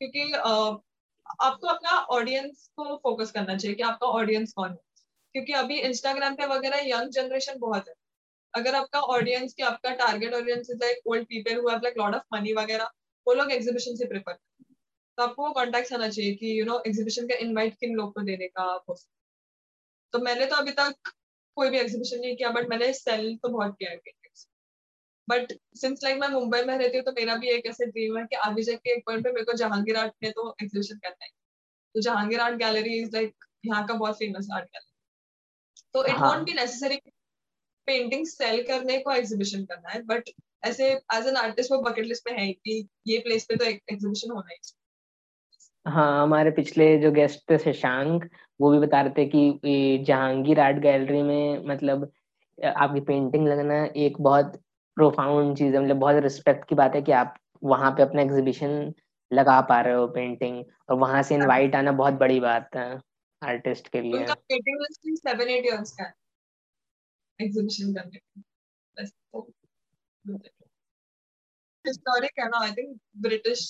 क्योंकि 0.00 0.32
uh, 0.32 0.78
आपको 1.40 1.66
अपना 1.68 1.90
ऑडियंस 1.90 2.70
को 2.76 2.96
फोकस 2.96 3.30
करना 3.30 3.56
चाहिए 3.56 3.76
कि 3.76 3.82
आपका 3.82 4.06
ऑडियंस 4.06 4.52
कौन 4.52 4.70
है। 4.70 4.76
क्योंकि 5.32 5.52
अभी 5.52 5.78
इंस्टाग्राम 5.80 6.34
पे 6.34 6.46
वगैरह 6.46 6.78
यंग 6.86 7.10
जनरेशन 7.10 7.58
बहुत 7.58 7.88
है। 7.88 7.94
अगर 8.54 8.74
आपका 8.74 9.00
ऑडियंस 9.00 9.54
की 9.54 9.62
आपका 9.62 9.90
target 9.90 10.34
audience 10.34 10.70
is 10.70 10.78
like 10.78 10.98
old 11.06 11.24
people 11.24 11.56
who 11.56 11.68
have 11.68 11.78
like 11.78 11.94
lot 11.98 12.14
of 12.14 12.22
money 12.32 12.52
वगैरह 12.52 12.90
वो 13.26 13.34
लोग 13.34 13.52
एग्जीबिशन 13.52 13.96
से 13.96 14.06
प्रेफर 14.06 14.32
तो 14.32 15.22
आपको 15.22 15.46
वो 15.46 15.52
कॉन्टेक्ट 15.52 15.92
आना 15.92 16.08
चाहिए 16.08 16.34
कि 16.34 16.60
यू 16.60 16.64
नो 16.64 16.82
एग्जीबिशन 16.86 17.26
का 17.26 17.34
इनवाइट 17.34 17.74
किन 17.80 17.94
लोग 17.94 18.14
को 18.14 18.20
देने 18.20 18.48
का 18.48 18.84
तो 20.12 20.18
मैंने 20.18 20.46
तो 20.46 20.56
अभी 20.56 20.72
तक 20.72 21.12
कोई 21.56 21.70
भी 21.70 21.78
एग्जीबिशन 21.78 22.20
नहीं 22.20 22.36
किया 22.36 22.50
बट 22.50 22.68
मैंने 22.68 22.92
सेल 22.92 23.36
तो 23.36 23.48
बहुत 23.48 23.76
किया 23.78 23.90
है। 23.90 24.21
बट 25.28 25.52
सिंस 25.76 26.00
लाइक 26.04 26.18
मैं 26.20 26.28
मुंबई 26.28 26.62
में 26.64 26.76
रहती 26.78 26.96
हूँ 26.96 27.04
तो 27.04 27.12
मेरा 27.12 27.36
भी 27.36 27.48
एक 27.50 27.66
ऐसे 27.66 27.86
ड्रीम 27.86 28.18
है 28.18 28.24
कि 28.26 28.36
आगे 28.46 28.62
जाके 28.62 28.92
एक 28.96 29.04
पॉइंट 29.06 29.24
पे 29.24 29.32
मेरे 29.32 29.44
को 29.44 29.52
जहांगीर 29.58 29.96
आर्ट 29.96 30.12
में 30.22 30.32
तो 30.32 30.48
एग्जीबिशन 30.62 30.98
करना 30.98 31.24
है। 31.24 31.30
तो 31.94 32.00
Jahangir 32.00 32.40
art 32.40 32.58
gallery 32.58 33.00
is 33.02 33.10
like 33.14 33.34
यहाँ 33.64 33.86
का 33.86 33.94
बहुत 33.94 34.18
फ़ेमस 34.18 34.48
आर्ट 34.54 34.64
गैलरी 34.66 34.90
तो 35.94 36.04
it 36.06 36.18
won't 36.20 36.46
be 36.46 36.54
necessary 36.54 36.96
painting 37.88 38.26
sale 38.26 38.62
करने 38.62 38.98
को 38.98 39.12
एग्जीबिशन 39.12 39.64
करना 39.64 39.90
है 39.90 40.02
बट 40.06 40.30
ऐसे 40.64 40.90
एज 41.14 41.26
एन 41.28 41.36
आर्टिस्ट 41.36 41.72
वो 41.72 41.80
बकेट 41.82 42.06
लिस्ट 42.06 42.30
में 42.30 42.38
है 42.38 42.52
कि 42.52 42.86
ये 43.06 43.18
प्लेस 43.18 43.44
पे 43.44 43.56
तो 43.56 43.64
एग्जीबिशन 43.64 44.30
होना 44.30 44.48
ही 44.52 44.58
हाँ 45.86 46.22
हमारे 46.22 46.50
पिछले 46.50 46.86
जो 46.98 47.10
गेस्ट 47.12 47.50
थे 47.50 47.58
शशांक 47.60 48.28
वो 48.60 48.70
भी 48.70 48.78
बता 48.78 49.00
रहे 49.02 49.12
थे 49.18 49.24
कि 49.26 50.04
जहांगीर 50.06 50.60
आर्ट 50.60 50.76
गैलरी 50.78 51.22
में 51.22 51.64
मतलब 51.66 52.10
आपकी 52.58 53.00
पेंटिंग 53.02 53.46
लगना 53.48 53.84
एक 53.98 54.20
बहुत 54.20 54.60
प्रोफाउंड 54.96 55.56
चीज़ 55.56 55.74
है 55.74 55.82
मतलब 55.82 55.96
बहुत 55.96 56.22
रिस्पेक्ट 56.22 56.68
की 56.68 56.74
बात 56.74 56.94
है 56.94 57.02
कि 57.02 57.12
आप 57.12 57.34
वहाँ 57.62 57.90
पे 57.90 58.02
अपना 58.02 58.22
एग्जीबिशन 58.22 58.92
लगा 59.30 59.60
पा 59.60 59.80
रहे 59.80 59.94
हो 59.94 60.06
पेंटिंग 60.06 60.64
और 60.88 60.96
वहाँ 60.96 61.22
से 61.22 61.34
इनवाइट 61.34 61.74
आना 61.74 61.92
बहुत 61.92 62.14
बड़ी 62.14 62.40
बात 62.40 62.76
है 62.76 62.88
आर्टिस्ट 63.42 63.88
के 63.88 64.00
लिए। 64.00 64.16
उनका 64.16 64.34
पेंटिंग 64.34 64.80
लिस्ट 64.80 65.28
7 65.28 65.40
8 65.40 65.64
इयर्स 65.66 65.92
का 65.92 66.12
एग्जीबिशन 67.40 67.92
करने 67.92 68.18
हिस्टोरिक 71.84 72.38
है 72.40 72.48
ना 72.48 72.58
आई 72.58 72.72
थिंक 72.72 72.98
ब्रिटिश 73.18 73.62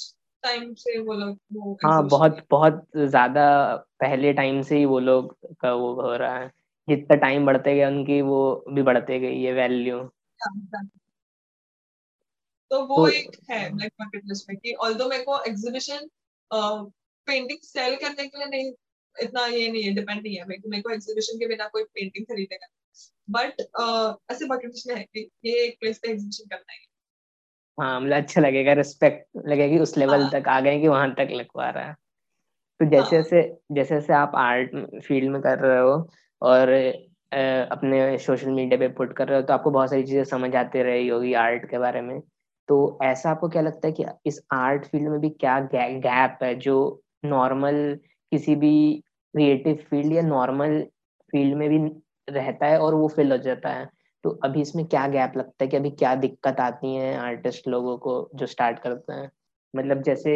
टाइम 0.43 0.73
से 0.75 0.99
वो 0.99 1.15
लोग 1.15 1.39
वो 1.53 1.75
हाँ 1.85 2.03
बहुत 2.09 2.45
बहुत 2.51 2.83
ज़्यादा 2.97 3.45
पहले 4.01 4.33
टाइम 4.33 4.61
से 4.63 4.79
ही 4.79 4.85
वो 4.85 4.99
लोग 5.01 5.37
का 5.61 5.73
वो 5.75 5.93
हो 5.95 6.17
रहा 6.17 6.39
है। 6.39 6.51
जितना 6.89 7.17
टाइम 7.17 7.47
बढ़ते 7.47 7.75
गए 7.75 7.85
उनकी 7.85 8.21
वो 8.23 8.65
भी 8.69 8.83
बढ़ते 8.83 9.19
गई 9.21 9.37
ये 9.37 9.53
वैल्यू 9.53 10.01
तो 12.73 12.85
वो 12.87 12.97
तो, 12.97 13.09
एक 13.09 13.37
है 13.51 13.79
लाइक 13.79 13.93
बकेट 14.01 14.23
लिस्ट 14.27 14.47
में 14.51 14.59
कि। 14.59 14.73
ऑल्दो 14.73 15.09
मेरे 15.09 15.23
को 15.23 15.43
एग्जीबिशन 15.45 16.09
पेंटिंग 16.51 17.59
सेल 17.63 17.97
करने 17.97 18.27
के 18.27 18.39
लिए 18.39 18.47
नहीं 18.47 18.73
इतना 19.17 19.47
ये 19.47 19.73
नहीं 19.73 19.83
है 19.83 19.95
डिपेंड 19.95 20.23
नहीं 20.23 20.37
है। 20.37 20.45
मेरे 20.45 20.61
को 20.61 20.69
मेरे 20.69 20.83
को 20.83 20.91
एग्जीबिशन 20.91 21.39
के 21.39 21.47
बिना 21.47 21.69
कोई 21.69 21.83
पेंटिंग 21.85 22.25
खरीदेगा 22.25 22.67
बट 23.31 23.61
uh, 23.81 24.35
ऐसे 24.35 24.45
बकेट 24.45 24.71
लिस्ट 24.71 24.89
में 24.89 24.95
है 24.97 25.03
कि 25.03 25.31
ये 25.45 25.65
एक 25.65 25.77
प्लेस 25.81 25.99
पे 25.99 26.11
एग्जीबिशन 26.11 26.45
करना 26.45 26.73
है 26.73 26.79
हाँ। 27.79 28.01
मतलब 28.01 28.17
अच्छा 28.17 28.41
लगेगा 28.41 28.73
रिस्पेक्ट 28.73 29.49
लगेगी 29.49 29.79
उस 29.79 29.97
लेवल 29.99 30.21
हाँ. 30.23 30.31
तक 30.31 30.49
आ 30.49 30.61
गए 30.61 30.81
कि 30.81 30.89
वहाँ 30.89 31.15
तक 31.15 31.29
लगवा 31.33 31.71
रहा 31.71 31.85
है। 31.85 31.95
तो 32.81 32.91
जैसे 32.91 33.17
हाँ. 33.17 33.23
जैसे 33.23 33.43
जैसे 33.73 33.95
जैसे 33.95 34.13
आप 34.13 34.33
आर्ट 34.35 35.03
फ़ील्ड 35.03 35.31
में 35.31 35.41
कर 35.43 35.59
रहे 35.59 35.79
हो 35.79 36.11
और 36.43 36.73
अपने 37.73 38.19
सोशल 38.19 38.51
मीडिया 38.51 38.79
पे 38.79 38.89
पुट 38.89 39.17
कर 39.17 39.29
रहे 39.29 39.41
हो 39.41 39.43
तो 39.43 39.53
आपको 39.53 39.71
बहुत 39.71 39.91
सारी 39.91 40.03
चीज़ें 40.03 40.25
समझ 40.25 40.55
आती 40.57 40.83
रही 40.83 41.09
होगी 41.09 41.33
आर्ट 41.35 41.71
के 41.71 41.79
बारे 41.79 42.01
में। 42.01 42.21
तो 42.69 42.99
ऐसा 43.03 43.31
आपको 43.31 43.49
क्या 43.49 43.63
लगता 43.63 43.87
है 43.89 43.93
कि 43.93 44.05
इस 44.27 44.41
आर्ट 44.53 44.85
फ़ील्ड 44.87 45.09
में 45.09 45.21
भी 45.21 45.31
क्या 45.33 45.59
गैप 45.75 46.39
है? 46.43 46.55
जो 46.57 47.03
नॉर्मल 47.25 47.99
किसी 48.33 48.55
भी 48.57 48.73
क्रिएटिव 49.35 49.75
फ़ील्ड 49.91 50.13
या 50.13 50.23
नॉर्मल 50.23 50.81
फ़ील्ड 51.33 51.57
में 51.57 51.69
भी 51.71 51.79
रहता 52.29 52.67
है 52.67 52.79
और 52.81 52.95
वो 52.95 53.09
फिल 53.09 53.33
हो 53.33 53.39
जाता 53.39 53.69
है। 53.71 53.89
तो 54.25 54.31
अभी 54.45 54.61
इसमें 54.63 54.85
क्या 54.87 55.07
गैप 55.09 55.33
लगता 55.37 55.65
है 55.65 55.69
कि 55.69 55.77
अभी 55.77 55.91
क्या 55.93 56.15
दिक्कत 56.17 56.61
आती 56.61 56.95
है 56.97 57.15
आर्टिस्ट 57.19 57.69
लोगों 57.69 57.97
को 57.99 58.15
जो 58.35 58.47
स्टार्ट 58.47 58.79
करते 58.79 59.13
हैं? 59.13 59.31
मतलब 59.75 60.03
जैसे 60.03 60.33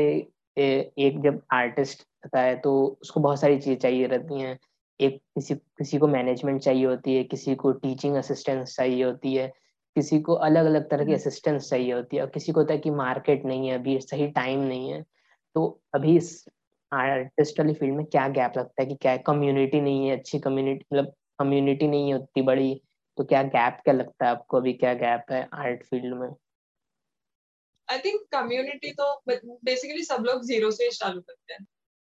ए, 0.57 0.93
एक 0.99 1.21
जब 1.23 1.41
आर्टिस्ट 1.53 2.03
आता 2.27 2.41
है 2.41 2.55
तो 2.61 2.73
उसको 3.03 3.21
बहुत 3.21 3.41
सारी 3.41 3.59
चीज़ें 3.59 3.77
चाहिए 3.79 4.07
रहती 4.07 4.41
हैं। 4.41 4.59
एक 5.01 5.21
किसी 5.35 5.55
किसी 5.55 5.99
को 5.99 6.07
मैनेजमेंट 6.09 6.61
चाहिए 6.63 6.85
होती 6.87 7.17
है 7.17 7.25
किसी 7.25 7.55
को 7.55 7.73
टीचिंग 7.75 8.17
असिस्टेंस 8.17 8.75
चाहिए 8.77 9.05
होती 9.05 9.35
है। 9.35 9.53
किसी 9.97 10.21
को 10.21 10.35
अलग 10.35 10.67
अलग 10.67 10.89
तरह 10.91 11.05
की 11.05 11.15
असिस्टेंस 11.15 11.69
चाहिए 11.71 11.93
होती 11.93 12.17
है 12.17 12.23
और 12.23 12.31
किसी 12.31 12.53
को 12.53 12.61
होता 12.61 12.75
है 12.75 12.79
कि 12.79 12.91
मार्केट 12.91 13.45
नहीं 13.45 13.69
है 13.69 13.79
अभी 13.79 13.99
सही 14.01 14.27
टाइम 14.33 14.61
नहीं 14.61 14.91
है 14.91 15.03
तो 15.57 15.83
अभी 15.95 16.17
इस 16.17 16.45
आर्टिस्ट 16.93 17.61
वाली 17.61 17.75
फ़ील्ड 17.75 17.95
में 17.95 18.05
क्या 18.07 18.29
गैप 18.29 18.59
लगता 18.59 18.83
है 18.83 18.89
कि 18.89 18.95
क्या 18.95 19.17
कम्युनिटी 19.17 19.81
नहीं 19.81 20.09
है 20.09 20.17
अच्छी 20.19 20.39
कम्युनिटी 20.39 20.85
मतलब 20.93 21.13
कम्युनिटी 21.39 21.89
नहीं 21.89 22.09
है 22.09 22.15
उतनी 22.15 22.43
बड़ी 22.43 22.75
तो 23.19 23.25
क्या 23.25 23.43
गैप 23.43 23.81
क्या 23.85 23.95
लगता 23.95 24.25
है 24.27 24.31
आपको? 24.31 24.57
अभी 24.57 24.73
क्या 24.73 24.93
गैप 24.95 25.33
है 25.33 25.49
आर्ट 25.55 25.85
फ़ील्ड 25.85 26.15
में? 26.15 26.29
आई 27.89 27.99
थिंक 27.99 28.21
कम्युनिटी 28.33 28.93
तो 28.93 29.23
बेसिकली 29.29 30.05
सब 30.05 30.25
लोग 30.27 30.45
ज़ीरो 30.45 30.71
से 30.71 30.91
चालू 30.91 31.21
करते 31.21 31.55
हैं। 31.55 31.67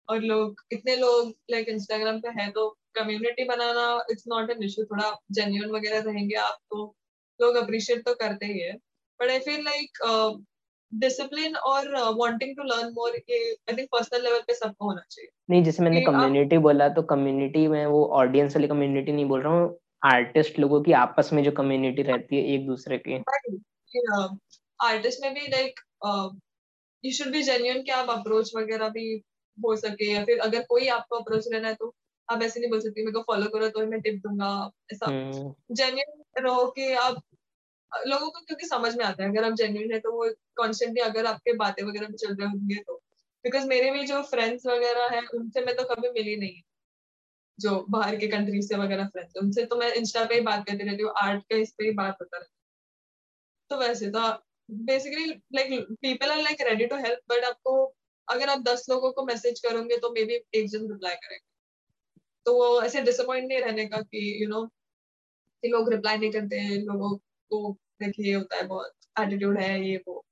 और 0.08 0.20
लोग 0.20 0.60
इतने 0.72 0.96
लोग 0.96 1.28
लाइक 1.50 1.64
like, 1.64 1.74
इंस्टाग्राम 1.74 2.20
पे 2.20 2.28
है 2.42 2.50
तो 2.50 2.68
कम्युनिटी 2.94 3.44
बनाना 3.44 3.86
इट्स 4.10 4.24
नॉट 4.28 4.50
एन 4.50 4.62
इशू 4.62 4.84
थोड़ा 4.84 5.10
जेन्यून 5.32 5.70
वगैरह 5.70 6.00
रहेंगे 6.02 6.34
आप 6.34 6.58
तो 6.70 6.94
लोग 7.40 7.56
अप्रिशिएट 7.56 8.04
तो 8.04 8.14
करते 8.14 8.46
ही 8.46 8.60
है 8.60 8.72
but 9.20 9.30
I 9.30 9.38
feel 9.38 9.64
like 9.64 10.44
discipline 10.92 11.56
और 11.68 11.88
वांटिंग 12.16 12.56
टू 12.56 12.62
लर्न 12.64 12.92
मोर 12.92 13.16
ये 13.30 13.38
आई 13.52 13.76
थिंक 13.76 13.88
पर्सनल 13.92 14.22
लेवल 14.22 14.40
पे 14.40 14.54
सबको 14.54 14.84
होना 14.84 15.02
चाहिए। 15.10 15.30
नहीं 15.50 15.62
जैसे 15.64 15.82
मैंने 15.82 16.00
कम्युनिटी 16.00 16.58
बोला 16.58 16.88
तो 16.88 17.02
कम्युनिटी 17.10 17.66
में 17.68 17.84
वो 17.86 18.04
ऑडियंस 18.16 18.56
वाली 18.56 18.68
कम्युनिटी 18.68 19.12
नहीं 19.12 19.24
बोल 19.24 19.42
रहा 19.42 19.52
हूँ 19.52 19.76
आर्टिस्ट 20.04 20.58
लोगों 20.58 20.80
की 20.82 20.92
आपस 20.94 21.30
में 21.32 21.42
जो 21.44 21.50
कम्युनिटी 21.52 22.02
रहती 22.02 22.36
है 22.36 22.54
एक 22.54 22.66
दूसरे 22.66 22.98
की। 22.98 23.22
आर्टिस्ट 24.80 25.22
में 25.22 25.34
भी 25.34 25.46
like 25.48 25.80
you 27.04 27.12
should 27.12 27.32
be 27.32 27.42
genuine 27.42 27.82
कि 27.82 27.90
आप 27.92 28.10
अप्रोच 28.10 28.52
वगैरह 28.56 28.88
भी 28.88 29.06
हो 29.58 29.74
सके 29.76 30.10
या 30.12 30.24
फिर 30.24 30.38
अगर 30.40 30.64
कोई 30.68 30.88
आपको 30.88 31.16
अप्रोच 31.16 31.48
लेना 31.52 31.68
है 31.68 31.74
तो 31.74 31.94
आप 32.28 32.42
ऐसे 32.42 32.60
नहीं 32.60 32.70
बोल 32.70 32.80
सकती 32.80 33.04
मेरे 33.04 33.12
को 33.12 33.22
फॉलो 33.22 33.48
करो 33.48 33.68
तो 33.68 33.86
मैं 33.86 34.00
टिप 34.00 34.20
दूँगा 34.26 34.50
ऐसा। 34.92 35.06
जेन्यून 35.10 36.10
हम्म। 36.10 36.46
रहो 36.46 36.66
कि 36.70 36.92
आप 36.94 37.22
लोगों 37.92 38.30
को 38.30 38.40
क्योंकि 38.40 38.66
समझ 38.66 38.96
में 38.96 39.04
आता 39.04 39.22
है 39.24 39.30
अगर 39.30 39.44
आप 39.44 39.52
जेन्यून 39.52 39.92
है 39.92 39.98
तो 40.00 40.12
वो 40.12 40.30
कॉन्स्टेंटली 40.56 41.00
अगर 41.00 41.26
आपके 41.26 41.52
बातें 41.52 41.82
वगैरह 41.84 42.08
चल 42.08 42.34
रहे 42.34 42.48
होंगे 42.48 42.74
तो। 42.74 42.94
बिकॉज़ 43.44 43.66
मेरे 43.66 43.90
भी 43.90 44.04
जो 44.06 44.22
फ्रेंड्स 44.22 44.66
वगैरह 44.66 45.08
है 45.08 45.20
उनसे 45.34 45.60
मैं 45.60 45.76
तो 45.76 45.84
कभी 45.84 46.08
मिली 46.08 46.36
नहीं 46.36 46.60
जो 47.58 47.86
बाहर 47.90 48.16
के 48.16 48.28
कंट्री 48.28 48.62
से 48.62 48.76
वगैरह 48.76 49.08
फ्रेंड्स 49.08 49.36
उनसे 49.36 49.64
तो 49.66 49.76
मैं 49.76 49.92
इंस्टा 49.92 50.24
पे 50.24 50.34
ही 50.34 50.40
बात 50.40 50.66
करती 50.66 50.84
रहती 50.84 51.02
हूँ 51.02 51.12
आर्ट 51.18 51.42
का 51.42 51.56
इस 51.56 51.72
पे 51.72 51.84
ही 51.84 51.92
बात 51.92 52.16
होता 52.20 52.38
रहता 52.38 52.54
तो 53.70 53.76
वैसे 53.76 54.10
तो 54.10 54.20
basically 54.70 55.26
like 55.54 55.86
people 56.02 56.30
are 56.30 56.42
like 56.42 56.60
ready 56.60 56.86
to 56.86 56.96
help 56.96 57.20
but 57.28 57.44
आपको 57.44 57.94
अगर 58.28 58.48
आप 58.48 58.62
दस 58.62 58.86
लोगों 58.90 59.12
को 59.12 59.24
मैसेज 59.26 59.60
करोगे 59.60 59.96
तो 59.96 60.10
मे 60.10 60.24
बी 60.24 60.34
एक 60.54 60.68
जन 60.68 60.88
रिप्लाई 60.92 61.14
करेंगे। 61.14 61.46
तो 62.46 62.54
वो 62.54 62.82
ऐसे 62.82 63.00
डिसअपॉइंट 63.02 63.48
नहीं 63.48 63.60
रहने 63.60 63.86
का 63.86 64.00
कि 64.02 64.42
यू 64.42 64.46
you 64.46 64.54
नो 64.54 64.60
know, 64.60 64.70
कि 65.62 65.68
लोग 65.68 65.92
रिप्लाई 65.92 66.18
नहीं 66.18 66.30
करते 66.32 66.56
हैं 66.56 66.78
लोगों 66.78 67.16
को 67.50 67.72
देखिए 68.00 68.34
होता 68.34 68.56
है 68.56 68.66
बहुत 68.66 68.92
एटीट्यूड 69.20 69.58
है 69.58 69.80
ये 69.80 69.96
वो 70.08 70.24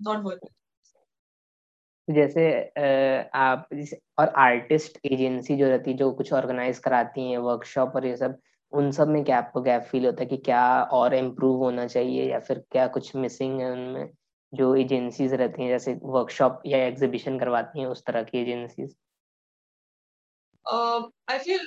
नॉट 0.00 0.24
वर्थ 0.24 0.40
इट 0.44 0.52
जैसे 2.08 2.44
आप 3.34 3.68
जैसे 3.74 3.98
और 4.18 4.28
आर्टिस्ट 4.38 4.98
एजेंसी 5.04 5.56
जो 5.56 5.68
रहती 5.68 5.90
है 5.90 5.96
जो 5.96 6.10
कुछ 6.12 6.32
ऑर्गेनाइज 6.32 6.78
कराती 6.78 7.30
हैं 7.30 7.38
वर्कशॉप 7.38 7.96
और 7.96 8.06
ये 8.06 8.16
सब 8.16 8.38
उन 8.72 8.90
सब 8.90 9.08
में 9.08 9.22
क्या 9.24 9.38
आपको 9.38 9.60
गैप 9.62 9.82
फील 9.82 10.06
होता 10.06 10.22
है 10.22 10.26
कि 10.26 10.36
क्या 10.36 10.62
और 10.92 11.14
इम्प्रूव 11.14 11.56
होना 11.58 11.86
चाहिए 11.86 12.30
या 12.30 12.38
फिर 12.40 12.64
क्या 12.70 12.86
कुछ 12.88 13.14
मिसिंग 13.16 13.60
है 13.60 13.70
उनमें 13.72 14.10
जो 14.52 14.74
एजेंसीज 14.76 15.34
रहती 15.34 15.62
हैं 15.62 15.68
जैसे 15.68 15.94
वर्कशॉप 16.02 16.62
या 16.66 16.78
एग्जीबिशन 16.78 17.38
करवाती 17.38 17.80
हैं 17.80 17.86
उस 17.86 18.04
तरह 18.06 18.22
की 18.22 18.38
एजेंसीज 18.38 18.96
आई 21.30 21.38
फील 21.38 21.66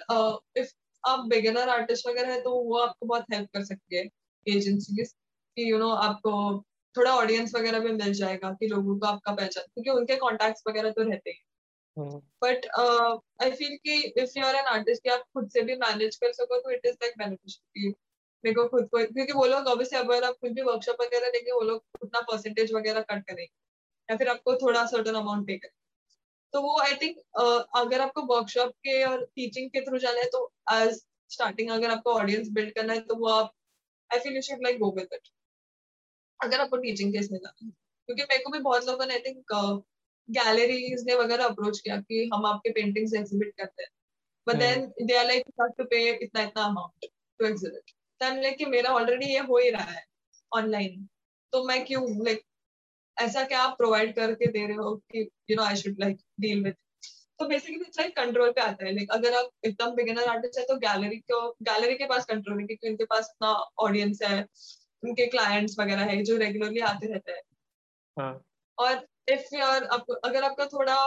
इफ़ 0.58 0.74
आप 1.04 1.26
बिगिनर 1.30 1.70
आर्टिस्ट 1.70 2.08
वगैरह 2.08 2.34
है 2.34 2.42
तो 2.42 2.52
वो 2.64 2.78
आपको 2.78 3.06
बहुत 3.06 3.26
हेल्प 3.34 3.50
कर 3.54 3.64
सकती 3.64 3.98
है। 3.98 4.04
एजेंसीज 4.48 5.16
कि 5.58 5.72
यू 5.72 5.78
नो 5.78 5.90
आपको 5.90 6.64
थोड़ा 6.98 7.16
ऑडियंस 7.16 7.56
वगैरह 7.56 7.80
भी 7.80 7.92
मिल 7.92 8.14
जाएगा 8.14 8.52
कि 8.52 8.68
लोगों 8.68 9.00
को 9.00 9.06
आपका 9.06 9.32
पहचान 9.32 9.64
क्योंकि 9.64 9.90
उनके 9.90 10.16
कॉन्टेक्ट 10.16 10.70
वगैरह 10.70 10.92
तो 10.92 11.02
रहते 11.02 11.30
हैं 11.30 11.42
बट 12.44 12.66
आई 13.44 13.52
फील 13.52 13.78
कि 13.78 14.22
if 14.22 14.40
you 14.40 14.46
are 14.46 14.56
an 14.56 14.66
artist 14.66 15.08
आप 15.08 15.20
खुद 15.20 15.50
से 15.50 15.62
भी 15.62 15.76
मैनेज 15.76 16.16
कर 16.16 16.32
सको 16.32 16.60
तो 16.60 16.72
इट 16.72 16.82
इज़ 16.86 16.94
लाइक 16.94 17.14
बेनिफिशियल 17.18 17.94
मेरे 18.46 18.56
को 18.56 18.68
खुद 18.68 18.84
को 18.84 18.98
क्योंकि 18.98 19.34
वो 19.34 19.46
लोग 19.46 19.68
ऑब्वियसली 19.68 20.00
अगर 20.00 20.24
आप 20.24 20.36
कुछ 20.42 20.52
भी 20.52 20.62
वर्कशॉप 20.62 20.98
वगैरह 21.02 21.30
देंगे 21.30 21.52
वो 21.52 21.62
लोग 21.62 21.84
उतना 22.02 22.22
परसेंटेज 22.22 22.74
वगैरह 22.74 23.02
कट 23.02 23.24
करेंगे 23.24 23.54
या 24.10 24.18
फिर 24.18 24.28
आपको 24.28 24.56
थोड़ा 24.56 24.86
सर्टन 24.86 25.14
अमाउंट 25.14 25.48
पे 25.48 25.58
करेंगे। 25.58 25.82
तो 26.54 26.62
वो 26.62 26.80
आई 26.80 26.94
थिंक 26.94 27.18
uh, 27.18 27.64
अगर 27.76 28.02
आपको 28.02 28.22
वर्कशॉप 28.22 28.70
के 28.70 29.04
और 29.04 29.26
टीचिंग 29.26 29.70
के 29.70 29.82
थ्रू 29.82 29.98
जाना 29.98 30.20
है 30.20 30.26
तो 30.26 30.54
एज 30.74 31.06
स्टार्टिंग 31.30 31.70
अगर 31.70 31.92
आपको 31.92 32.14
ऑडियंस 32.14 32.50
बिल्ड 32.50 32.76
करना 32.76 32.94
है 32.94 33.00
तो 33.00 33.16
वो 33.16 33.28
आप 33.28 33.54
I 34.14 34.20
feel 34.20 34.36
you 34.36 34.42
should 34.42 34.64
like 34.64 34.80
go 34.80 34.92
with 34.96 35.14
it 35.14 35.28
अगर 36.40 36.62
आपको 36.62 36.78
टीचिंग 36.78 37.14
केस 37.14 37.32
में 37.32 37.40
जाना 37.40 37.66
है 37.66 37.72
क्योंकि 38.10 38.24
मेरे 38.24 38.44
को 38.44 38.52
भी 38.52 38.60
बहुत 38.60 38.86
लोगों 38.86 39.06
ने 39.06 39.14
आई 39.14 39.20
थिंक 39.20 39.54
गैलरीज 40.30 41.04
ने 41.08 41.16
वगैरह 41.16 41.46
अप्रोच 41.46 41.80
किया 41.80 41.98
कि 42.02 42.30
हम 42.34 42.46
आपके 42.46 42.70
पेंटिंग्स 42.72 43.14
एग्जिबिट 43.14 43.54
करते 43.58 43.84
हैं। 43.84 43.90
But 44.48 44.56
then 44.56 45.08
they 45.08 45.18
are 45.18 45.26
like 45.26 45.46
to 45.78 45.84
pay 45.84 46.10
इतना 46.24 46.42
इतना 46.42 46.64
अमाउंट 46.64 47.06
टू 47.40 47.46
एग्जिबिट 47.46 47.92
तो 48.22 48.26
आई 48.26 48.32
एम 48.32 48.42
लाइक 48.42 48.58
कि 48.58 48.66
मेरा 48.66 48.90
ऑलरेडी 48.90 49.26
ये 49.26 49.40
हो 49.40 49.58
ही 49.58 49.70
रहा 49.70 49.92
है 49.92 50.04
ऑनलाइन 50.52 51.08
तो 51.54 51.64
मैं 51.64 51.84
क्यों 51.86 52.04
लाइक 52.26 52.44
ऐसा 53.18 53.44
क्या 53.44 53.62
आप 53.62 53.78
प्रोवाइड 53.78 54.16
करके 54.16 54.48
दे 54.52 54.66
रहे 54.68 54.78
हो 54.78 54.96
कि 55.12 55.30
you 55.50 55.56
know 55.56 55.64
I 55.64 55.76
should 55.76 56.00
like 56.00 56.18
deal 56.40 56.64
with 56.64 56.76
तो 57.42 57.46
बेसिकली 57.48 57.80
इट्स 57.82 58.00
लाइक 58.00 58.16
कंट्रोल 58.16 58.52
पे 58.52 58.62
आता 58.62 58.86
है। 58.86 58.92
लाइक 58.96 59.12
अगर 59.12 59.34
आप 59.34 59.50
एकदम 59.66 59.96
बिगिनर 59.96 60.28
आर्टिस्ट 60.30 60.60
है 60.60 60.66
तो 60.66 60.76
गैलरी 60.80 61.18
को 61.32 61.40
गैलरी 61.64 61.96
के 61.96 62.06
पास 62.08 62.26
कंट्रोल 62.26 62.60
है 62.60 62.66
क्योंकि 62.66 62.90
उनके 62.90 63.06
पास 63.06 63.30
इतना 63.32 63.52
ऑडियंस 63.80 64.20
है 64.24 64.42
उनके 65.04 65.26
क्लाइंट्स 65.28 65.80
वगैरह 65.80 66.12
है 66.12 66.22
जो 66.24 66.38
रेगुलरली 66.38 66.80
आते 66.90 67.08
रहते 67.08 67.32
हैं। 67.32 67.42
हाँ. 68.18 68.44
और 68.78 69.06
इफ़ 69.30 69.56
यार 69.56 69.84
आप, 69.86 70.06
अगर 70.26 70.44
आपका 70.44 70.66
थोड़ा 70.68 70.98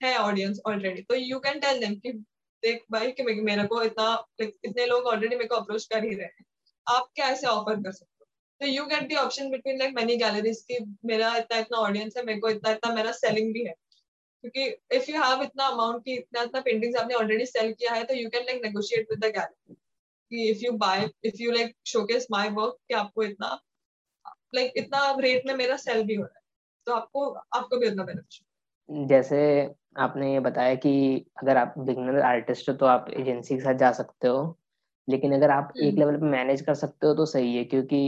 है 0.00 0.16
ऑडियंस 0.18 0.60
ऑलरेडी 0.66 1.02
तो 1.02 1.14
यू 1.14 1.38
कैन 1.40 1.58
टेल 1.60 1.80
देम 1.80 1.94
कि 1.96 2.12
देख 2.62 2.84
भाई 2.90 3.12
कि 3.12 3.22
मेरे 3.22 3.64
को 3.64 3.82
इतना 3.82 4.12
इतने 4.40 4.86
लोग 4.86 5.06
ऑलरेडी 5.06 5.36
मेरे 5.36 5.48
को 5.48 5.56
अप्रोच 5.56 5.84
कर 5.86 6.04
ही 6.04 6.14
रहे 6.14 6.26
हैं। 6.26 6.44
आप 6.86 7.08
क्या 7.14 7.26
ऐसे 7.28 7.46
ऑफ़र 7.46 7.82
कर 7.82 7.92
सकते 7.92 8.16
हो? 8.20 8.26
तो 8.60 8.66
you 8.66 8.84
get 8.86 9.08
the 9.08 9.14
option 9.16 9.50
between 9.50 9.78
like 9.78 9.94
many 9.96 10.16
galleries 10.16 10.62
की 10.62 10.84
मेरा 11.04 11.36
इतना 11.36 11.58
इतना 11.58 11.78
ऑडियंस 11.78 12.16
है 12.16 12.24
मेरे 12.24 12.40
को 12.40 12.48
इतना 12.50 12.70
इतना 12.70 12.94
मेरा 12.94 13.12
सेलिंग 13.16 13.52
भी 13.54 13.64
है। 13.64 13.74
क्योंकि 14.44 14.96
इफ़ 14.96 15.10
यू 15.10 15.22
हैव 15.22 15.42
इतना 15.42 15.66
अमाउंट 15.66 16.04
की 16.04 16.14
इतना 16.14 16.42
इतना 16.42 16.60
पेंटिंग्स 16.60 17.00
आपने 17.00 17.14
ऑलरेडी 17.14 17.46
सेल 17.46 17.72
किया 17.72 17.92
है 17.92 18.04
तो 18.04 18.14
you 18.14 18.28
can 18.28 18.44
like 18.44 18.60
negotiate 18.64 19.06
with 19.10 19.20
the 19.20 19.32
gallery 19.32 19.74
कि 20.30 20.48
if 20.50 20.64
you 20.64 20.72
buy 20.78 21.08
if 21.24 21.42
you 21.42 21.52
like 21.52 21.74
showcase 21.86 22.26
my 22.30 22.50
work 22.50 22.76
कि 22.88 22.94
आपको 22.94 23.22
इतना 23.22 23.58
लाइक 24.54 24.66
like, 24.66 24.84
इतना 24.84 25.16
रेट 25.20 25.46
में 25.46 25.54
मेरा 25.54 25.76
सेल 25.78 26.02
भी 26.04 26.14
हो 26.14 26.22
रहा 26.24 26.34
है 26.34 26.42
तो 26.86 26.92
आपको 26.92 27.28
आपको 27.54 27.78
भी 27.78 27.88
उतना 27.88 28.04
बेनिफिशियल 28.04 29.06
जैसे 29.06 29.40
आपने 29.96 30.32
ये 30.32 30.40
बताया 30.40 30.74
कि 30.76 30.92
अगर 31.42 31.56
आप 31.56 31.74
बिगनर 31.78 32.20
आर्टिस्ट 32.22 32.68
हो 32.68 32.74
तो 32.74 32.86
आप 32.86 33.06
एजेंसी 33.10 33.54
के 33.54 33.60
साथ 33.60 33.74
जा 33.74 33.90
सकते 33.92 34.28
हो 34.28 34.40
लेकिन 35.08 35.34
अगर 35.34 35.50
आप 35.50 35.72
एक 35.76 35.94
लेवल 35.94 36.14
हम्म। 36.14 36.20
पे 36.20 36.30
मैनेज 36.30 36.60
कर 36.60 36.74
सकते 36.74 37.06
हो 37.06 37.14
तो 37.14 37.26
सही 37.26 37.56
है 37.56 37.64
क्योंकि 37.64 38.00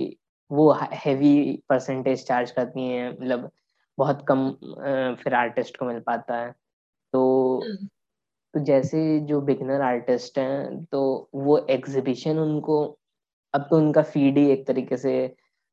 वो 0.51 0.71
हैवी 0.73 1.63
परसेंटेज 1.69 2.27
चार्ज 2.27 2.51
करती 2.51 2.87
हैं 2.89 3.11
मतलब 3.11 3.51
बहुत 3.99 4.25
कम 4.29 4.51
फिर 5.23 5.35
आर्टिस्ट 5.35 5.77
को 5.77 5.87
मिल 5.87 6.01
पाता 6.01 6.37
है 6.37 6.53
तो 7.13 7.23
हम्म। 7.61 7.87
तो 8.55 8.61
जैसे 8.65 9.19
जो 9.21 9.41
बिगनर 9.41 9.81
आर्टिस्ट 9.81 10.39
हैं 10.39 10.85
तो 10.85 11.03
वो 11.35 11.59
एग्जीबिशन 11.71 12.39
उनको 12.39 12.79
अब 13.55 13.67
तो 13.71 13.77
उनका 13.77 14.03
फ़ीड 14.05 14.39
ही 14.39 14.51
एक 14.51 14.67
तरीके 14.67 14.97
से 14.97 15.15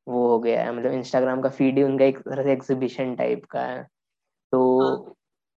वो 0.07 0.27
हो 0.27 0.39
गया 0.39 0.63
है 0.63 0.71
मतलब 0.71 0.91
इंस्टाग्राम 0.93 1.41
का 1.41 1.49
फ़ीड 1.49 1.77
ही 1.77 1.83
उनका 1.83 2.05
एक 2.05 2.19
तरह 2.19 2.43
से 2.43 2.51
एग्जीबिशन 2.51 3.15
टाइप 3.15 3.45
का 3.45 3.61
है 3.61 3.83
तो 4.53 4.61
हाँ. 4.81 5.13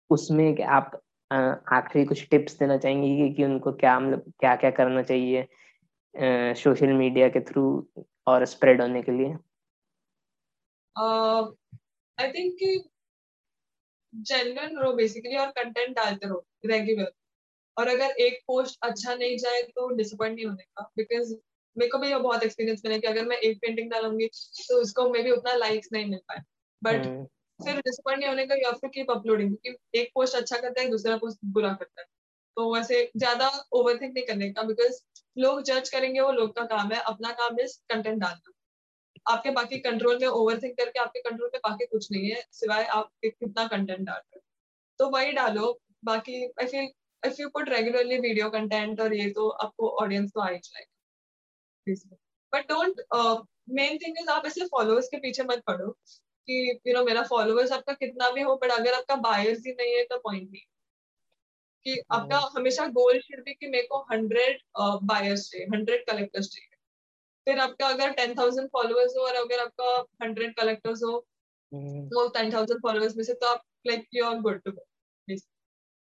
उसमें 0.10 0.56
क्या 0.56 0.70
आप 0.70 1.00
आखिरी 1.32 2.06
कुछ 2.06 2.28
टिप्स 2.30 2.58
देना 2.60 2.78
चाहेंगे 2.78 3.16
कि, 3.18 3.34
कि 3.34 3.44
उनको 3.44 3.72
क्या 3.74 4.00
मतलब 4.00 4.34
क्या 4.40 4.56
क्या 4.56 4.72
करना 4.72 5.02
चाहिए 5.04 5.48
सोशल 6.56 6.94
मीडिया 6.94 7.28
के 7.30 7.40
थ्रू 7.42 7.64
और 8.28 8.46
स्प्रेड 8.46 8.82
होने 8.82 9.02
के 9.02 9.12
लिए 9.12 9.36
आई 12.22 12.32
थिंक 12.32 12.54
कि 12.54 12.84
जेन्युइन 14.14 14.78
रहो 14.78 14.94
बेसिकली 14.94 15.36
और 15.36 15.48
कंटेंट 15.48 15.96
डालते 15.96 16.28
रहो 16.28 16.46
रेगुलर 16.66 17.12
और 17.78 17.88
अगर 17.88 18.12
एक 18.12 18.40
पोस्ट 18.48 18.80
अच्छा 18.84 19.16
नहीं 19.16 19.38
जाए 19.38 19.62
तो 19.62 19.90
डिसअपॉइंट 19.90 20.36
नहीं 20.36 20.46
होने 20.46 20.64
का 20.64 20.92
बिकॉज़ 20.98 21.34
मेरे 21.78 21.92
को 21.92 21.98
भी 21.98 22.16
बहुत 22.16 22.44
एक्सपीरियंस 22.44 22.82
मिला 22.86 22.98
कि 22.98 23.08
अगर 23.08 23.26
मैं 23.26 23.38
एक 23.38 23.58
पेंटिंग 23.58 23.92
डालूँगी 23.92 24.28
तो 24.70 24.82
उसको 24.82 25.10
मे 25.10 25.24
भी 25.24 25.32
उतना 25.32 25.54
लाइक्स 25.54 25.90
नहीं 25.94 26.06
मिल 26.06 26.20
पाए. 26.28 26.42
But 26.84 27.06
hmm. 27.06 27.26
फिर 27.60 27.78
डिसअपॉइंट 27.78 28.20
नहीं 28.20 28.30
होने 28.30 28.46
का 28.48 28.56
या 28.56 28.72
फिर 28.72 28.90
कीप 28.90 29.12
अपलोडिंग 29.12 29.56
क्योंकि 29.58 30.00
एक 30.00 30.12
पोस्ट 30.16 30.36
अच्छा 30.36 30.58
करता 30.58 30.82
है 30.82 30.90
दूसरा 30.90 31.18
पोस्ट 31.18 31.40
बुरा 31.46 31.74
करता 31.74 32.02
है. 32.02 32.08
तो 32.58 32.76
वैसे 32.76 33.12
ज़्यादा 33.18 33.68
ओवर 33.72 34.02
थिंक 34.02 34.14
नहीं 34.14 34.26
करने 34.26 34.50
का 34.52 34.64
बिकॉज़ 34.64 35.00
लोग 35.38 35.62
जज 35.62 35.90
करेंगे 35.90 36.20
वो 36.20 36.32
लोग 36.32 36.56
का 36.56 36.66
काम 36.66 36.92
है 36.92 37.00
अपना 37.00 37.32
काम 37.32 37.60
इज़ 37.60 37.78
कंटेंट 37.90 38.20
डालना. 38.20 38.52
आपके 39.30 39.52
बाकी 39.52 39.80
कंट्रोल 39.80 40.18
में 40.22 40.28
ओवर 40.28 40.60
थिंक 40.64 40.78
करके 40.78 41.00
आपके 41.00 41.20
कंट्रोल 41.20 41.50
में 41.54 41.60
बाकी 41.70 41.86
कुछ 41.86 42.08
नहीं 42.12 42.30
है 42.32 42.44
सिवाय 42.52 42.86
आप 42.98 43.12
कितना 43.26 43.68
कंटेंट 43.68 44.00
डाल 44.00 44.18
रहे 44.18 44.40
तो 45.00 45.10
वही 45.10 45.32
डालो 45.32 45.80
बाकी 46.06 46.44
I 46.46 46.66
feel 46.68 46.90
if 47.24 47.42
you 47.42 47.50
put 47.50 47.70
regularly 47.70 48.18
video 48.20 48.50
content 48.50 49.02
और 49.02 49.14
ये 49.14 49.30
तो 49.32 49.50
आपको 49.66 49.90
ऑडियंस 50.04 50.32
तो 50.32 50.42
आ 50.42 50.50
ही 50.50 50.58
जाएगा। 50.58 52.18
But 52.54 52.68
don't 52.72 53.02
main 53.70 53.98
thing 53.98 54.16
is 54.22 54.30
आप 54.30 54.46
ऐसे 54.46 54.66
फॉलोअर्स 54.66 55.08
के 55.08 55.18
पीछे 55.18 55.44
मत 55.44 55.64
पड़ो 55.68 55.92
कि 56.48 56.54
यू 56.70 56.74
you 56.74 56.94
नो 56.94 57.00
know, 57.00 57.06
मेरा 57.08 57.24
फॉलोअर्स 57.24 57.72
आपका 57.72 57.94
कितना 57.94 58.30
भी 58.32 58.42
हो 58.42 58.56
बट 58.56 58.72
अगर 58.72 58.94
आपका 58.94 59.16
बायर्स 59.16 59.66
ही 59.68 59.72
नहीं 59.72 59.96
है 59.96 60.04
तो 60.04 60.18
पॉइंट 60.20 60.50
नहीं। 60.52 60.62
कि 61.86 62.00
आपका 62.12 62.38
हम्म। 62.38 62.60
हमेशा 62.60 62.86
गोल 62.88 63.20
शुड 63.20 63.44
भी 63.46 63.54
कि 63.54 63.68
मेरे 63.68 63.88
को 63.88 63.98
हंड्रेड 64.12 64.60
बायर्स 65.04 65.50
चाहिए 65.52 65.68
हंड्रेड 65.68 66.06
कलेक्टर्स 66.06 66.48
चाहिए। 66.48 66.69
फिर 67.50 67.60
आपका 67.60 67.88
अगर 67.88 68.12
टेन 68.14 68.34
थाउज़ेंड 68.36 68.68
फॉलोअर्स 68.74 69.14
हो 69.18 69.24
और 69.26 69.36
अगर 69.36 69.60
आपका 69.60 69.94
हंड्रेड 70.24 70.54
कलेक्टर्स 70.56 71.04
हो। 71.04 71.14
वो 72.14 72.28
टेन 72.30 72.52
थाउज़ेंड 72.54 72.80
फॉलोअर्स 72.82 73.16
में 73.18 73.24
से 73.24 73.34
तो 73.34 73.48
आप 73.48 73.62
like 73.88 74.06
you 74.14 74.26
are 74.26 74.40
good 74.42 74.62
to 74.64 74.72
go 74.72 74.86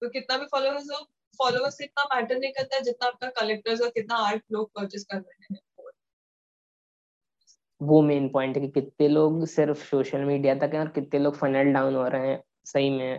तो 0.02 0.08
कितना 0.10 0.36
भी 0.38 0.46
फॉलोअर्स 0.46 0.90
हो 0.92 0.98
फॉलोअर्स 1.38 1.80
इतना 1.80 2.04
मैटर 2.14 2.38
नहीं 2.38 2.52
करता 2.52 2.76
है 2.76 2.82
जितना 2.82 3.06
आपका 3.08 3.28
कलेक्टर्स 3.40 3.80
और 3.80 3.90
कितना 3.90 4.16
आर्ट 4.26 4.42
लोग 4.52 4.70
परचेस 4.74 5.04
कर 5.12 5.16
रहे 5.16 5.54
हैं। 5.54 5.60
वो 7.80 8.00
मेन 8.02 8.28
पॉइंट 8.28 8.56
है 8.56 8.62
कि 8.62 8.68
कितने 8.70 9.08
लोग 9.08 9.44
सिर्फ़ 9.48 9.84
सोशल 9.84 10.24
मीडिया 10.24 10.54
तक 10.56 10.74
हैं 10.74 10.80
और 10.80 10.88
कितने 10.90 11.20
लोग 11.20 11.36
फनल 11.36 11.72
डाउन 11.72 11.94
हो 11.94 12.06
रहे 12.08 12.28
हैं 12.28 12.42
सही 12.66 12.90
में। 12.90 13.18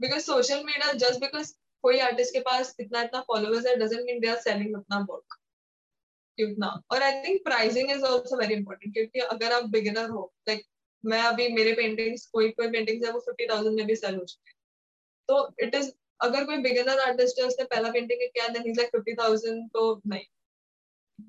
Because 0.00 0.22
social 0.24 0.64
media 0.64 0.92
just 1.00 1.20
because 1.20 1.52
कोई 1.84 1.98
आर्टिस्ट 2.00 2.32
के 2.32 2.40
पास 2.42 2.74
इतना 2.80 3.02
इतना 3.02 3.20
फॉलोअर्स 3.28 3.66
है 3.66 3.74
doesn't 3.76 4.06
mean 4.06 4.20
they 4.20 4.28
are 4.28 4.36
selling 4.40 4.74
अपना 4.76 4.98
वर्क 5.10 5.38
उतना 6.44 6.68
और 6.90 7.02
I 7.02 7.22
think 7.22 7.42
pricing 7.44 7.90
is 7.90 8.04
also 8.04 8.36
very 8.36 8.54
important 8.54 8.94
क्योंकि 8.94 9.20
अगर 9.20 9.52
आप 9.52 9.68
बिगिनर 9.70 10.08
हो 10.10 10.32
लाइक 10.48 10.58
like, 10.58 10.70
मैं 11.04 11.22
अभी 11.22 11.48
मेरे 11.48 11.72
पेंटिंग्स 11.72 12.26
कोई 12.26 12.48
कोई 12.50 12.70
पेंटिंग्स 12.70 13.06
है 13.06 13.12
वो 13.12 13.20
फिफ्टी 13.20 13.46
थाउज़ेंड 13.46 13.76
में 13.76 13.86
भी 13.86 13.96
सेल 13.96 14.14
हो 14.16 14.24
चुके 14.24 14.50
हैं। 14.50 14.54
तो 15.28 15.66
इट 15.66 15.74
इज़ 15.74 15.90
अगर 16.20 16.44
कोई 16.44 16.56
बिगिनर 16.58 16.98
आर्टिस्ट 17.00 17.38
है 17.40 17.46
उसने 17.46 17.64
पहला 17.64 17.90
पेंटिंग 17.92 18.20
किया 18.20 18.48
then 18.48 18.70
is 18.70 18.76
like 18.76 18.90
fifty 18.90 19.14
thousand 19.14 19.68
तो 19.70 20.02
नहीं। 20.06 20.24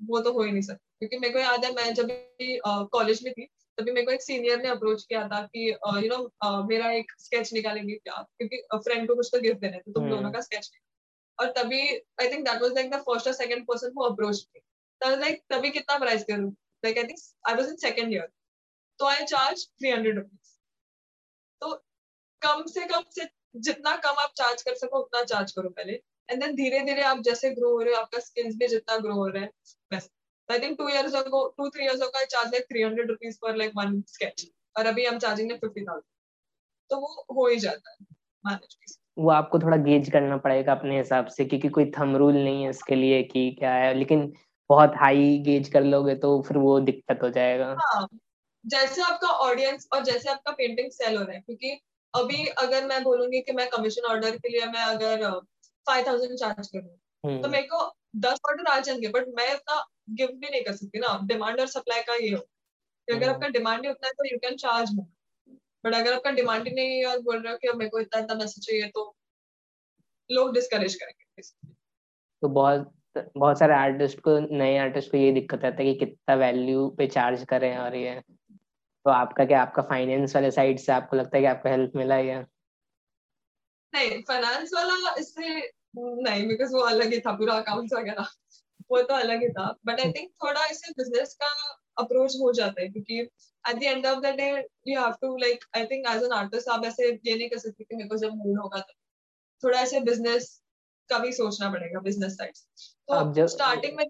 वो 0.08 0.20
तो 0.20 0.32
हो 0.32 0.42
ही 0.42 0.50
नहीं 0.52 0.62
सकता। 0.62 0.84
क्योंकि 0.98 1.18
मेरे 1.18 1.32
को 1.32 1.38
याद 1.38 1.64
है 1.64 1.72
मैं 1.74 1.92
जब 1.94 2.06
भी 2.06 2.58
कॉलेज 2.66 3.22
में 3.24 3.32
थी 3.32 3.46
तभी 3.78 3.92
मेरे 3.92 4.06
को 4.06 4.12
एक 4.12 4.22
सीनियर 4.22 4.62
ने 4.62 4.68
अप्रोच 4.68 5.04
किया 5.04 5.26
था 5.28 5.40
कि 5.46 5.68
यू 5.70 6.08
नो 6.08 6.62
मेरा 6.68 6.90
एक 6.92 7.12
स्केच 7.18 7.52
निकालेंगे 7.52 7.94
क्या? 7.94 8.24
क्योंकि 8.38 8.62
फ्रेंड 8.74 9.08
को 9.08 9.14
कुछ 9.14 9.28
तो 9.32 9.40
गिफ्ट 9.40 9.60
देना 9.60 9.76
है 9.76 9.80
तो 9.80 9.92
तुम 9.92 10.08
दोनों 10.10 10.32
का 10.32 10.40
स्केच 10.40 10.70
और 11.38 11.50
तभी 11.52 11.80
I 12.20 12.30
think 12.32 12.44
that 12.48 12.62
was 12.62 12.72
like 12.74 12.90
the 12.90 12.98
first 12.98 13.26
और 13.26 13.32
second 13.34 13.66
person 13.66 13.92
who 13.98 14.04
approach 14.04 14.46
me 14.54 14.60
तभी 15.00 15.70
कितना 15.70 15.98
प्राइस 15.98 16.24
करूँ? 16.24 16.50
Like 16.84 16.98
I 16.98 17.04
think 17.04 17.18
I 17.48 17.54
was 17.54 17.68
in 17.68 17.76
second 17.78 18.12
year 18.12 18.28
तो 19.00 19.06
I 19.06 19.24
charge 19.26 19.64
three 19.64 19.90
hundred 19.90 20.16
rupees 20.16 20.56
तो 21.62 21.74
कम 22.42 22.62
से 22.68 22.86
कम 22.86 23.02
से 23.10 23.28
जितना 23.58 23.94
कम 23.96 24.20
आप 24.20 24.32
चार्ज 24.36 24.62
कर 24.62 24.74
सको, 24.76 24.98
उतना 24.98 25.22
चार्ज 25.24 25.52
करो 25.52 25.68
पहले. 25.70 25.92
एंड 26.28 26.40
देन 26.40 26.54
धीरे 26.54 26.80
धीरे 26.86 27.02
आप 27.02 27.20
जैसे 27.24 27.50
ग्रो 27.50 27.70
हो 27.70 27.80
रहे 27.80 27.94
हो, 27.94 28.00
आपका 28.00 28.18
स्किल्स 28.20 28.56
भी 28.56 28.68
जितना 28.68 28.96
ग्रो 28.98 29.14
हो 29.14 29.26
रहा 29.26 29.42
है 29.42 29.50
वैसे 29.92 30.08
I 30.48 30.58
think 30.58 30.76
two 30.78 30.88
years 30.88 31.14
ago 31.14 31.46
two 31.58 31.68
three 31.70 31.84
years 31.84 32.00
ago 32.02 32.18
I 32.18 32.26
charge 32.26 32.52
like 32.52 32.64
three 32.64 32.82
hundred 32.82 33.10
rupees 33.10 33.38
for 33.40 33.56
like 33.56 33.72
one 33.76 34.00
sketch 34.08 34.46
और 34.76 34.86
अभी 34.86 35.04
हम 35.06 35.18
चार्जिंग 35.18 35.50
फिफ्टी 35.52 35.84
थाउज़ेंड 35.84 36.04
तो 36.90 36.96
वो 37.00 37.34
हो 37.34 37.46
ही 37.48 37.58
जाता 37.60 37.90
है 37.90 37.96
मैनेज 38.44 38.96
वो 39.18 39.30
आपको 39.30 39.58
थोड़ा 39.58 39.76
गेज 39.84 40.10
करना 40.12 40.36
पड़ेगा 40.36 40.72
अपने 40.72 40.98
हिसाब 40.98 41.26
से, 41.26 41.44
क्योंकि 41.44 41.68
कोई 41.68 41.90
थम 41.90 42.16
रूल 42.16 42.34
नहीं 42.34 42.62
है 42.64 42.70
इसके 42.70 42.94
लिए 42.94 43.22
कि 43.22 43.50
क्या 43.58 43.72
है. 43.74 43.94
लेकिन 43.94 44.32
बहुत 44.70 44.92
हाई 44.96 45.38
गेज 45.38 45.68
कर 45.68 45.84
लोगे 45.84 46.14
तो 46.14 46.40
फिर 46.42 46.56
वो 46.58 46.78
दिक्कत 46.80 47.20
हो 47.22 47.30
जाएगा। 47.30 47.76
हाँ 47.84 48.06
जैसे 48.64 49.02
आपका 49.02 49.28
ऑडियंस 49.28 49.88
और 49.92 50.04
जैसे 50.04 50.30
आपका 50.30 50.52
पेंटिंग 50.52 50.90
सेल 50.90 51.16
हो 51.16 51.22
रहा 51.24 51.34
है 51.34 51.40
क्योंकि 51.40 51.70
अभी 52.14 52.46
अगर 52.46 52.86
मैं 52.86 53.02
बोलूँगी 53.04 53.40
कि 53.40 53.52
मैं 53.52 53.68
कमीशन 53.70 54.02
ऑर्डर 54.02 54.36
के 54.36 54.48
लिए 54.48 54.66
मैं 54.66 54.82
अगर 54.84 55.30
फाइव 55.86 56.06
थाउज़ेंड 56.06 56.38
चार्ज 56.38 56.66
करूँ 56.66 56.82
तो 56.84 57.28
हम्म। 57.28 57.50
मेरे 57.50 57.66
को 57.66 57.94
दस 58.16 58.38
ऑर्डर 58.50 58.66
आ 58.66 58.78
जाएँगे 58.80 59.08
बट 59.08 59.28
मैं 59.28 59.52
इतना 59.54 59.84
गिव 60.10 60.28
भी 60.28 60.50
नहीं 60.50 60.64
कर 60.64 60.72
सकती 60.72 60.98
ना। 60.98 61.18
डिमांड 61.22 61.60
और 61.60 61.66
सप्लाई 61.66 62.02
का 62.02 62.14
ये 62.14 62.30
हो 62.30 62.38
कि 62.38 63.14
अगर 63.14 63.28
आपका 63.28 63.48
डिमांड 63.48 63.84
ही 63.84 63.90
उतना 63.90 64.06
है 64.06 64.12
तो 64.12 64.24
you 64.24 64.38
can 64.38 64.56
charge 64.56 64.90
more 64.94 65.06
but 65.84 65.94
अगर 65.94 66.12
आपका 66.12 66.30
डिमांड 66.30 66.68
ही 66.68 66.74
नहीं 66.74 66.98
है 66.98 67.04
और 67.06 67.20
बोल 67.20 67.42
रहे 67.42 67.52
हो 67.52 67.58
कि 67.58 67.72
मेरे 67.78 67.90
को 67.90 68.00
इतना 68.00 68.20
इतना 68.20 68.34
मैसेज 68.34 68.66
चाहिए 68.66 68.88
तो 68.88 69.16
लोग 70.30 70.54
डिस्करेज 70.54 70.94
करेंगे 70.94 71.42
तो 72.42 72.48
बहुत 72.48 72.92
बहुत 73.36 73.58
सारे 73.58 73.74
आर्टिस्ट 73.74 74.20
को, 74.20 74.38
नए 74.56 74.76
आर्टिस्ट 74.78 75.10
को 75.10 75.16
ये 75.16 75.32
दिक्कत 75.32 75.64
आता 75.64 75.82
है 75.82 75.84
कि 75.84 75.98
कितना 75.98 76.34
वैल्यू 76.36 76.88
पे 76.98 77.06
चार्ज 77.08 77.44
करें 77.44 77.76
और 77.78 77.96
ये। 77.96 78.20
तो 78.20 79.10
आपका 79.10 79.44
क्या, 79.44 79.62
आपका 79.62 79.82
फाइनेंस 79.84 80.34
वाले 80.36 80.50
साइड 80.50 80.78
से 80.78 80.92
आपको 80.92 81.16
लगता 81.16 81.36
है 81.36 81.42
कि 81.42 81.46
आपको 81.46 81.68
हेल्प 81.68 81.92
मिला 81.96 82.14
है 82.14 82.46
नहीं 83.92 84.22
फाइनेंस 84.28 84.70
वाला 84.74 85.14
इससे 85.18 85.58
नहीं 85.96 86.46
बिकॉज़ 86.48 86.72
वो 86.74 86.80
अलग 86.82 87.12
ही 87.12 87.18
था, 87.20 87.32
पूरा 87.32 87.54
अकाउंट्स 87.54 87.92
वगैरह। 87.94 88.26
वो 88.90 89.00
तो 89.02 89.14
अलग 89.14 89.42
ही 89.42 89.48
था। 89.48 89.66
बट 89.86 90.00
आई 90.00 90.12
थिंक 90.12 90.30
थोड़ा 90.44 90.64
इससे 90.66 90.92
बिज़नेस 90.98 91.34
का 91.34 91.48
अप्रोच 91.98 92.36
हो 92.40 92.52
जाता 92.52 92.82
है, 92.82 92.88
क्योंकि 92.88 93.18
at 93.20 93.78
the 93.78 93.82
end 93.82 94.06
of 94.06 94.20
the 94.20 94.34
day 94.36 94.48
you 94.88 95.00
have 95.00 95.12
to 95.22 95.36
like 95.36 95.64
I 95.76 95.86
think 95.86 96.06
as 96.08 96.22
an 96.24 96.32
artist 96.32 96.68
आप 96.68 96.84
ऐसे 96.84 97.08
ये 97.08 97.36
नहीं 97.36 97.48
कर 97.48 97.58
सकते 97.58 97.84
कि 97.84 97.96
मेरे 97.96 98.08
को 98.08 98.16
जब 98.16 98.36
मूड 98.36 98.60
होगा 98.60 98.80
तो। 98.80 98.94
थोड़ा 99.62 99.80
ऐसे 99.80 100.00
बिज़नेस 100.02 100.50
का 101.10 101.18
भी 101.18 101.32
सोचना 101.32 101.70
पड़ेगा 101.72 102.00
बिज़नेस 102.00 102.36
साइड 102.36 102.52
तो 103.08 103.46
स्टार्टिंग 103.46 103.96
में 103.96 104.06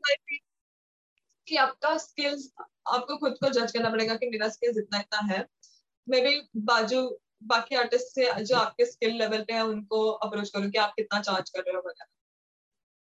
कि 1.49 1.57
आपका 1.57 1.97
स्किल्स 1.99 2.53
आपको 2.87 3.17
खुद 3.17 3.35
को 3.35 3.49
जज 3.49 3.73
करना 3.73 3.91
पड़ेगा 3.91 4.15
कि 4.15 4.29
मेरा 4.31 4.49
स्किल्स 4.49 4.79
इतना 4.79 4.99
इतना 4.99 5.35
है। 5.35 5.45
मे 6.07 6.41
बाजू 6.65 7.03
बाकी 7.43 7.77
आर्टिस्ट 7.77 8.15
से 8.15 8.45
जो 8.45 8.57
आपके 8.57 8.85
स्किल 8.85 9.15
लेवल 9.15 9.43
पे 9.43 9.53
है 9.53 9.65
उनको 9.65 10.11
अप्रोच 10.11 10.51
करो 10.51 10.71
कि 10.71 10.79
आप 10.79 10.93
कितना 10.97 11.21
चार्ज 11.21 11.51
कर 11.51 11.61
रहे 11.61 11.75
हो 11.75 11.81
वगैरह। 11.81 12.07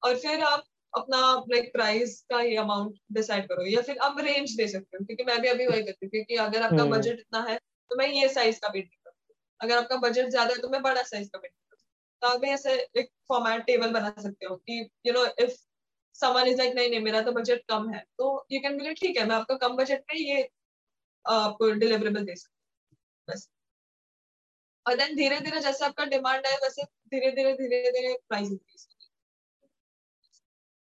और 0.03 0.17
फिर 0.17 0.43
आप 0.43 0.63
अपना 0.93 1.19
लाइक 1.51 1.71
प्राइस 1.73 2.19
का 2.29 2.41
ये 2.41 2.55
अमाउंट 2.57 2.97
डिसाइड 3.11 3.47
करो 3.47 3.65
या 3.65 3.81
फिर 3.81 3.97
आप 3.97 4.19
रेंज 4.19 4.55
दे 4.55 4.67
सकते 4.67 4.97
हो 4.97 5.05
क्योंकि 5.05 5.23
मैं 5.23 5.39
भी 5.41 5.47
अभी 5.47 5.67
वही 5.67 5.83
करती 5.83 6.05
हूँ 6.05 6.09
क्योंकि 6.11 6.35
अगर 6.35 6.61
आपका 6.61 6.85
बजट 6.85 7.09
हम्म। 7.09 7.19
इतना 7.19 7.41
है 7.41 7.57
तो 7.91 7.95
मैं 7.95 8.07
ये 8.07 8.29
साइज़ 8.29 8.59
का 8.59 8.67
पेंटिंग 8.67 9.03
करूँ 9.05 9.35
अगर 9.61 9.77
आपका 9.77 9.95
बजट 9.97 10.29
ज़्यादा 10.29 10.53
है 10.53 10.61
तो 10.61 10.69
मैं 10.69 10.81
बड़ा 10.81 11.03
साइज़ 11.03 11.29
का 11.29 11.39
पेंटिंग 11.39 11.71
करूँ 11.71 11.79
तो 12.21 12.27
आप 12.27 12.43
ऐसे 12.43 12.73
एक 12.97 13.09
फॉर्मेट 13.27 13.65
टेबल 13.65 13.91
बना 13.91 14.13
सकते 14.19 14.45
हो 14.45 14.55
कि 14.55 14.89
you 15.05 15.13
know 15.13 15.25
if 15.39 15.66
someone 16.19 16.47
is 16.47 16.57
like 16.57 16.75
नहीं 16.75 16.89
नहीं 16.89 16.99
मेरा 17.01 17.21
तो 17.21 17.31
बजट 17.31 17.61
कम 17.69 17.89
है। 17.89 18.03
तो 18.17 18.45
यू 18.51 18.59
कैन 18.61 18.77
बी 18.77 18.93
ठीक 18.95 19.17
है 19.17 19.25
मैं 19.27 19.35
आपका 19.35 19.55
कम 19.57 19.75
बजट 19.77 20.03
में 20.11 20.19
ये 20.19 20.49
आपको 21.25 21.71
डिलीवरेबल 21.73 22.25
दे 22.25 22.35
सकती 22.35 22.67
बस। 23.27 23.47
और 24.85 24.95
देन 24.95 25.15
धीरे 25.15 25.39
धीरे 25.39 25.59
जैसे 25.61 25.85
आपका 25.85 26.05
डिमांड 26.05 26.45
है 26.47 26.55
वैसे 26.57 26.83
धीरे 26.83 27.31
धीरे 27.31 27.53
धीरे 27.53 27.91
धीरे 27.91 28.13
प्राइस 28.29 28.51
इंक्रीज 28.51 28.87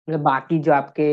मतलब 0.08 0.20
बाकी 0.20 0.58
जो 0.58 0.72
आपके 0.72 1.06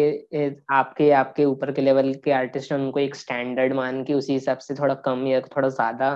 आपके 0.74 1.10
आपके 1.12 1.46
ऊपर 1.46 1.72
के 1.72 1.82
लेवल 1.82 2.14
के 2.24 2.32
आर्टिस्ट 2.32 2.72
हैं 2.72 2.80
उनको 2.80 3.00
एक 3.00 3.16
स्टैंडर्ड 3.16 3.74
मान 3.74 4.04
के 4.04 4.14
उसी 4.14 4.34
हिसाब 4.34 4.58
से 4.58 4.76
थोड़ा 4.76 4.94
कम 5.06 5.26
या 5.28 5.42
थोड़ा 5.42 5.70
ज़्यादा 5.70 6.16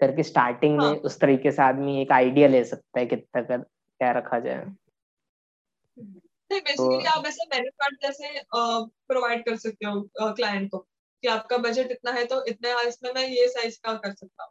करके 0.00 0.22
स्टार्टिंग 0.22 0.80
हाँ. 0.80 0.90
में 0.90 1.00
उस 1.00 1.20
तरीके 1.20 1.52
से 1.52 1.62
आदमी 1.62 2.00
एक 2.02 2.12
आइडिया 2.12 2.48
ले 2.48 2.64
सकता 2.64 3.00
है 3.00 3.06
कितना 3.06 3.42
कर 3.42 3.58
क्या 3.62 4.10
रखा 4.12 4.38
जाए। 4.40 4.64
नहीं 6.50 6.60
बेसिकली 6.60 7.04
तो, 7.04 7.10
आप 7.10 7.26
ऐसे 7.26 7.44
मेन्यू 7.46 7.70
कार्ड 7.80 7.96
जैसे 8.02 8.40
प्रोवाइड 8.54 9.44
कर 9.46 9.56
सकते 9.58 9.86
हो 9.86 10.32
क्लाइंट 10.34 10.70
को 10.70 10.78
कि 10.78 11.28
आपका 11.28 11.56
बजट 11.60 11.90
इतना 11.92 12.12
है 12.12 12.24
तो 12.26 12.44
इतने 12.46 12.72
इसमें 12.88 13.12
मैं 13.14 13.26
ये 13.28 13.48
साइज़ 13.48 13.78
का 13.84 13.94
कर 13.96 14.12
सकता 14.14 14.44
हूँ। 14.44 14.50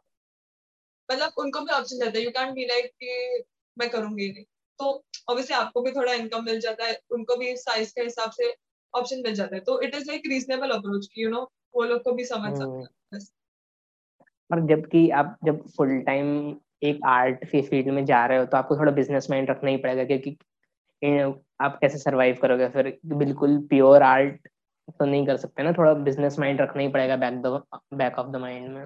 मतलब 1.08 1.32
उनको 1.38 1.60
भी 1.60 1.72
ऑप्शन 1.74 2.02
रहता 2.02 2.18
है। 2.18 2.24
यू 2.24 2.30
कैन 2.30 2.52
बी 2.54 2.64
लाइक 2.66 2.90
कि 3.02 3.42
मैं 3.76 3.88
करूँगी 3.90 4.28
नहीं। 4.32 4.44
तो 4.80 4.90
ऑब्वियसली 5.30 5.56
आपको 5.56 5.82
भी 5.82 5.90
थोड़ा 5.92 6.12
इनकम 6.14 6.44
मिल 6.44 6.60
जाता 6.60 6.84
है 6.86 6.98
उनको 7.12 7.36
भी 7.36 7.54
साइज़ 7.56 7.92
के 7.94 8.02
हिसाब 8.02 8.30
से 8.30 8.52
ऑप्शन 8.94 9.22
मिल 9.24 9.34
जाता 9.34 9.56
है। 9.56 9.60
तो 9.62 9.80
it 9.82 9.94
is 9.94 10.08
like 10.08 10.22
reasonable 10.26 10.70
approach 10.70 11.08
you 11.18 11.30
know 11.30 11.42
वो 11.74 11.84
लोग 11.84 12.02
को 12.04 12.12
भी 12.12 12.24
समझ 12.24 12.52
सकते 12.56 12.82
हैं। 12.82 13.26
और 14.50 14.60
जबकि 14.66 15.08
आप 15.10 15.36
जब 15.44 15.66
फुल 15.68 15.98
टाइम 16.00 16.28
एक 16.82 17.00
आर्ट 17.06 17.44
फ़ील्ड 17.46 17.88
में 17.88 18.04
जा 18.04 18.24
रहे 18.26 18.38
हो 18.38 18.44
तो 18.46 18.56
आपको 18.56 18.76
थोड़ा 18.76 18.92
बिज़नेस 18.92 19.26
माइंड 19.30 19.50
रखना 19.50 19.70
ही 19.70 19.76
पड़ेगा 19.76 20.04
क्योंकि 20.04 20.36
आप 21.60 21.78
कैसे 21.80 21.98
सरवाइव 21.98 22.38
करोगे? 22.42 22.68
फिर 22.68 22.98
बिल्कुल 23.06 23.58
प्योर 23.58 24.02
आर्ट 24.02 24.48
तो 24.90 25.04
नहीं 25.04 25.26
कर 25.26 25.36
सकते 25.36 25.62
ना? 25.62 25.72
थोड़ा 25.72 25.94
बिज़नेस 25.94 26.38
माइंड 26.38 26.60
रखना 26.60 26.82
ही 26.82 26.88
पड़ेगा 26.88 27.16
back 27.16 27.42
the 27.42 27.62
back 27.94 28.18
of 28.18 28.28
the 28.28 28.36
mind 28.36 28.68
में। 28.68 28.84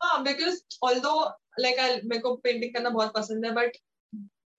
हाँ 0.00 0.22
बिकॉज़ 0.22 0.60
ऑल्दो 0.82 1.28
लाइक 1.60 2.04
मेरे 2.04 2.22
को 2.22 2.34
पेंटिंग 2.36 2.74
करना 2.74 2.90
बहुत 2.90 3.14
पसंद 3.14 3.46
है 3.46 3.52
बट 3.52 3.76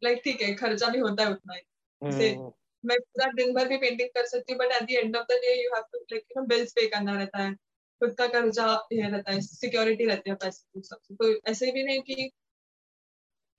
लाइक 0.03 0.21
ठीक 0.23 0.41
है 0.41 0.53
खर्चा 0.53 0.87
भी 0.87 0.99
होता 0.99 1.23
है 1.23 1.31
उतना 1.31 1.53
ही। 1.53 1.61
हम्म। 2.03 2.51
मैं 2.85 2.99
पूरा 2.99 3.31
दिन 3.31 3.53
भर 3.53 3.67
भी 3.67 3.77
पेंटिंग 3.77 4.09
कर 4.09 4.25
सकती 4.25 4.53
हूँ 4.53 4.59
but 4.59 4.71
at 4.71 4.83
the 4.83 4.91
end 4.91 5.15
of 5.17 5.23
the 5.23 5.31
day 5.31 5.63
you 5.63 5.69
have 5.75 5.83
to 5.93 5.99
like 5.99 6.23
you 6.23 6.41
know 6.41 6.47
bills 6.47 6.71
pay 6.71 6.87
करना 6.87 7.17
रहता 7.17 7.37
है। 7.37 7.53
खुद 8.01 8.15
का 8.17 8.27
कर्जा 8.27 8.87
ये 8.93 9.09
रहता 9.09 9.31
है 9.31 9.41
सिक्योरिटी 9.41 10.05
रहती 10.05 10.29
है 10.29 10.35
पैसे 10.35 10.63
की। 10.73 10.81
सबसे 10.87 11.15
तो 11.15 11.51
ऐसे 11.51 11.71
भी 11.71 11.83
नहीं 11.83 12.01
कि 12.01 12.31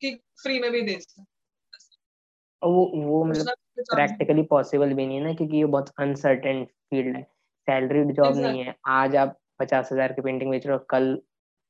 कि 0.01 0.14
फ्री 0.42 0.59
में 0.61 0.70
भी 0.72 0.82
दे 0.82 0.99
सकते। 1.01 1.34
वो 2.64 2.90
वो 2.94 3.24
मतलब 3.24 3.54
प्रैक्टिकली 3.94 4.42
पॉसिबल 4.42 4.92
भी 4.94 5.06
नहीं 5.06 5.16
है 5.16 5.24
ना 5.24 5.32
क्योंकि 5.34 5.56
ये 5.56 5.64
बहुत 5.66 5.92
अनसर्टेन 5.98 6.64
फ़ील्ड 6.64 7.16
है। 7.16 7.22
सैलरीड 7.68 8.12
जॉब 8.12 8.36
नहीं 8.36 8.64
है। 8.64 8.74
आज 8.86 9.16
आप 9.16 9.38
पचास 9.60 9.92
हज़ार 9.92 10.12
की 10.12 10.22
पेंटिंग 10.22 10.50
बेच 10.50 10.66
रहे 10.66 10.76
हो 10.76 10.84
कल 10.90 11.14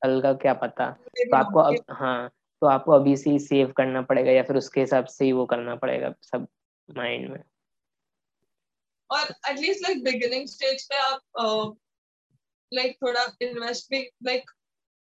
कल 0.02 0.20
का 0.20 0.32
क्या 0.32 0.54
पता? 0.54 0.90
तो 0.90 1.36
आपको 1.36 1.60
अब 1.60 1.84
हाँ 1.90 2.28
तो 2.62 2.66
आपको 2.66 2.92
अभी 2.92 3.16
से 3.16 3.30
ही 3.30 3.38
सेव 3.38 3.72
करना 3.72 4.02
पड़ेगा 4.02 4.32
या 4.32 4.42
फिर 4.42 4.56
उसके 4.56 4.80
हिसाब 4.80 5.04
से 5.06 5.24
ही 5.24 5.32
वो 5.32 5.46
करना 5.46 5.74
पड़ेगा 5.76 6.14
सब 6.22 6.46
माइंड 6.88 7.28
में। 7.30 7.42
और 9.10 9.34
एटलीस्ट 9.50 9.82
लाइक 9.82 10.04
बिगिनिंग 10.04 10.46
स्टेज 10.48 10.88
पे 10.88 10.96
आप 10.96 11.20
लाइक 12.72 12.92
uh, 12.92 13.02
थोड़ा 13.02 13.24
इन्वेस्ट 13.42 13.90
भी 13.90 13.98
लाइक 13.98 14.40
like, 14.40 14.52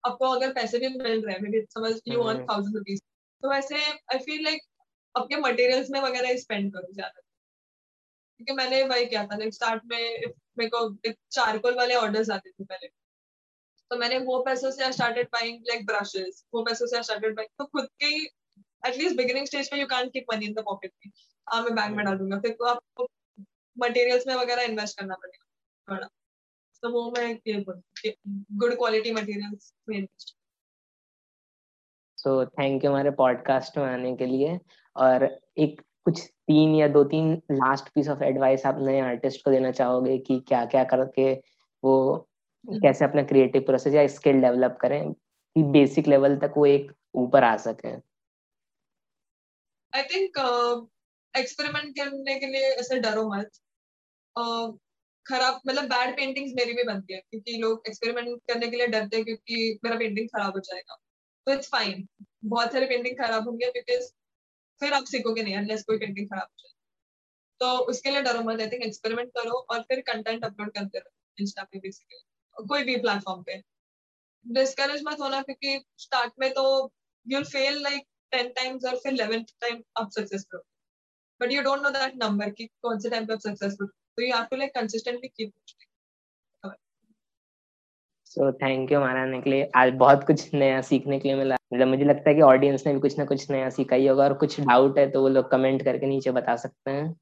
आपको 0.04 0.28
अगर 0.28 0.52
पैसे 0.52 0.78
भी 0.78 0.88
मिल 0.88 1.24
रहे 1.24 1.34
हैं 1.34 1.42
मे 1.42 1.60
समझ 1.62 1.92
यू 2.08 2.20
अर्न 2.20 2.44
थाउज़ेंड 2.44 2.76
रुपीज़ 2.76 3.00
तो 3.42 3.50
वैसे 3.50 3.76
आई 3.76 4.18
फील 4.18 4.44
लाइक 4.44 4.62
अपने 5.14 5.36
मटेरियल्स 5.40 5.90
में 5.90 6.00
वगैरह 6.00 6.36
स्पेंड 6.38 6.72
करो 6.74 6.92
ज़्यादा 6.92 7.20
क्योंकि 8.40 8.52
मैंने 8.54 8.82
वही 8.88 9.06
किया 9.06 9.24
था 9.26 9.36
लाइक 9.36 9.54
स्टार्ट 9.54 9.82
में 9.86 9.98
मेरे 10.58 10.68
को 10.70 10.88
चारकोल 11.30 11.76
वाले 11.76 11.94
ऑर्डर्स 11.96 12.30
आते 12.30 12.50
थे 12.50 12.64
पहले। 12.64 12.88
तो 13.90 13.96
मैंने 13.98 14.18
वो 14.24 14.38
पैसों 14.44 14.70
से 14.70 14.92
स्टार्टेड 14.92 15.28
बाइंग 15.32 15.64
लाइक 15.68 15.86
ब्रशेस 15.86 16.44
वो 16.54 16.62
पैसों 16.64 16.86
से 16.86 17.02
स्टार्टेड 17.02 17.34
बाइंग 17.36 17.48
तो 17.58 17.64
खुद 17.66 17.88
के 18.00 18.06
ही 18.06 18.24
एटलीस्ट 18.82 19.16
बिगिनिंग 19.16 19.46
स्टेज 19.46 19.70
पे 19.70 19.80
you 19.80 19.86
can 19.86 20.08
keep 20.10 20.24
money 20.32 20.46
in 20.46 20.52
the 20.54 20.64
pocket 20.64 20.92
में। 21.06 21.12
हाँ 21.46 21.62
मैं 21.62 21.74
बैंक 21.74 21.96
में 21.96 22.04
डालूँगा 22.04 22.38
फिर 22.40 22.52
तो 22.52 22.64
आपको 22.66 23.08
मटेरियल्स 23.76 24.26
में 24.26 24.34
वगैरह 24.34 24.62
इन्वेस्ट 24.62 24.98
करना 25.00 25.14
पड़ेगा 25.14 25.44
थोड़ा। 25.88 26.08
तो 26.82 26.90
वो 26.90 27.10
मैं 27.12 27.28
ये 27.46 27.64
गुड 27.64 28.76
क्वालिटी 28.76 29.12
मटेरियल्स 29.12 29.72
में 29.88 29.96
इन्वेस्ट 29.96 30.36
सो 32.18 32.44
थैंक 32.46 32.84
यू 32.84 32.90
हमारे 32.90 33.10
पॉडकास्ट 33.18 33.78
में 33.78 33.84
आने 33.86 34.14
के 34.16 34.26
लिए। 34.26 34.58
और 34.98 35.24
एक 35.58 35.80
कुछ 36.04 36.20
तीन 36.26 36.74
या 36.74 36.88
दो 36.88 37.04
तीन 37.04 37.32
लास्ट 37.52 37.88
पीस 37.88 38.08
ऑफ़ 38.08 38.22
एडवाइस 38.22 38.66
आप 38.66 38.78
नए 38.80 39.00
आर्टिस्ट 39.00 39.44
को 39.44 39.50
देना 39.50 39.70
चाहोगे 39.70 40.18
कि 40.18 40.38
क्या 40.48 40.64
क्या 40.66 40.84
करके 40.84 41.32
वो 41.84 42.28
कैसे 42.64 43.04
अपना 43.04 43.22
क्रिएटिव 43.22 43.62
प्रोसेस 43.62 43.94
या 43.94 44.06
स्किल 44.06 44.40
डेवलप 44.40 44.78
करें 44.80 45.12
कि 45.12 45.62
बेसिक 45.62 46.08
लेवल 46.08 46.36
तक 46.36 46.54
वो 46.56 46.66
एक 46.66 46.92
ऊपर 47.14 47.44
आ 47.44 47.56
सके। 47.56 47.94
आई 49.92 50.02
थिंक 50.02 50.38
एक्सपेरिमेंट 51.34 51.94
करने 51.96 52.38
के 52.40 52.46
लिए 52.46 52.70
ऐसे 52.74 53.00
डरो 53.00 53.28
मत। 53.28 53.50
Uh, 54.38 54.78
खराब 55.26 55.60
मतलब 55.66 55.84
बैड 55.84 56.16
पेंटिंग्स 56.16 56.52
मेरी 56.56 56.72
भी 56.72 56.82
बनती 56.82 57.14
है 57.14 57.20
क्योंकि 57.20 57.56
लोग 57.58 57.82
एक्सपेरिमेंट 57.88 58.40
करने 58.48 58.68
के 58.68 58.76
लिए 58.76 58.86
डरते 58.86 59.16
हैं 59.16 59.24
क्योंकि 59.24 59.78
मेरा 59.84 59.96
पेंटिंग 59.96 60.28
खराब 60.28 60.52
हो 60.52 60.60
जाएगा। 60.60 60.96
तो 61.46 61.52
इट्स 61.52 61.68
फाइन 61.68 62.06
बहुत 62.44 62.72
सारे 62.72 62.86
पेंटिंग 62.86 63.18
खराब 63.18 63.48
होंगे 63.48 63.66
बिकॉज़ 63.70 64.08
फिर 64.80 64.92
आप 64.94 65.04
सीखोगे 65.04 65.42
नहीं 65.42 65.56
अनलेस 65.56 65.82
कोई 65.84 65.98
पेंटिंग 65.98 66.28
खराब 66.28 66.42
हो 66.42 66.62
जाए। 66.62 66.72
तो 67.60 67.66
उसके 67.92 68.10
लिए 68.10 68.22
डरो 68.22 68.42
मत 68.42 68.60
आई 68.60 68.68
थिंक 68.68 68.82
एक्सपेरिमेंट 68.84 69.30
करो 69.36 69.56
और 69.70 69.82
फिर 69.82 70.00
कंटेंट 70.06 70.44
अपलोड 70.44 70.72
करते 70.74 70.98
रहो 70.98 71.42
इंस्टा 71.42 71.62
पे 71.62 71.78
बेसिकली 71.78 72.66
कोई 72.68 72.84
भी 72.84 72.96
प्लेटफॉर्म 72.96 73.42
पे। 73.42 73.62
डिस्करेज 74.46 75.02
मत 75.06 75.20
होना, 75.20 75.40
क्योंकि 75.42 75.80
स्टार्ट 75.98 76.32
में 76.40 76.50
तो 76.54 76.92
you'll 77.26 77.44
fail 77.46 77.82
like 77.82 78.06
ten 78.32 78.48
times 78.56 78.84
और 78.84 78.96
फिर 78.96 79.12
इलेवेंथ 79.12 79.44
टाइम 79.60 79.82
आप 79.96 80.10
सक्सेसफुल 80.10 80.58
करो 80.58 80.64
but 81.40 81.52
you 81.52 81.62
don't 81.62 81.82
know 81.82 81.90
that 81.90 82.14
number 82.22 82.50
कि 82.50 82.66
कौन 82.82 82.98
से 82.98 83.10
टाइम 83.10 83.26
पे 83.26 83.32
आप 83.32 83.40
सक्सेसफुल 83.40 83.86
तो 83.86 84.22
you 84.22 84.34
have 84.34 84.44
to 84.44 84.56
like 84.56 84.74
consistently 84.74 85.28
keep 85.28 85.52
so 88.30 88.50
thank 88.52 88.90
you 88.92 89.00
आने 89.00 89.40
के 89.40 89.50
लिए 89.50 89.68
आज 89.76 89.92
बहुत 89.98 90.24
कुछ 90.26 90.54
नया 90.54 90.80
सीखने 90.82 91.18
के 91.18 91.28
लिए 91.28 91.36
मिला। 91.36 91.56
मतलब 91.72 91.88
मुझे 91.88 92.04
लगता 92.04 92.28
है 92.30 92.34
कि 92.36 92.42
ऑडियंस 92.42 92.86
ने 92.86 92.92
भी 92.94 93.00
कुछ 93.00 93.18
ना 93.18 93.24
कुछ 93.24 93.50
नया 93.50 93.68
सीखा 93.70 93.96
ही 93.96 94.06
होगा 94.06 94.24
और 94.24 94.32
कुछ 94.38 94.60
डाउट 94.60 94.98
है 94.98 95.08
तो 95.10 95.22
वो 95.22 95.28
लोग 95.28 95.50
कमेंट 95.50 95.82
करके 95.84 96.06
नीचे 96.06 96.30
बता 96.30 96.56
सकते 96.56 96.90
हैं। 96.90 97.14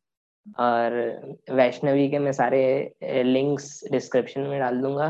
और 0.58 0.92
वैष्णवी 1.52 2.08
के 2.10 2.18
मैं 2.18 2.32
सारे 2.32 2.62
लिंक्स 3.24 3.68
डिस्क्रिप्शन 3.92 4.40
में 4.42 4.58
डाल 4.60 4.80
दूँगा। 4.82 5.08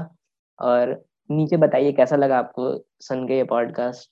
और 0.59 0.94
नीचे 1.30 1.57
बताइए 1.57 1.92
कैसा 1.92 2.16
लगा 2.16 2.38
आपको 2.38 2.70
सुन 3.01 3.26
के 3.28 3.36
ये 3.36 3.44
पॉडकास्ट 3.44 4.11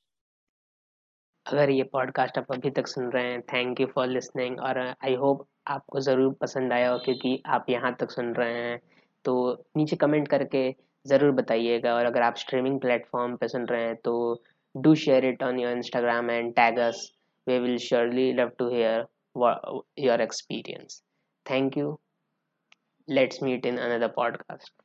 अगर 1.46 1.70
ये 1.70 1.82
पॉडकास्ट 1.92 2.38
आप 2.38 2.52
अभी 2.52 2.70
तक 2.70 2.86
सुन 2.86 3.10
रहे 3.10 3.24
हैं 3.24 3.40
थैंक 3.52 3.80
यू 3.80 3.86
फॉर 3.86 4.06
लिसनिंग 4.08 4.58
और 4.60 4.78
आई 4.78 5.14
होप 5.16 5.46
आपको 5.66 6.00
ज़रूर 6.00 6.32
पसंद 6.40 6.72
आया 6.72 6.90
हो 6.90 6.98
क्योंकि 7.04 7.42
आप 7.46 7.66
यहाँ 7.70 7.94
तक 8.00 8.10
सुन 8.10 8.32
रहे 8.34 8.54
हैं। 8.54 8.80
तो 9.24 9.64
नीचे 9.76 9.96
कमेंट 9.96 10.28
करके 10.28 10.68
ज़रूर 11.06 11.30
बताइएगा। 11.30 11.94
और 11.94 12.04
अगर 12.04 12.22
आप 12.22 12.36
स्ट्रीमिंग 12.36 12.80
प्लेटफॉर्म 12.80 13.36
पर 13.36 13.48
सुन 13.48 13.66
रहे 13.66 13.84
हैं 13.84 13.96
तो 14.04 14.14
do 14.74 14.94
share 14.94 15.24
it 15.24 15.42
on 15.42 15.60
your 15.60 15.72
Instagram 15.72 16.30
and 16.30 16.54
tags 16.54 16.94
us 16.94 17.12
we 17.46 17.58
will 17.58 17.76
surely 17.78 18.32
love 18.32 18.48
to 18.58 18.68
hear 18.70 19.06
your 20.06 20.20
experience 20.20 21.02
thank 21.50 21.76
you 21.78 21.98
let's 23.08 23.42
meet 23.42 23.66
in 23.66 23.78
another 23.78 24.14
podcast. 24.18 24.83